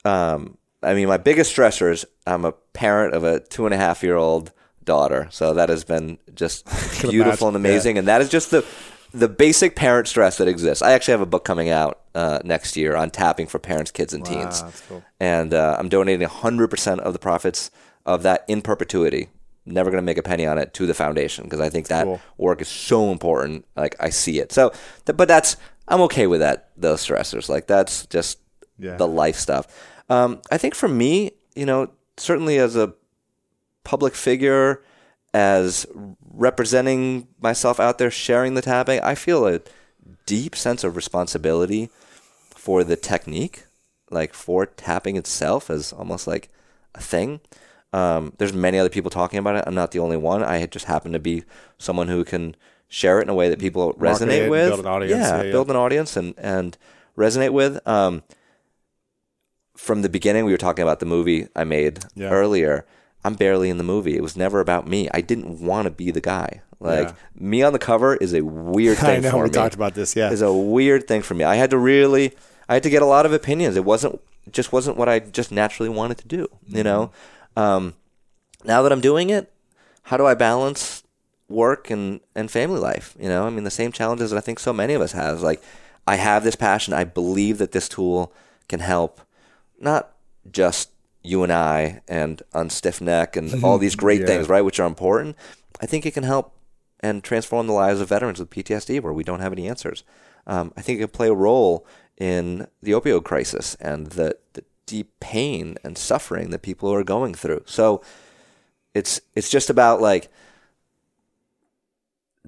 um, 0.05 0.57
I 0.81 0.93
mean, 0.93 1.07
my 1.07 1.17
biggest 1.17 1.55
stressor 1.55 1.91
is 1.91 2.05
I'm 2.25 2.45
a 2.45 2.53
parent 2.73 3.13
of 3.13 3.23
a 3.23 3.41
two 3.41 3.65
and 3.65 3.73
a 3.73 3.77
half 3.77 4.01
year 4.01 4.15
old 4.15 4.51
daughter. 4.83 5.27
So 5.29 5.53
that 5.53 5.69
has 5.69 5.83
been 5.83 6.17
just 6.33 6.65
beautiful 7.01 7.47
and 7.47 7.55
imagine, 7.57 7.71
amazing. 7.75 7.97
And 7.99 8.07
that 8.07 8.21
is 8.21 8.29
just 8.29 8.51
the, 8.51 8.65
the 9.13 9.27
basic 9.27 9.75
parent 9.75 10.07
stress 10.07 10.37
that 10.37 10.47
exists. 10.47 10.81
I 10.81 10.91
actually 10.91 11.13
have 11.13 11.21
a 11.21 11.25
book 11.25 11.43
coming 11.45 11.69
out 11.69 12.01
uh, 12.15 12.39
next 12.43 12.77
year 12.77 12.95
on 12.95 13.09
tapping 13.09 13.47
for 13.47 13.59
parents, 13.59 13.91
kids, 13.91 14.13
and 14.13 14.25
teens. 14.25 14.61
that's 14.61 14.81
cool. 14.81 15.03
And 15.19 15.53
uh, 15.53 15.75
I'm 15.79 15.89
donating 15.89 16.27
100% 16.27 16.99
of 16.99 17.13
the 17.13 17.19
profits 17.19 17.71
of 18.05 18.23
that 18.23 18.45
in 18.47 18.61
perpetuity. 18.61 19.29
Never 19.65 19.89
going 19.91 20.01
to 20.01 20.05
make 20.05 20.17
a 20.17 20.23
penny 20.23 20.45
on 20.47 20.57
it 20.57 20.73
to 20.75 20.85
the 20.87 20.93
foundation 20.93 21.43
because 21.43 21.59
I 21.59 21.69
think 21.69 21.87
that 21.87 22.05
Cool. 22.05 22.21
work 22.37 22.61
is 22.61 22.67
so 22.67 23.11
important. 23.11 23.65
Like 23.75 23.95
I 23.99 24.09
see 24.09 24.39
it. 24.39 24.51
So, 24.51 24.71
th- 25.05 25.15
but 25.17 25.27
that's 25.27 25.57
I'm 25.87 26.01
okay 26.01 26.25
with 26.27 26.39
that. 26.39 26.69
Those 26.77 27.05
stressors, 27.05 27.49
like 27.49 27.67
that's 27.67 28.05
just 28.07 28.39
Yeah. 28.79 28.95
the 28.95 29.07
life 29.07 29.35
stuff. 29.35 29.67
Um, 30.09 30.41
I 30.51 30.57
think 30.57 30.73
for 30.75 30.87
me, 30.87 31.31
you 31.55 31.65
know, 31.65 31.89
certainly 32.17 32.57
as 32.57 32.75
a 32.75 32.93
public 33.83 34.15
figure, 34.15 34.83
as 35.33 35.85
representing 36.39 37.27
myself 37.41 37.79
out 37.79 37.97
there, 37.97 38.09
sharing 38.09 38.53
the 38.55 38.61
tapping, 38.61 38.99
I 39.01 39.13
feel 39.13 39.45
a 39.45 39.59
deep 40.25 40.55
sense 40.55 40.83
of 40.85 40.95
responsibility 40.95 41.89
for 42.55 42.83
the 42.85 42.95
technique, 42.95 43.65
like 44.09 44.33
for 44.33 44.65
tapping 44.65 45.17
itself 45.17 45.69
as 45.69 45.91
almost 45.91 46.25
like 46.27 46.49
a 46.95 47.01
thing. 47.01 47.41
Um, 47.91 48.33
there's 48.37 48.53
many 48.53 48.79
other 48.79 48.89
people 48.89 49.11
talking 49.11 49.37
about 49.37 49.55
it. 49.57 49.65
I'm 49.67 49.75
not 49.75 49.91
the 49.91 49.99
only 49.99 50.15
one. 50.17 50.41
I 50.41 50.65
just 50.65 50.85
happen 50.85 51.11
to 51.11 51.19
be 51.19 51.43
someone 51.77 52.07
who 52.07 52.23
can 52.23 52.55
share 52.87 53.19
it 53.19 53.23
in 53.23 53.29
a 53.29 53.33
way 53.35 53.49
that 53.49 53.59
people 53.59 53.95
Market 53.97 54.23
resonate 54.27 54.45
it, 54.45 54.49
with. 54.49 54.69
build 54.69 54.79
an 54.79 54.85
audience. 54.87 55.11
Yeah, 55.11 55.37
Yeah, 55.37 55.43
yeah. 55.43 55.51
build 55.51 55.69
an 55.69 55.75
audience 55.75 56.15
and 56.15 56.33
and 56.37 56.77
resonate 57.17 57.51
with. 57.51 57.85
Um, 57.87 58.23
from 59.75 60.01
the 60.03 60.09
beginning, 60.09 60.45
we 60.45 60.51
were 60.51 60.57
talking 60.57 60.83
about 60.83 60.99
the 60.99 61.05
movie 61.05 61.47
I 61.55 61.63
made 61.65 61.99
Yeah. 62.15 62.29
earlier. 62.29 62.85
I'm 63.23 63.33
barely 63.35 63.69
in 63.69 63.77
the 63.77 63.83
movie. 63.83 64.15
It 64.15 64.23
was 64.23 64.37
never 64.37 64.59
about 64.59 64.87
me. 64.87 65.09
I 65.13 65.21
didn't 65.21 65.59
want 65.61 65.85
to 65.85 65.91
be 65.91 66.09
the 66.11 66.21
guy. 66.21 66.61
Like 66.79 67.09
Yeah. 67.09 67.13
me 67.35 67.61
on 67.63 67.73
the 67.73 67.79
cover 67.79 68.15
is 68.15 68.33
a 68.33 68.41
weird 68.41 68.97
thing 69.05 69.17
I 69.17 69.19
know 69.19 69.31
for 69.31 69.43
we 69.43 69.49
me 69.49 69.53
talked 69.53 69.75
about 69.75 69.93
this. 69.95 70.15
Yeah, 70.15 70.31
is 70.31 70.41
a 70.41 70.53
weird 70.53 71.07
thing 71.07 71.21
for 71.21 71.33
me. 71.33 71.43
I 71.43 71.55
had 71.55 71.69
to 71.71 71.77
really, 71.77 72.33
I 72.69 72.75
had 72.75 72.83
to 72.83 72.89
get 72.89 73.01
a 73.01 73.05
lot 73.05 73.25
of 73.25 73.33
opinions. 73.33 73.75
It 73.75 73.83
wasn't, 73.83 74.21
just 74.51 74.71
wasn't 74.71 74.95
what 74.97 75.09
I 75.09 75.19
just 75.19 75.51
naturally 75.51 75.89
wanted 75.89 76.17
to 76.19 76.27
do. 76.27 76.47
You 76.67 76.83
know, 76.83 77.11
um, 77.57 77.95
now 78.63 78.81
that 78.83 78.91
I'm 78.93 79.01
doing 79.01 79.29
it, 79.29 79.51
how 80.03 80.15
do 80.17 80.25
I 80.25 80.33
balance 80.33 81.03
work 81.49 81.89
and 81.89 82.21
and 82.35 82.49
family 82.49 82.79
life? 82.79 83.15
You 83.19 83.27
know, 83.27 83.45
I 83.45 83.49
mean, 83.49 83.65
the 83.65 83.71
same 83.71 83.91
challenges 83.91 84.31
that 84.31 84.37
I 84.37 84.41
think 84.41 84.59
so 84.59 84.71
many 84.71 84.93
of 84.93 85.01
us 85.01 85.11
have. 85.11 85.41
Like, 85.41 85.61
I 86.07 86.15
have 86.15 86.43
this 86.45 86.55
passion. 86.55 86.93
I 86.93 87.03
believe 87.03 87.57
that 87.57 87.73
this 87.73 87.89
tool 87.89 88.31
can 88.69 88.79
help, 88.79 89.19
not 89.79 90.13
just 90.49 90.89
you 91.21 91.43
and 91.43 91.51
I 91.51 92.01
and 92.07 92.41
on 92.53 92.69
stiff 92.69 93.01
neck 93.01 93.35
and 93.35 93.63
all 93.63 93.77
these 93.77 93.95
great 93.95 94.21
Yeah. 94.21 94.27
things, 94.27 94.49
right, 94.49 94.61
which 94.61 94.79
are 94.79 94.87
important. 94.87 95.35
I 95.81 95.85
think 95.85 96.05
it 96.05 96.13
can 96.13 96.23
help 96.23 96.53
and 97.01 97.23
transform 97.23 97.67
the 97.67 97.73
lives 97.73 98.01
of 98.01 98.09
veterans 98.09 98.39
with 98.39 98.49
PTSD 98.49 99.01
where 99.01 99.13
we 99.13 99.23
don't 99.23 99.39
have 99.39 99.53
any 99.53 99.67
answers. 99.67 100.03
Um, 100.47 100.73
I 100.75 100.81
think 100.81 100.97
it 100.99 101.03
can 101.03 101.09
play 101.09 101.27
a 101.29 101.33
role 101.33 101.85
in 102.17 102.67
the 102.81 102.91
opioid 102.91 103.23
crisis 103.23 103.75
and 103.75 104.07
the, 104.07 104.37
the 104.53 104.63
deep 104.85 105.11
pain 105.19 105.77
and 105.83 105.97
suffering 105.97 106.49
that 106.49 106.61
people 106.61 106.91
are 106.93 107.03
going 107.03 107.33
through. 107.33 107.63
So 107.65 108.01
it's 108.93 109.21
it's 109.35 109.49
just 109.49 109.69
about 109.69 110.01
like 110.01 110.29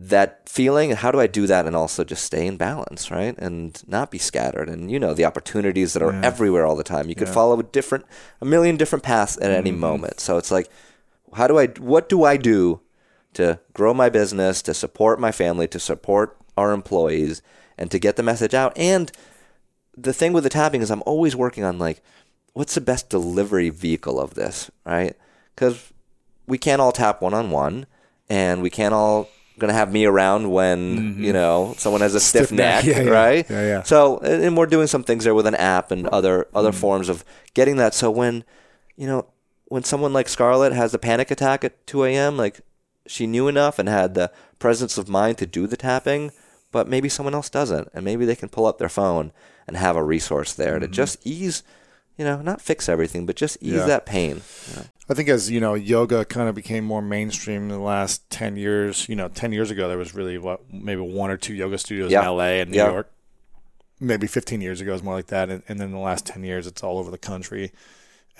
that 0.04 0.49
feeling 0.49 0.89
and 0.89 0.97
how 0.99 1.12
do 1.12 1.20
I 1.20 1.28
do 1.28 1.45
that 1.45 1.68
and 1.68 1.76
also 1.76 2.04
just 2.04 2.26
stay 2.26 2.47
in 2.47 2.58
balance, 2.58 3.12
right? 3.12 3.36
And 3.38 3.80
not 3.88 4.10
be 4.10 4.18
scattered. 4.18 4.68
And 4.68 4.89
you 4.89 4.99
know 4.99 5.14
the 5.14 5.26
opportunities 5.26 5.93
that 5.93 6.02
are 6.02 6.12
Yeah. 6.12 6.22
everywhere 6.24 6.66
all 6.66 6.76
the 6.76 6.84
time. 6.84 7.08
You 7.08 7.14
could 7.14 7.28
Yeah. 7.28 7.36
follow 7.36 7.60
a 7.60 7.64
different 7.64 8.06
a 8.41 8.45
million 8.45 8.78
different 8.78 9.04
paths 9.04 9.38
at 9.38 9.52
any 9.52 9.70
mm-hmm. 9.70 9.80
moment. 9.80 10.20
So 10.20 10.38
it's 10.38 10.49
like 10.49 10.70
how 11.36 11.45
do 11.45 11.60
I 11.60 11.68
what 11.68 12.10
do 12.10 12.24
I 12.24 12.36
do 12.36 12.80
to 13.34 13.60
grow 13.74 13.93
my 13.93 14.10
business, 14.10 14.64
to 14.64 14.74
support 14.74 15.20
my 15.20 15.32
family, 15.32 15.68
to 15.68 15.80
support 15.80 16.36
our 16.58 16.72
employees 16.72 17.43
and 17.78 17.91
to 17.91 17.99
get 17.99 18.16
the 18.16 18.24
message 18.24 18.56
out 18.56 18.76
and 18.78 19.12
the 19.95 20.14
thing 20.14 20.34
with 20.34 20.43
the 20.43 20.49
tapping 20.49 20.82
is 20.82 20.89
I'm 20.89 21.04
always 21.06 21.36
working 21.36 21.64
on 21.64 21.78
like 21.78 22.02
what's 22.54 22.74
the 22.74 22.82
best 22.82 23.10
delivery 23.10 23.70
vehicle 23.70 24.20
of 24.20 24.34
this, 24.34 24.72
right? 24.84 25.16
Cuz 25.56 25.93
we 26.47 26.58
can't 26.58 26.82
all 26.82 26.91
tap 26.91 27.22
one 27.22 27.36
on 27.36 27.52
one 27.52 27.86
and 28.30 28.64
we 28.64 28.72
can't 28.72 28.95
all 28.95 29.30
going 29.62 29.70
to 29.70 29.78
have 29.78 29.93
me 29.93 30.05
around 30.05 30.51
when, 30.51 30.97
mm-hmm. 30.97 31.24
you 31.24 31.32
know, 31.32 31.74
someone 31.78 32.01
has 32.01 32.16
a 32.16 32.20
stiff, 32.20 32.47
Stiff 32.47 32.57
neck. 32.57 32.84
neck, 32.84 32.97
Yeah, 32.97 33.03
yeah. 33.03 33.09
right? 33.09 33.49
Yeah, 33.49 33.66
yeah. 33.66 33.84
So, 33.84 34.18
and 34.20 34.57
we're 34.57 34.66
doing 34.66 34.88
some 34.88 35.03
things 35.03 35.24
there 35.24 35.36
with 35.36 35.47
an 35.47 35.55
app 35.55 35.91
and 35.91 36.07
other 36.07 36.47
other 36.53 36.72
mm. 36.72 36.76
forms 36.76 37.07
of 37.07 37.24
getting 37.53 37.78
that 37.78 37.93
so 37.93 38.12
when, 38.12 38.43
you 38.97 39.07
know, 39.07 39.28
when 39.66 39.84
someone 39.84 40.12
like 40.12 40.28
Scarlett 40.28 40.74
has 40.74 40.93
a 40.93 40.99
panic 40.99 41.32
attack 41.32 41.64
at 41.64 41.88
2 41.88 42.03
a.m., 42.03 42.36
like 42.36 42.59
she 43.07 43.26
knew 43.26 43.47
enough 43.47 43.80
and 43.80 43.88
had 43.88 44.16
the 44.16 44.32
presence 44.59 44.97
of 44.97 45.07
mind 45.07 45.38
to 45.38 45.45
do 45.45 45.66
the 45.68 45.78
tapping, 45.78 46.32
but 46.72 46.89
maybe 46.89 47.07
someone 47.07 47.34
else 47.34 47.49
doesn't, 47.49 47.88
and 47.93 48.03
maybe 48.03 48.26
they 48.26 48.36
can 48.36 48.49
pull 48.49 48.66
up 48.66 48.80
their 48.80 48.89
phone 48.89 49.32
and 49.68 49.78
have 49.78 49.95
a 49.95 50.03
resource 50.03 50.53
there 50.53 50.80
to 50.80 50.86
mm-hmm. 50.88 50.93
just 50.93 51.26
ease, 51.26 51.64
you 52.18 52.26
know, 52.26 52.41
not 52.41 52.62
fix 52.62 52.89
everything, 52.89 53.26
but 53.26 53.36
just 53.38 53.57
ease 53.62 53.74
Yeah. 53.74 53.86
that 53.86 54.05
pain. 54.05 54.41
I 55.12 55.14
think 55.14 55.28
as 55.30 55.51
you 55.51 55.59
know, 55.59 55.74
yoga 55.74 56.24
kind 56.24 56.47
of 56.47 56.55
became 56.55 56.86
more 56.86 57.01
mainstream 57.01 57.64
in 57.64 57.68
the 57.68 57.80
last 57.80 58.30
ten 58.30 58.55
years. 58.55 59.09
You 59.09 59.16
know, 59.18 59.28
ten 59.28 59.51
years 59.51 59.70
ago 59.70 59.89
there 59.89 59.97
was 59.97 60.16
really 60.16 60.38
what 60.38 60.72
maybe 60.74 61.01
one 61.01 61.30
or 61.30 61.36
two 61.38 61.53
yoga 61.53 61.78
studios 61.78 62.12
Yeah. 62.12 62.22
in 62.22 62.26
L.A. 62.28 62.62
and 62.62 62.72
New 62.72 62.78
Yeah. 62.78 62.91
York. 62.91 63.12
Maybe 63.99 64.26
fifteen 64.26 64.62
years 64.62 64.80
ago 64.80 64.91
it 64.91 64.93
was 64.93 65.03
more 65.03 65.14
like 65.16 65.28
that, 65.28 65.49
and, 65.49 65.64
and 65.68 65.80
then 65.80 65.91
the 65.91 65.97
last 65.99 66.26
ten 66.26 66.43
years 66.43 66.66
it's 66.66 66.82
all 66.82 66.97
over 66.97 67.12
the 67.12 67.18
country. 67.18 67.72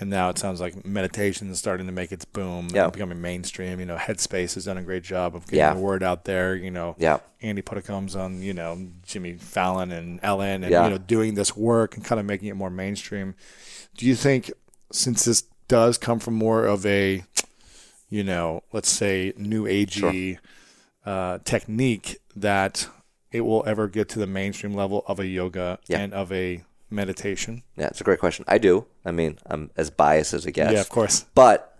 And 0.00 0.08
now 0.08 0.30
it 0.30 0.38
sounds 0.38 0.60
like 0.60 0.84
meditation 0.86 1.50
is 1.50 1.58
starting 1.58 1.86
to 1.86 1.92
make 1.92 2.10
its 2.10 2.24
boom, 2.24 2.68
Yeah. 2.72 2.84
and 2.84 2.92
becoming 2.94 3.20
mainstream. 3.20 3.78
You 3.78 3.84
know, 3.86 3.96
Headspace 3.96 4.54
has 4.54 4.64
done 4.64 4.78
a 4.78 4.82
great 4.82 5.04
job 5.04 5.36
of 5.36 5.44
getting 5.44 5.58
Yeah. 5.58 5.74
the 5.74 5.80
word 5.80 6.02
out 6.02 6.24
there. 6.24 6.56
You 6.56 6.70
know, 6.70 6.96
Yeah. 6.98 7.18
Andy 7.42 7.60
Puddicombe's 7.62 8.16
on, 8.16 8.40
you 8.42 8.54
know, 8.54 8.88
Jimmy 9.06 9.34
Fallon 9.34 9.92
and 9.92 10.18
Ellen, 10.22 10.64
and 10.64 10.72
you 10.72 10.90
know, 10.90 10.98
doing 10.98 11.34
this 11.34 11.54
work 11.54 11.94
and 11.96 12.04
kind 12.04 12.18
of 12.18 12.24
making 12.24 12.48
it 12.48 12.54
more 12.56 12.70
mainstream. 12.70 13.34
Do 13.96 14.06
you 14.06 14.16
think, 14.16 14.50
since 14.90 15.24
this 15.26 15.44
does 15.72 15.96
come 15.96 16.18
from 16.18 16.34
more 16.34 16.66
of 16.66 16.84
a, 16.84 17.24
you 18.10 18.22
know, 18.22 18.62
let's 18.74 18.90
say 18.90 19.32
new 19.38 19.64
agey 19.64 20.36
uh, 21.06 21.38
technique, 21.44 22.18
that 22.36 22.86
it 23.30 23.40
will 23.40 23.64
ever 23.66 23.88
get 23.88 24.06
to 24.10 24.18
the 24.18 24.26
mainstream 24.26 24.74
level 24.74 25.02
of 25.06 25.18
a 25.18 25.26
yoga 25.26 25.78
Yeah. 25.88 26.00
and 26.00 26.12
of 26.12 26.30
a 26.30 26.62
meditation? 26.90 27.62
Yeah, 27.78 27.86
it's 27.86 28.02
a 28.02 28.04
great 28.04 28.20
question. 28.20 28.44
I 28.46 28.58
do. 28.58 28.84
I 29.02 29.12
mean, 29.12 29.38
I'm 29.46 29.70
as 29.74 29.88
biased 29.90 30.34
as 30.34 30.44
it 30.44 30.52
gets. 30.52 30.72
Yeah, 30.74 30.80
of 30.80 30.90
course. 30.90 31.24
But 31.34 31.74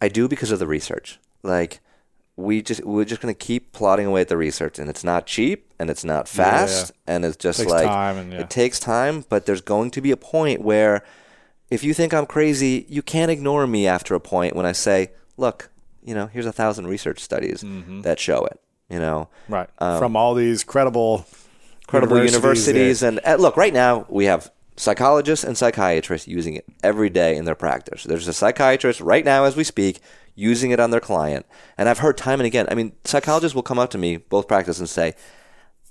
I 0.00 0.08
do 0.08 0.26
because 0.26 0.50
of 0.50 0.58
the 0.58 0.66
research. 0.66 1.18
Like 1.42 1.80
we 2.36 2.62
just 2.62 2.82
we're 2.84 3.04
just 3.04 3.20
gonna 3.20 3.34
keep 3.34 3.72
plodding 3.72 4.06
away 4.06 4.22
at 4.22 4.28
the 4.28 4.38
research, 4.38 4.78
and 4.78 4.88
it's 4.88 5.04
not 5.04 5.26
cheap, 5.26 5.70
and 5.78 5.90
it's 5.90 6.04
not 6.04 6.26
fast, 6.28 6.92
and 7.06 7.26
it's 7.26 7.36
just 7.36 7.58
Takes 7.58 7.70
like 7.70 7.86
and, 7.86 8.32
yeah. 8.32 8.40
it 8.40 8.48
takes 8.48 8.80
time. 8.80 9.26
But 9.28 9.44
there's 9.44 9.60
going 9.60 9.90
to 9.92 10.00
be 10.00 10.10
a 10.10 10.16
point 10.16 10.62
where, 10.62 11.04
if 11.70 11.82
you 11.84 11.94
think 11.94 12.12
I'm 12.14 12.26
crazy, 12.26 12.86
you 12.88 13.02
can't 13.02 13.30
ignore 13.30 13.66
me 13.66 13.86
after 13.86 14.14
a 14.14 14.20
point 14.20 14.54
when 14.56 14.66
I 14.66 14.72
say, 14.72 15.12
"Look, 15.36 15.70
you 16.04 16.14
know, 16.14 16.26
here's 16.26 16.46
a 16.46 16.52
thousand 16.52 16.86
research 16.86 17.20
studies 17.20 17.62
Mm-hmm. 17.62 18.02
that 18.02 18.18
show 18.18 18.44
it." 18.46 18.60
You 18.90 18.98
know, 19.00 19.28
Right. 19.48 19.68
From 19.78 20.14
all 20.14 20.34
these 20.34 20.62
credible, 20.62 21.26
credible 21.86 22.18
universities, 22.24 23.02
yeah. 23.02 23.08
and 23.08 23.20
uh, 23.24 23.36
look 23.36 23.56
right 23.56 23.72
now 23.72 24.04
we 24.08 24.26
have 24.26 24.50
psychologists 24.76 25.44
and 25.44 25.56
psychiatrists 25.56 26.28
using 26.28 26.54
it 26.54 26.64
every 26.82 27.08
day 27.08 27.36
in 27.36 27.44
their 27.44 27.54
practice 27.54 28.02
there's 28.04 28.26
a 28.26 28.32
psychiatrist 28.32 29.00
right 29.00 29.24
now 29.24 29.44
as 29.44 29.54
we 29.54 29.62
speak 29.62 30.00
using 30.34 30.72
it 30.72 30.80
on 30.80 30.90
their 30.90 30.98
client 31.00 31.46
and 31.78 31.88
i've 31.88 32.00
heard 32.00 32.16
time 32.18 32.40
and 32.40 32.46
again 32.46 32.66
i 32.68 32.74
mean 32.74 32.90
psychologists 33.04 33.54
will 33.54 33.62
come 33.62 33.78
up 33.78 33.88
to 33.88 33.98
me 33.98 34.16
both 34.16 34.48
practice 34.48 34.80
and 34.80 34.88
say 34.88 35.14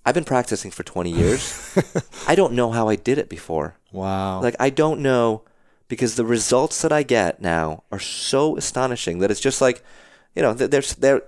i've 0.05 0.13
been 0.13 0.25
practicing 0.25 0.69
for 0.69 0.83
20 0.83 1.09
years 1.09 1.77
i 2.27 2.35
don't 2.35 2.51
know 2.51 2.71
how 2.71 2.89
i 2.89 2.95
did 2.97 3.17
it 3.17 3.29
before 3.29 3.75
Wow. 3.93 4.41
like 4.41 4.55
I 4.59 4.69
don't 4.69 4.99
know 4.99 5.43
because 5.93 6.15
the 6.15 6.25
results 6.25 6.81
that 6.81 6.91
I 6.91 7.03
get 7.03 7.41
now 7.41 7.83
are 7.91 7.99
so 7.99 8.57
astonishing 8.57 9.19
that 9.19 9.29
it's 9.31 9.39
just 9.39 9.61
like, 9.61 9.83
you 10.35 10.41
know, 10.41 10.53
they 10.53 10.79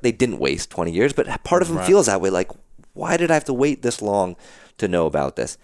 they 0.01 0.11
didn't 0.11 0.39
waste 0.39 0.69
20 0.71 0.91
years, 0.91 1.13
but 1.13 1.27
part 1.43 1.61
of 1.61 1.67
them 1.67 1.77
Right. 1.77 1.85
feels 1.87 2.07
that 2.07 2.21
way. 2.21 2.29
Like, 2.31 2.49
why 2.93 3.17
did 3.17 3.29
I 3.29 3.35
have 3.35 3.45
to 3.45 3.53
wait 3.53 3.81
this 3.83 4.01
long 4.01 4.35
to 4.79 4.87
know 4.87 5.05
about 5.05 5.35
this? 5.35 5.57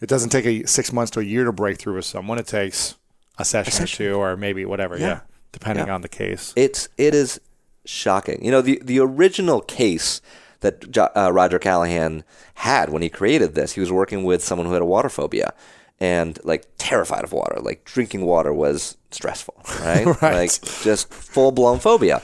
it 0.00 0.08
doesn't 0.08 0.30
take 0.30 0.44
a 0.44 0.66
six 0.66 0.92
months 0.92 1.10
to 1.12 1.20
a 1.20 1.22
year 1.22 1.44
to 1.44 1.52
break 1.52 1.78
through 1.78 1.94
with 1.96 2.04
someone. 2.04 2.38
It 2.38 2.46
takes 2.46 2.94
a 3.38 3.44
session, 3.44 3.84
or 3.84 3.86
two, 3.86 4.14
or 4.20 4.36
maybe 4.36 4.64
whatever. 4.66 4.98
Yeah, 4.98 5.06
Yeah. 5.06 5.20
depending 5.52 5.86
Yeah. 5.86 5.94
on 5.94 6.02
the 6.02 6.08
case. 6.08 6.52
It's 6.56 6.88
it 6.98 7.14
is 7.14 7.40
shocking. 7.86 8.44
You 8.44 8.50
know, 8.50 8.60
the 8.60 8.80
the 8.84 8.98
original 9.00 9.60
case 9.62 10.20
that 10.60 10.74
uh, 11.16 11.30
Roger 11.32 11.58
Callahan 11.58 12.22
had 12.68 12.90
when 12.90 13.02
he 13.02 13.08
created 13.08 13.54
this, 13.54 13.72
he 13.72 13.80
was 13.80 13.90
working 13.92 14.24
with 14.24 14.42
someone 14.44 14.66
who 14.66 14.72
had 14.74 14.82
a 14.82 14.86
water 14.96 15.08
phobia 15.08 15.52
and 16.00 16.38
like 16.44 16.66
terrified 16.78 17.24
of 17.24 17.32
water. 17.32 17.60
Like 17.60 17.84
drinking 17.84 18.24
water 18.24 18.52
was 18.52 18.96
stressful, 19.10 19.54
right? 19.80 20.06
Right. 20.06 20.34
Like 20.34 20.62
just 20.82 21.12
full 21.12 21.52
blown 21.52 21.78
phobia. 21.78 22.22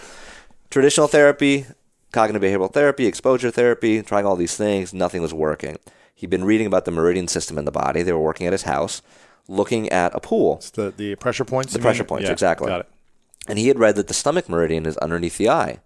Traditional 0.71 1.09
therapy, 1.09 1.67
cognitive 2.13 2.43
behavioral 2.43 2.73
therapy, 2.73 3.07
exposure 3.07 3.51
therapy, 3.51 4.03
trying 4.03 4.27
all 4.27 4.37
these 4.37 4.57
things, 4.57 4.95
nothing 4.95 5.23
was 5.23 5.35
working. 5.35 5.79
He'd 6.15 6.31
been 6.31 6.45
reading 6.45 6.67
about 6.67 6.85
the 6.85 6.91
meridian 6.91 7.29
system 7.29 7.59
in 7.59 7.65
the 7.65 7.73
body. 7.73 8.03
They 8.03 8.13
were 8.13 8.21
working 8.21 8.47
at 8.47 8.53
his 8.53 8.65
house, 8.65 9.03
looking 9.49 9.89
at 9.89 10.15
a 10.15 10.21
pool. 10.21 10.57
It's 10.57 10.71
the 10.71 10.93
the 10.97 11.15
pressure 11.17 11.45
points. 11.45 11.73
The 11.73 11.79
pressure 11.79 12.03
mean? 12.03 12.09
points, 12.09 12.27
Yeah, 12.27 12.33
exactly. 12.33 12.69
Got 12.69 12.81
it. 12.81 12.89
And 13.49 13.59
he 13.59 13.69
had 13.69 13.79
read 13.79 13.97
that 13.97 14.07
the 14.07 14.15
stomach 14.15 14.49
meridian 14.49 14.87
is 14.87 14.97
underneath 14.99 15.39
the 15.39 15.49
eye. 15.49 15.79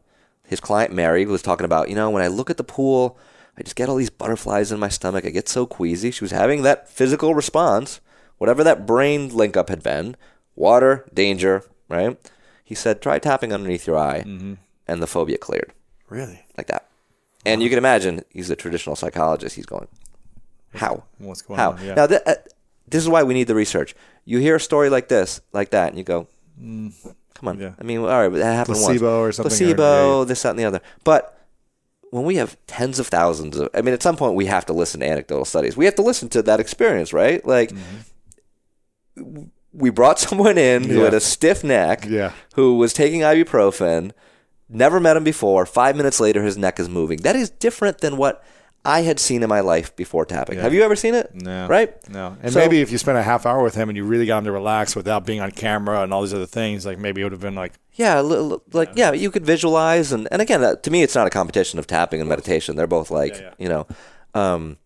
His 0.47 0.61
client 0.61 0.93
Mary 0.93 1.25
was 1.25 1.41
talking 1.41 1.65
about, 1.65 1.89
you 1.89 1.95
know, 1.95 2.11
when 2.11 2.23
I 2.23 2.27
look 2.27 2.51
at 2.51 2.57
the 2.57 2.65
pool, 2.65 3.17
I 3.59 3.63
just 3.63 3.77
get 3.77 3.89
all 3.89 3.97
these 3.97 4.11
butterflies 4.11 4.73
in 4.73 4.81
my 4.81 4.89
stomach. 4.89 5.25
I 5.25 5.31
get 5.31 5.49
so 5.49 5.65
queasy. 5.67 6.11
She 6.11 6.25
was 6.25 6.33
having 6.33 6.63
that 6.63 6.89
physical 6.89 7.35
response, 7.35 8.01
whatever 8.39 8.65
that 8.65 8.85
brain 8.87 9.29
link 9.29 9.57
up 9.57 9.69
had 9.69 9.83
been 9.83 10.17
water, 10.57 11.05
danger, 11.15 11.65
right? 11.89 12.17
He 12.65 12.75
said, 12.75 13.01
try 13.03 13.19
tapping 13.19 13.53
underneath 13.53 13.87
your 13.87 13.99
eye, 13.99 14.23
Mm-hmm. 14.27 14.55
and 14.89 15.03
the 15.03 15.07
phobia 15.07 15.39
cleared 15.39 15.73
Really? 16.09 16.47
like 16.57 16.67
that. 16.69 16.89
And 17.47 17.63
you 17.63 17.69
can 17.69 17.79
imagine 17.79 18.23
he's 18.31 18.49
a 18.51 18.57
traditional 18.57 18.97
psychologist. 18.97 19.55
He's 19.57 19.67
going, 19.67 19.87
how? 20.75 21.05
What's 21.19 21.43
going 21.43 21.59
How? 21.61 21.73
on? 21.73 21.85
Yeah. 21.85 21.95
Now, 21.95 22.07
th- 22.07 22.23
uh, 22.27 22.35
this 22.89 23.03
is 23.03 23.09
why 23.09 23.23
we 23.23 23.35
need 23.35 23.47
the 23.49 23.55
research. 23.55 23.95
You 24.25 24.39
hear 24.39 24.57
a 24.57 24.61
story 24.61 24.89
like 24.91 25.09
this, 25.09 25.41
like 25.53 25.71
that, 25.71 25.89
and 25.91 25.99
you 25.99 26.05
go, 26.05 26.27
come 26.59 27.49
on. 27.49 27.59
Mm. 27.59 27.61
Yeah. 27.61 27.73
I 27.79 27.85
mean, 27.85 27.99
all 28.01 28.07
right, 28.07 28.29
but 28.29 28.39
that 28.39 28.55
happened 28.55 28.77
once 28.77 28.87
Placebo 28.87 29.21
once. 29.23 29.29
or 29.29 29.33
something, 29.33 29.51
Placebo, 29.51 29.83
yeah, 29.83 30.19
yeah. 30.21 30.25
this, 30.25 30.43
that, 30.43 30.51
and 30.51 30.59
the 30.59 30.65
other. 30.65 30.81
But 31.05 31.34
when 32.15 32.23
we 32.25 32.37
have 32.37 32.57
tens 32.69 33.01
of 33.01 33.09
thousands 33.09 33.57
of, 33.59 33.69
I 33.75 33.83
mean, 33.83 33.93
at 33.93 34.01
some 34.03 34.17
point 34.17 34.37
we 34.37 34.47
have 34.47 34.65
to 34.67 34.73
listen 34.73 35.01
to 35.01 35.07
anecdotal 35.09 35.45
studies. 35.45 35.77
We 35.77 35.85
have 35.87 35.97
to 35.97 36.03
listen 36.03 36.29
to 36.29 36.43
that 36.43 36.61
experience, 36.61 37.13
right? 37.13 37.45
Like, 37.45 37.73
we 39.73 39.91
brought 39.91 40.19
someone 40.21 40.57
in 40.59 40.85
who 40.85 40.89
Mm-hmm. 40.91 40.99
Yeah. 40.99 41.05
had 41.07 41.15
a 41.15 41.21
stiff 41.21 41.65
neck, 41.65 42.07
Yeah. 42.09 42.33
who 42.55 42.77
was 42.79 42.93
taking 42.93 43.23
ibuprofen, 43.23 44.13
never 44.69 45.01
met 45.01 45.17
him 45.17 45.25
before. 45.25 45.67
Five 45.67 45.97
minutes 45.97 46.21
later, 46.21 46.43
his 46.45 46.57
neck 46.57 46.79
is 46.79 46.89
moving. 46.89 47.19
That 47.23 47.35
is 47.37 47.51
different 47.51 47.99
than 47.99 48.17
what 48.17 48.45
I 48.87 49.01
had 49.03 49.19
seen 49.19 49.43
in 49.43 49.49
my 49.49 49.61
life 49.61 49.97
before 49.97 50.27
tapping. 50.27 50.57
Yeah. 50.57 50.63
Have 50.65 50.75
you 50.75 50.83
ever 50.83 50.95
seen 50.95 51.15
it? 51.15 51.35
No. 51.35 51.67
Right? 51.69 51.97
No. 52.11 52.37
And 52.43 52.53
So- 52.53 52.59
maybe 52.59 52.81
if 52.83 52.93
you 52.93 52.99
spent 52.99 53.17
a 53.17 53.23
half 53.23 53.47
hour 53.47 53.63
with 53.63 53.75
him 53.75 53.89
and 53.89 53.97
you 53.97 54.05
really 54.05 54.27
got 54.27 54.39
him 54.39 54.45
to 54.45 54.53
relax 54.53 54.95
without 54.95 55.25
being 55.25 55.41
on 55.41 55.53
camera 55.53 56.03
and 56.03 56.13
all 56.13 56.21
these 56.23 56.35
other 56.35 56.45
things, 56.47 56.85
like 56.85 56.99
maybe 56.99 57.21
it 57.21 57.25
would 57.25 57.33
have 57.33 57.41
been 57.41 57.55
like, 57.55 57.73
Yeah, 57.95 58.21
li- 58.21 58.37
li- 58.39 58.59
like 58.73 58.91
yeah, 58.95 59.13
you 59.13 59.31
could 59.31 59.47
visualize, 59.47 60.13
and 60.13 60.29
and 60.31 60.43
again, 60.43 60.63
uh, 60.63 60.75
to 60.77 60.91
me, 60.91 61.03
it's 61.03 61.15
not 61.15 61.27
a 61.27 61.31
competition 61.31 61.79
of 61.79 61.87
tapping 61.87 62.21
and 62.21 62.29
meditation. 62.29 62.77
They're 62.77 62.87
both 62.87 63.11
like 63.11 63.35
Yeah, 63.35 63.41
yeah. 63.43 63.51
you 63.59 63.69
know, 63.69 63.87
um, 64.35 64.77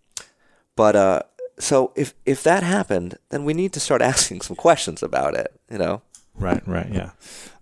but 0.77 0.95
uh, 0.95 1.21
so 1.59 1.93
if 1.97 2.15
if 2.25 2.43
that 2.45 2.63
happened, 2.63 3.19
then 3.31 3.45
we 3.45 3.53
need 3.55 3.73
to 3.73 3.81
start 3.81 4.01
asking 4.13 4.43
some 4.43 4.57
questions 4.57 5.03
about 5.03 5.35
it. 5.35 5.49
You 5.71 5.79
know, 5.79 6.03
Right, 6.37 6.63
right, 6.69 6.87
yeah. 6.93 7.11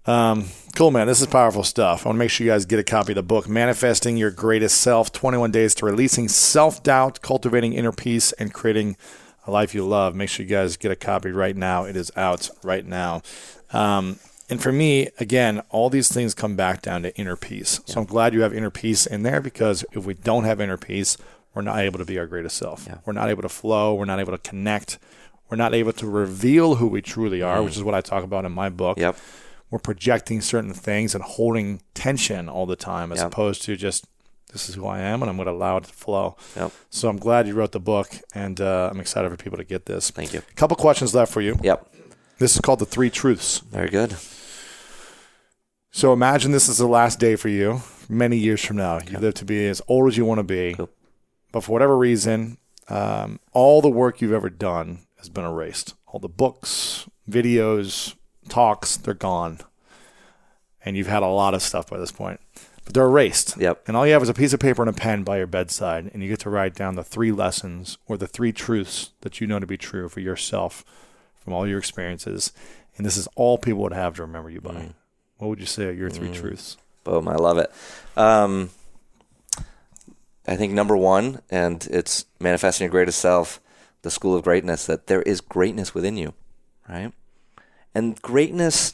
Um, 0.07 0.44
cool, 0.76 0.92
man. 0.92 1.09
This 1.09 1.20
is 1.20 1.26
powerful 1.26 1.64
stuff. 1.64 2.07
I 2.07 2.09
want 2.09 2.16
to 2.16 2.18
make 2.20 2.30
sure 2.30 2.46
you 2.46 2.52
guys 2.52 2.64
get 2.64 2.78
a 2.78 2.84
copy 2.84 3.12
of 3.12 3.16
the 3.16 3.22
book, 3.24 3.48
Manifesting 3.48 4.16
Your 4.16 4.30
Greatest 4.30 4.80
Self 4.80 5.11
21 5.12 5.50
Days 5.50 5.74
to 5.76 5.86
Releasing 5.86 6.28
Self 6.28 6.82
Doubt, 6.82 7.22
Cultivating 7.22 7.72
Inner 7.72 7.92
Peace, 7.92 8.32
and 8.32 8.54
Creating 8.54 8.96
a 9.46 9.50
Life 9.50 9.74
You 9.74 9.84
Love. 9.84 10.14
Make 10.14 10.28
sure 10.28 10.44
you 10.44 10.50
guys 10.50 10.76
get 10.76 10.92
a 10.92 10.96
copy 10.96 11.32
right 11.32 11.57
now. 11.57 11.84
It 11.84 11.96
is 11.96 12.12
out 12.16 12.50
right 12.62 12.86
now. 12.86 13.22
Um, 13.72 14.20
and 14.48 14.62
for 14.62 14.70
me, 14.70 15.09
again, 15.18 15.61
all 15.70 15.90
these 15.90 16.12
things 16.12 16.34
come 16.34 16.54
back 16.54 16.82
down 16.82 17.02
to 17.02 17.16
inner 17.16 17.34
peace. 17.34 17.80
So 17.86 18.00
I'm 18.00 18.07
glad 18.07 18.32
you 18.32 18.42
have 18.42 18.54
inner 18.54 18.70
peace 18.70 19.07
in 19.07 19.24
there 19.24 19.40
because 19.40 19.84
if 19.90 20.07
we 20.07 20.14
don't 20.14 20.44
have 20.44 20.61
inner 20.61 20.76
peace, 20.76 21.16
we're 21.52 21.62
not 21.62 21.80
able 21.80 21.98
to 21.98 22.04
be 22.04 22.16
our 22.16 22.26
greatest 22.26 22.57
self. 22.57 22.84
Yeah. 22.86 22.98
We're 23.04 23.12
not 23.12 23.28
able 23.28 23.42
to 23.42 23.48
flow. 23.48 23.94
We're 23.94 24.04
not 24.04 24.20
able 24.20 24.32
to 24.32 24.38
connect. 24.38 24.98
We're 25.50 25.57
not 25.57 25.74
able 25.74 25.92
to 25.94 26.07
reveal 26.07 26.76
who 26.76 26.86
we 26.86 27.02
truly 27.02 27.42
are, 27.42 27.61
which 27.62 27.76
is 27.76 27.82
what 27.82 27.94
I 27.94 28.00
talk 28.00 28.22
about 28.22 28.44
in 28.44 28.52
my 28.52 28.68
book 28.68 28.98
yep, 28.98 29.16
we're 29.71 29.79
projecting 29.79 30.41
certain 30.41 30.73
things 30.75 31.14
and 31.14 31.23
holding 31.25 31.81
tension 31.95 32.49
all 32.49 32.67
the 32.67 32.77
time 32.77 33.12
as 33.12 33.19
Yeah. 33.19 33.27
opposed 33.27 33.62
to 33.64 33.77
just 33.77 34.07
this 34.53 34.69
is 34.69 34.77
who 34.77 34.87
I 34.87 35.01
am 35.01 35.23
and 35.23 35.29
I'm 35.29 35.37
going 35.37 35.47
to 35.47 35.53
allow 35.53 35.77
it 35.79 35.85
to 35.85 35.93
flow. 35.93 36.37
yep. 36.55 36.73
So 36.89 37.09
I'm 37.09 37.19
glad 37.19 37.47
you 37.49 37.55
wrote 37.55 37.73
the 37.73 37.81
book 37.81 38.09
and 38.35 38.61
uh, 38.61 38.89
I'm 38.91 39.01
excited 39.01 39.31
for 39.31 39.37
people 39.37 39.59
to 39.59 39.64
get 39.64 39.87
this. 39.87 40.11
Thank 40.11 40.33
you. 40.33 40.39
A 40.49 40.55
couple 40.55 40.77
questions 40.77 41.14
left 41.14 41.33
for 41.33 41.41
you. 41.41 41.59
Yep, 41.62 41.87
This 42.39 42.55
is 42.55 42.61
called 42.61 42.79
the 42.79 42.87
three 42.87 43.11
truths. 43.11 43.59
very 43.59 43.89
good. 43.91 44.17
So 45.91 46.12
imagine 46.12 46.53
this 46.53 46.69
is 46.69 46.79
the 46.79 46.87
last 46.87 47.19
day 47.19 47.37
for 47.37 47.49
you 47.49 47.83
many 48.09 48.37
years 48.37 48.64
from 48.64 48.77
now. 48.77 49.01
You 49.01 49.19
live 49.19 49.35
to 49.35 49.45
be 49.45 49.67
as 49.67 49.81
old 49.89 50.09
as 50.09 50.17
you 50.17 50.25
want 50.25 50.39
to 50.39 50.45
be, 50.45 50.75
Cool. 50.75 50.91
but 51.53 51.62
for 51.64 51.73
whatever 51.73 51.97
reason, 51.97 52.59
um, 52.89 53.41
all 53.53 53.81
the 53.83 53.89
work 53.89 54.21
you've 54.21 54.33
ever 54.33 54.51
done 54.51 55.01
has 55.19 55.29
been 55.29 55.45
erased. 55.45 55.95
All 56.07 56.21
the 56.21 56.29
books, 56.29 57.09
videos, 57.29 58.14
talks, 58.49 58.97
they're 58.97 59.14
gone. 59.14 59.61
And 60.84 60.97
you've 60.97 61.09
had 61.09 61.22
a 61.22 61.28
lot 61.28 61.55
of 61.55 61.62
stuff 61.62 61.90
by 61.90 61.99
this 61.99 62.12
point, 62.12 62.40
but 62.84 62.94
they're 62.94 63.07
erased. 63.07 63.57
Yep. 63.59 63.88
And 63.88 63.97
all 63.97 64.07
you 64.07 64.12
have 64.12 64.22
is 64.22 64.28
a 64.28 64.34
piece 64.34 64.53
of 64.53 64.61
paper 64.61 64.82
and 64.82 64.88
a 64.88 64.92
pen 64.92 65.24
by 65.24 65.38
your 65.38 65.49
bedside, 65.49 66.11
and 66.12 66.22
you 66.22 66.28
get 66.28 66.38
to 66.40 66.51
write 66.51 66.74
down 66.74 66.94
the 66.94 67.03
three 67.03 67.32
lessons 67.32 67.99
or 68.07 68.16
the 68.16 68.28
three 68.28 68.53
truths 68.53 69.11
that 69.22 69.40
you 69.40 69.47
know 69.47 69.59
to 69.59 69.66
be 69.66 69.76
true 69.76 70.09
for 70.09 70.20
yourself 70.20 70.84
from 71.42 71.53
all 71.53 71.66
your 71.66 71.78
experiences. 71.78 72.53
And 72.97 73.05
this 73.05 73.16
is 73.16 73.28
all 73.34 73.59
people 73.59 73.82
would 73.82 73.92
have 73.92 74.14
to 74.16 74.22
remember 74.22 74.51
you 74.51 74.61
by. 74.61 74.90
What 75.38 75.49
would 75.49 75.61
you 75.61 75.66
say 75.66 75.86
are 75.86 75.92
your 75.92 76.11
three 76.11 76.32
truths? 76.32 76.76
Boom, 77.05 77.28
I 77.28 77.34
love 77.34 77.59
it. 77.59 77.70
Um, 78.16 78.70
I 80.47 80.57
think 80.57 80.72
number 80.72 80.97
one, 80.97 81.40
and 81.51 81.86
it's 81.90 82.24
manifesting 82.40 82.84
your 82.84 82.90
greatest 82.90 83.18
self, 83.18 83.61
the 84.03 84.11
school 84.11 84.34
of 84.34 84.44
greatness, 84.44 84.86
that 84.86 85.09
there 85.09 85.22
is 85.22 85.40
greatness 85.40 85.94
within 85.94 86.16
you, 86.16 86.34
right? 86.88 87.12
And 87.97 88.20
greatness, 88.20 88.92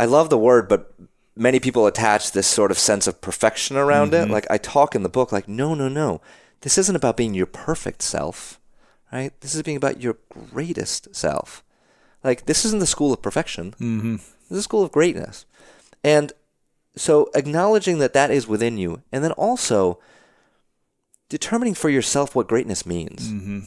I 0.00 0.04
love 0.04 0.30
the 0.30 0.36
word, 0.38 0.68
but 0.68 0.92
many 1.36 1.60
people 1.60 1.86
attach 1.86 2.32
this 2.32 2.48
sort 2.48 2.72
of 2.72 2.78
sense 2.78 3.06
of 3.06 3.20
perfection 3.20 3.76
around 3.76 4.12
it. 4.14 4.28
Like 4.28 4.48
I 4.50 4.58
talk 4.58 4.96
in 4.96 5.04
the 5.04 5.08
book, 5.08 5.30
like, 5.30 5.46
no, 5.46 5.74
no, 5.74 5.88
no. 5.88 6.20
This 6.62 6.76
isn't 6.78 6.96
about 6.96 7.16
being 7.16 7.34
your 7.34 7.46
perfect 7.46 8.02
self, 8.02 8.58
right? 9.12 9.32
This 9.42 9.54
is 9.54 9.62
being 9.62 9.76
about 9.76 10.00
your 10.00 10.16
greatest 10.28 11.14
self. 11.14 11.62
Like, 12.24 12.46
this 12.46 12.64
isn't 12.64 12.80
the 12.80 12.86
school 12.86 13.12
of 13.12 13.22
perfection. 13.22 13.72
Mm-hmm. 13.72 14.16
This 14.16 14.50
is 14.50 14.58
a 14.58 14.62
school 14.62 14.82
of 14.82 14.90
greatness. 14.90 15.46
And 16.02 16.32
so 16.96 17.30
acknowledging 17.32 17.98
that 17.98 18.12
that 18.14 18.32
is 18.32 18.48
within 18.48 18.76
you, 18.76 19.02
and 19.12 19.22
then 19.22 19.32
also 19.32 20.00
determining 21.28 21.74
for 21.74 21.90
yourself 21.90 22.34
what 22.34 22.48
greatness 22.48 22.84
means. 22.84 23.28
Mm-hmm. 23.28 23.60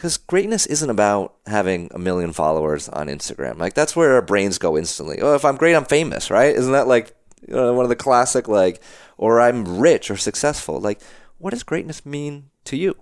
Because 0.00 0.16
greatness 0.16 0.64
isn't 0.64 0.88
about 0.88 1.34
having 1.46 1.90
a 1.94 1.98
million 1.98 2.32
followers 2.32 2.88
on 2.88 3.08
Instagram. 3.08 3.58
Like, 3.58 3.74
that's 3.74 3.94
where 3.94 4.14
our 4.14 4.22
brains 4.22 4.56
go 4.56 4.78
instantly. 4.78 5.18
Oh, 5.20 5.34
if 5.34 5.44
I'm 5.44 5.56
great, 5.58 5.74
I'm 5.74 5.84
famous, 5.84 6.30
right? 6.30 6.56
Isn't 6.56 6.72
that 6.72 6.86
like 6.88 7.14
you 7.46 7.54
know, 7.54 7.74
one 7.74 7.84
of 7.84 7.90
the 7.90 7.96
classic, 7.96 8.48
like, 8.48 8.80
or 9.18 9.42
I'm 9.42 9.78
rich 9.78 10.10
or 10.10 10.16
successful? 10.16 10.80
Like, 10.80 11.02
what 11.36 11.50
does 11.50 11.64
greatness 11.64 12.06
mean 12.06 12.48
to 12.64 12.78
you? 12.78 12.96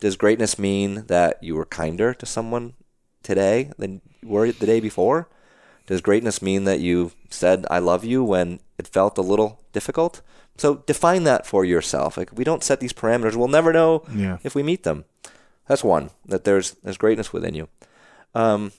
Does 0.00 0.16
greatness 0.16 0.58
mean 0.58 1.04
that 1.06 1.40
you 1.40 1.54
were 1.54 1.64
kinder 1.64 2.12
to 2.14 2.26
someone 2.26 2.74
today 3.22 3.70
than 3.78 4.00
you 4.20 4.28
were 4.28 4.50
the 4.50 4.66
day 4.66 4.80
before? 4.80 5.28
Does 5.86 6.00
greatness 6.00 6.42
mean 6.42 6.64
that 6.64 6.80
you 6.80 7.12
said 7.30 7.64
I 7.70 7.78
love 7.78 8.04
you 8.04 8.24
when 8.24 8.58
it 8.76 8.88
felt 8.88 9.18
a 9.18 9.22
little 9.22 9.62
difficult? 9.72 10.20
So 10.56 10.82
define 10.86 11.22
that 11.24 11.46
for 11.46 11.64
yourself. 11.64 12.16
Like 12.16 12.36
we 12.36 12.42
don't 12.42 12.64
set 12.64 12.80
these 12.80 12.92
parameters, 12.92 13.36
we'll 13.36 13.46
never 13.46 13.72
know 13.72 14.02
Yeah. 14.12 14.38
if 14.42 14.56
we 14.56 14.64
meet 14.64 14.82
them. 14.82 15.04
That's 15.68 15.84
one. 15.84 16.10
That 16.26 16.44
there's 16.44 16.72
there's 16.82 16.96
greatness 16.96 17.32
within 17.32 17.54
you. 17.54 17.68
Um, 18.34 18.72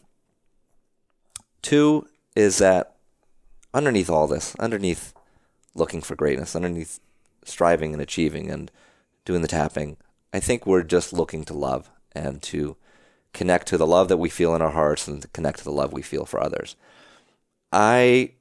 two 1.61 2.07
is 2.35 2.57
that 2.57 2.95
underneath 3.73 4.09
all 4.09 4.27
this, 4.27 4.55
underneath 4.59 5.13
looking 5.75 6.01
for 6.01 6.15
greatness, 6.15 6.55
underneath 6.55 6.99
striving 7.45 7.93
and 7.93 8.01
achieving 8.01 8.49
and 8.49 8.71
doing 9.23 9.41
the 9.41 9.47
tapping, 9.47 9.97
I 10.33 10.39
think 10.39 10.65
we're 10.65 10.83
just 10.83 11.13
looking 11.13 11.43
to 11.45 11.53
love 11.53 11.89
and 12.13 12.41
to 12.43 12.75
connect 13.33 13.67
to 13.67 13.77
the 13.77 13.87
love 13.87 14.09
that 14.09 14.17
we 14.17 14.29
feel 14.29 14.55
in 14.55 14.61
our 14.61 14.71
hearts 14.71 15.07
and 15.07 15.21
to 15.21 15.27
connect 15.29 15.59
to 15.59 15.63
the 15.63 15.71
love 15.71 15.93
we 15.93 16.01
feel 16.01 16.25
for 16.25 16.41
others. 16.41 16.75
I 17.71 18.31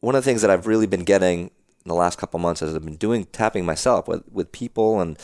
one 0.00 0.14
of 0.14 0.24
the 0.24 0.30
things 0.30 0.40
that 0.42 0.50
I've 0.50 0.66
really 0.66 0.86
been 0.86 1.04
getting 1.04 1.40
in 1.40 1.50
the 1.88 1.94
last 1.94 2.18
couple 2.18 2.40
months 2.40 2.62
as 2.62 2.74
I've 2.74 2.84
been 2.84 2.96
doing 2.96 3.26
tapping 3.26 3.66
myself 3.66 4.08
with 4.08 4.22
with 4.30 4.52
people 4.52 5.00
and 5.00 5.18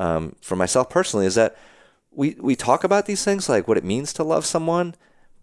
um, 0.00 0.36
for 0.40 0.56
myself 0.56 0.88
personally 0.88 1.26
is 1.26 1.34
that 1.34 1.56
we 2.18 2.34
we 2.40 2.56
talk 2.56 2.82
about 2.82 3.06
these 3.06 3.22
things 3.22 3.48
like 3.48 3.68
what 3.68 3.78
it 3.78 3.84
means 3.84 4.12
to 4.12 4.24
love 4.24 4.44
someone, 4.44 4.96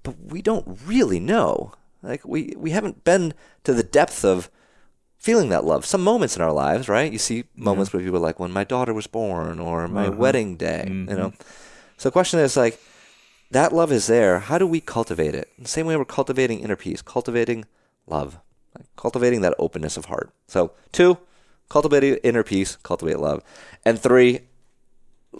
but 0.04 0.16
we 0.26 0.42
don't 0.42 0.78
really 0.86 1.22
know. 1.22 1.72
Like 2.04 2.26
we 2.26 2.54
we 2.58 2.72
haven't 2.72 3.06
been 3.06 3.34
to 3.64 3.74
the 3.74 3.82
depth 3.82 4.26
of 4.26 4.50
feeling 5.18 5.48
that 5.50 5.64
love. 5.64 5.86
Some 5.86 6.04
moments 6.04 6.36
in 6.36 6.42
our 6.42 6.52
lives, 6.52 6.90
right? 6.90 7.10
You 7.10 7.18
see 7.18 7.46
moments 7.56 7.94
where 7.94 8.04
people 8.04 8.18
are 8.18 8.28
like 8.28 8.42
when 8.42 8.52
my 8.52 8.66
daughter 8.66 8.94
was 8.94 9.08
born 9.08 9.58
or 9.58 9.88
my 9.88 10.08
uh-huh. 10.08 10.18
wedding 10.18 10.58
day, 10.58 10.84
you 10.86 10.94
mm-hmm. 10.94 11.16
know. 11.16 11.34
So 11.96 12.10
the 12.10 12.14
question 12.14 12.42
is 12.42 12.58
like 12.58 12.78
that 13.52 13.72
love 13.72 13.94
is 13.94 14.08
there. 14.08 14.40
How 14.40 14.58
do 14.58 14.68
we 14.68 14.82
cultivate 14.82 15.34
it? 15.34 15.48
The 15.58 15.70
same 15.70 15.86
way 15.86 15.96
we're 15.96 16.04
cultivating 16.04 16.60
inner 16.60 16.76
peace, 16.76 17.02
cultivating 17.02 17.64
love, 18.06 18.38
like 18.78 18.88
cultivating 18.98 19.40
that 19.42 19.56
openness 19.58 19.96
of 19.96 20.06
heart. 20.06 20.30
So, 20.50 20.74
two, 20.92 21.20
cultivate 21.70 22.20
inner 22.22 22.44
peace, 22.44 22.76
cultivate 22.84 23.20
love. 23.20 23.44
And 23.86 23.98
three, 23.98 24.42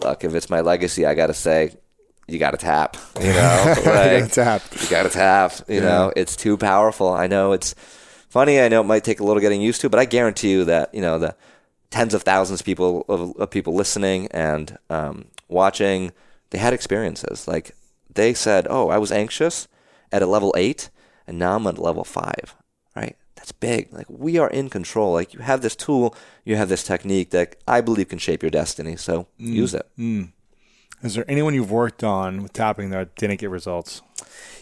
look, 0.02 0.24
if 0.24 0.34
it's 0.34 0.50
my 0.50 0.60
legacy, 0.60 1.06
I 1.06 1.14
got 1.14 1.28
to 1.28 1.34
say, 1.34 1.74
you 2.28 2.38
got 2.38 2.52
to 2.52 2.56
tap, 2.56 2.96
you 3.20 3.32
know, 3.32 3.74
like, 3.84 4.32
tap. 4.32 4.62
you 4.80 4.88
got 4.88 5.04
to 5.04 5.10
tap, 5.10 5.52
you 5.68 5.80
know, 5.80 6.12
it's 6.16 6.34
too 6.36 6.56
powerful. 6.56 7.08
I 7.12 7.26
know 7.26 7.52
it's 7.52 7.74
funny. 8.28 8.60
I 8.60 8.68
know 8.68 8.80
it 8.80 8.86
might 8.86 9.04
take 9.04 9.20
a 9.20 9.24
little 9.24 9.40
getting 9.40 9.60
used 9.60 9.80
to, 9.82 9.88
but 9.88 10.00
I 10.00 10.04
guarantee 10.04 10.50
you 10.50 10.64
that, 10.64 10.92
you 10.94 11.00
know, 11.00 11.18
the 11.18 11.36
tens 11.90 12.14
of 12.14 12.22
thousands 12.22 12.60
of 12.60 12.66
people 12.66 13.04
of, 13.08 13.36
of 13.36 13.50
people 13.50 13.74
listening 13.74 14.28
and 14.32 14.76
um, 14.90 15.26
watching, 15.48 16.12
they 16.50 16.58
had 16.58 16.72
experiences. 16.72 17.46
Like 17.46 17.76
they 18.12 18.34
said, 18.34 18.66
oh, 18.68 18.88
I 18.88 18.98
was 18.98 19.12
anxious 19.12 19.68
at 20.10 20.22
a 20.22 20.26
level 20.26 20.52
eight 20.56 20.90
and 21.26 21.38
now 21.38 21.56
I'm 21.56 21.66
at 21.66 21.78
level 21.78 22.04
five? 22.04 22.54
That's 23.46 23.52
big. 23.52 23.92
Like 23.92 24.06
we 24.10 24.38
are 24.38 24.50
in 24.50 24.68
control. 24.68 25.12
Like 25.12 25.32
you 25.32 25.38
have 25.38 25.60
this 25.62 25.76
tool, 25.76 26.16
you 26.44 26.56
have 26.56 26.68
this 26.68 26.82
technique 26.82 27.30
that 27.30 27.54
I 27.68 27.80
believe 27.80 28.08
can 28.08 28.18
shape 28.18 28.42
your 28.42 28.50
destiny. 28.50 28.96
So 28.96 29.28
use 29.38 29.72
it. 29.72 29.88
Is 31.02 31.14
there 31.14 31.24
anyone 31.28 31.54
you've 31.54 31.70
worked 31.70 32.02
on 32.02 32.42
with 32.42 32.52
tapping 32.52 32.90
that 32.90 33.14
didn't 33.14 33.38
get 33.38 33.50
results? 33.50 34.02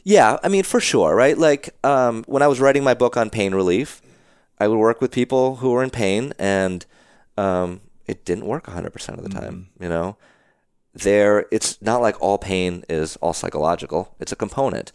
Yeah, 0.02 0.36
I 0.42 0.48
mean, 0.48 0.64
for 0.64 0.80
sure, 0.80 1.14
right? 1.14 1.38
Like 1.38 1.70
um, 1.82 2.24
when 2.26 2.42
I 2.42 2.46
was 2.46 2.60
writing 2.60 2.84
my 2.84 2.92
book 2.92 3.16
on 3.16 3.30
pain 3.30 3.54
relief, 3.54 4.02
I 4.60 4.68
would 4.68 4.76
work 4.76 5.00
with 5.00 5.10
people 5.10 5.56
who 5.56 5.70
were 5.70 5.82
in 5.82 5.88
pain, 5.88 6.34
and 6.38 6.84
um, 7.38 7.80
it 8.06 8.26
didn't 8.26 8.44
work 8.44 8.66
100% 8.66 9.08
of 9.16 9.22
the 9.22 9.30
time. 9.30 9.70
You 9.80 9.88
know, 9.88 10.18
there, 10.92 11.46
it's 11.50 11.80
not 11.80 12.02
like 12.02 12.20
all 12.20 12.36
pain 12.36 12.84
is 12.90 13.16
all 13.16 13.32
psychological. 13.32 14.14
It's 14.20 14.32
a 14.32 14.36
component. 14.36 14.92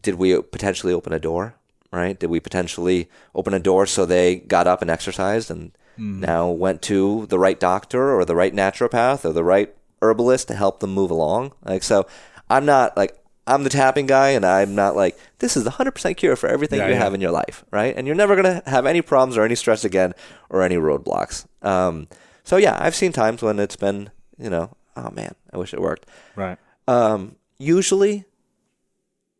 Did 0.00 0.14
we 0.14 0.40
potentially 0.40 0.94
open 0.94 1.12
a 1.12 1.18
door? 1.18 1.56
Right? 1.92 2.18
Did 2.18 2.30
we 2.30 2.40
potentially 2.40 3.08
open 3.34 3.52
a 3.52 3.58
door 3.58 3.84
so 3.86 4.06
they 4.06 4.36
got 4.36 4.66
up 4.66 4.80
and 4.80 4.90
exercised 4.90 5.50
and 5.50 5.72
now 5.98 6.48
went 6.48 6.80
to 6.82 7.26
the 7.26 7.38
right 7.38 7.60
doctor 7.60 8.14
or 8.16 8.24
the 8.24 8.34
right 8.34 8.54
naturopath 8.54 9.24
or 9.26 9.32
the 9.32 9.44
right 9.44 9.74
herbalist 10.00 10.48
to 10.48 10.54
help 10.54 10.80
them 10.80 10.94
move 10.94 11.10
along? 11.10 11.52
Like 11.64 11.82
so, 11.82 12.06
I'm 12.48 12.64
not 12.64 12.96
like 12.96 13.18
I'm 13.46 13.64
the 13.64 13.70
tapping 13.70 14.06
guy, 14.06 14.30
and 14.30 14.44
I'm 14.46 14.74
not 14.74 14.96
like 14.96 15.18
this 15.40 15.56
is 15.56 15.64
the 15.64 15.70
hundred 15.70 15.92
percent 15.92 16.16
cure 16.16 16.34
for 16.36 16.48
everything 16.48 16.78
Yeah, 16.78 16.86
you 16.86 16.94
yeah. 16.94 16.98
have 16.98 17.12
in 17.12 17.20
your 17.20 17.30
life, 17.32 17.64
right? 17.70 17.94
And 17.94 18.06
you're 18.06 18.16
never 18.16 18.36
gonna 18.36 18.62
have 18.66 18.86
any 18.86 19.02
problems 19.02 19.36
or 19.36 19.44
any 19.44 19.54
stress 19.56 19.84
again 19.84 20.14
or 20.48 20.62
any 20.62 20.76
roadblocks. 20.76 21.44
Um, 21.60 22.08
so 22.42 22.56
yeah, 22.56 22.78
I've 22.80 22.94
seen 22.94 23.12
times 23.12 23.42
when 23.42 23.58
it's 23.58 23.76
been, 23.76 24.10
you 24.38 24.48
know, 24.48 24.70
oh 24.96 25.10
man, 25.10 25.34
I 25.52 25.58
wish 25.58 25.74
it 25.74 25.80
worked. 25.80 26.06
Right. 26.36 26.56
Um, 26.88 27.36
usually, 27.58 28.24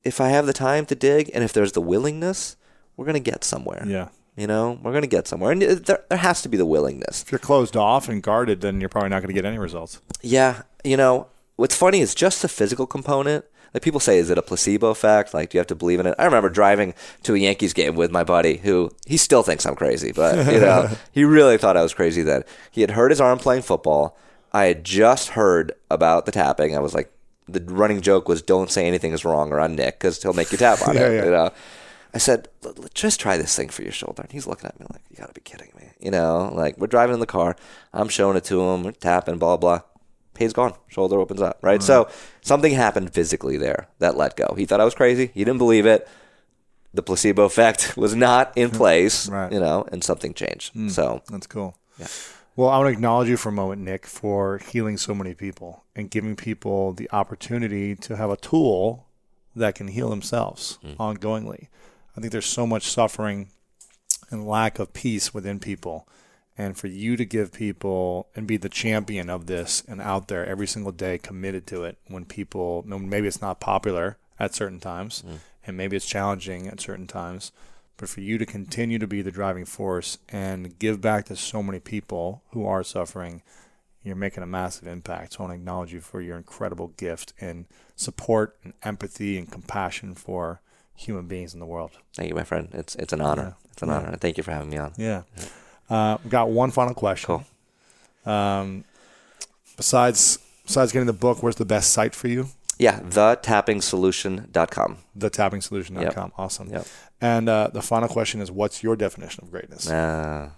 if 0.04 0.20
I 0.20 0.28
have 0.28 0.46
the 0.46 0.52
time 0.52 0.86
to 0.86 0.94
dig 0.94 1.30
and 1.34 1.44
if 1.44 1.52
there's 1.52 1.72
the 1.72 1.80
willingness, 1.80 2.56
we're 2.96 3.06
gonna 3.06 3.20
get 3.20 3.44
somewhere. 3.44 3.84
Yeah. 3.86 4.08
You 4.36 4.46
know, 4.46 4.78
we're 4.82 4.94
gonna 4.94 5.06
get 5.06 5.28
somewhere, 5.28 5.52
and 5.52 5.62
uh, 5.62 5.74
there 5.74 6.04
there 6.08 6.18
has 6.18 6.40
to 6.42 6.48
be 6.48 6.56
the 6.56 6.64
willingness. 6.64 7.22
If 7.22 7.30
you're 7.30 7.38
closed 7.38 7.76
off 7.76 8.08
and 8.08 8.22
guarded, 8.22 8.62
then 8.62 8.80
you're 8.80 8.88
probably 8.88 9.10
not 9.10 9.20
going 9.20 9.28
to 9.28 9.34
get 9.34 9.44
any 9.44 9.58
results. 9.58 10.00
Yeah, 10.22 10.62
you 10.84 10.96
know, 10.96 11.26
what's 11.56 11.76
funny 11.76 12.00
is 12.00 12.14
just 12.14 12.40
the 12.40 12.48
physical 12.48 12.86
component. 12.86 13.44
Like 13.74 13.82
people 13.82 14.00
say, 14.00 14.18
is 14.18 14.30
it 14.30 14.38
a 14.38 14.42
placebo 14.42 14.88
effect? 14.88 15.32
Like, 15.34 15.50
do 15.50 15.56
you 15.56 15.60
have 15.60 15.66
to 15.66 15.74
believe 15.74 16.00
in 16.00 16.06
it? 16.06 16.14
I 16.18 16.24
remember 16.24 16.48
driving 16.48 16.94
to 17.22 17.34
a 17.34 17.38
Yankees 17.38 17.72
game 17.72 17.94
with 17.94 18.10
my 18.10 18.24
buddy, 18.24 18.58
who 18.58 18.90
he 19.06 19.16
still 19.16 19.42
thinks 19.42 19.66
I'm 19.66 19.76
crazy, 19.76 20.12
but 20.12 20.50
you 20.52 20.60
know, 20.60 20.88
he 21.12 21.24
really 21.24 21.58
thought 21.58 21.76
I 21.76 21.82
was 21.82 21.94
crazy. 21.94 22.22
Then 22.22 22.44
he 22.70 22.80
had 22.80 22.92
hurt 22.92 23.10
his 23.10 23.20
arm 23.20 23.38
playing 23.38 23.62
football. 23.62 24.16
I 24.52 24.64
had 24.64 24.84
just 24.84 25.30
heard 25.30 25.72
about 25.90 26.26
the 26.26 26.32
tapping. 26.32 26.76
I 26.76 26.80
was 26.80 26.94
like, 26.94 27.10
the 27.48 27.60
running 27.72 28.00
joke 28.00 28.28
was, 28.28 28.42
"Don't 28.42 28.70
say 28.70 28.86
anything 28.86 29.12
is 29.12 29.24
wrong 29.24 29.52
around 29.52 29.76
Nick 29.76 29.98
because 29.98 30.22
he'll 30.22 30.32
make 30.32 30.52
you 30.52 30.58
tap 30.58 30.86
on 30.86 30.94
Yeah, 30.96 31.08
it." 31.08 31.14
yeah. 31.16 31.24
You 31.24 31.30
know. 31.30 31.50
I 32.14 32.18
said, 32.18 32.48
"L- 32.64 32.74
l- 32.76 32.84
just 32.92 33.18
try 33.20 33.36
this 33.38 33.56
thing 33.56 33.68
for 33.70 33.82
your 33.82 33.92
shoulder. 33.92 34.22
And 34.22 34.30
he's 34.30 34.46
looking 34.46 34.66
at 34.66 34.78
me 34.78 34.86
like, 34.92 35.00
you 35.10 35.16
got 35.16 35.28
to 35.28 35.32
be 35.34 35.40
kidding 35.40 35.70
me. 35.76 35.88
You 35.98 36.10
know, 36.10 36.50
like 36.54 36.76
we're 36.78 36.86
driving 36.86 37.14
in 37.14 37.20
the 37.20 37.26
car. 37.26 37.56
I'm 37.94 38.08
showing 38.08 38.36
it 38.36 38.44
to 38.44 38.60
him. 38.60 38.82
We're 38.82 38.92
tapping, 38.92 39.38
blah, 39.38 39.56
blah. 39.56 39.80
Pain's 40.34 40.52
gone. 40.52 40.74
Shoulder 40.88 41.18
opens 41.20 41.40
up, 41.42 41.58
right? 41.62 41.82
So 41.82 42.08
something 42.42 42.72
happened 42.72 43.12
physically 43.14 43.56
there 43.56 43.88
that 43.98 44.16
let 44.16 44.36
go. 44.36 44.54
He 44.56 44.64
thought 44.66 44.80
I 44.80 44.84
was 44.84 44.94
crazy. 44.94 45.30
He 45.34 45.44
didn't 45.44 45.58
believe 45.58 45.86
it. 45.86 46.06
The 46.94 47.02
placebo 47.02 47.44
effect 47.44 47.96
was 47.96 48.14
not 48.14 48.52
in 48.56 48.70
place, 48.82 49.28
Right. 49.28 49.50
you 49.52 49.60
know, 49.60 49.86
and 49.90 50.02
something 50.04 50.34
changed. 50.34 50.72
Hmm. 50.74 50.88
So 50.88 51.22
That's 51.30 51.46
cool. 51.46 51.76
Yeah. 51.98 52.06
Well, 52.54 52.68
I 52.68 52.76
want 52.78 52.88
to 52.88 52.92
acknowledge 52.92 53.28
you 53.28 53.38
for 53.38 53.48
a 53.48 53.52
moment, 53.52 53.80
Nick, 53.80 54.06
for 54.06 54.58
healing 54.58 54.98
so 54.98 55.14
many 55.14 55.32
people 55.32 55.84
and 55.96 56.10
giving 56.10 56.36
people 56.36 56.92
the 56.92 57.10
opportunity 57.10 57.94
to 57.96 58.16
have 58.16 58.30
a 58.30 58.36
tool 58.36 59.06
that 59.56 59.74
can 59.74 59.88
heal 59.88 60.10
themselves 60.10 60.78
mm. 60.84 60.94
ongoingly. 60.96 61.68
I 62.16 62.20
think 62.20 62.30
there's 62.30 62.46
so 62.46 62.66
much 62.66 62.90
suffering 62.90 63.48
and 64.30 64.46
lack 64.46 64.78
of 64.78 64.92
peace 64.92 65.32
within 65.32 65.60
people. 65.60 66.06
And 66.58 66.76
for 66.76 66.88
you 66.88 67.16
to 67.16 67.24
give 67.24 67.52
people 67.52 68.28
and 68.36 68.46
be 68.46 68.58
the 68.58 68.68
champion 68.68 69.30
of 69.30 69.46
this 69.46 69.82
and 69.88 70.02
out 70.02 70.28
there 70.28 70.44
every 70.44 70.66
single 70.66 70.92
day 70.92 71.16
committed 71.16 71.66
to 71.68 71.84
it 71.84 71.96
when 72.08 72.26
people, 72.26 72.84
maybe 72.86 73.26
it's 73.26 73.40
not 73.40 73.60
popular 73.60 74.18
at 74.38 74.54
certain 74.54 74.80
times 74.80 75.24
mm. 75.26 75.38
and 75.66 75.76
maybe 75.78 75.96
it's 75.96 76.06
challenging 76.06 76.68
at 76.68 76.80
certain 76.80 77.06
times, 77.06 77.52
but 77.96 78.08
for 78.08 78.20
you 78.20 78.38
to 78.38 78.46
continue 78.46 78.98
to 78.98 79.06
be 79.06 79.22
the 79.22 79.30
driving 79.30 79.64
force 79.64 80.18
and 80.28 80.78
give 80.78 81.00
back 81.00 81.26
to 81.26 81.36
so 81.36 81.62
many 81.62 81.78
people 81.78 82.42
who 82.50 82.66
are 82.66 82.82
suffering, 82.82 83.42
you're 84.02 84.16
making 84.16 84.42
a 84.42 84.46
massive 84.46 84.86
impact. 84.88 85.34
So 85.34 85.38
I 85.38 85.42
want 85.42 85.52
to 85.52 85.56
acknowledge 85.60 85.92
you 85.92 86.00
for 86.00 86.20
your 86.20 86.36
incredible 86.36 86.88
gift 86.96 87.32
and 87.40 87.66
support 87.94 88.56
and 88.64 88.72
empathy 88.82 89.38
and 89.38 89.50
compassion 89.50 90.14
for 90.14 90.60
human 90.94 91.26
beings 91.26 91.54
in 91.54 91.60
the 91.60 91.66
world. 91.66 91.92
thank 92.14 92.28
you, 92.28 92.34
my 92.34 92.44
friend. 92.44 92.68
It's 92.72 92.94
it's 92.96 93.12
an 93.12 93.20
honor. 93.20 93.56
It's 93.72 93.82
an 93.82 93.88
Yeah. 93.88 93.94
honor. 93.98 94.16
Thank 94.16 94.36
you 94.36 94.42
for 94.42 94.52
having 94.52 94.70
me 94.70 94.76
on. 94.78 94.92
Yeah. 94.96 95.22
Uh, 95.88 96.18
we've 96.22 96.30
got 96.30 96.48
one 96.50 96.70
final 96.70 96.94
question. 96.94 97.26
Cool. 98.24 98.32
Um, 98.32 98.84
besides 99.76 100.38
besides 100.64 100.92
getting 100.92 101.06
the 101.06 101.12
book, 101.12 101.42
where's 101.42 101.56
the 101.56 101.64
best 101.64 101.92
site 101.92 102.14
for 102.14 102.28
you? 102.28 102.48
Yeah, 102.78 103.00
thetappingsolution.com. 103.00 104.98
TheTappingSolution.com. 105.18 106.32
Awesome. 106.36 106.70
Yep. 106.70 106.86
And 107.20 107.48
uh, 107.48 107.70
the 107.72 107.82
final 107.82 108.08
question 108.08 108.40
is, 108.40 108.50
what's 108.50 108.82
your 108.82 108.96
definition 108.96 109.44
of 109.44 109.50
greatness? 109.50 109.88
Uh, 109.88 110.50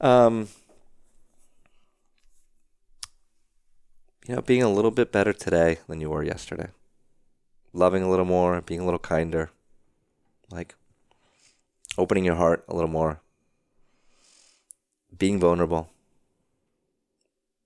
um, 0.00 0.48
you 4.26 4.34
know, 4.34 4.42
being 4.42 4.62
a 4.62 4.70
little 4.70 4.90
bit 4.90 5.12
better 5.12 5.32
today 5.32 5.78
than 5.88 6.00
you 6.00 6.10
were 6.10 6.22
yesterday. 6.22 6.68
Loving 7.72 8.02
a 8.02 8.10
little 8.10 8.24
more, 8.24 8.60
being 8.60 8.80
a 8.80 8.84
little 8.84 9.00
kinder. 9.00 9.50
Like 10.50 10.74
opening 11.98 12.24
your 12.24 12.36
heart 12.36 12.64
a 12.68 12.74
little 12.74 12.90
more. 12.90 13.20
Being 15.16 15.40
vulnerable. 15.40 15.90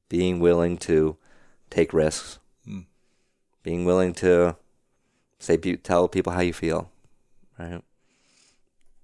Being 0.09 0.41
willing 0.41 0.79
to 0.79 1.17
take 1.71 1.93
risks. 1.93 2.39
Being 3.69 3.85
willing 3.85 4.15
to 4.15 4.57
say 5.39 5.59
tell 5.59 6.09
people 6.09 6.33
how 6.33 6.41
you 6.41 6.55
feel. 6.55 6.91
Right? 7.59 7.83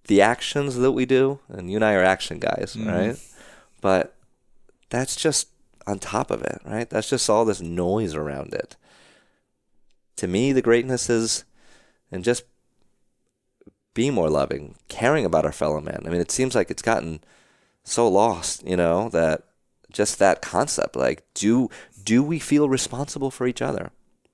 the 0.06 0.20
actions 0.22 0.76
that 0.76 0.92
we 0.92 1.04
do, 1.06 1.38
and 1.48 1.70
you 1.70 1.76
and 1.76 1.84
I 1.84 1.94
are 1.94 2.02
action 2.04 2.38
guys, 2.38 2.76
Mhm. 2.78 2.86
right? 2.86 3.18
But 3.80 4.14
that's 4.90 5.16
just 5.16 5.48
on 5.86 5.98
top 5.98 6.30
of 6.30 6.42
it, 6.42 6.60
right? 6.64 6.88
That's 6.88 7.08
just 7.08 7.28
all 7.30 7.44
this 7.46 7.60
noise 7.62 8.14
around 8.14 8.52
it. 8.52 8.76
To 10.16 10.26
me, 10.26 10.52
the 10.52 10.60
greatness 10.62 11.08
is 11.08 11.44
and 12.12 12.22
just 12.22 12.44
be 13.94 14.10
more 14.10 14.28
loving, 14.28 14.74
caring 14.88 15.24
about 15.24 15.46
our 15.46 15.52
fellow 15.52 15.80
man. 15.80 16.02
I 16.06 16.10
mean, 16.10 16.20
it 16.20 16.30
seems 16.30 16.54
like 16.54 16.70
it's 16.70 16.82
gotten 16.82 17.22
so 17.82 18.06
lost, 18.06 18.62
you 18.66 18.76
know, 18.76 19.08
that 19.10 19.42
just 19.90 20.18
that 20.18 20.42
concept, 20.42 20.96
like, 20.96 21.22
do 21.34 21.68
do 22.02 22.22
we 22.22 22.38
feel 22.38 22.68
responsible 22.68 23.30
for 23.30 23.46
each 23.46 23.62
other? 23.62 23.90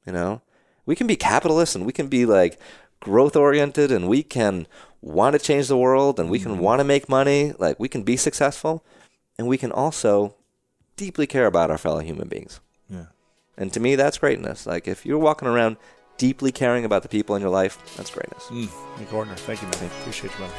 You 0.07 0.13
know, 0.13 0.43
we 0.87 0.97
can 0.97 1.07
be 1.07 1.17
capitalists 1.17 1.75
and 1.75 1.87
we 1.87 1.93
can 1.93 2.09
be 2.09 2.27
like 2.27 2.59
growth 3.01 3.37
oriented 3.37 3.91
and 3.91 4.09
we 4.09 4.23
can 4.23 4.67
want 5.03 5.33
to 5.35 5.39
change 5.39 5.69
the 5.69 5.77
world 5.77 6.21
and 6.21 6.31
we 6.31 6.39
can 6.39 6.59
want 6.59 6.81
to 6.81 6.85
make 6.85 7.09
money, 7.09 7.55
like 7.59 7.79
we 7.81 7.89
can 7.89 8.03
be 8.03 8.17
successful 8.17 8.85
and 9.39 9.47
we 9.47 9.57
can 9.57 9.73
also 9.73 10.35
deeply 10.97 11.27
care 11.27 11.47
about 11.47 11.71
our 11.71 11.79
fellow 11.79 12.01
human 12.01 12.29
beings. 12.29 12.61
Yeah. 12.89 13.07
And 13.57 13.73
to 13.73 13.81
me 13.81 13.97
that's 13.97 14.19
greatness. 14.19 14.67
Like 14.67 14.87
if 14.87 15.07
you're 15.07 15.19
walking 15.19 15.49
around 15.49 15.77
deeply 16.19 16.53
caring 16.53 16.85
about 16.85 17.03
the 17.03 17.09
people 17.09 17.35
in 17.35 17.41
your 17.41 17.51
life, 17.51 17.79
that's 17.97 18.11
greatness. 18.11 18.45
Mm, 18.45 18.69
Nick 18.99 19.39
thank 19.39 19.63
you, 19.63 19.69
man. 19.69 19.91
Appreciate 20.01 20.33
you, 20.35 20.41
man. 20.41 20.51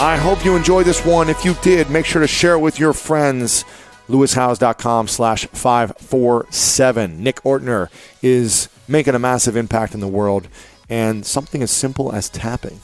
I 0.00 0.16
hope 0.16 0.44
you 0.44 0.56
enjoyed 0.56 0.86
this 0.86 1.04
one. 1.04 1.28
If 1.28 1.44
you 1.44 1.54
did, 1.62 1.88
make 1.88 2.06
sure 2.06 2.20
to 2.20 2.26
share 2.26 2.54
it 2.54 2.58
with 2.58 2.80
your 2.80 2.92
friends. 2.92 3.64
LewisHowes.com 4.08 5.08
slash 5.08 5.46
547. 5.46 7.22
Nick 7.22 7.36
Ortner 7.42 7.88
is 8.22 8.68
making 8.88 9.14
a 9.14 9.18
massive 9.18 9.56
impact 9.56 9.94
in 9.94 10.00
the 10.00 10.08
world. 10.08 10.48
And 10.88 11.24
something 11.24 11.62
as 11.62 11.70
simple 11.70 12.12
as 12.12 12.28
tapping 12.28 12.80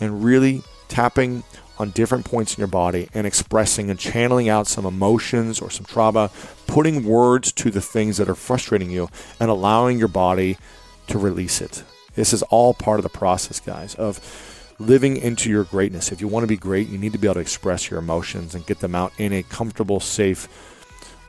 and 0.00 0.24
really 0.24 0.62
tapping 0.88 1.44
on 1.78 1.90
different 1.90 2.24
points 2.24 2.54
in 2.54 2.60
your 2.60 2.68
body 2.68 3.08
and 3.14 3.26
expressing 3.26 3.90
and 3.90 3.98
channeling 3.98 4.48
out 4.48 4.66
some 4.66 4.86
emotions 4.86 5.60
or 5.60 5.70
some 5.70 5.84
trauma, 5.84 6.30
putting 6.66 7.04
words 7.04 7.52
to 7.52 7.70
the 7.70 7.80
things 7.80 8.16
that 8.16 8.28
are 8.28 8.34
frustrating 8.34 8.90
you, 8.90 9.08
and 9.40 9.50
allowing 9.50 9.98
your 9.98 10.08
body 10.08 10.56
to 11.08 11.18
release 11.18 11.60
it. 11.60 11.82
This 12.14 12.32
is 12.32 12.42
all 12.44 12.74
part 12.74 13.00
of 13.00 13.02
the 13.02 13.08
process, 13.08 13.58
guys, 13.58 13.94
of 13.96 14.18
living 14.78 15.16
into 15.16 15.50
your 15.50 15.64
greatness. 15.64 16.12
If 16.12 16.20
you 16.20 16.28
want 16.28 16.44
to 16.44 16.48
be 16.48 16.56
great, 16.56 16.88
you 16.88 16.98
need 16.98 17.12
to 17.12 17.18
be 17.18 17.26
able 17.26 17.34
to 17.34 17.40
express 17.40 17.90
your 17.90 17.98
emotions 17.98 18.54
and 18.54 18.66
get 18.66 18.80
them 18.80 18.94
out 18.94 19.12
in 19.18 19.32
a 19.32 19.42
comfortable, 19.42 20.00
safe 20.00 20.48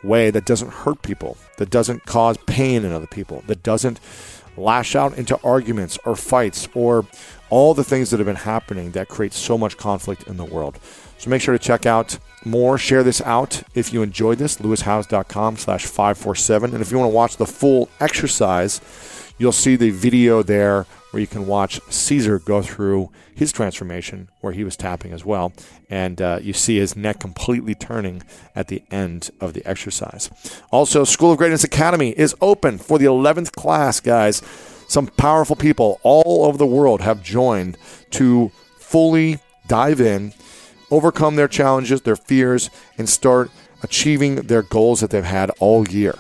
way 0.04 0.30
that 0.30 0.46
doesn't 0.46 0.72
hurt 0.72 1.02
people, 1.02 1.38
that 1.58 1.70
doesn't 1.70 2.06
cause 2.06 2.38
pain 2.46 2.86
in 2.86 2.92
other 2.92 3.08
people, 3.08 3.44
that 3.48 3.64
doesn't 3.64 4.00
lash 4.58 4.96
out 4.96 5.18
into 5.18 5.40
arguments 5.44 5.98
or 6.06 6.16
fights 6.16 6.68
or 6.74 7.06
all 7.50 7.74
the 7.74 7.84
things 7.84 8.10
that 8.10 8.20
have 8.20 8.28
been 8.28 8.36
happening 8.36 8.92
that 8.92 9.08
create 9.08 9.34
so 9.34 9.58
much 9.58 9.78
conflict 9.78 10.28
in 10.28 10.38
the 10.38 10.46
world. 10.46 10.80
So 11.18 11.30
make 11.30 11.42
sure 11.42 11.58
to 11.58 11.64
check 11.64 11.86
out 11.86 12.18
more. 12.46 12.78
Share 12.78 13.04
this 13.04 13.22
out 13.22 13.64
if 13.74 13.94
you 13.94 14.02
enjoyed 14.04 14.38
this. 14.38 14.58
LewisHowes.com 14.58 15.58
slash 15.58 15.86
547. 15.86 16.74
And 16.74 16.82
if 16.82 16.92
you 16.92 16.98
want 16.98 17.10
to 17.10 17.16
watch 17.16 17.38
the 17.38 17.46
full 17.46 17.90
exercise, 18.00 18.82
you'll 19.38 19.52
see 19.52 19.76
the 19.76 19.90
video 19.90 20.44
there 20.44 20.86
where 21.12 21.22
you 21.22 21.28
can 21.28 21.48
watch 21.48 21.80
Caesar 21.90 22.40
go 22.40 22.62
through 22.62 23.10
his 23.34 23.52
transformation, 23.52 24.30
where 24.42 24.54
he 24.54 24.64
was 24.64 24.76
tapping 24.76 25.14
as 25.14 25.24
well. 25.24 25.54
And 25.90 26.22
uh, 26.22 26.40
you 26.42 26.54
see 26.54 26.78
his 26.78 26.96
neck 26.96 27.20
completely 27.20 27.74
turning 27.74 28.24
at 28.56 28.68
the 28.68 28.84
end 28.92 29.30
of 29.40 29.54
the 29.54 29.66
exercise. 29.66 30.30
Also, 30.72 31.04
School 31.04 31.32
of 31.32 31.38
Greatness 31.38 31.64
Academy 31.64 32.12
is 32.12 32.36
open 32.42 32.78
for 32.78 32.98
the 32.98 33.06
11th 33.06 33.54
class, 33.54 34.00
guys. 34.00 34.42
Some 34.88 35.08
powerful 35.08 35.56
people 35.56 36.00
all 36.04 36.46
over 36.46 36.58
the 36.58 36.66
world 36.66 37.02
have 37.02 37.24
joined 37.24 37.78
to 38.12 38.52
fully 38.78 39.40
dive 39.68 40.00
in, 40.00 40.34
overcome 40.92 41.36
their 41.36 41.48
challenges, 41.48 42.02
their 42.02 42.16
fears, 42.16 42.70
and 42.98 43.10
start 43.10 43.50
achieving 43.84 44.36
their 44.36 44.62
goals 44.62 45.00
that 45.00 45.12
they've 45.12 45.24
had 45.24 45.50
all 45.60 45.88
year. 45.88 46.16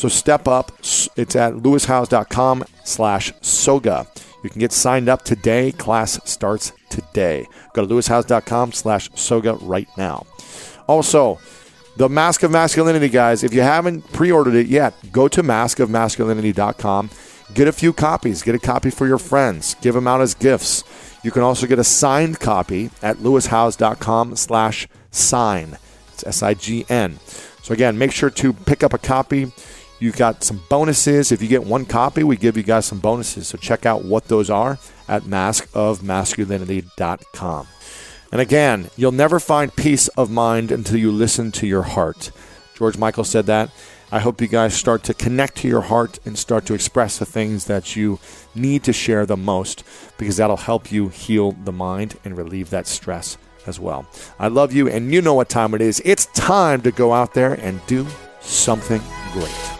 So 0.00 0.08
step 0.08 0.48
up. 0.48 0.72
It's 0.78 1.36
at 1.36 1.52
lewishowes.com 1.56 2.64
slash 2.84 3.34
soga. 3.42 4.06
You 4.42 4.48
can 4.48 4.58
get 4.58 4.72
signed 4.72 5.10
up 5.10 5.24
today. 5.24 5.72
Class 5.72 6.18
starts 6.24 6.72
today. 6.88 7.46
Go 7.74 7.86
to 7.86 7.94
lewishowes.com 7.94 8.72
slash 8.72 9.10
soga 9.14 9.56
right 9.56 9.88
now. 9.98 10.24
Also, 10.86 11.38
the 11.98 12.08
Mask 12.08 12.42
of 12.42 12.50
Masculinity, 12.50 13.10
guys, 13.10 13.44
if 13.44 13.52
you 13.52 13.60
haven't 13.60 14.10
pre 14.10 14.32
ordered 14.32 14.54
it 14.54 14.68
yet, 14.68 14.94
go 15.12 15.28
to 15.28 15.42
maskofmasculinity.com. 15.42 17.10
Get 17.52 17.68
a 17.68 17.72
few 17.72 17.92
copies. 17.92 18.42
Get 18.42 18.54
a 18.54 18.58
copy 18.58 18.88
for 18.88 19.06
your 19.06 19.18
friends. 19.18 19.74
Give 19.82 19.94
them 19.94 20.08
out 20.08 20.22
as 20.22 20.32
gifts. 20.32 20.82
You 21.22 21.30
can 21.30 21.42
also 21.42 21.66
get 21.66 21.78
a 21.78 21.84
signed 21.84 22.40
copy 22.40 22.88
at 23.02 23.18
lewishowes.com 23.18 24.36
slash 24.36 24.88
sign. 25.10 25.76
It's 26.14 26.26
S 26.26 26.42
I 26.42 26.54
G 26.54 26.86
N. 26.88 27.18
So, 27.62 27.74
again, 27.74 27.98
make 27.98 28.12
sure 28.12 28.30
to 28.30 28.54
pick 28.54 28.82
up 28.82 28.94
a 28.94 28.98
copy. 28.98 29.52
You 30.00 30.10
got 30.12 30.42
some 30.42 30.62
bonuses. 30.68 31.30
If 31.30 31.40
you 31.42 31.48
get 31.48 31.64
one 31.64 31.84
copy, 31.84 32.24
we 32.24 32.36
give 32.36 32.56
you 32.56 32.62
guys 32.62 32.86
some 32.86 33.00
bonuses. 33.00 33.48
So 33.48 33.58
check 33.58 33.84
out 33.86 34.04
what 34.04 34.28
those 34.28 34.50
are 34.50 34.78
at 35.06 35.24
maskofmasculinity.com. 35.24 37.66
And 38.32 38.40
again, 38.40 38.88
you'll 38.96 39.12
never 39.12 39.38
find 39.38 39.76
peace 39.76 40.08
of 40.08 40.30
mind 40.30 40.72
until 40.72 40.96
you 40.96 41.12
listen 41.12 41.52
to 41.52 41.66
your 41.66 41.82
heart. 41.82 42.30
George 42.74 42.96
Michael 42.96 43.24
said 43.24 43.44
that. 43.46 43.70
I 44.12 44.18
hope 44.18 44.40
you 44.40 44.48
guys 44.48 44.74
start 44.74 45.04
to 45.04 45.14
connect 45.14 45.58
to 45.58 45.68
your 45.68 45.82
heart 45.82 46.18
and 46.24 46.36
start 46.36 46.66
to 46.66 46.74
express 46.74 47.18
the 47.18 47.26
things 47.26 47.66
that 47.66 47.94
you 47.94 48.18
need 48.54 48.82
to 48.84 48.92
share 48.92 49.26
the 49.26 49.36
most 49.36 49.84
because 50.18 50.38
that'll 50.38 50.56
help 50.56 50.90
you 50.90 51.08
heal 51.08 51.52
the 51.52 51.72
mind 51.72 52.18
and 52.24 52.36
relieve 52.36 52.70
that 52.70 52.88
stress 52.88 53.38
as 53.66 53.78
well. 53.78 54.06
I 54.38 54.48
love 54.48 54.72
you, 54.72 54.88
and 54.88 55.12
you 55.12 55.22
know 55.22 55.34
what 55.34 55.48
time 55.48 55.74
it 55.74 55.80
is. 55.80 56.02
It's 56.04 56.26
time 56.26 56.80
to 56.82 56.90
go 56.90 57.12
out 57.12 57.34
there 57.34 57.54
and 57.54 57.80
do 57.86 58.06
something 58.40 59.00
great. 59.32 59.79